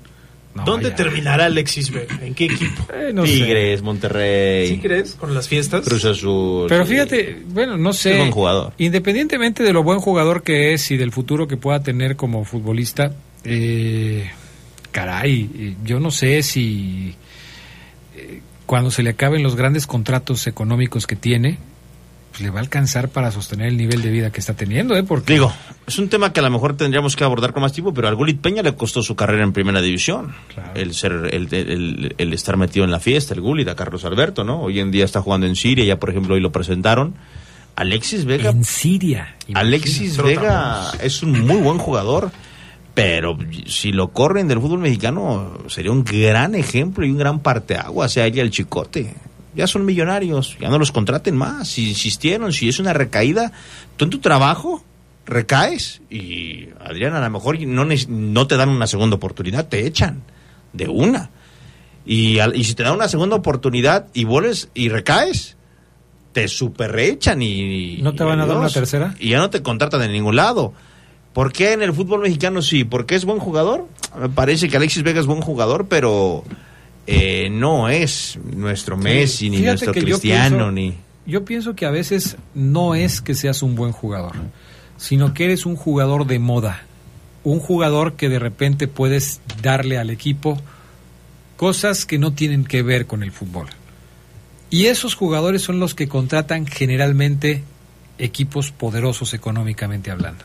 No, 0.55 0.63
¿Dónde 0.63 0.89
ya. 0.89 0.95
terminará 0.95 1.45
Alexis 1.45 1.91
Vega? 1.91 2.17
¿En 2.21 2.33
qué 2.33 2.45
equipo? 2.45 2.87
Eh, 2.93 3.11
no 3.13 3.25
sé. 3.27 3.33
Tigres, 3.33 3.81
Monterrey, 3.83 4.69
¿Sí 4.69 4.77
crees? 4.79 5.13
¿Con 5.13 5.33
las 5.35 5.47
fiestas? 5.47 5.85
Cruz 5.85 6.05
Azul. 6.05 6.65
Pero 6.67 6.85
fíjate, 6.85 7.43
bueno, 7.49 7.77
no 7.77 7.93
sé. 7.93 8.13
Es 8.13 8.17
buen 8.17 8.31
jugador. 8.31 8.73
Independientemente 8.77 9.61
de 9.63 9.73
lo 9.73 9.83
buen 9.83 9.99
jugador 9.99 10.41
que 10.41 10.73
es 10.73 10.89
y 10.89 10.97
del 10.97 11.11
futuro 11.11 11.47
que 11.47 11.57
pueda 11.57 11.83
tener 11.83 12.15
como 12.15 12.43
futbolista, 12.43 13.11
eh, 13.43 14.31
caray, 14.91 15.75
yo 15.83 15.99
no 15.99 16.09
sé 16.09 16.41
si 16.41 17.13
eh, 18.15 18.41
cuando 18.65 18.89
se 18.89 19.03
le 19.03 19.11
acaben 19.11 19.43
los 19.43 19.55
grandes 19.55 19.85
contratos 19.85 20.47
económicos 20.47 21.05
que 21.05 21.15
tiene, 21.15 21.59
pues 22.31 22.41
le 22.41 22.49
va 22.49 22.57
a 22.59 22.61
alcanzar 22.61 23.09
para 23.09 23.31
sostener 23.31 23.67
el 23.67 23.77
nivel 23.77 24.01
de 24.01 24.09
vida 24.11 24.31
que 24.31 24.39
está 24.39 24.53
teniendo, 24.53 24.95
¿eh? 24.95 25.03
Porque 25.03 25.33
Digo, 25.33 25.51
es 25.87 25.97
un 25.97 26.09
tema 26.09 26.33
que 26.33 26.39
a 26.39 26.43
lo 26.43 26.49
mejor 26.51 26.75
tendríamos 26.77 27.15
que 27.15 27.23
abordar 27.23 27.53
con 27.53 27.61
más 27.61 27.73
tiempo, 27.73 27.93
pero 27.93 28.07
al 28.07 28.15
Gulit 28.15 28.39
Peña 28.41 28.61
le 28.61 28.75
costó 28.75 29.01
su 29.01 29.15
carrera 29.15 29.43
en 29.43 29.53
primera 29.53 29.81
división. 29.81 30.33
El 30.75 30.93
ser, 30.93 31.13
el, 31.31 31.47
el- 31.53 32.15
el 32.17 32.33
estar 32.33 32.57
metido 32.57 32.85
en 32.85 32.91
la 32.91 32.99
fiesta, 32.99 33.33
el 33.33 33.41
Gulit, 33.41 33.67
a 33.69 33.75
Carlos 33.75 34.05
Alberto, 34.05 34.43
¿no? 34.43 34.61
Hoy 34.61 34.79
en 34.79 34.91
día 34.91 35.05
está 35.05 35.21
jugando 35.21 35.47
en 35.47 35.55
Siria, 35.55 35.85
ya 35.85 35.97
por 35.99 36.09
ejemplo 36.09 36.35
hoy 36.35 36.41
lo 36.41 36.51
presentaron. 36.51 37.15
Alexis 37.75 38.25
Vega. 38.25 38.49
en 38.49 38.63
Siria. 38.63 39.35
Alexis. 39.53 40.17
Vega 40.17 40.91
es 41.01 41.21
un 41.21 41.45
muy 41.45 41.57
buen 41.57 41.77
jugador, 41.77 42.31
pero 42.95 43.37
si 43.67 43.91
lo 43.91 44.07
corren 44.09 44.47
del 44.47 44.59
fútbol 44.59 44.79
mexicano 44.79 45.59
sería 45.67 45.91
un 45.91 46.03
gran 46.03 46.55
ejemplo 46.55 47.05
y 47.05 47.11
un 47.11 47.17
gran 47.19 47.39
parteaguas, 47.39 48.11
sea 48.11 48.25
ella 48.25 48.41
el 48.41 48.49
chicote. 48.49 49.13
Ya 49.57 49.65
son 49.65 49.85
millonarios, 49.85 50.55
ya 50.61 50.69
no 50.69 50.77
los 50.77 50.91
contraten 50.91 51.35
más. 51.35 51.67
Si 51.67 51.89
insistieron, 51.89 52.53
si 52.53 52.69
es 52.69 52.79
una 52.79 52.93
recaída, 52.93 53.51
tú 53.97 54.05
en 54.05 54.11
tu 54.11 54.19
trabajo 54.19 54.83
recaes 55.25 56.01
y 56.09 56.69
Adrián 56.79 57.15
a 57.15 57.19
lo 57.19 57.29
mejor 57.31 57.59
no, 57.59 57.85
no 57.85 58.47
te 58.47 58.55
dan 58.55 58.69
una 58.69 58.85
segunda 58.85 59.15
oportunidad, 59.15 59.67
te 59.67 59.87
echan 59.87 60.21
de 60.73 60.87
una. 60.87 61.31
Y, 62.05 62.39
y 62.39 62.63
si 62.63 62.75
te 62.75 62.83
dan 62.83 62.93
una 62.93 63.09
segunda 63.09 63.35
oportunidad 63.35 64.05
y 64.13 64.25
vuelves 64.25 64.69
y 64.75 64.89
recaes, 64.89 65.57
te 66.33 66.47
superrechan 66.47 67.41
y... 67.41 67.97
¿No 68.03 68.13
te 68.13 68.23
van 68.23 68.39
a 68.39 68.45
dar 68.45 68.57
una 68.57 68.69
tercera? 68.69 69.15
Y 69.19 69.29
ya 69.29 69.39
no 69.39 69.49
te 69.49 69.63
contratan 69.63 70.01
de 70.01 70.09
ningún 70.09 70.35
lado. 70.35 70.71
¿Por 71.33 71.51
qué 71.51 71.73
en 71.73 71.81
el 71.81 71.93
fútbol 71.93 72.21
mexicano 72.21 72.61
sí? 72.61 72.83
¿Porque 72.83 73.15
es 73.15 73.25
buen 73.25 73.39
jugador? 73.39 73.87
Me 74.19 74.29
parece 74.29 74.69
que 74.69 74.77
Alexis 74.77 75.01
Vega 75.01 75.19
es 75.19 75.25
buen 75.25 75.41
jugador, 75.41 75.87
pero 75.89 76.43
eh, 77.07 77.49
no 77.49 77.89
es 77.89 78.37
nuestro 78.55 78.97
Messi, 78.97 79.49
ni 79.49 79.61
nuestro 79.61 79.93
Cristiano, 79.93 80.57
pienso- 80.57 80.71
ni... 80.71 80.95
Yo 81.25 81.43
pienso 81.43 81.75
que 81.75 81.85
a 81.85 81.91
veces 81.91 82.37
no 82.53 82.95
es 82.95 83.21
que 83.21 83.33
seas 83.33 83.61
un 83.61 83.75
buen 83.75 83.91
jugador, 83.91 84.33
sino 84.97 85.33
que 85.33 85.45
eres 85.45 85.65
un 85.65 85.75
jugador 85.75 86.25
de 86.25 86.39
moda. 86.39 86.83
Un 87.43 87.59
jugador 87.59 88.13
que 88.13 88.29
de 88.29 88.39
repente 88.39 88.87
puedes 88.87 89.41
darle 89.61 89.97
al 89.97 90.09
equipo 90.09 90.57
cosas 91.57 92.05
que 92.05 92.17
no 92.17 92.33
tienen 92.33 92.63
que 92.65 92.81
ver 92.81 93.07
con 93.07 93.23
el 93.23 93.31
fútbol. 93.31 93.67
Y 94.69 94.85
esos 94.87 95.15
jugadores 95.15 95.61
son 95.61 95.79
los 95.79 95.95
que 95.95 96.07
contratan 96.07 96.65
generalmente 96.65 97.63
equipos 98.17 98.71
poderosos 98.71 99.33
económicamente 99.33 100.11
hablando. 100.11 100.43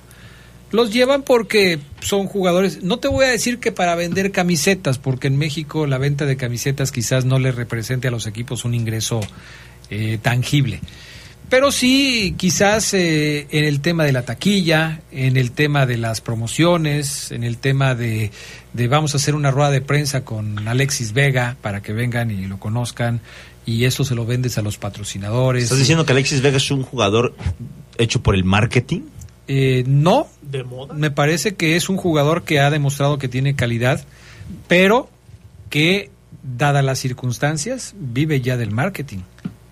Los 0.73 0.90
llevan 0.90 1.23
porque 1.23 1.78
son 2.01 2.27
jugadores, 2.27 2.82
no 2.82 2.99
te 2.99 3.07
voy 3.07 3.27
a 3.27 3.28
decir 3.28 3.59
que 3.59 3.73
para 3.73 3.94
vender 3.94 4.32
camisetas, 4.32 4.99
porque 4.99 5.27
en 5.27 5.36
México 5.36 5.86
la 5.86 5.99
venta 5.99 6.24
de 6.24 6.36
camisetas 6.36 6.93
quizás 6.93 7.27
no 7.27 7.39
le 7.39 7.53
represente 7.53 8.09
a 8.09 8.11
los 8.11 8.27
equipos 8.27 8.65
un 8.65 8.74
ingreso 8.74 9.20
eh, 9.90 10.19
tangible. 10.20 10.81
Pero 11.51 11.70
sí, 11.70 12.35
quizás 12.39 12.94
eh, 12.94 13.47
en 13.51 13.65
el 13.65 13.82
tema 13.82 14.05
de 14.05 14.12
la 14.12 14.23
taquilla, 14.23 15.03
en 15.11 15.36
el 15.36 15.53
tema 15.53 15.85
de 15.85 15.99
las 15.99 16.23
promociones, 16.23 17.31
en 17.31 17.44
el 17.44 17.59
tema 17.59 17.94
de, 17.94 18.31
de 18.73 18.89
vamos 18.89 19.12
a 19.12 19.19
hacer 19.19 19.35
una 19.35 19.51
rueda 19.51 19.70
de 19.70 19.82
prensa 19.82 20.24
con 20.24 20.66
Alexis 20.66 21.12
Vega 21.12 21.59
para 21.61 21.82
que 21.82 21.93
vengan 21.93 22.31
y 22.31 22.47
lo 22.47 22.59
conozcan 22.59 23.20
y 23.66 23.85
eso 23.85 24.05
se 24.05 24.15
lo 24.15 24.24
vendes 24.24 24.57
a 24.57 24.62
los 24.62 24.78
patrocinadores. 24.78 25.65
¿Estás 25.65 25.78
diciendo 25.78 26.07
que 26.07 26.12
Alexis 26.12 26.40
Vega 26.40 26.57
es 26.57 26.70
un 26.70 26.82
jugador 26.82 27.35
hecho 27.99 28.23
por 28.23 28.35
el 28.35 28.44
marketing? 28.44 29.03
Eh, 29.48 29.85
no, 29.86 30.28
¿De 30.40 30.62
moda? 30.64 30.94
me 30.94 31.10
parece 31.10 31.55
que 31.55 31.77
es 31.77 31.89
un 31.89 31.97
jugador 31.97 32.44
que 32.44 32.60
ha 32.60 32.70
demostrado 32.70 33.19
que 33.19 33.28
tiene 33.28 33.55
calidad, 33.56 34.05
pero 34.69 35.09
que, 35.70 36.10
dadas 36.43 36.85
las 36.85 36.98
circunstancias, 36.98 37.94
vive 37.98 38.40
ya 38.40 38.56
del 38.56 38.70
marketing, 38.70 39.19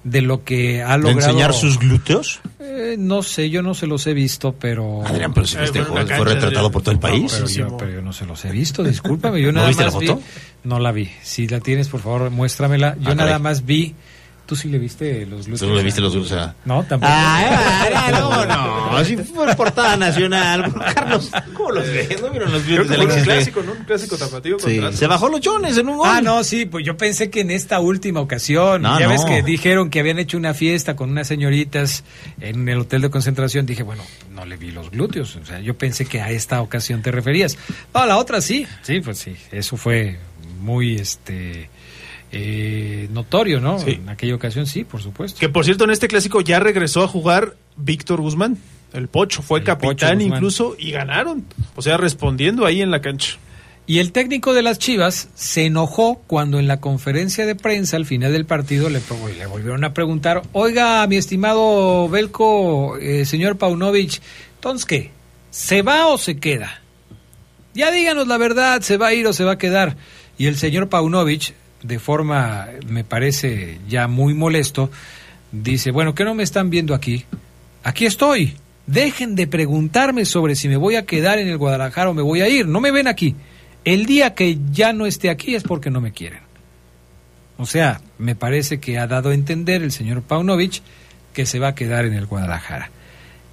de 0.05 0.23
lo 0.23 0.45
que 0.45 0.83
ha 0.83 0.93
¿De 0.97 0.99
logrado. 0.99 1.19
enseñar 1.31 1.53
sus 1.55 1.79
glúteos? 1.79 2.41
Eh, 2.59 2.97
no 2.99 3.23
sé, 3.23 3.51
yo 3.51 3.63
no 3.63 3.75
se 3.75 3.87
los 3.87 4.07
he 4.07 4.15
visto, 4.15 4.55
pero. 4.59 5.05
Adrián, 5.07 5.33
pero 5.35 5.47
si 5.47 5.57
Eh, 5.57 5.67
fue 5.67 5.83
una 6.03 6.17
fue 6.17 6.25
retratado 6.25 6.71
por 6.71 6.83
todo 6.83 6.93
el 6.93 6.99
país. 7.01 7.33
Pero 7.35 7.47
yo, 7.49 7.77
pero 7.77 7.91
yo 7.93 8.03
no 8.03 8.13
se 8.13 8.25
los 8.27 8.45
he 8.45 8.51
visto, 8.51 8.83
discúlpame. 8.83 9.41
Yo 9.43 9.49
¿No 9.53 9.57
nada 9.61 9.69
viste 9.69 9.85
más 9.85 9.95
la 9.95 10.01
foto? 10.01 10.17
vi- 10.17 10.23
No 10.65 10.79
la 10.79 10.93
vi. 10.93 11.11
Si 11.23 11.47
la 11.49 11.61
tienes, 11.61 11.89
por 11.89 12.01
favor, 12.01 12.31
muéstramela. 12.31 12.95
Yo 13.01 13.11
Ah, 13.11 13.15
nada 13.15 13.31
caray. 13.31 13.43
más 13.43 13.65
vi. 13.67 13.95
¿Tú 14.51 14.57
sí 14.57 14.69
le 14.69 14.81
viste 14.81 15.25
los 15.27 15.47
glúteos? 15.47 15.61
¿Tú 15.61 15.69
no 15.69 15.75
le 15.77 15.85
viste 15.85 16.01
los 16.01 16.13
glúteos 16.13 16.33
a- 16.41 16.57
No, 16.65 16.83
tampoco. 16.83 17.13
Ah, 17.15 18.09
no, 18.11 18.45
no, 18.47 18.91
no, 18.99 19.05
si 19.05 19.17
fue 19.17 19.55
portada 19.55 19.97
nacional. 19.97 20.75
Carlos, 20.95 21.31
¿cómo 21.55 21.71
los 21.71 21.87
ves? 21.87 22.21
¿No 22.21 22.31
vieron 22.31 22.51
los 22.51 22.63
Creo 22.65 22.85
glúteos 22.85 22.89
que 22.89 22.97
de 23.07 23.07
fue 23.07 23.17
un 23.21 23.25
clásico, 23.25 23.63
¿no? 23.63 23.73
Un 23.75 23.85
clásico 23.85 24.17
tapatío 24.19 24.59
contra 24.59 24.93
Se 24.93 25.07
bajó 25.07 25.29
los 25.29 25.41
chones 25.41 25.79
en 25.79 25.89
un 25.89 25.99
gol. 25.99 26.09
Ah, 26.11 26.21
no, 26.21 26.43
sí, 26.43 26.67
pues 26.67 26.85
yo 26.85 26.97
pensé 26.97 27.31
que 27.31 27.43
en 27.43 27.53
esta 27.53 27.79
última 27.79 28.19
ocasión, 28.19 28.83
No, 28.83 28.99
ya 28.99 29.07
ves 29.07 29.25
que 29.25 29.45
dijeron 29.45 29.89
que 29.89 30.01
habían 30.01 30.19
hecho 30.19 30.37
una 30.37 30.53
fiesta 30.53 30.97
con 30.97 31.11
unas 31.11 31.29
señoritas 31.29 32.03
en 32.41 32.69
el 32.69 32.79
hotel 32.81 33.03
de 33.03 33.11
concentración, 33.11 33.67
dije, 33.67 33.85
bueno, 33.85 34.03
no 34.33 34.45
le 34.47 34.57
vi 34.57 34.73
los 34.73 34.91
glúteos, 34.91 35.37
o 35.37 35.47
sea, 35.47 35.61
yo 35.61 35.79
pensé 35.79 36.07
que 36.07 36.21
a 36.21 36.31
esta 36.33 36.61
ocasión 36.61 37.03
te 37.03 37.13
referías. 37.13 37.57
No, 37.95 38.01
a 38.01 38.07
la 38.07 38.17
otra 38.17 38.41
sí, 38.41 38.67
sí, 38.83 39.01
pues 39.01 39.17
sí, 39.19 39.37
eso 39.53 39.77
fue 39.77 40.19
muy, 40.61 40.97
este, 40.97 41.71
eh, 42.33 43.09
notorio, 43.13 43.61
¿no? 43.61 43.79
Sí. 43.79 43.93
En 43.93 44.09
aquella 44.09 44.35
ocasión 44.35 44.67
sí, 44.67 44.85
por 44.85 45.03
supuesto. 45.03 45.39
Que 45.39 45.49
por 45.49 45.65
cierto, 45.65 45.85
en 45.85 45.91
este 45.91 46.09
clásico 46.09 46.41
ya 46.41 46.61
regresó 46.61 47.03
a 47.03 47.09
jugar 47.09 47.57
Víctor 47.77 48.21
Guzmán. 48.21 48.59
El 48.93 49.09
Pocho 49.09 49.43
fue 49.43 49.61
El 49.61 49.65
capitán 49.65 50.21
incluso 50.21 50.75
y 50.79 50.91
ganaron. 50.91 51.45
O 51.77 51.83
sea, 51.83 51.97
respondiendo 51.97 52.67
ahí 52.67 52.83
en 52.83 52.91
la 52.91 53.01
cancha. 53.01 53.39
Y 53.87 53.99
el 53.99 54.13
técnico 54.13 54.55
de 54.55 54.63
las 54.63 54.79
Chivas 54.79 55.31
se 55.35 55.67
enojó 55.67 56.23
cuando 56.29 56.61
en 56.61 56.69
la 56.69 56.81
conferencia 56.81 57.45
de 57.45 57.57
prensa 57.57 57.97
al 57.97 58.07
final 58.07 58.33
del 58.33 58.47
partido 58.47 58.89
le, 58.89 59.01
volvieron 59.49 59.83
a 59.83 59.93
preguntar, 59.93 60.43
oiga, 60.53 61.05
mi 61.09 61.17
estimado 61.17 62.09
Belko, 62.09 62.99
eh, 62.99 63.25
señor 63.25 63.59
Paunovic, 63.59 64.21
entonces 64.55 64.87
qué, 64.87 65.11
¿se 65.51 65.83
va 65.83 66.07
o 66.07 66.19
se 66.19 66.39
queda? 66.39 66.83
Ya 67.75 67.91
díganos 67.91 68.29
la 68.29 68.39
verdad, 68.39 68.81
¿se 68.83 68.97
va 68.97 69.09
a 69.09 69.13
ir 69.13 69.27
o 69.27 69.33
se 69.33 69.43
va 69.43 69.53
a 69.53 69.59
quedar? 69.59 69.97
Y 70.39 70.47
el 70.47 70.57
señor 70.57 70.89
Paunovic, 70.89 71.55
de 71.83 71.99
forma, 71.99 72.69
me 72.87 73.05
parece 73.05 73.79
ya 73.89 74.09
muy 74.09 74.35
molesto, 74.35 74.91
dice, 75.53 75.91
bueno, 75.91 76.15
¿qué 76.15 76.25
no 76.25 76.35
me 76.35 76.43
están 76.43 76.71
viendo 76.71 76.95
aquí? 76.95 77.25
Aquí 77.83 78.07
estoy. 78.07 78.55
Dejen 78.87 79.37
de 79.37 79.47
preguntarme 79.47 80.25
sobre 80.25 80.57
si 80.57 80.69
me 80.69 80.77
voy 80.77 80.97
a 80.97 81.07
quedar 81.07 81.39
en 81.39 81.49
el 81.49 81.59
Guadalajara 81.59 82.11
o 82.11 82.15
me 82.15 82.23
voy 82.23 82.41
a 82.41 82.49
ir. 82.49 82.67
No 82.67 82.81
me 82.81 82.91
ven 82.91 83.07
aquí. 83.07 83.37
El 83.85 84.05
día 84.05 84.35
que 84.35 84.59
ya 84.73 84.93
no 84.93 85.07
esté 85.07 85.31
aquí 85.31 85.55
es 85.55 85.63
porque 85.63 85.91
no 85.91 86.01
me 86.01 86.13
quieren. 86.13 86.41
O 87.57 87.67
sea, 87.67 88.01
me 88.19 88.35
parece 88.35 88.81
que 88.81 88.99
ha 88.99 89.07
dado 89.07 89.31
a 89.31 89.35
entender 89.35 89.83
el 89.83 89.93
señor 89.93 90.23
Paunovic 90.23 90.83
que 91.33 91.47
se 91.47 91.59
va 91.59 91.69
a 91.69 91.75
quedar 91.75 92.05
en 92.05 92.15
el 92.15 92.27
Guadalajara. 92.27 92.91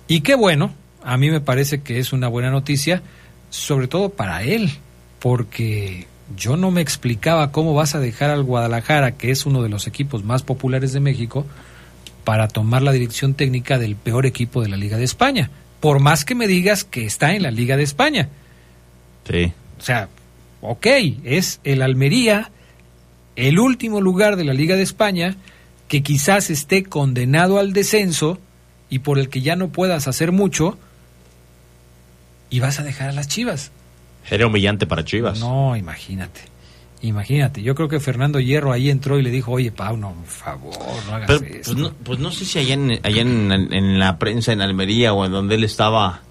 Y 0.07 0.21
qué 0.21 0.35
bueno, 0.35 0.73
a 1.03 1.17
mí 1.17 1.29
me 1.29 1.41
parece 1.41 1.81
que 1.81 1.99
es 1.99 2.13
una 2.13 2.27
buena 2.27 2.49
noticia, 2.49 3.01
sobre 3.49 3.87
todo 3.87 4.09
para 4.09 4.43
él, 4.43 4.71
porque 5.19 6.07
yo 6.35 6.57
no 6.57 6.71
me 6.71 6.81
explicaba 6.81 7.51
cómo 7.51 7.73
vas 7.73 7.95
a 7.95 7.99
dejar 7.99 8.29
al 8.29 8.43
Guadalajara, 8.43 9.17
que 9.17 9.31
es 9.31 9.45
uno 9.45 9.63
de 9.63 9.69
los 9.69 9.87
equipos 9.87 10.23
más 10.23 10.43
populares 10.43 10.93
de 10.93 10.99
México, 10.99 11.45
para 12.23 12.47
tomar 12.47 12.81
la 12.81 12.91
dirección 12.91 13.33
técnica 13.33 13.77
del 13.77 13.95
peor 13.95 14.25
equipo 14.25 14.61
de 14.61 14.69
la 14.69 14.77
Liga 14.77 14.97
de 14.97 15.05
España. 15.05 15.49
Por 15.79 15.99
más 15.99 16.25
que 16.25 16.35
me 16.35 16.47
digas 16.47 16.83
que 16.83 17.05
está 17.05 17.33
en 17.33 17.43
la 17.43 17.51
Liga 17.51 17.77
de 17.77 17.83
España. 17.83 18.29
Sí. 19.29 19.53
O 19.79 19.81
sea, 19.81 20.09
ok, 20.61 20.85
es 21.23 21.61
el 21.63 21.81
Almería, 21.81 22.51
el 23.35 23.59
último 23.59 24.01
lugar 24.01 24.35
de 24.35 24.43
la 24.43 24.53
Liga 24.53 24.75
de 24.75 24.83
España, 24.83 25.37
que 25.87 26.03
quizás 26.03 26.49
esté 26.49 26.83
condenado 26.83 27.59
al 27.59 27.71
descenso 27.71 28.39
y 28.89 28.99
por 28.99 29.19
el 29.19 29.29
que 29.29 29.41
ya 29.41 29.55
no 29.55 29.69
puedas 29.69 30.07
hacer 30.07 30.31
mucho, 30.31 30.77
y 32.49 32.59
vas 32.59 32.79
a 32.79 32.83
dejar 32.83 33.09
a 33.09 33.13
las 33.13 33.27
Chivas. 33.27 33.71
Era 34.29 34.47
humillante 34.47 34.85
para 34.87 35.03
Chivas. 35.05 35.39
No, 35.39 35.75
imagínate. 35.75 36.41
Imagínate, 37.01 37.61
yo 37.61 37.75
creo 37.75 37.87
que 37.87 37.99
Fernando 37.99 38.39
Hierro 38.39 38.71
ahí 38.71 38.89
entró 38.89 39.19
y 39.19 39.21
le 39.21 39.29
dijo, 39.29 39.51
oye, 39.51 39.71
Pau, 39.71 39.95
no, 39.97 40.13
por 40.13 40.25
favor, 40.25 40.75
no 41.07 41.15
hagas 41.15 41.27
Pero, 41.27 41.45
esto. 41.55 41.73
pues, 41.73 41.77
no, 41.77 41.93
pues 42.03 42.19
no 42.19 42.31
sé 42.31 42.43
si 42.43 42.57
allá, 42.57 42.73
en, 42.73 42.99
allá 43.03 43.21
en, 43.21 43.51
en 43.51 43.99
la 43.99 44.17
prensa 44.17 44.51
en 44.51 44.61
Almería 44.61 45.13
o 45.13 45.23
en 45.23 45.31
donde 45.31 45.55
él 45.55 45.63
estaba, 45.63 46.21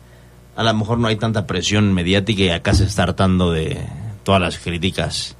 a 0.56 0.62
lo 0.64 0.74
mejor 0.74 0.98
no 0.98 1.06
hay 1.06 1.16
tanta 1.16 1.46
presión 1.46 1.94
mediática 1.94 2.42
y 2.42 2.48
acá 2.48 2.74
se 2.74 2.82
está 2.84 3.04
hartando 3.04 3.52
de 3.52 3.78
todas 4.24 4.40
las 4.40 4.58
críticas 4.58 5.36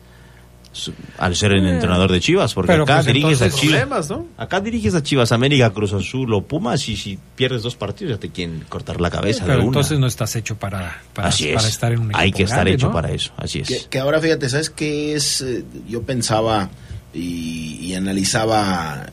al 1.19 1.35
ser 1.36 1.53
el 1.53 1.66
Eh, 1.66 1.70
entrenador 1.70 2.11
de 2.12 2.20
Chivas, 2.20 2.55
porque 2.55 2.73
pero, 2.73 2.85
acá 2.85 2.97
pues, 2.97 3.07
diriges 3.07 3.43
a 3.43 3.51
Chivas. 3.51 4.12
Acá 4.36 4.61
diriges 4.61 4.94
a 4.94 5.03
Chivas, 5.03 5.32
América, 5.32 5.70
Cruz 5.73 5.93
Azul 5.93 6.32
o 6.35 6.43
Pumas 6.43 6.89
y 6.89 6.97
si 6.97 7.19
pierdes 7.35 7.62
dos 7.62 7.77
partidos 7.77 8.15
ya 8.15 8.20
te 8.20 8.31
quieren 8.31 8.65
cortar 8.69 9.01
la 9.01 9.11
cabeza 9.11 9.40
Pero 9.44 9.55
de 9.55 9.59
una. 9.61 9.66
entonces 9.69 9.98
no 9.98 10.07
estás 10.07 10.35
hecho 10.36 10.57
para, 10.57 11.03
para, 11.15 11.28
Así 11.28 11.48
es. 11.48 11.55
para 11.57 11.69
estar 11.69 11.93
en 11.93 11.98
un 12.01 12.05
equipo 12.07 12.19
Hay 12.19 12.32
que 12.32 12.43
estar 12.44 12.59
grande, 12.59 12.73
hecho 12.74 12.86
¿no? 12.89 12.93
para 12.93 13.11
eso, 13.12 13.32
así 13.36 13.61
es. 13.61 13.69
Que, 13.69 13.81
que 13.90 13.98
ahora 13.98 14.20
fíjate, 14.20 14.48
¿sabes 14.48 14.70
qué 14.70 15.15
es? 15.15 15.40
Eh, 15.43 15.65
Yo 15.89 16.03
pensaba 16.03 16.70
y, 17.15 17.78
y 17.82 17.94
analizaba 17.94 19.07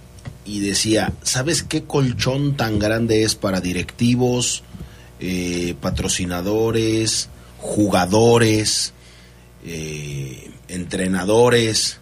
y 0.46 0.60
decía, 0.60 1.14
¿sabes 1.24 1.64
qué 1.64 1.84
colchón 1.84 2.56
tan 2.58 2.78
grande 2.78 3.24
es 3.24 3.34
para 3.36 3.62
directivos, 3.62 4.64
eh, 5.22 5.74
patrocinadores, 5.80 7.30
jugadores, 7.60 8.93
eh, 9.66 10.50
entrenadores, 10.68 11.98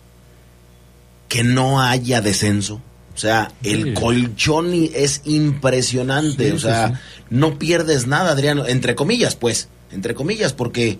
que 1.27 1.43
no 1.43 1.81
haya 1.81 2.21
descenso? 2.21 2.81
O 3.13 3.17
sea, 3.17 3.51
el 3.63 3.83
Sí. 3.83 3.93
colchón 3.93 4.71
es 4.93 5.21
impresionante. 5.25 6.47
Sí, 6.49 6.51
o 6.55 6.59
sea, 6.59 6.87
sí. 6.89 6.93
no 7.29 7.59
pierdes 7.59 8.07
nada, 8.07 8.31
Adriano. 8.31 8.65
Entre 8.65 8.95
comillas, 8.95 9.35
pues. 9.35 9.67
Entre 9.91 10.15
comillas, 10.15 10.53
porque, 10.53 10.99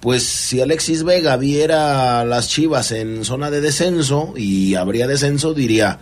pues, 0.00 0.24
si 0.24 0.60
Alexis 0.60 1.04
Vega 1.04 1.36
viera 1.36 2.24
las 2.24 2.48
chivas 2.48 2.90
en 2.90 3.24
zona 3.24 3.50
de 3.50 3.60
descenso 3.60 4.34
y 4.36 4.74
habría 4.74 5.06
descenso, 5.06 5.54
diría. 5.54 5.98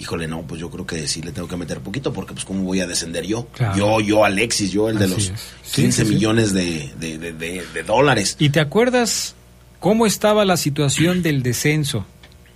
Híjole, 0.00 0.28
no, 0.28 0.42
pues 0.42 0.60
yo 0.60 0.70
creo 0.70 0.86
que 0.86 1.08
sí 1.08 1.22
le 1.22 1.32
tengo 1.32 1.48
que 1.48 1.56
meter 1.56 1.80
poquito 1.80 2.12
porque 2.12 2.32
pues 2.32 2.44
cómo 2.44 2.62
voy 2.62 2.78
a 2.80 2.86
descender 2.86 3.26
yo. 3.26 3.46
Claro. 3.48 3.76
Yo, 3.76 4.00
yo 4.00 4.24
Alexis, 4.24 4.70
yo 4.70 4.88
el 4.90 4.96
de 4.98 5.06
Así 5.06 5.14
los 5.14 5.24
es. 5.30 5.32
Sí, 5.64 5.82
15 5.82 6.02
sí, 6.02 6.08
sí. 6.08 6.14
millones 6.14 6.52
de- 6.52 6.92
de- 7.00 7.18
de 7.18 7.82
dólares. 7.84 8.36
¿Y 8.38 8.50
te 8.50 8.60
acuerdas 8.60 9.34
cómo 9.80 10.06
estaba 10.06 10.44
la 10.44 10.56
situación 10.56 11.22
del 11.22 11.42
descenso? 11.42 12.04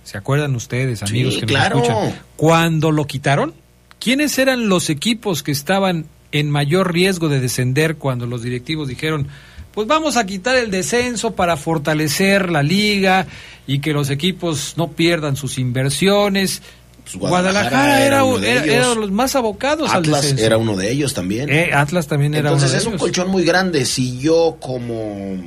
¿Se 0.03 0.17
acuerdan 0.17 0.55
ustedes, 0.55 0.99
Sí, 0.99 1.05
amigos 1.07 1.37
que 1.37 1.45
claro. 1.45 1.77
nos 1.79 1.87
escuchan? 1.87 2.15
Cuando 2.35 2.91
lo 2.91 3.05
quitaron, 3.05 3.53
¿quiénes 3.99 4.37
eran 4.37 4.67
los 4.69 4.89
equipos 4.89 5.43
que 5.43 5.51
estaban 5.51 6.05
en 6.31 6.49
mayor 6.49 6.91
riesgo 6.93 7.29
de 7.29 7.39
descender 7.39 7.95
cuando 7.95 8.25
los 8.25 8.41
directivos 8.43 8.87
dijeron, 8.87 9.27
pues 9.73 9.87
vamos 9.87 10.17
a 10.17 10.25
quitar 10.25 10.55
el 10.55 10.71
descenso 10.71 11.35
para 11.35 11.57
fortalecer 11.57 12.49
la 12.51 12.63
liga 12.63 13.27
y 13.65 13.79
que 13.79 13.93
los 13.93 14.09
equipos 14.09 14.73
no 14.77 14.89
pierdan 14.91 15.35
sus 15.35 15.57
inversiones? 15.57 16.61
Pues, 17.03 17.15
Guadalajara, 17.17 18.05
era, 18.05 18.23
uno 18.23 18.39
de 18.39 18.51
era, 18.51 18.63
ellos. 18.63 18.75
era 18.75 18.95
los 18.95 19.11
más 19.11 19.35
abocados 19.35 19.89
al 19.91 19.99
Atlas 20.03 20.21
descenso. 20.21 20.45
era 20.45 20.57
uno 20.57 20.75
de 20.77 20.91
ellos 20.91 21.13
también. 21.13 21.49
Eh, 21.49 21.71
Atlas 21.73 22.07
también 22.07 22.33
era 22.33 22.49
Entonces 22.49 22.69
uno 22.69 22.73
de 22.73 22.77
es 22.79 22.85
un 22.85 22.91
ellos. 22.93 23.01
colchón 23.01 23.29
muy 23.29 23.43
grande. 23.43 23.85
Si 23.85 24.19
yo 24.19 24.57
como, 24.61 25.37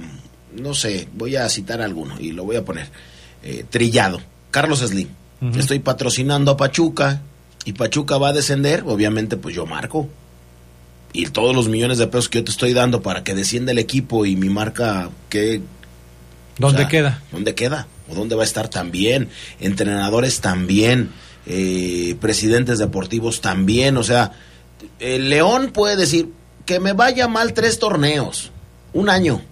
no 0.56 0.74
sé, 0.74 1.08
voy 1.14 1.36
a 1.36 1.48
citar 1.48 1.80
alguno 1.80 2.20
y 2.20 2.32
lo 2.32 2.44
voy 2.44 2.56
a 2.56 2.64
poner. 2.64 2.88
eh, 3.42 3.64
trillado. 3.68 4.20
Carlos 4.50 4.80
Slim. 4.80 5.08
Estoy 5.56 5.78
patrocinando 5.80 6.50
a 6.50 6.56
Pachuca 6.56 7.20
y 7.64 7.74
Pachuca 7.74 8.16
va 8.16 8.30
a 8.30 8.32
descender. 8.32 8.84
Obviamente 8.86 9.36
pues 9.36 9.54
yo 9.54 9.66
marco. 9.66 10.08
Y 11.12 11.26
todos 11.26 11.54
los 11.54 11.68
millones 11.68 11.98
de 11.98 12.06
pesos 12.06 12.28
que 12.28 12.38
yo 12.38 12.44
te 12.44 12.50
estoy 12.50 12.72
dando 12.72 13.02
para 13.02 13.22
que 13.22 13.34
descienda 13.34 13.72
el 13.72 13.78
equipo 13.78 14.26
y 14.26 14.34
mi 14.34 14.48
marca, 14.48 15.10
¿qué, 15.28 15.60
¿Dónde 16.58 16.76
o 16.76 16.80
sea, 16.80 16.88
queda? 16.88 17.22
¿Dónde 17.32 17.54
queda? 17.54 17.86
¿O 18.08 18.14
dónde 18.14 18.34
va 18.34 18.42
a 18.42 18.46
estar 18.46 18.68
también? 18.68 19.28
Entrenadores 19.60 20.40
también, 20.40 21.10
eh, 21.46 22.16
presidentes 22.20 22.78
deportivos 22.78 23.40
también. 23.40 23.96
O 23.96 24.02
sea, 24.02 24.32
el 24.98 25.28
León 25.28 25.70
puede 25.72 25.96
decir 25.96 26.30
que 26.64 26.80
me 26.80 26.92
vaya 26.92 27.28
mal 27.28 27.52
tres 27.52 27.78
torneos, 27.78 28.50
un 28.92 29.08
año. 29.08 29.42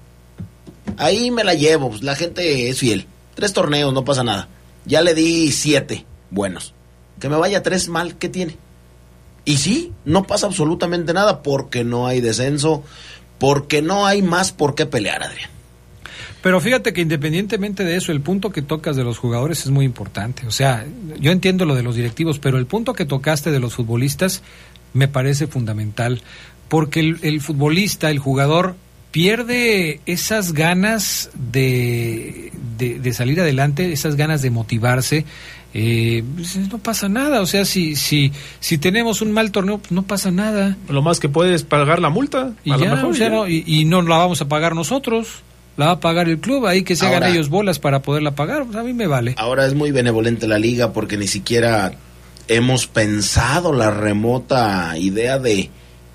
Ahí 0.99 1.31
me 1.31 1.45
la 1.45 1.55
llevo, 1.55 1.91
pues, 1.91 2.03
la 2.03 2.15
gente 2.15 2.69
es 2.69 2.79
fiel. 2.79 3.07
Tres 3.35 3.53
torneos, 3.53 3.93
no 3.93 4.05
pasa 4.05 4.23
nada. 4.25 4.49
Ya 4.85 5.03
le 5.03 5.15
di 5.15 5.51
siete 5.53 6.05
buenos. 6.31 6.75
Que 7.21 7.29
me 7.29 7.37
vaya 7.37 7.63
tres 7.63 7.89
mal, 7.89 8.17
¿qué 8.17 8.29
tiene? 8.29 8.57
Y 9.45 9.59
sí, 9.59 9.93
no 10.05 10.25
pasa 10.25 10.47
absolutamente 10.47 11.13
nada 11.13 11.43
porque 11.43 11.85
no 11.85 12.07
hay 12.07 12.21
descenso, 12.21 12.83
porque 13.39 13.83
no 13.83 14.07
hay 14.07 14.23
más 14.23 14.53
por 14.53 14.75
qué 14.75 14.87
pelear, 14.87 15.23
Adrián. 15.23 15.51
Pero 16.43 16.61
fíjate 16.61 16.93
que 16.93 17.01
independientemente 17.01 17.85
de 17.85 17.97
eso, 17.97 18.13
el 18.13 18.21
punto 18.21 18.51
que 18.51 18.61
tocas 18.61 18.97
de 18.97 19.05
los 19.05 19.19
jugadores 19.19 19.61
es 19.61 19.71
muy 19.71 19.87
importante. 19.87 20.47
O 20.47 20.51
sea, 20.51 20.87
yo 21.19 21.33
entiendo 21.33 21.65
lo 21.65 21.75
de 21.75 21.83
los 21.83 21.97
directivos, 21.97 22.39
pero 22.39 22.59
el 22.59 22.67
punto 22.67 22.93
que 22.93 23.07
tocaste 23.07 23.51
de 23.51 23.61
los 23.61 23.75
futbolistas 23.75 24.43
me 24.93 25.09
parece 25.09 25.47
fundamental. 25.47 26.23
Porque 26.69 27.01
el, 27.01 27.19
el 27.23 27.41
futbolista, 27.41 28.11
el 28.11 28.19
jugador, 28.19 28.77
pierde 29.15 30.01
esas 30.07 30.55
ganas 30.55 31.31
de, 31.35 32.51
de, 32.77 32.99
de 32.99 33.13
salir 33.13 33.41
adelante, 33.41 33.93
esas 33.93 34.17
ganas 34.17 34.43
de 34.43 34.51
motivarse. 34.51 35.25
Eh, 35.73 36.25
pues, 36.35 36.57
no 36.57 36.79
pasa 36.79 37.09
nada, 37.09 37.41
o 37.41 37.47
sea, 37.47 37.65
si, 37.65 37.95
si, 37.95 38.33
si 38.59 38.77
tenemos 38.77 39.23
un 39.23 39.31
mal 39.31 39.53
torneo, 39.53 39.79
pues 39.79 39.93
no 39.93 40.03
pasa 40.03 40.33
nada. 40.33 40.77
Lo 40.89 41.01
más 41.01 41.21
que 41.21 41.29
puedes 41.29 41.63
pagar 41.63 42.01
la 42.01 42.11
multa. 42.11 42.55
Y 42.65 42.73
a 42.73 42.77
lo 42.77 42.83
ya, 42.83 42.95
mejor, 42.97 43.11
o 43.13 43.15
sea, 43.15 43.29
ya. 43.29 43.35
no, 43.37 43.49
y, 43.49 43.63
y 43.65 43.85
no 43.85 44.03
la 44.03 44.19
vamos 44.19 44.41
a 44.41 44.49
pagar 44.49 44.75
nosotros, 44.75 45.45
la 45.77 45.87
va 45.87 45.93
a 45.93 46.01
pagar 46.01 46.29
el 46.29 46.41
club, 46.41 46.67
ahí 46.67 46.83
que 46.83 46.97
se 46.97 47.07
hagan 47.07 47.23
ellos 47.31 47.49
bolas 47.49 47.79
para 47.79 48.03
poderla 48.03 48.35
pagar, 48.35 48.65
pues 48.65 48.77
a 48.77 48.83
mí 48.83 48.95
me 48.95 49.07
vale. 49.07 49.37
Ahora 49.39 49.65
es 49.65 49.75
muy 49.75 49.93
benevolente 49.93 50.49
la 50.49 50.59
liga 50.59 50.93
porque 50.93 51.17
ni 51.17 51.29
siquiera 51.29 51.93
hemos 52.49 52.89
pensado 52.89 53.73
la 53.73 53.93
remota 53.93 54.99
idea 54.99 55.39
de 55.39 55.71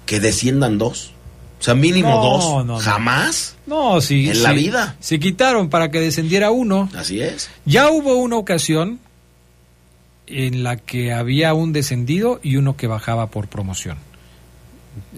que 0.06 0.20
desciendan 0.20 0.78
dos. 0.78 1.14
O 1.60 1.62
sea, 1.62 1.76
mínimo 1.76 2.10
No, 2.10 2.24
dos. 2.24 2.66
no. 2.66 2.78
Jamás. 2.78 3.56
No, 3.68 4.00
si, 4.02 4.30
En 4.30 4.44
la 4.44 4.54
vida. 4.54 4.96
Se 5.00 5.20
quitaron 5.20 5.70
para 5.70 5.92
que 5.92 6.00
descendiera 6.00 6.52
uno. 6.52 6.90
Así 6.96 7.20
es. 7.22 7.50
Ya 7.66 7.90
hubo 7.90 8.16
una 8.16 8.38
ocasión 8.38 9.00
en 10.28 10.64
la 10.64 10.78
que 10.78 11.12
había 11.12 11.54
un 11.54 11.74
descendido 11.74 12.40
y 12.44 12.56
uno 12.58 12.78
que 12.78 12.88
bajaba 12.88 13.28
por 13.32 13.48
promoción. 13.48 13.98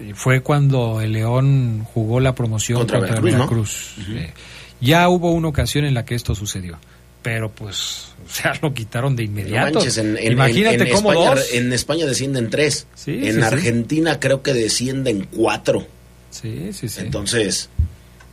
Y 0.00 0.12
Fue 0.14 0.40
cuando 0.42 1.00
el 1.00 1.12
León 1.12 1.86
jugó 1.92 2.20
la 2.20 2.34
promoción 2.34 2.78
Contra 2.78 2.98
contra, 3.00 3.20
Veracruz. 3.20 3.94
Eh, 4.10 4.32
ya 4.80 5.08
hubo 5.08 5.32
una 5.32 5.48
ocasión 5.48 5.84
en 5.84 5.94
la 5.94 6.04
que 6.04 6.14
esto 6.14 6.34
sucedió. 6.34 6.78
Pero 7.22 7.50
pues, 7.52 8.08
o 8.26 8.28
sea, 8.32 8.52
lo 8.62 8.72
quitaron 8.74 9.14
de 9.14 9.24
No 9.26 9.30
inmediato. 9.30 9.74
manches, 9.74 9.98
en, 9.98 10.16
en- 10.18 10.32
Imagínate 10.32 10.88
en- 10.88 10.94
cómo 10.96 11.12
España, 11.12 11.30
dos. 11.36 11.52
en 11.52 11.72
España 11.72 12.06
descienden 12.06 12.50
tres. 12.50 12.86
Sí, 12.94 13.12
en 13.12 13.24
sí, 13.34 13.40
sí. 13.40 13.42
Argentina 13.42 14.18
creo 14.18 14.42
que 14.42 14.52
descienden 14.54 15.28
cuatro. 15.30 15.86
Sí, 16.32 16.72
sí, 16.72 16.88
sí. 16.88 17.00
Entonces, 17.00 17.68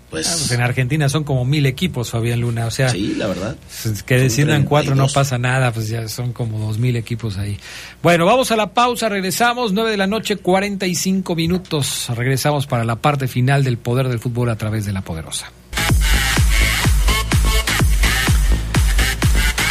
pues... 0.10 0.28
Ah, 0.28 0.36
pues 0.38 0.52
en 0.52 0.62
Argentina 0.62 1.08
son 1.10 1.24
como 1.24 1.46
mil 1.46 1.66
equipos, 1.66 2.10
Fabián 2.10 2.40
Luna. 2.40 2.66
O 2.66 2.72
sea, 2.72 2.90
sí, 2.90 3.14
la 3.16 3.28
verdad. 3.28 3.56
pues, 3.84 4.02
que 4.02 4.18
desciendan 4.18 4.64
cuatro 4.64 4.96
no 4.96 5.04
32. 5.04 5.14
pasa 5.14 5.38
nada, 5.38 5.72
pues 5.72 5.90
ya 5.90 6.08
son 6.08 6.34
como 6.34 6.58
dos 6.60 6.80
mil 6.80 6.96
equipos 6.96 7.38
ahí. 7.38 7.60
Bueno, 8.02 8.26
vamos 8.26 8.52
a 8.52 8.56
la 8.56 8.74
pausa, 8.74 9.10
regresamos, 9.10 9.74
nueve 9.74 9.92
de 9.92 9.98
la 9.98 10.08
noche, 10.08 10.38
45 10.38 11.36
minutos. 11.36 12.08
Regresamos 12.16 12.66
para 12.66 12.86
la 12.86 12.96
parte 12.96 13.28
final 13.28 13.64
del 13.64 13.78
poder 13.78 14.08
del 14.08 14.20
fútbol 14.20 14.50
a 14.50 14.56
través 14.56 14.86
de 14.86 14.94
la 14.94 15.02
poderosa. 15.02 15.52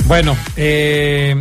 Bueno, 0.07 0.37
eh, 0.57 1.39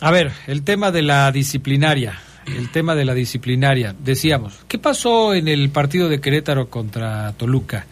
a 0.00 0.10
ver, 0.10 0.32
el 0.46 0.62
tema 0.62 0.90
de 0.90 1.02
la 1.02 1.32
disciplinaria. 1.32 2.20
El 2.56 2.70
tema 2.70 2.94
de 2.94 3.04
la 3.04 3.14
disciplinaria. 3.14 3.94
Decíamos, 3.98 4.54
¿qué 4.68 4.78
pasó 4.78 5.34
en 5.34 5.48
el 5.48 5.70
partido 5.70 6.08
de 6.08 6.20
Querétaro 6.20 6.68
contra 6.68 7.32
Toluca? 7.32 7.86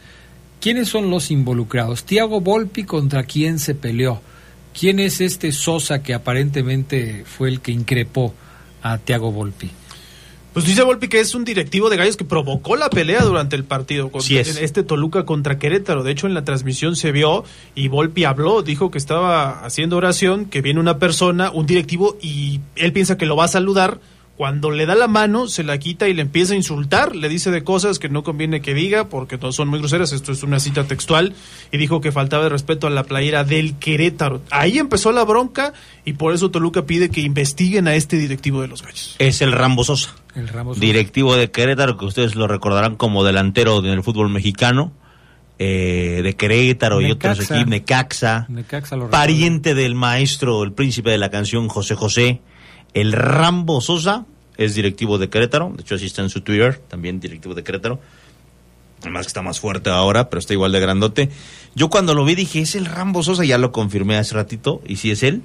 ¿Quiénes 0.61 0.89
son 0.89 1.11
los 1.11 1.31
involucrados? 1.31 2.05
Tiago 2.05 2.41
Volpi 2.41 2.85
contra 2.85 3.25
quién 3.25 3.59
se 3.59 3.75
peleó. 3.75 4.21
¿Quién 4.79 4.99
es 5.01 5.21
este 5.21 5.53
Sosa 5.53 6.03
que 6.03 6.15
aparentemente 6.15 7.25
fue 7.25 7.49
el 7.49 7.61
que 7.61 7.73
increpó 7.73 8.35
a 8.83 8.99
Tiago 8.99 9.33
Volpi? 9.33 9.71
Pues 10.57 10.65
dice 10.65 10.83
Volpi 10.83 11.09
que 11.09 11.21
es 11.21 11.35
un 11.35 11.45
directivo 11.45 11.91
de 11.91 11.99
Gallos 11.99 12.17
que 12.17 12.25
provocó 12.25 12.77
la 12.77 12.89
pelea 12.89 13.23
durante 13.23 13.57
el 13.57 13.65
partido 13.65 14.11
con 14.11 14.23
Sí 14.23 14.39
es. 14.39 14.57
este 14.57 14.83
Toluca 14.83 15.27
contra 15.27 15.59
Querétaro. 15.59 16.03
De 16.03 16.13
hecho, 16.13 16.27
en 16.27 16.33
la 16.33 16.45
transmisión 16.45 16.97
se 16.97 17.13
vio 17.13 17.45
y 17.75 17.89
Volpi 17.89 18.25
habló, 18.25 18.63
dijo 18.63 18.91
que 18.91 18.97
estaba 18.97 19.65
haciendo 19.67 19.99
oración, 19.99 20.47
que 20.47 20.63
viene 20.63 20.81
una 20.81 20.99
persona, 20.99 21.51
un 21.51 21.67
directivo, 21.67 22.17
y 22.23 22.61
él 22.75 22.95
piensa 22.95 23.19
que 23.19 23.27
lo 23.27 23.37
va 23.37 23.45
a 23.45 23.49
saludar. 23.49 24.01
Cuando 24.37 24.71
le 24.71 24.85
da 24.85 24.95
la 24.95 25.09
mano, 25.09 25.49
se 25.49 25.65
la 25.65 25.79
quita 25.79 26.09
y 26.09 26.15
le 26.15 26.21
empieza 26.21 26.53
a 26.53 26.57
insultar, 26.57 27.17
le 27.17 27.29
dice 27.31 27.51
de 27.51 27.65
cosas 27.65 27.99
que 27.99 28.11
no 28.11 28.23
conviene 28.23 28.61
que 28.61 28.75
diga 28.75 29.09
porque 29.09 29.39
no 29.39 29.51
son 29.51 29.69
muy 29.69 29.79
groseras, 29.79 30.13
esto 30.13 30.33
es 30.33 30.43
una 30.43 30.61
cita 30.61 30.85
textual, 30.85 31.33
y 31.73 31.79
dijo 31.79 32.03
que 32.03 32.13
faltaba 32.13 32.43
de 32.45 32.51
respeto 32.51 32.87
a 32.87 32.91
la 32.91 33.05
playera 33.05 33.45
del 33.45 33.79
Querétaro. 33.79 34.43
Ahí 34.51 34.79
empezó 34.79 35.11
la 35.11 35.25
bronca 35.25 35.73
y 36.05 36.13
por 36.13 36.35
eso 36.35 36.51
Toluca 36.51 36.85
pide 36.85 37.09
que 37.09 37.23
investiguen 37.23 37.89
a 37.89 37.95
este 37.95 38.19
directivo 38.19 38.61
de 38.61 38.69
los 38.69 38.83
Gallos. 38.83 39.17
Es 39.19 39.41
el 39.41 39.53
Rambo 39.53 39.85
Sosa, 39.85 40.15
El 40.35 40.49
Ramos. 40.49 40.79
directivo 40.79 41.35
de 41.35 41.51
Querétaro, 41.51 41.97
que 41.97 42.05
ustedes 42.05 42.35
lo 42.35 42.47
recordarán 42.47 42.97
como 42.97 43.25
delantero 43.25 43.81
del 43.81 44.03
fútbol 44.03 44.29
mexicano, 44.29 44.93
eh, 45.59 46.21
de 46.23 46.37
Querétaro 46.37 47.01
y 47.01 47.11
otros 47.11 47.39
Necaxa. 47.39 47.55
equipos, 47.55 47.71
Necaxa, 47.71 48.47
Necaxa 48.51 48.97
lo 48.97 49.09
pariente 49.09 49.75
del 49.75 49.95
maestro, 49.95 50.63
el 50.63 50.73
príncipe 50.73 51.09
de 51.09 51.17
la 51.17 51.31
canción 51.31 51.69
José 51.69 51.95
José, 51.95 52.43
el 52.95 53.13
Rambo 53.13 53.81
Sosa, 53.81 54.27
es 54.57 54.75
directivo 54.75 55.19
de 55.19 55.29
Querétaro, 55.29 55.73
de 55.75 55.83
hecho 55.83 55.97
así 55.97 56.07
está 56.07 56.23
en 56.23 56.31
su 56.31 56.41
Twitter, 56.41 56.81
también 56.89 57.21
directivo 57.21 57.55
de 57.55 57.63
Querétaro. 57.63 58.01
Además 59.03 59.27
que 59.27 59.29
está 59.29 59.43
más 59.43 59.61
fuerte 59.61 59.91
ahora, 59.91 60.31
pero 60.31 60.41
está 60.41 60.55
igual 60.55 60.73
de 60.73 60.81
grandote. 60.81 61.31
Yo 61.75 61.91
cuando 61.91 62.15
lo 62.15 62.25
vi 62.25 62.35
dije, 62.35 62.61
es 62.61 62.75
el 62.75 62.87
Rambo 62.87 63.23
Sosa, 63.23 63.45
ya 63.45 63.59
lo 63.59 63.71
confirmé 63.71 64.17
hace 64.17 64.35
ratito, 64.35 64.81
y 64.87 64.97
si 64.97 65.11
es 65.11 65.23
él, 65.23 65.43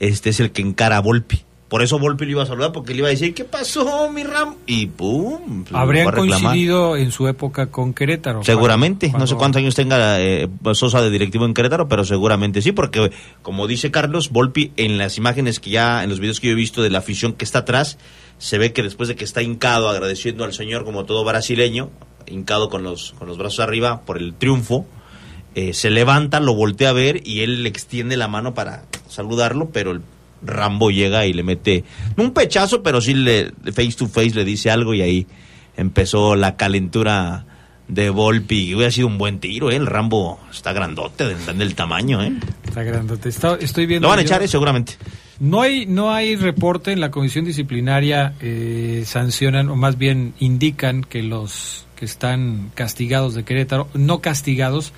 este 0.00 0.30
es 0.30 0.40
el 0.40 0.50
que 0.50 0.62
encara 0.62 0.96
a 0.96 1.00
Volpi. 1.00 1.44
Por 1.68 1.82
eso 1.82 1.98
Volpi 1.98 2.24
le 2.24 2.30
iba 2.30 2.42
a 2.42 2.46
saludar, 2.46 2.72
porque 2.72 2.92
le 2.94 3.00
iba 3.00 3.08
a 3.08 3.10
decir, 3.10 3.34
¿qué 3.34 3.44
pasó, 3.44 4.10
mi 4.10 4.22
Ram? 4.22 4.54
Y 4.66 4.86
pum. 4.86 5.64
lo 5.70 5.76
Habrían 5.78 6.10
coincidido 6.10 6.96
en 6.96 7.12
su 7.12 7.28
época 7.28 7.66
con 7.66 7.92
Querétaro. 7.92 8.42
Seguramente, 8.42 9.08
Cuando- 9.08 9.18
no 9.24 9.26
sé 9.26 9.34
cuántos 9.34 9.60
años 9.60 9.74
tenga 9.74 10.18
eh, 10.18 10.48
Sosa 10.72 11.02
de 11.02 11.10
directivo 11.10 11.44
en 11.44 11.52
Querétaro, 11.52 11.86
pero 11.86 12.04
seguramente 12.04 12.62
sí, 12.62 12.72
porque 12.72 13.12
como 13.42 13.66
dice 13.66 13.90
Carlos, 13.90 14.30
Volpi 14.30 14.72
en 14.78 14.96
las 14.96 15.18
imágenes 15.18 15.60
que 15.60 15.68
ya, 15.70 16.02
en 16.02 16.08
los 16.08 16.20
videos 16.20 16.40
que 16.40 16.46
yo 16.46 16.52
he 16.54 16.56
visto 16.56 16.80
de 16.82 16.88
la 16.88 17.00
afición 17.00 17.34
que 17.34 17.44
está 17.44 17.60
atrás, 17.60 17.98
se 18.38 18.56
ve 18.56 18.72
que 18.72 18.82
después 18.82 19.08
de 19.10 19.16
que 19.16 19.24
está 19.24 19.42
hincado 19.42 19.90
agradeciendo 19.90 20.44
al 20.44 20.54
Señor 20.54 20.86
como 20.86 21.04
todo 21.04 21.22
brasileño, 21.22 21.90
hincado 22.26 22.70
con 22.70 22.82
los, 22.82 23.12
con 23.18 23.28
los 23.28 23.36
brazos 23.36 23.60
arriba 23.60 24.00
por 24.06 24.16
el 24.16 24.32
triunfo, 24.32 24.86
eh, 25.54 25.74
se 25.74 25.90
levanta, 25.90 26.40
lo 26.40 26.54
voltea 26.54 26.90
a 26.90 26.92
ver 26.94 27.26
y 27.26 27.40
él 27.40 27.62
le 27.62 27.68
extiende 27.68 28.16
la 28.16 28.28
mano 28.28 28.54
para 28.54 28.84
saludarlo, 29.08 29.70
pero 29.70 29.90
el 29.90 30.00
Rambo 30.42 30.90
llega 30.90 31.26
y 31.26 31.32
le 31.32 31.42
mete, 31.42 31.84
no 32.16 32.24
un 32.24 32.32
pechazo, 32.32 32.82
pero 32.82 33.00
sí 33.00 33.14
le 33.14 33.52
face 33.72 33.92
to 33.92 34.06
face 34.08 34.30
le 34.34 34.44
dice 34.44 34.70
algo 34.70 34.94
y 34.94 35.02
ahí 35.02 35.26
empezó 35.76 36.36
la 36.36 36.56
calentura 36.56 37.44
de 37.88 38.10
Volpi. 38.10 38.74
Hubiera 38.74 38.90
sido 38.90 39.06
un 39.06 39.16
buen 39.18 39.38
tiro, 39.40 39.70
¿eh? 39.70 39.76
El 39.76 39.86
Rambo 39.86 40.38
está 40.50 40.72
grandote, 40.72 41.24
de- 41.34 41.52
del 41.54 41.74
tamaño, 41.74 42.22
¿eh? 42.22 42.32
Está 42.64 42.82
grandote. 42.82 43.28
Está- 43.30 43.56
estoy 43.60 43.86
viendo. 43.86 44.06
Lo 44.06 44.10
van 44.10 44.18
a 44.18 44.22
echar, 44.22 44.42
¿eh? 44.42 44.48
seguramente. 44.48 44.94
No 45.40 45.62
hay, 45.62 45.86
no 45.86 46.12
hay 46.12 46.34
reporte 46.36 46.90
en 46.92 47.00
la 47.00 47.10
comisión 47.12 47.44
disciplinaria, 47.44 48.34
eh, 48.40 49.04
sancionan, 49.06 49.68
o 49.68 49.76
más 49.76 49.96
bien 49.96 50.34
indican 50.40 51.02
que 51.02 51.22
los 51.22 51.86
que 51.94 52.04
están 52.04 52.70
castigados 52.74 53.34
de 53.34 53.44
Querétaro, 53.44 53.88
no 53.94 54.20
castigados, 54.20 54.92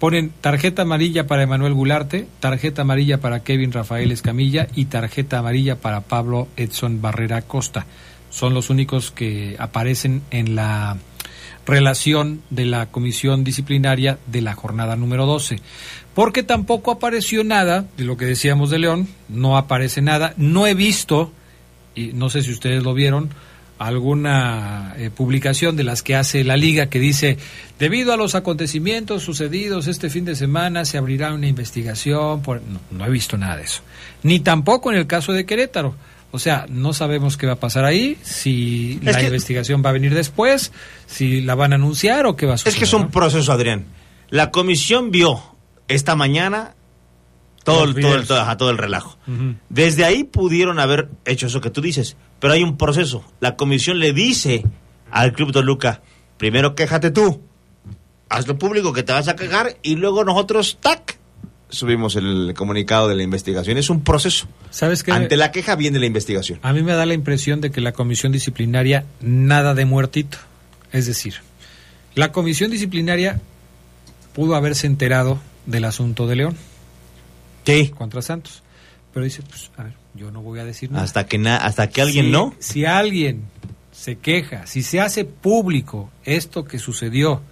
ponen 0.00 0.32
tarjeta 0.40 0.82
amarilla 0.82 1.26
para 1.26 1.42
Emanuel 1.42 1.74
Gularte, 1.74 2.26
tarjeta 2.40 2.82
amarilla 2.82 3.20
para 3.20 3.40
Kevin 3.40 3.70
Rafael 3.70 4.10
Escamilla 4.10 4.66
y 4.74 4.86
tarjeta 4.86 5.38
amarilla 5.38 5.76
para 5.76 6.00
Pablo 6.00 6.48
Edson 6.56 7.02
Barrera 7.02 7.42
Costa. 7.42 7.86
Son 8.30 8.54
los 8.54 8.70
únicos 8.70 9.10
que 9.10 9.56
aparecen 9.58 10.22
en 10.30 10.56
la 10.56 10.96
relación 11.66 12.40
de 12.48 12.64
la 12.64 12.86
comisión 12.86 13.44
disciplinaria 13.44 14.18
de 14.26 14.40
la 14.40 14.54
jornada 14.54 14.96
número 14.96 15.26
12. 15.26 15.60
porque 16.14 16.42
tampoco 16.42 16.90
apareció 16.90 17.44
nada 17.44 17.84
de 17.96 18.04
lo 18.04 18.16
que 18.16 18.24
decíamos 18.24 18.70
de 18.70 18.78
León, 18.78 19.06
no 19.28 19.56
aparece 19.56 20.02
nada, 20.02 20.34
no 20.36 20.66
he 20.66 20.74
visto, 20.74 21.30
y 21.94 22.08
no 22.14 22.30
sé 22.30 22.42
si 22.42 22.50
ustedes 22.50 22.82
lo 22.82 22.94
vieron, 22.94 23.30
alguna 23.80 24.94
eh, 24.98 25.08
publicación 25.08 25.74
de 25.74 25.84
las 25.84 26.02
que 26.02 26.14
hace 26.14 26.44
la 26.44 26.58
liga 26.58 26.90
que 26.90 26.98
dice, 26.98 27.38
debido 27.78 28.12
a 28.12 28.18
los 28.18 28.34
acontecimientos 28.34 29.22
sucedidos 29.22 29.86
este 29.86 30.10
fin 30.10 30.26
de 30.26 30.36
semana 30.36 30.84
se 30.84 30.98
abrirá 30.98 31.32
una 31.32 31.46
investigación, 31.46 32.42
por... 32.42 32.60
no, 32.60 32.78
no 32.90 33.06
he 33.06 33.10
visto 33.10 33.38
nada 33.38 33.56
de 33.56 33.62
eso, 33.62 33.80
ni 34.22 34.38
tampoco 34.40 34.92
en 34.92 34.98
el 34.98 35.06
caso 35.06 35.32
de 35.32 35.46
Querétaro. 35.46 35.96
O 36.32 36.38
sea, 36.38 36.66
no 36.68 36.92
sabemos 36.92 37.36
qué 37.36 37.46
va 37.46 37.54
a 37.54 37.56
pasar 37.56 37.84
ahí, 37.84 38.16
si 38.22 39.00
la 39.02 39.20
investigación 39.20 39.82
va 39.84 39.90
a 39.90 39.92
venir 39.94 40.14
después, 40.14 40.70
si 41.06 41.40
la 41.40 41.56
van 41.56 41.72
a 41.72 41.74
anunciar 41.74 42.26
o 42.26 42.36
qué 42.36 42.46
va 42.46 42.54
a 42.54 42.58
suceder. 42.58 42.74
Es 42.74 42.78
que 42.78 42.84
es 42.84 42.92
un 42.92 43.10
proceso, 43.10 43.50
Adrián. 43.50 43.86
La 44.28 44.52
comisión 44.52 45.10
vio 45.10 45.42
esta 45.88 46.14
mañana 46.14 46.74
todo 47.64 47.84
el, 47.84 47.94
todo, 47.94 48.14
el, 48.14 48.26
todo, 48.26 48.40
ajá, 48.40 48.56
todo 48.56 48.70
el 48.70 48.78
relajo. 48.78 49.18
Desde 49.68 50.04
ahí 50.04 50.24
pudieron 50.24 50.78
haber 50.78 51.08
hecho 51.24 51.48
eso 51.48 51.60
que 51.60 51.70
tú 51.70 51.80
dices, 51.80 52.16
pero 52.40 52.54
hay 52.54 52.62
un 52.62 52.76
proceso. 52.76 53.22
La 53.38 53.56
comisión 53.56 54.00
le 54.00 54.12
dice 54.12 54.64
al 55.10 55.32
Club 55.32 55.52
Toluca, 55.52 56.02
primero 56.36 56.74
quéjate 56.74 57.10
tú, 57.10 57.40
hazlo 58.28 58.58
público 58.58 58.92
que 58.92 59.02
te 59.02 59.12
vas 59.12 59.28
a 59.28 59.36
quejar 59.36 59.76
y 59.82 59.96
luego 59.96 60.24
nosotros, 60.24 60.78
tac, 60.80 61.18
subimos 61.68 62.16
el 62.16 62.52
comunicado 62.56 63.08
de 63.08 63.14
la 63.14 63.22
investigación. 63.22 63.78
Es 63.78 63.90
un 63.90 64.02
proceso. 64.02 64.46
¿Sabes 64.70 65.02
qué? 65.02 65.12
Ante 65.12 65.36
la 65.36 65.52
queja 65.52 65.76
viene 65.76 65.98
la 65.98 66.06
investigación. 66.06 66.58
A 66.62 66.72
mí 66.72 66.82
me 66.82 66.92
da 66.92 67.06
la 67.06 67.14
impresión 67.14 67.60
de 67.60 67.70
que 67.70 67.80
la 67.80 67.92
comisión 67.92 68.32
disciplinaria 68.32 69.04
nada 69.20 69.74
de 69.74 69.84
muertito. 69.84 70.38
Es 70.92 71.06
decir, 71.06 71.34
la 72.14 72.32
comisión 72.32 72.70
disciplinaria 72.70 73.40
pudo 74.34 74.54
haberse 74.56 74.86
enterado 74.86 75.38
del 75.66 75.84
asunto 75.84 76.26
de 76.26 76.36
León. 76.36 76.56
Sí. 77.64 77.92
Contra 77.96 78.22
Santos. 78.22 78.62
Pero 79.12 79.24
dice, 79.24 79.42
pues, 79.42 79.70
a 79.76 79.84
ver, 79.84 79.92
yo 80.14 80.30
no 80.30 80.40
voy 80.42 80.60
a 80.60 80.64
decir 80.64 80.90
nada. 80.90 81.04
Hasta 81.04 81.26
que, 81.26 81.38
na- 81.38 81.56
hasta 81.56 81.88
que 81.88 82.00
alguien 82.02 82.26
Si- 82.26 82.30
no. 82.30 82.54
Si 82.58 82.84
alguien 82.84 83.42
se 83.92 84.16
queja, 84.18 84.66
si 84.66 84.82
se 84.82 85.00
hace 85.00 85.24
público 85.24 86.10
esto 86.24 86.64
que 86.64 86.78
sucedió 86.78 87.42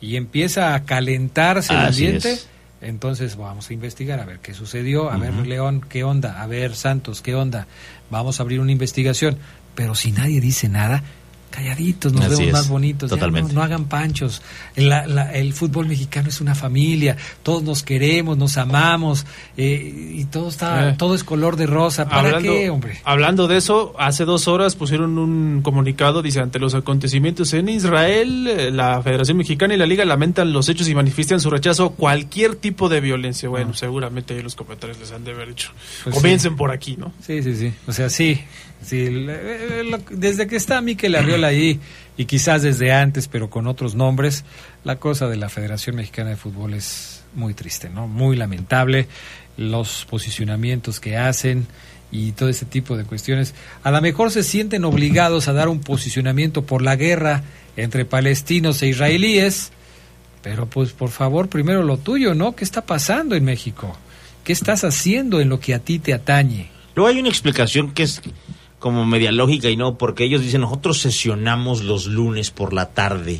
y 0.00 0.16
empieza 0.16 0.74
a 0.74 0.84
calentarse 0.84 1.72
el 1.72 1.78
Así 1.80 2.04
ambiente, 2.04 2.32
es. 2.32 2.48
entonces 2.82 3.36
vamos 3.36 3.70
a 3.70 3.72
investigar 3.72 4.20
a 4.20 4.24
ver 4.26 4.38
qué 4.40 4.54
sucedió, 4.54 5.10
a 5.10 5.16
ver. 5.16 5.34
León, 5.46 5.84
qué 5.88 6.04
onda, 6.04 6.42
a 6.42 6.46
ver 6.46 6.74
Santos, 6.76 7.22
qué 7.22 7.34
onda. 7.34 7.66
Vamos 8.10 8.38
a 8.38 8.42
abrir 8.42 8.60
una 8.60 8.72
investigación. 8.72 9.38
Pero 9.74 9.94
si 9.94 10.12
nadie 10.12 10.40
dice 10.40 10.68
nada, 10.68 11.02
calladitos, 11.50 12.12
nos 12.12 12.24
Así 12.26 12.30
vemos 12.30 12.46
es, 12.46 12.52
más 12.52 12.68
bonitos. 12.68 13.10
Ya 13.10 13.16
totalmente. 13.16 13.52
no, 13.52 13.60
no 13.60 13.64
hagan 13.64 13.84
panchos. 13.86 14.42
La- 14.76 15.06
la- 15.06 15.32
el 15.32 15.52
fútbol 15.52 15.86
mexicano 15.88 16.28
es 16.28 16.40
una 16.40 16.54
familia, 16.54 17.16
todos 17.42 17.62
nos 17.62 17.82
queremos, 17.82 18.38
nos 18.38 18.56
amamos 18.56 19.26
eh, 19.56 20.12
y 20.16 20.24
todo 20.26 20.48
está, 20.48 20.90
Eh. 20.90 20.94
todo 20.98 21.14
es 21.14 21.24
color 21.24 21.56
de 21.56 21.66
rosa. 21.66 22.08
¿Para 22.08 22.20
hablando, 22.28 22.52
qué, 22.52 22.70
hombre? 22.70 23.00
Hablando 23.04 23.48
de 23.48 23.56
eso, 23.56 23.94
hace 23.98 24.24
dos 24.24 24.48
horas 24.48 24.76
pusieron 24.76 25.18
un 25.18 25.60
comunicado, 25.62 26.22
dice, 26.22 26.40
ante 26.40 26.58
los 26.58 26.74
acontecimientos 26.74 27.52
en 27.52 27.68
Israel, 27.68 28.46
eh, 28.46 28.70
la 28.70 29.02
Federación 29.02 29.36
Mexicana 29.36 29.74
y 29.74 29.76
la 29.76 29.86
Liga 29.86 30.04
lamentan 30.04 30.52
los 30.52 30.68
hechos 30.68 30.88
y 30.88 30.94
manifiestan 30.94 31.40
su 31.40 31.50
rechazo 31.50 31.84
a 31.86 31.92
cualquier 31.92 32.54
tipo 32.56 32.88
de 32.88 33.00
violencia. 33.00 33.48
Bueno, 33.48 33.74
seguramente 33.74 34.34
ahí 34.34 34.42
los 34.42 34.54
comentarios 34.54 34.98
les 34.98 35.12
han 35.12 35.24
de 35.24 35.32
haber 35.32 35.48
hecho. 35.50 35.70
Pues 36.04 36.14
Comiencen 36.14 36.52
sí. 36.52 36.56
por 36.56 36.70
aquí, 36.70 36.96
¿no? 36.96 37.12
Sí, 37.26 37.42
sí, 37.42 37.54
sí. 37.56 37.72
O 37.86 37.92
sea, 37.92 38.08
sí. 38.08 38.40
Sí 38.82 39.06
eh, 39.08 39.98
desde 40.10 40.46
que 40.46 40.56
está 40.56 40.80
Miquel 40.80 41.14
Arriola 41.14 41.48
ahí, 41.48 41.80
y 42.16 42.26
quizás 42.26 42.62
desde 42.62 42.92
antes, 42.92 43.28
pero 43.28 43.48
con 43.48 43.66
otros 43.66 43.94
nombres, 43.94 44.44
la 44.84 44.96
cosa 44.96 45.28
de 45.28 45.36
la 45.36 45.48
Federación 45.48 45.96
Mexicana 45.96 46.30
de 46.30 46.36
Fútbol 46.36 46.74
es 46.74 47.22
muy 47.34 47.54
triste, 47.54 47.88
¿no? 47.88 48.08
Muy 48.08 48.36
lamentable. 48.36 49.08
Los 49.56 50.06
posicionamientos 50.08 51.00
que 51.00 51.16
hacen 51.16 51.66
y 52.12 52.32
todo 52.32 52.48
ese 52.48 52.66
tipo 52.66 52.96
de 52.96 53.04
cuestiones. 53.04 53.54
A 53.82 53.90
lo 53.90 54.00
mejor 54.00 54.30
se 54.30 54.42
sienten 54.42 54.84
obligados 54.84 55.48
a 55.48 55.52
dar 55.52 55.68
un 55.68 55.80
posicionamiento 55.80 56.62
por 56.62 56.82
la 56.82 56.96
guerra 56.96 57.42
entre 57.76 58.04
palestinos 58.04 58.82
e 58.82 58.88
israelíes, 58.88 59.72
pero 60.42 60.66
pues 60.66 60.92
por 60.92 61.10
favor, 61.10 61.48
primero 61.48 61.82
lo 61.82 61.98
tuyo, 61.98 62.34
¿no? 62.34 62.54
¿Qué 62.56 62.64
está 62.64 62.84
pasando 62.84 63.34
en 63.34 63.44
México? 63.44 63.96
¿Qué 64.44 64.52
estás 64.52 64.84
haciendo 64.84 65.40
en 65.40 65.48
lo 65.48 65.60
que 65.60 65.74
a 65.74 65.78
ti 65.78 65.98
te 65.98 66.12
atañe? 66.12 66.70
Luego 66.94 67.08
hay 67.08 67.20
una 67.20 67.28
explicación 67.28 67.92
que 67.92 68.02
es 68.02 68.20
como 68.80 69.06
media 69.06 69.30
lógica 69.30 69.68
y 69.68 69.76
no, 69.76 69.96
porque 69.96 70.24
ellos 70.24 70.40
dicen 70.40 70.62
nosotros 70.62 71.00
sesionamos 71.00 71.84
los 71.84 72.06
lunes 72.06 72.50
por 72.50 72.72
la 72.72 72.86
tarde 72.86 73.38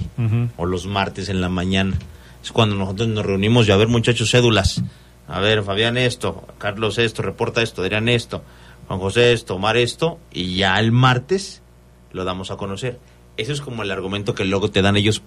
o 0.57 0.67
los 0.67 0.87
martes 0.87 1.29
en 1.29 1.41
la 1.41 1.49
mañana. 1.49 1.99
Es 2.45 2.53
cuando 2.53 2.77
nosotros 2.77 3.09
nos 3.09 3.27
reunimos 3.27 3.67
y 3.67 3.73
a 3.73 3.77
ver 3.77 3.89
muchachos 3.89 4.31
cédulas. 4.31 4.83
A 5.27 5.41
ver, 5.41 5.63
Fabián 5.63 5.97
esto, 5.97 6.45
Carlos 6.59 6.99
esto, 6.99 7.23
reporta 7.23 7.63
esto, 7.63 7.83
Adrián 7.83 8.09
esto, 8.09 8.43
Juan 8.87 9.01
José 9.01 9.33
esto, 9.33 9.55
Omar 9.55 9.77
esto, 9.77 10.19
y 10.33 10.57
ya 10.57 10.79
el 10.79 10.93
martes 10.93 11.63
lo 12.13 12.25
damos 12.25 12.51
a 12.51 12.57
conocer. 12.57 12.99
Eso 13.37 13.53
es 13.53 13.61
como 13.61 13.83
el 13.83 13.91
argumento 13.91 14.35
que 14.35 14.45
luego 14.45 14.71
te 14.71 14.83
dan 14.83 14.97
ellos 14.97 15.23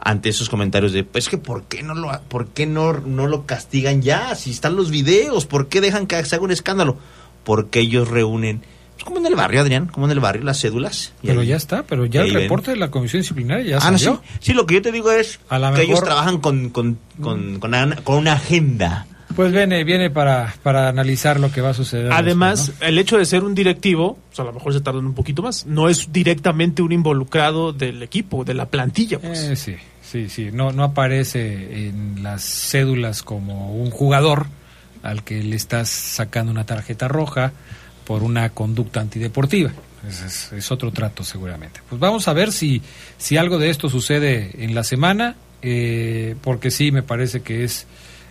ante 0.00 0.30
esos 0.30 0.48
comentarios 0.48 0.92
de, 0.92 1.04
pues 1.04 1.28
que 1.28 1.38
¿por 1.38 1.64
qué 1.64 1.82
no 1.84 1.94
lo, 1.94 2.10
por 2.28 2.48
qué 2.48 2.66
no, 2.66 2.94
no 2.94 3.28
lo 3.28 3.46
castigan 3.46 4.02
ya? 4.02 4.34
Si 4.34 4.50
están 4.50 4.74
los 4.74 4.90
videos, 4.90 5.46
¿por 5.46 5.68
qué 5.68 5.80
dejan 5.80 6.08
que 6.08 6.24
se 6.24 6.34
haga 6.34 6.44
un 6.44 6.50
escándalo? 6.50 6.96
Porque 7.44 7.80
ellos 7.80 8.08
reúnen, 8.08 8.62
como 9.04 9.18
en 9.18 9.26
el 9.26 9.34
barrio, 9.34 9.60
Adrián, 9.60 9.86
como 9.86 10.06
en 10.06 10.12
el 10.12 10.20
barrio, 10.20 10.44
las 10.44 10.60
cédulas. 10.60 11.12
Y 11.22 11.28
Pero 11.28 11.40
ahí- 11.42 11.48
ya 11.48 11.56
está, 11.56 11.82
pero 11.84 12.06
ya 12.06 12.22
el 12.22 12.32
ven. 12.32 12.42
reporte 12.42 12.70
de 12.72 12.76
la 12.76 12.90
comisión 12.90 13.20
disciplinaria 13.22 13.78
ya 13.78 13.86
Ah, 13.86 13.90
no, 13.90 13.98
sí. 13.98 14.04
salió. 14.04 14.22
Sí, 14.40 14.52
lo 14.52 14.66
que 14.66 14.74
yo 14.74 14.82
te 14.82 14.92
digo 14.92 15.10
es 15.12 15.40
A 15.48 15.56
que 15.56 15.62
mejor- 15.64 15.80
ellos 15.80 16.04
trabajan 16.04 16.38
con, 16.38 16.70
con, 16.70 16.98
con, 17.20 17.58
con 17.60 17.74
una, 17.74 17.96
con 17.96 18.16
una 18.18 18.32
agenda. 18.34 19.06
Pues 19.34 19.50
viene, 19.50 19.82
viene 19.84 20.10
para, 20.10 20.54
para 20.62 20.88
analizar 20.88 21.40
lo 21.40 21.50
que 21.50 21.62
va 21.62 21.70
a 21.70 21.74
suceder. 21.74 22.12
Además, 22.12 22.66
después, 22.66 22.88
el 22.90 22.98
hecho 22.98 23.16
de 23.16 23.24
ser 23.24 23.44
un 23.44 23.54
directivo, 23.54 24.18
pues 24.28 24.40
a 24.40 24.44
lo 24.44 24.52
mejor 24.52 24.74
se 24.74 24.82
tardan 24.82 25.06
un 25.06 25.14
poquito 25.14 25.40
más, 25.42 25.64
no 25.64 25.88
es 25.88 26.12
directamente 26.12 26.82
un 26.82 26.92
involucrado 26.92 27.72
del 27.72 28.02
equipo, 28.02 28.44
de 28.44 28.52
la 28.52 28.66
plantilla. 28.66 29.18
Pues. 29.18 29.38
Eh, 29.40 29.56
sí, 29.56 29.76
sí, 30.02 30.28
sí. 30.28 30.50
No, 30.52 30.72
no 30.72 30.84
aparece 30.84 31.86
en 31.88 32.22
las 32.22 32.42
cédulas 32.44 33.22
como 33.22 33.74
un 33.74 33.90
jugador 33.90 34.48
al 35.02 35.24
que 35.24 35.42
le 35.42 35.56
estás 35.56 35.88
sacando 35.88 36.52
una 36.52 36.66
tarjeta 36.66 37.08
roja 37.08 37.52
por 38.12 38.22
una 38.22 38.50
conducta 38.50 39.00
antideportiva. 39.00 39.70
Es, 40.06 40.20
es- 40.20 40.52
es 40.52 40.70
otro 40.70 40.90
trato 40.92 41.24
seguramente. 41.24 41.80
Pues 41.88 41.98
vamos 41.98 42.28
a 42.28 42.34
ver 42.34 42.52
si, 42.52 42.82
si 43.16 43.38
algo 43.38 43.56
de 43.56 43.70
esto 43.70 43.88
sucede 43.88 44.50
en 44.58 44.74
la 44.74 44.84
semana, 44.84 45.34
eh, 45.62 46.34
porque 46.42 46.70
sí 46.70 46.92
me 46.92 47.02
parece 47.02 47.40
que 47.40 47.64
es, 47.64 47.86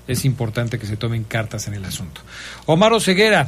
es 0.08 0.24
importante 0.24 0.78
que 0.78 0.86
se 0.86 0.98
tomen 0.98 1.24
cartas 1.24 1.68
en 1.68 1.74
el 1.74 1.84
asunto. 1.84 2.22
Omar 2.68 2.92
Ceguera, 3.02 3.48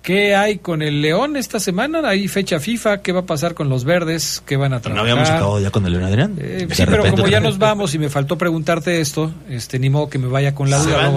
¿qué 0.00 0.36
hay 0.36 0.58
con 0.58 0.80
el 0.80 1.02
León 1.02 1.36
esta 1.36 1.58
semana? 1.58 2.08
¿Hay 2.08 2.28
fecha 2.28 2.60
FIFA? 2.60 3.02
¿Qué 3.02 3.10
va 3.10 3.20
a 3.20 3.26
pasar 3.26 3.54
con 3.54 3.68
los 3.68 3.82
verdes? 3.82 4.44
¿Qué 4.46 4.56
van 4.56 4.74
a 4.74 4.76
¿No 4.76 4.82
trabajar? 4.82 5.02
habíamos 5.10 5.28
acabado 5.30 5.58
ya 5.58 5.70
con 5.72 5.84
el 5.86 5.92
León, 5.92 6.04
Adrián? 6.04 6.36
Eh, 6.38 6.68
sí, 6.70 6.84
pero 6.86 7.10
como 7.10 7.26
ya 7.26 7.40
nos 7.40 7.58
vamos 7.58 7.92
y 7.94 7.98
me 7.98 8.10
faltó 8.10 8.38
preguntarte 8.38 9.00
esto, 9.00 9.32
este, 9.50 9.80
ni 9.80 9.90
modo 9.90 10.08
que 10.08 10.18
me 10.20 10.28
vaya 10.28 10.54
con 10.54 10.70
la 10.70 10.78
duda. 10.78 11.10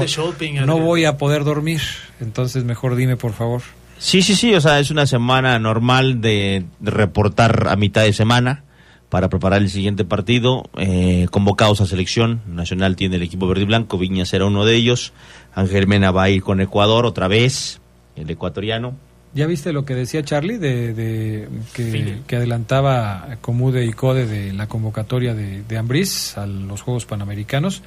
No, 0.66 0.66
no 0.66 0.80
voy 0.80 1.06
a 1.06 1.16
poder 1.20 1.44
dormir, 1.44 1.82
entonces 2.20 2.64
mejor 2.64 2.96
dime 2.96 3.18
por 3.18 3.34
favor. 3.34 3.62
Sí, 3.99 4.22
sí, 4.22 4.36
sí, 4.36 4.53
o 4.53 4.61
sea, 4.61 4.80
es 4.80 4.91
una 4.91 5.06
semana 5.07 5.57
normal 5.60 6.22
de, 6.22 6.65
de 6.80 6.91
reportar 6.91 7.68
a 7.69 7.76
mitad 7.76 8.03
de 8.03 8.14
semana 8.14 8.64
para 9.10 9.30
preparar 9.30 9.61
el 9.61 9.69
siguiente 9.69 10.06
partido. 10.06 10.69
Eh, 10.78 11.28
convocados 11.32 11.82
a 11.82 11.86
selección 11.88 12.41
nacional 12.48 12.95
tiene 12.95 13.15
el 13.15 13.24
equipo 13.24 13.48
verde 13.48 13.64
y 13.64 13.65
blanco, 13.65 13.98
Viña 13.98 14.26
será 14.26 14.45
uno 14.45 14.65
de 14.65 14.76
ellos. 14.76 15.14
Ángel 15.56 15.88
Mena 15.88 16.11
va 16.11 16.24
a 16.24 16.30
ir 16.30 16.44
con 16.44 16.61
Ecuador 16.61 17.06
otra 17.06 17.28
vez, 17.28 17.80
el 18.15 18.30
ecuatoriano. 18.30 18.95
¿Ya 19.34 19.45
viste 19.45 19.74
lo 19.74 19.86
que 19.86 19.94
decía 19.94 20.24
Charlie 20.24 20.57
de, 20.57 20.94
de- 20.94 21.49
que, 21.74 22.18
que 22.28 22.36
adelantaba 22.38 23.28
Comude 23.41 23.86
y 23.86 23.91
Code 23.94 24.26
de 24.26 24.53
la 24.53 24.68
convocatoria 24.68 25.34
de, 25.34 25.64
de 25.64 25.78
Ambriz 25.78 26.38
a 26.38 26.45
los 26.48 26.82
Juegos 26.82 27.06
Panamericanos? 27.06 27.82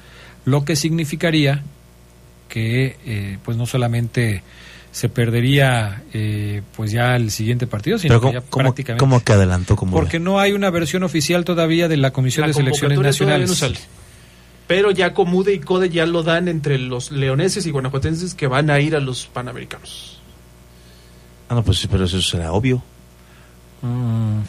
Lo 0.45 0.65
que 0.65 0.75
significaría 0.75 1.63
que 2.49 2.95
pues 2.99 3.39
pues 3.43 3.57
no 3.57 3.65
solamente 3.65 4.43
se 4.91 5.07
perdería 5.09 6.03
eh, 6.13 6.61
pues 6.75 6.91
ya 6.91 7.15
el 7.15 7.31
siguiente 7.31 7.65
partido, 7.67 7.97
sino 7.97 8.19
Pero 8.19 8.31
que 8.31 8.33
ya 8.35 8.39
¿cómo, 8.41 8.49
cómo, 8.49 8.63
prácticamente... 8.65 8.99
cómo 8.99 9.23
que 9.23 9.33
adelantó? 9.33 9.75
¿Cómo 9.75 9.91
Porque 9.93 10.19
no 10.19 10.39
hay 10.39 10.51
una 10.51 10.69
versión 10.69 11.03
oficial 11.03 11.45
todavía 11.45 11.87
de 11.87 11.97
la 11.97 12.11
Comisión 12.11 12.41
La 12.41 12.47
de 12.47 12.53
Selecciones 12.53 12.99
Nacionales. 12.99 13.49
no 13.49 13.55
sale. 13.55 13.77
Pero 14.67 14.91
ya 14.91 15.13
Comude 15.13 15.53
y 15.53 15.59
Code 15.59 15.89
ya 15.89 16.05
lo 16.05 16.23
dan 16.23 16.47
entre 16.47 16.77
los 16.77 17.11
leoneses 17.11 17.65
y 17.65 17.71
guanajuatenses 17.71 18.33
que 18.33 18.47
van 18.47 18.69
a 18.69 18.79
ir 18.79 18.95
a 18.95 18.99
los 18.99 19.25
panamericanos. 19.27 20.19
Ah, 21.49 21.55
no, 21.55 21.63
pues 21.63 21.85
pero 21.91 22.05
eso 22.05 22.21
será 22.21 22.51
obvio. 22.53 22.81
Mm. 23.81 24.39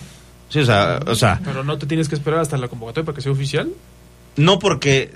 Sí, 0.49 0.61
o 0.61 0.65
sea, 0.65 1.01
o 1.07 1.15
sea, 1.15 1.41
Pero 1.43 1.65
no 1.65 1.79
te 1.79 1.87
tienes 1.87 2.09
que 2.09 2.15
esperar 2.15 2.41
hasta 2.41 2.57
la 2.59 2.69
convocatoria 2.69 3.07
para 3.07 3.17
que 3.17 3.23
sea 3.23 3.33
oficial. 3.33 3.71
no 4.37 4.59
porque... 4.59 5.11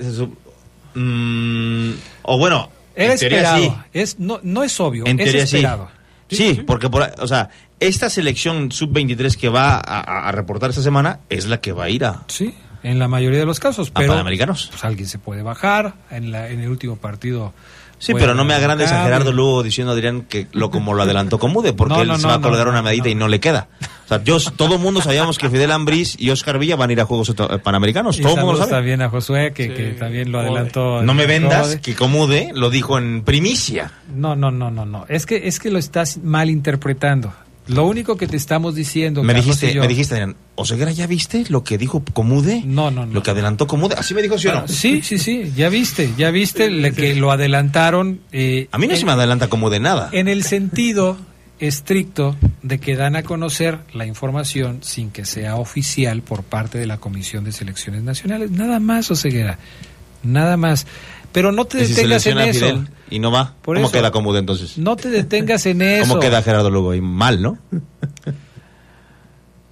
mm, 0.94 1.90
o 2.22 2.38
bueno, 2.38 2.70
Era 2.96 3.12
en 3.12 3.18
teoría 3.18 3.38
esperado. 3.42 3.64
sí. 3.64 3.72
Es, 3.92 4.18
no, 4.18 4.40
no 4.42 4.62
es 4.64 4.80
obvio, 4.80 5.04
En 5.06 5.20
es 5.20 5.24
teoría 5.26 5.46
sí. 5.46 5.56
esperado. 5.56 5.90
Sí, 6.28 6.62
porque 6.66 6.90
por, 6.90 7.08
o 7.20 7.28
sea, 7.28 7.50
esta 7.78 8.10
selección 8.10 8.72
sub-23 8.72 9.36
que 9.36 9.48
va 9.48 9.76
a, 9.76 10.00
a- 10.00 10.28
a 10.28 10.32
reportar 10.32 10.70
esta 10.70 10.82
semana 10.82 11.20
es 11.28 11.46
la 11.46 11.60
que 11.60 11.72
va 11.72 11.84
a 11.84 11.90
ir 11.90 12.04
a... 12.04 12.24
Sí, 12.26 12.52
En 12.82 12.98
la 12.98 13.06
mayoría 13.06 13.38
de 13.38 13.46
los 13.46 13.60
casos. 13.60 13.90
¿A 13.94 14.00
Pero, 14.00 14.12
Panamericanos? 14.12 14.68
Pues 14.70 14.84
alguien 14.84 15.08
se 15.08 15.18
puede 15.20 15.42
bajar. 15.42 15.94
En, 16.10 16.32
la, 16.32 16.48
en 16.50 16.60
el 16.60 16.68
último 16.68 16.96
partido. 16.96 17.52
Sí, 17.98 18.12
pero 18.14 18.34
no 18.34 18.44
me 18.44 18.54
agrandes 18.54 18.92
a. 18.92 19.04
Gerardo 19.04 19.32
Lugo 19.32 19.62
diciendo 19.62 19.92
Adrián 19.92 20.22
que 20.22 20.46
lo 20.52 20.70
como 20.70 20.94
lo 20.94 21.02
adelantó 21.02 21.38
Comude, 21.38 21.72
porque 21.72 21.94
No, 21.94 22.02
él 22.02 22.08
no, 22.08 22.16
se 22.16 22.22
no, 22.24 22.28
va 22.28 22.34
a 22.34 22.40
colgar 22.40 22.66
no, 22.66 22.72
una 22.72 22.82
medita 22.82 23.08
y 23.08 23.14
no 23.14 23.28
le 23.28 23.40
queda. 23.40 23.68
O 24.04 24.08
sea, 24.08 24.22
yo, 24.22 24.38
todo 24.56 24.74
el 24.74 24.80
mundo 24.80 25.00
sabíamos 25.00 25.38
que 25.38 25.50
Fidel 25.50 25.72
Ambriz 25.72 26.14
y 26.18 26.30
Oscar 26.30 26.58
Villa 26.58 26.76
van 26.76 26.90
a 26.90 26.92
ir 26.92 27.00
a 27.00 27.06
Juegos 27.06 27.30
eh, 27.30 27.58
Panamericanos. 27.58 28.18
Y 28.18 28.22
Todo 28.22 28.36
el 28.36 28.44
mundo 28.44 28.58
sabe. 28.58 28.70
también 28.70 29.02
a 29.02 29.08
Josué, 29.08 29.52
que, 29.52 29.72
que 29.72 29.90
también 29.92 30.30
lo 30.30 30.40
adelantó. 30.40 31.02
No 31.02 31.14
me 31.14 31.26
vendas 31.26 31.76
que 31.76 31.94
Comude 31.94 32.52
lo 32.54 32.70
dijo 32.70 32.98
en 32.98 33.22
primicia. 33.22 33.90
No, 34.14 34.36
no, 34.36 34.50
no, 34.50 34.70
no, 34.70 34.84
no. 34.84 35.06
Es 35.08 35.26
que, 35.26 35.48
es 35.48 35.58
que 35.58 35.70
lo 35.70 35.78
estás 35.78 36.18
malinterpretando. 36.18 37.32
Lo 37.68 37.84
único 37.86 38.16
que 38.16 38.26
te 38.26 38.36
estamos 38.36 38.74
diciendo. 38.74 39.22
Me 39.22 39.32
Carlos 39.32 39.44
dijiste, 39.46 39.70
y 39.70 39.74
yo- 39.74 39.80
me 39.82 39.88
dijiste, 39.88 40.14
Adrián, 40.14 40.36
¿Oseguera 40.54 40.90
ya 40.92 41.06
viste 41.06 41.44
lo 41.48 41.64
que 41.64 41.76
dijo 41.78 42.02
Comude? 42.12 42.62
No, 42.64 42.90
no, 42.90 43.04
no. 43.06 43.12
Lo 43.12 43.22
que 43.22 43.30
adelantó 43.32 43.66
Comude. 43.66 43.94
Así 43.96 44.14
me 44.14 44.22
dijo, 44.22 44.38
¿sí 44.38 44.48
o 44.48 44.52
no? 44.52 44.60
Bueno, 44.60 44.72
sí, 44.72 45.02
sí, 45.02 45.18
sí, 45.18 45.52
ya 45.56 45.68
viste, 45.68 46.10
ya 46.16 46.30
viste 46.30 46.70
le- 46.70 46.92
que 46.92 47.14
lo 47.14 47.30
adelantaron. 47.32 48.20
eh, 48.32 48.68
A 48.72 48.78
mí 48.78 48.86
no 48.86 48.94
en, 48.94 49.00
se 49.00 49.04
me 49.06 49.12
adelanta 49.12 49.48
Comude 49.48 49.80
nada. 49.80 50.08
En 50.12 50.28
el 50.28 50.44
sentido 50.44 51.16
estricto 51.58 52.36
de 52.62 52.78
que 52.78 52.96
dan 52.96 53.16
a 53.16 53.22
conocer 53.22 53.78
la 53.94 54.06
información 54.06 54.78
sin 54.82 55.10
que 55.10 55.24
sea 55.24 55.56
oficial 55.56 56.22
por 56.22 56.42
parte 56.42 56.78
de 56.78 56.86
la 56.86 56.98
Comisión 56.98 57.44
de 57.44 57.52
Selecciones 57.52 58.02
Nacionales. 58.02 58.50
Nada 58.50 58.78
más, 58.80 59.10
Oseguera. 59.10 59.58
Nada 60.26 60.56
más. 60.56 60.86
Pero 61.32 61.52
no 61.52 61.64
te 61.66 61.82
Y 61.82 61.86
si 61.86 61.94
detengas 61.94 62.26
en 62.26 62.38
eso. 62.38 62.60
Fidel 62.66 62.88
y 63.10 63.18
no 63.18 63.30
va, 63.30 63.54
Por 63.62 63.76
¿cómo 63.76 63.86
eso. 63.88 63.92
queda 63.96 64.10
Comude 64.10 64.38
entonces? 64.38 64.78
No 64.78 64.96
te 64.96 65.10
detengas 65.10 65.66
en 65.66 65.82
eso. 65.82 66.08
¿Cómo 66.08 66.20
queda 66.20 66.42
Gerardo 66.42 66.70
Lugo? 66.70 66.94
Y 66.94 67.00
mal, 67.00 67.40
¿no? 67.42 67.58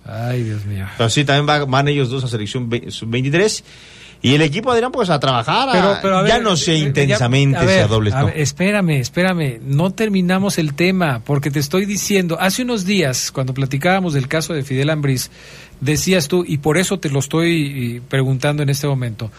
Ay, 0.07 0.43
Dios 0.45 0.65
mío. 0.67 0.87
Pero 0.99 1.09
sí, 1.09 1.25
también 1.25 1.49
va- 1.49 1.65
van 1.65 1.89
ellos 1.89 2.11
dos 2.11 2.23
a 2.25 2.29
selección 2.29 2.69
ve- 2.69 2.85
sub-23. 2.91 3.65
Y 4.21 4.35
el 4.35 4.43
equipo 4.43 4.71
Adrián, 4.71 4.91
pues 4.93 5.11
a 5.11 5.19
trabajar. 5.19 5.69
a- 5.69 5.73
Pero, 5.73 5.99
pero, 6.03 6.19
a 6.19 6.29
ya 6.29 6.35
ver, 6.35 6.43
no 6.43 6.57
sé 6.57 6.75
eh, 6.75 6.81
ya- 6.81 6.87
intensamente 6.89 7.57
a 7.57 7.61
si 7.61 7.67
ver, 7.67 7.83
a 7.85 7.87
dobles 7.89 8.15
a 8.15 8.21
no. 8.21 8.27
ver, 8.27 8.39
espérame, 8.41 8.91
espérame. 9.01 9.61
No 9.65 9.91
terminamos 9.93 10.59
el 10.59 10.75
tema 10.75 11.21
porque 11.25 11.51
te 11.51 11.59
estoy 11.59 11.87
diciendo. 11.87 12.37
Hace 12.41 12.63
unos 12.63 12.85
días, 12.85 13.31
cuando 13.33 13.55
platicábamos 13.55 14.13
del 14.13 14.29
caso 14.29 14.53
de 14.53 14.63
Fidel 14.63 14.91
Ambriz, 14.91 15.31
decías 15.81 16.29
tú, 16.29 16.45
y 16.47 16.59
por 16.59 16.77
eso 16.79 16.99
te 16.99 17.09
lo 17.11 17.19
estoy 17.21 17.97
eh, 17.97 18.03
preguntando 18.09 18.63
en 18.63 18.69
este 18.71 18.87
momento. 18.87 19.31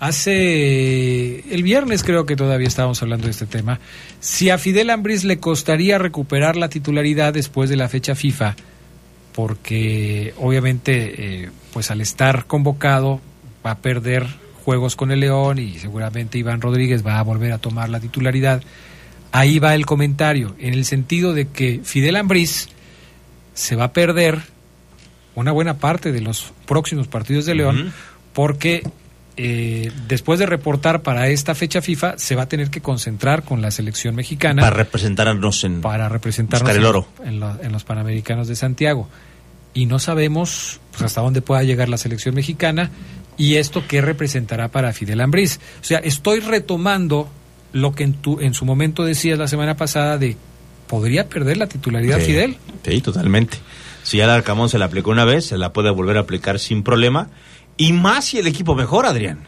Hace 0.00 1.52
el 1.52 1.62
viernes 1.64 2.04
creo 2.04 2.24
que 2.24 2.36
todavía 2.36 2.68
estábamos 2.68 3.02
hablando 3.02 3.24
de 3.26 3.32
este 3.32 3.46
tema. 3.46 3.80
Si 4.20 4.48
a 4.48 4.58
Fidel 4.58 4.90
Ambriz 4.90 5.24
le 5.24 5.38
costaría 5.38 5.98
recuperar 5.98 6.56
la 6.56 6.68
titularidad 6.68 7.34
después 7.34 7.68
de 7.68 7.76
la 7.76 7.88
fecha 7.88 8.14
FIFA, 8.14 8.54
porque 9.34 10.34
obviamente 10.38 11.42
eh, 11.44 11.50
pues 11.72 11.90
al 11.90 12.00
estar 12.00 12.46
convocado 12.46 13.20
va 13.66 13.72
a 13.72 13.78
perder 13.78 14.26
juegos 14.64 14.96
con 14.96 15.10
el 15.10 15.20
León 15.20 15.58
y 15.58 15.78
seguramente 15.78 16.38
Iván 16.38 16.60
Rodríguez 16.60 17.04
va 17.04 17.18
a 17.18 17.22
volver 17.22 17.52
a 17.52 17.58
tomar 17.58 17.88
la 17.88 17.98
titularidad. 18.00 18.62
Ahí 19.32 19.58
va 19.58 19.74
el 19.74 19.84
comentario, 19.84 20.54
en 20.58 20.74
el 20.74 20.84
sentido 20.84 21.34
de 21.34 21.48
que 21.48 21.80
Fidel 21.82 22.16
Ambriz 22.16 22.68
se 23.54 23.76
va 23.76 23.84
a 23.84 23.92
perder 23.92 24.42
una 25.34 25.52
buena 25.52 25.78
parte 25.78 26.12
de 26.12 26.20
los 26.20 26.52
próximos 26.66 27.08
partidos 27.08 27.46
de 27.46 27.54
León 27.54 27.92
porque 28.32 28.82
eh, 29.40 29.92
después 30.08 30.40
de 30.40 30.46
reportar 30.46 31.02
para 31.02 31.28
esta 31.28 31.54
fecha 31.54 31.80
FIFA 31.80 32.18
se 32.18 32.34
va 32.34 32.42
a 32.42 32.48
tener 32.48 32.70
que 32.70 32.80
concentrar 32.80 33.44
con 33.44 33.62
la 33.62 33.70
selección 33.70 34.16
mexicana 34.16 34.62
Para 34.62 34.74
representarnos 34.74 35.62
en. 35.62 35.80
para 35.80 36.08
representarnos 36.08 36.62
buscar 36.62 36.76
el 36.76 36.84
oro. 36.84 37.06
En, 37.24 37.40
en 37.64 37.72
los 37.72 37.84
Panamericanos 37.84 38.48
de 38.48 38.56
Santiago. 38.56 39.08
Y 39.74 39.86
no 39.86 40.00
sabemos 40.00 40.80
pues, 40.90 41.02
hasta 41.04 41.20
dónde 41.20 41.40
pueda 41.40 41.62
llegar 41.62 41.88
la 41.88 41.98
selección 41.98 42.34
mexicana 42.34 42.90
y 43.36 43.54
esto 43.54 43.84
qué 43.86 44.00
representará 44.00 44.68
para 44.68 44.92
Fidel 44.92 45.20
Ambriz. 45.20 45.60
O 45.80 45.84
sea, 45.84 46.00
estoy 46.00 46.40
retomando 46.40 47.28
lo 47.72 47.94
que 47.94 48.02
en, 48.02 48.14
tu, 48.14 48.40
en 48.40 48.54
su 48.54 48.64
momento 48.64 49.04
decías 49.04 49.38
la 49.38 49.46
semana 49.46 49.76
pasada 49.76 50.18
de 50.18 50.36
podría 50.88 51.28
perder 51.28 51.58
la 51.58 51.68
titularidad 51.68 52.18
Sí, 52.18 52.26
Fidel. 52.26 52.56
Sí, 52.84 53.00
totalmente. 53.00 53.58
Si 54.02 54.16
ya 54.16 54.24
el 54.24 54.30
Arcamón 54.30 54.68
se 54.68 54.78
la 54.78 54.86
aplicó 54.86 55.10
una 55.10 55.24
vez, 55.24 55.46
se 55.46 55.58
la 55.58 55.72
puede 55.72 55.90
volver 55.90 56.16
a 56.16 56.20
aplicar 56.20 56.58
sin 56.58 56.82
problema. 56.82 57.28
Y 57.78 57.92
más 57.94 58.26
si 58.26 58.38
el 58.38 58.46
equipo 58.46 58.74
mejora, 58.74 59.10
Adrián. 59.10 59.46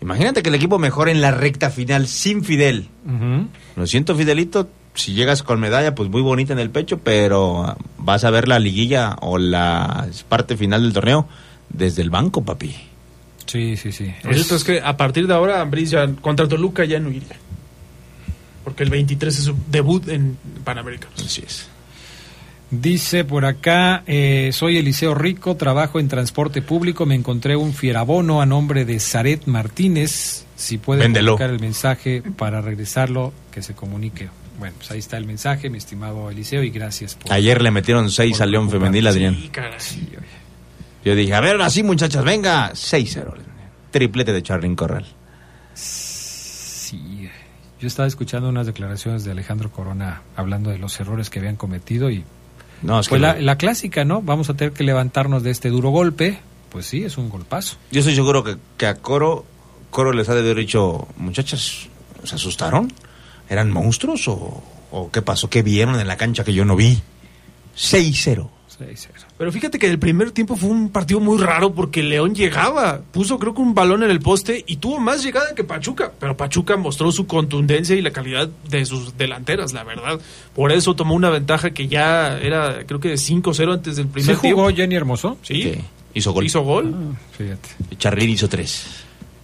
Imagínate 0.00 0.42
que 0.42 0.48
el 0.48 0.54
equipo 0.54 0.78
mejora 0.78 1.10
en 1.10 1.20
la 1.20 1.32
recta 1.32 1.70
final 1.70 2.06
sin 2.06 2.44
Fidel. 2.44 2.88
Lo 3.76 3.86
siento, 3.86 4.14
Fidelito. 4.14 4.70
Si 4.94 5.12
llegas 5.12 5.42
con 5.42 5.60
medalla, 5.60 5.94
pues 5.94 6.08
muy 6.08 6.22
bonita 6.22 6.52
en 6.52 6.58
el 6.58 6.70
pecho, 6.70 6.98
pero 6.98 7.64
ah, 7.64 7.76
vas 7.98 8.24
a 8.24 8.30
ver 8.30 8.48
la 8.48 8.58
liguilla 8.58 9.16
o 9.20 9.38
la 9.38 10.08
parte 10.28 10.56
final 10.56 10.82
del 10.82 10.92
torneo 10.92 11.28
desde 11.68 12.02
el 12.02 12.10
banco, 12.10 12.44
papi. 12.44 12.74
Sí, 13.46 13.76
sí, 13.76 13.92
sí. 13.92 14.12
Lo 14.24 14.34
cierto 14.34 14.56
es 14.56 14.64
que 14.64 14.80
a 14.80 14.96
partir 14.96 15.26
de 15.26 15.34
ahora, 15.34 15.60
Ambriz 15.60 15.90
ya 15.90 16.08
contra 16.20 16.48
Toluca 16.48 16.84
ya 16.84 16.98
no 16.98 17.10
iría. 17.10 17.36
Porque 18.64 18.82
el 18.82 18.90
23 18.90 19.38
es 19.38 19.44
su 19.44 19.56
debut 19.70 20.08
en 20.08 20.36
Panamericanos. 20.64 21.22
Así 21.24 21.42
es. 21.46 21.68
Dice 22.70 23.24
por 23.24 23.46
acá, 23.46 24.02
eh, 24.06 24.50
soy 24.52 24.76
Eliseo 24.76 25.14
Rico, 25.14 25.56
trabajo 25.56 26.00
en 26.00 26.08
transporte 26.08 26.60
público, 26.60 27.06
me 27.06 27.14
encontré 27.14 27.56
un 27.56 27.72
fierabono 27.72 28.42
a 28.42 28.46
nombre 28.46 28.84
de 28.84 29.00
Zaret 29.00 29.46
Martínez, 29.46 30.44
si 30.54 30.76
puede 30.76 31.10
colocar 31.10 31.48
el 31.48 31.60
mensaje 31.60 32.22
para 32.36 32.60
regresarlo, 32.60 33.32
que 33.50 33.62
se 33.62 33.74
comunique. 33.74 34.28
Bueno, 34.58 34.74
pues 34.76 34.90
ahí 34.90 34.98
está 34.98 35.16
el 35.16 35.24
mensaje, 35.24 35.70
mi 35.70 35.78
estimado 35.78 36.30
Eliseo, 36.30 36.62
y 36.62 36.68
gracias 36.68 37.14
por... 37.14 37.32
Ayer 37.32 37.62
le 37.62 37.70
metieron 37.70 38.10
seis 38.10 38.40
al 38.42 38.50
León 38.50 38.70
Femenil, 38.70 39.06
Adrián. 39.06 39.34
Sí, 39.34 39.48
caray. 39.48 39.78
Yo 41.04 41.14
dije, 41.14 41.32
a 41.32 41.40
ver, 41.40 41.58
así 41.62 41.82
muchachas, 41.82 42.22
venga, 42.22 42.72
6-0. 42.72 43.34
Triplete 43.90 44.32
de 44.32 44.42
Charlyn 44.42 44.76
Corral. 44.76 45.06
Sí, 45.72 47.30
yo 47.80 47.86
estaba 47.86 48.06
escuchando 48.06 48.50
unas 48.50 48.66
declaraciones 48.66 49.24
de 49.24 49.30
Alejandro 49.30 49.70
Corona 49.70 50.22
hablando 50.36 50.70
de 50.70 50.78
los 50.78 51.00
errores 51.00 51.30
que 51.30 51.38
habían 51.38 51.56
cometido 51.56 52.10
y... 52.10 52.24
No, 52.82 53.00
es 53.00 53.08
pues 53.08 53.20
que 53.20 53.26
la, 53.26 53.40
la 53.40 53.56
clásica, 53.56 54.04
¿no? 54.04 54.22
Vamos 54.22 54.50
a 54.50 54.54
tener 54.54 54.72
que 54.72 54.84
levantarnos 54.84 55.42
de 55.42 55.50
este 55.50 55.68
duro 55.68 55.90
golpe. 55.90 56.38
Pues 56.70 56.86
sí, 56.86 57.04
es 57.04 57.16
un 57.18 57.28
golpazo. 57.28 57.76
Yo 57.90 58.00
estoy 58.00 58.14
seguro 58.14 58.44
que, 58.44 58.56
que 58.76 58.86
a 58.86 58.96
Coro, 58.96 59.44
Coro 59.90 60.12
les 60.12 60.28
ha 60.28 60.34
de 60.34 60.40
haber 60.40 60.56
dicho, 60.56 61.08
muchachas, 61.16 61.88
¿se 62.24 62.34
asustaron? 62.34 62.92
¿Eran 63.48 63.70
monstruos 63.70 64.28
o, 64.28 64.62
o 64.90 65.10
qué 65.10 65.22
pasó? 65.22 65.48
¿Qué 65.48 65.62
vieron 65.62 65.98
en 65.98 66.06
la 66.06 66.16
cancha 66.16 66.44
que 66.44 66.52
yo 66.52 66.64
no 66.64 66.76
vi? 66.76 67.00
6-0. 67.76 68.48
Pero 69.36 69.52
fíjate 69.52 69.78
que 69.78 69.86
el 69.86 69.98
primer 69.98 70.30
tiempo 70.30 70.56
fue 70.56 70.70
un 70.70 70.90
partido 70.90 71.20
muy 71.20 71.38
raro 71.38 71.72
porque 71.74 72.02
León 72.02 72.34
llegaba, 72.34 73.00
puso 73.12 73.38
creo 73.38 73.54
que 73.54 73.60
un 73.60 73.74
balón 73.74 74.02
en 74.02 74.10
el 74.10 74.20
poste 74.20 74.64
y 74.66 74.76
tuvo 74.76 74.98
más 74.98 75.22
llegada 75.22 75.54
que 75.54 75.64
Pachuca, 75.64 76.12
pero 76.18 76.36
Pachuca 76.36 76.76
mostró 76.76 77.10
su 77.12 77.26
contundencia 77.26 77.96
y 77.96 78.02
la 78.02 78.12
calidad 78.12 78.48
de 78.68 78.84
sus 78.84 79.16
delanteras, 79.16 79.72
la 79.72 79.84
verdad. 79.84 80.20
Por 80.54 80.72
eso 80.72 80.94
tomó 80.94 81.14
una 81.14 81.30
ventaja 81.30 81.70
que 81.70 81.88
ya 81.88 82.38
era 82.38 82.84
creo 82.86 83.00
que 83.00 83.08
de 83.08 83.14
5-0 83.16 83.72
antes 83.74 83.96
del 83.96 84.06
¿Sí 84.06 84.12
primer 84.12 84.36
jugó 84.36 84.66
tiempo. 84.66 84.76
Jenny 84.76 84.94
Hermoso? 84.94 85.38
Sí. 85.42 85.62
Sí, 85.62 85.80
Hizo 86.14 86.32
gol. 86.32 86.46
Hizo 86.46 86.62
gol. 86.62 86.94
Fíjate. 87.36 87.68
Charlín 87.98 88.30
hizo 88.30 88.48
3. 88.48 88.86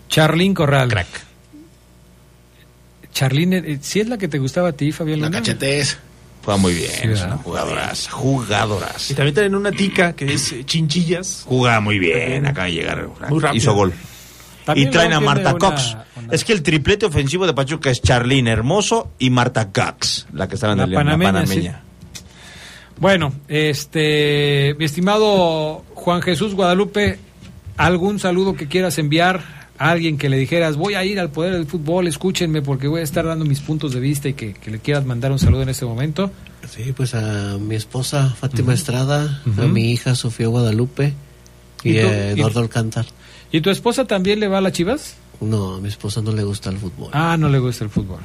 Charlín 0.09 0.55
Corral. 0.55 0.89
Crack. 0.89 1.07
Charlín, 3.13 3.53
eh, 3.53 3.79
¿sí 3.81 4.01
es 4.01 4.09
la 4.09 4.19
que 4.19 4.27
te 4.29 4.39
gustaba 4.39 4.71
a 4.71 4.73
ti, 4.73 4.91
Fabián 4.91 5.21
La 5.21 5.31
cachetes. 5.31 5.99
Juega 6.45 6.59
muy 6.59 6.75
bien, 6.75 6.91
Sí, 6.91 7.09
es 7.09 7.23
una 7.23 7.37
jugadoras, 7.39 8.09
jugadoras. 8.11 9.11
Y 9.11 9.15
también 9.15 9.35
tienen 9.35 9.55
una 9.55 9.71
tica 9.73 10.13
que 10.15 10.33
es 10.35 10.53
eh, 10.53 10.65
Chinchillas. 10.65 11.45
Juega 11.47 11.81
muy 11.81 11.99
bien, 11.99 12.47
acaba 12.47 12.67
de 12.67 12.73
llegar. 12.75 13.09
Muy 13.31 13.41
rápido. 13.41 13.55
Hizo 13.55 13.75
gol. 13.75 13.93
También 14.67 14.89
y 14.89 14.91
traen 14.91 15.13
a 15.13 15.21
Marta 15.21 15.51
una- 15.55 15.59
Cox. 15.59 15.97
una- 16.17 16.33
Es 16.33 16.45
que 16.45 16.53
el 16.53 16.63
triplete 16.63 17.07
ofensivo 17.07 17.47
de 17.47 17.53
Pachuca 17.55 17.91
es 17.91 18.01
Charlín 18.03 18.47
Hermoso 18.49 19.11
y 19.19 19.31
Marta 19.31 19.71
Cox, 19.73 20.27
la 20.33 20.49
que 20.49 20.55
estaba 20.55 20.73
en 20.75 20.91
La 20.91 20.99
panameña. 21.05 21.81
Bueno, 22.99 23.33
este, 23.49 24.75
mi 24.79 24.85
estimado 24.85 25.85
Juan 25.95 26.23
Jesús 26.23 26.55
Guadalupe, 26.55 27.19
¿algún 27.77 28.19
saludo 28.19 28.55
que 28.55 28.69
quieras 28.69 28.99
enviar? 28.99 29.64
A 29.85 29.91
alguien 29.91 30.17
que 30.17 30.29
le 30.31 30.39
dijeras, 30.39 30.77
voy 30.77 30.95
a 30.95 31.05
ir 31.05 31.21
al 31.21 31.31
poder 31.31 31.53
del 31.53 31.67
fútbol, 31.67 32.07
escúchenme 32.09 32.63
porque 32.63 32.89
voy 32.89 33.01
a 33.01 33.05
estar 33.05 33.25
dando 33.27 33.45
mis 33.45 33.61
puntos 33.61 33.93
de 33.93 34.01
vista 34.01 34.29
y 34.29 34.33
que, 34.35 34.55
que 34.55 34.71
le 34.71 34.79
quieras 34.79 35.05
mandar 35.05 35.31
un 35.33 35.39
saludo 35.39 35.63
en 35.63 35.69
este 35.69 35.85
momento. 35.85 36.31
Sí, 36.71 36.93
pues 36.97 37.15
a 37.15 37.59
mi 37.59 37.75
esposa 37.75 38.31
Fátima 38.31 38.73
Estrada, 38.73 39.43
a 39.59 39.63
mi 39.67 39.93
hija 39.93 40.15
Sofía 40.15 40.47
Guadalupe 40.49 41.13
y, 41.83 41.91
¿Y 41.91 41.99
Eduardo 41.99 42.61
Alcántar. 42.61 43.05
¿Y 43.53 43.61
tu 43.61 43.69
esposa 43.71 44.07
también 44.07 44.41
le 44.41 44.49
va 44.49 44.59
a 44.59 44.61
las 44.63 44.73
chivas? 44.73 45.17
No, 45.43 45.75
a 45.75 45.81
mi 45.81 45.89
esposa 45.89 46.23
no 46.23 46.33
le 46.33 46.45
gusta 46.45 46.71
el 46.71 46.79
fútbol. 46.79 47.11
Ah, 47.13 47.37
no 47.39 47.49
le 47.51 47.59
gusta 47.59 47.85
el 47.85 47.91
fútbol. 47.91 48.21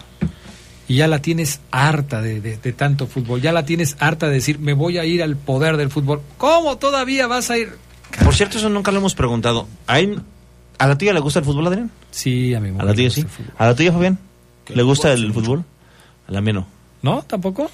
Y 0.87 0.95
ya 0.95 1.07
la 1.09 1.21
tienes 1.21 1.59
harta 1.71 2.21
de, 2.21 2.39
de- 2.39 2.55
de 2.57 2.71
tanto 2.73 3.05
fútbol, 3.05 3.41
ya 3.41 3.51
la 3.51 3.65
tienes 3.65 3.97
harta 3.99 4.27
de 4.27 4.33
decir, 4.35 4.59
me 4.59 4.73
voy 4.73 4.97
a 4.97 5.03
ir 5.05 5.21
al 5.21 5.35
poder 5.35 5.75
del 5.75 5.89
fútbol. 5.89 6.21
¿Cómo 6.37 6.77
todavía 6.77 7.27
vas 7.27 7.49
a 7.51 7.57
ir? 7.57 7.73
Por 8.23 8.33
cierto, 8.33 8.57
eso 8.57 8.69
nunca 8.69 8.91
lo 8.91 8.99
hemos 8.99 9.13
preguntado. 9.13 9.67
¿A, 9.87 9.99
él- 9.99 10.21
¿A 10.79 10.87
la 10.87 10.97
tuya 10.97 11.13
le 11.13 11.19
gusta 11.19 11.39
el 11.39 11.45
fútbol, 11.45 11.67
Adrián? 11.67 11.91
Sí, 12.09 12.53
a 12.55 12.59
mi 12.59 12.69
¿A 12.69 12.71
mujer 12.71 12.87
la 12.87 12.93
tuya 12.93 13.07
gusta 13.09 13.21
sí? 13.21 13.43
¿A 13.57 13.65
la 13.67 13.75
tuya, 13.75 13.91
Fabián? 13.91 14.17
¿Le 14.69 14.83
gusta 14.83 15.11
el 15.13 15.33
fútbol? 15.33 15.63
A 16.27 16.31
la 16.31 16.41
mía 16.41 16.53
no. 16.53 16.67
¿No? 17.01 17.21
¿Tampoco? 17.23 17.69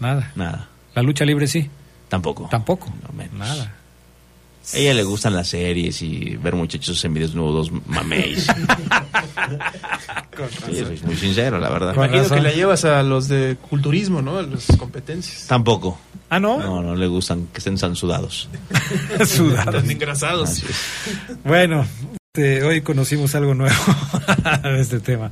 Nada. 0.00 0.32
Nada. 0.34 0.68
¿La 0.94 1.02
lucha 1.02 1.24
libre 1.24 1.46
sí? 1.46 1.70
Tampoco. 2.08 2.48
Tampoco. 2.50 2.92
No 3.02 3.16
menos. 3.16 3.34
Nada. 3.34 3.74
A 4.74 4.78
ella 4.78 4.94
le 4.94 5.04
gustan 5.04 5.34
las 5.34 5.48
series 5.48 6.02
y 6.02 6.36
ver 6.36 6.54
muchachos 6.54 6.98
semidesnudos, 6.98 7.70
mameis. 7.86 8.46
Sí, 10.66 10.84
soy 10.84 11.00
muy 11.04 11.16
sincero, 11.16 11.58
la 11.58 11.70
verdad. 11.70 11.94
Imagino 11.94 12.28
que 12.28 12.40
la 12.42 12.52
llevas 12.52 12.84
a 12.84 13.02
los 13.02 13.26
de 13.26 13.56
culturismo, 13.70 14.20
¿no? 14.20 14.36
A 14.36 14.42
las 14.42 14.66
competencias. 14.78 15.46
Tampoco. 15.46 15.98
Ah, 16.28 16.38
¿no? 16.38 16.58
No, 16.58 16.82
no 16.82 16.94
le 16.94 17.06
gustan 17.06 17.46
que 17.46 17.58
estén 17.58 17.78
sansudados. 17.78 18.48
Sudados. 19.26 19.74
Están 19.76 19.90
engrasados. 19.90 20.62
Bueno, 21.42 21.86
este, 22.36 22.62
hoy 22.64 22.82
conocimos 22.82 23.34
algo 23.34 23.54
nuevo 23.54 23.74
de 24.62 24.80
este 24.80 25.00
tema. 25.00 25.30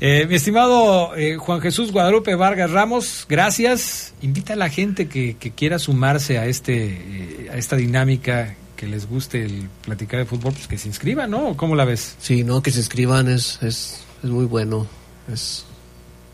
Eh, 0.00 0.26
mi 0.28 0.34
estimado 0.34 1.16
eh, 1.16 1.36
Juan 1.36 1.60
Jesús 1.62 1.90
Guadalupe 1.90 2.34
Vargas 2.34 2.70
Ramos, 2.70 3.26
gracias. 3.28 4.14
Invita 4.20 4.52
a 4.52 4.56
la 4.56 4.68
gente 4.68 5.08
que, 5.08 5.36
que 5.38 5.52
quiera 5.52 5.78
sumarse 5.78 6.38
a 6.38 6.46
este 6.46 6.84
eh, 6.84 7.50
a 7.52 7.56
esta 7.56 7.76
dinámica 7.76 8.54
que 8.76 8.86
les 8.86 9.08
guste 9.08 9.42
el 9.42 9.68
platicar 9.82 10.20
de 10.20 10.26
fútbol, 10.26 10.52
pues 10.52 10.68
que 10.68 10.76
se 10.76 10.88
inscriban, 10.88 11.30
¿no? 11.30 11.56
¿Cómo 11.56 11.74
la 11.74 11.86
ves? 11.86 12.16
Sí, 12.20 12.44
no, 12.44 12.62
que 12.62 12.70
se 12.70 12.80
inscriban 12.80 13.28
es, 13.28 13.58
es, 13.62 14.04
es 14.22 14.30
muy 14.30 14.44
bueno. 14.44 14.86
Es 15.32 15.64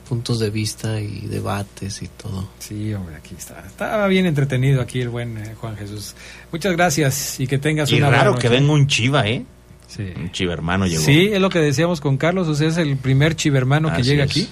puntos 0.09 0.41
de 0.41 0.51
vista 0.51 1.01
y 1.01 1.21
debates 1.21 2.03
y 2.03 2.09
todo. 2.09 2.49
Sí, 2.59 2.93
hombre, 2.93 3.17
aquí 3.17 3.35
está. 3.39 3.65
Estaba 3.67 4.07
bien 4.09 4.27
entretenido 4.27 4.83
aquí 4.83 5.01
el 5.01 5.09
buen 5.09 5.39
eh, 5.39 5.55
Juan 5.59 5.77
Jesús. 5.77 6.15
Muchas 6.51 6.73
gracias 6.73 7.41
y 7.41 7.47
que 7.47 7.59
tengas 7.59 7.91
Y 7.91 7.97
una 7.97 8.11
raro 8.11 8.33
buena 8.33 8.43
que 8.43 8.49
venga 8.49 8.73
un 8.73 8.87
chiva, 8.89 9.27
¿eh? 9.29 9.45
Sí. 9.95 10.05
Un 10.17 10.33
chiva 10.33 10.53
hermano 10.55 10.87
llegó. 10.87 11.03
Sí, 11.03 11.29
es 11.33 11.41
lo 11.41 11.51
que 11.51 11.59
decíamos 11.59 12.01
con 12.01 12.17
Carlos, 12.17 12.49
o 12.49 12.55
sea, 12.55 12.69
es 12.69 12.77
el 12.79 12.97
primer 12.97 13.37
chivermano 13.37 13.89
que 13.91 14.01
Así 14.01 14.11
llega 14.11 14.25
es. 14.25 14.31
aquí. 14.31 14.49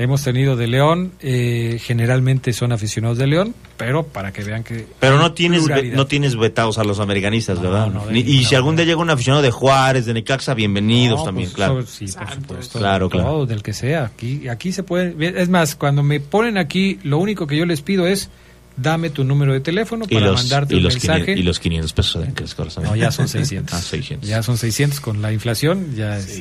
Hemos 0.00 0.22
tenido 0.22 0.54
de 0.54 0.68
León, 0.68 1.10
eh, 1.20 1.80
generalmente 1.82 2.52
son 2.52 2.70
aficionados 2.70 3.18
de 3.18 3.26
León, 3.26 3.52
pero 3.76 4.04
para 4.04 4.32
que 4.32 4.44
vean 4.44 4.62
que... 4.62 4.86
Pero 5.00 5.18
no 5.18 5.32
tienes, 5.32 5.66
ve- 5.66 5.90
no 5.92 6.06
tienes 6.06 6.36
vetados 6.36 6.78
a 6.78 6.84
los 6.84 7.00
americanistas, 7.00 7.60
¿verdad? 7.60 7.88
no, 7.88 8.06
Ni- 8.08 8.20
y 8.20 8.44
si 8.44 8.54
algún 8.54 8.76
día 8.76 8.84
llega 8.84 8.98
un 9.00 9.10
aficionado 9.10 9.42
de 9.42 9.50
Juárez, 9.50 10.06
de 10.06 10.14
Necaxa, 10.14 10.54
bienvenidos 10.54 11.18
No, 11.18 11.24
también, 11.24 11.48
pues, 11.48 11.56
claro. 11.56 11.82
sí, 11.84 12.06
por 12.16 12.30
supuesto. 12.32 12.78
Claro, 12.78 13.08
claro. 13.10 13.28
Todo, 13.28 13.46
del 13.46 13.64
que 13.64 13.72
sea. 13.72 14.04
Aquí, 14.04 14.46
aquí 14.46 14.70
se 14.70 14.84
puede... 14.84 15.16
Es 15.42 15.48
más, 15.48 15.74
cuando 15.74 16.04
me 16.04 16.20
ponen 16.20 16.58
aquí, 16.58 17.00
lo 17.02 17.18
único 17.18 17.48
que 17.48 17.56
yo 17.56 17.66
les 17.66 17.82
pido 17.82 18.06
es, 18.06 18.30
dame 18.80 19.10
tu 19.10 19.24
número 19.24 19.52
de 19.52 19.60
teléfono 19.60 20.06
para 20.06 20.26
los, 20.26 20.40
mandarte 20.42 20.76
un 20.76 20.82
los 20.82 20.94
mensaje. 20.94 21.20
500, 21.20 21.40
y 21.40 21.42
los 21.42 21.60
500 21.60 21.92
pesos 21.92 22.26
de 22.26 22.32
que 22.32 22.44
les. 22.44 22.82
No, 22.82 22.96
ya 22.96 23.10
son 23.10 23.28
600. 23.28 23.74
ah, 23.78 23.80
600. 23.82 24.28
Ya 24.28 24.42
son 24.42 24.56
600 24.56 25.00
con 25.00 25.20
la 25.22 25.32
inflación, 25.32 25.94
ya 25.94 26.18
es... 26.18 26.40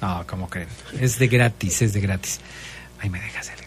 No, 0.00 0.24
¿cómo 0.26 0.48
creen? 0.48 0.68
Es 1.00 1.18
de 1.18 1.28
gratis, 1.28 1.82
es 1.82 1.92
de 1.92 2.00
gratis. 2.00 2.40
Ahí 2.98 3.08
me 3.08 3.20
dejas, 3.20 3.48
Elena. 3.48 3.62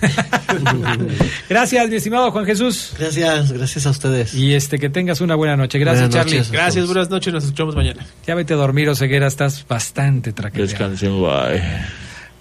gracias, 1.48 1.88
mi 1.88 1.96
estimado 1.96 2.32
Juan 2.32 2.44
Jesús. 2.44 2.92
Gracias, 2.98 3.52
gracias 3.52 3.86
a 3.86 3.90
ustedes. 3.90 4.34
Y 4.34 4.54
este 4.54 4.78
que 4.78 4.88
tengas 4.90 5.20
una 5.20 5.36
buena 5.36 5.56
noche. 5.56 5.78
Gracias, 5.78 6.08
Buenas 6.08 6.24
Charlie. 6.24 6.38
noches. 6.38 6.52
Gracias, 6.52 6.86
buenas 6.86 7.10
noches, 7.10 7.32
nos 7.32 7.44
escuchamos 7.44 7.76
mañana. 7.76 8.04
Ya 8.26 8.34
vete 8.34 8.54
a 8.54 8.56
dormir, 8.56 8.88
Oseguera, 8.88 9.28
estás 9.28 9.64
bastante 9.68 10.32
traqueteado. 10.32 10.68
Descansen, 10.68 11.20
bye. 11.20 11.62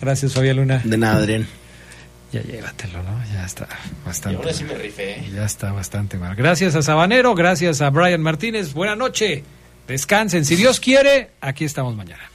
Gracias, 0.01 0.33
Fabián 0.33 0.57
Luna. 0.57 0.81
De 0.83 0.97
nada, 0.97 1.17
Adrián. 1.17 1.47
Ya 2.35 2.41
llévatelo, 2.41 3.01
¿no? 3.01 3.17
Ya 3.33 3.45
está 3.45 3.65
bastante. 4.05 4.33
Y 4.33 4.35
ahora 4.35 4.51
sí 4.51 4.65
me 4.65 4.73
rifé. 4.73 5.23
Ya 5.33 5.45
está 5.45 5.71
bastante 5.71 6.17
mal. 6.17 6.35
Gracias 6.35 6.75
a 6.75 6.81
Sabanero, 6.81 7.33
gracias 7.33 7.79
a 7.79 7.89
Brian 7.91 8.21
Martínez. 8.21 8.73
Buena 8.73 8.93
noche. 8.93 9.41
Descansen. 9.87 10.43
Si 10.43 10.57
Dios 10.57 10.81
quiere, 10.81 11.29
aquí 11.39 11.63
estamos 11.63 11.95
mañana. 11.95 12.34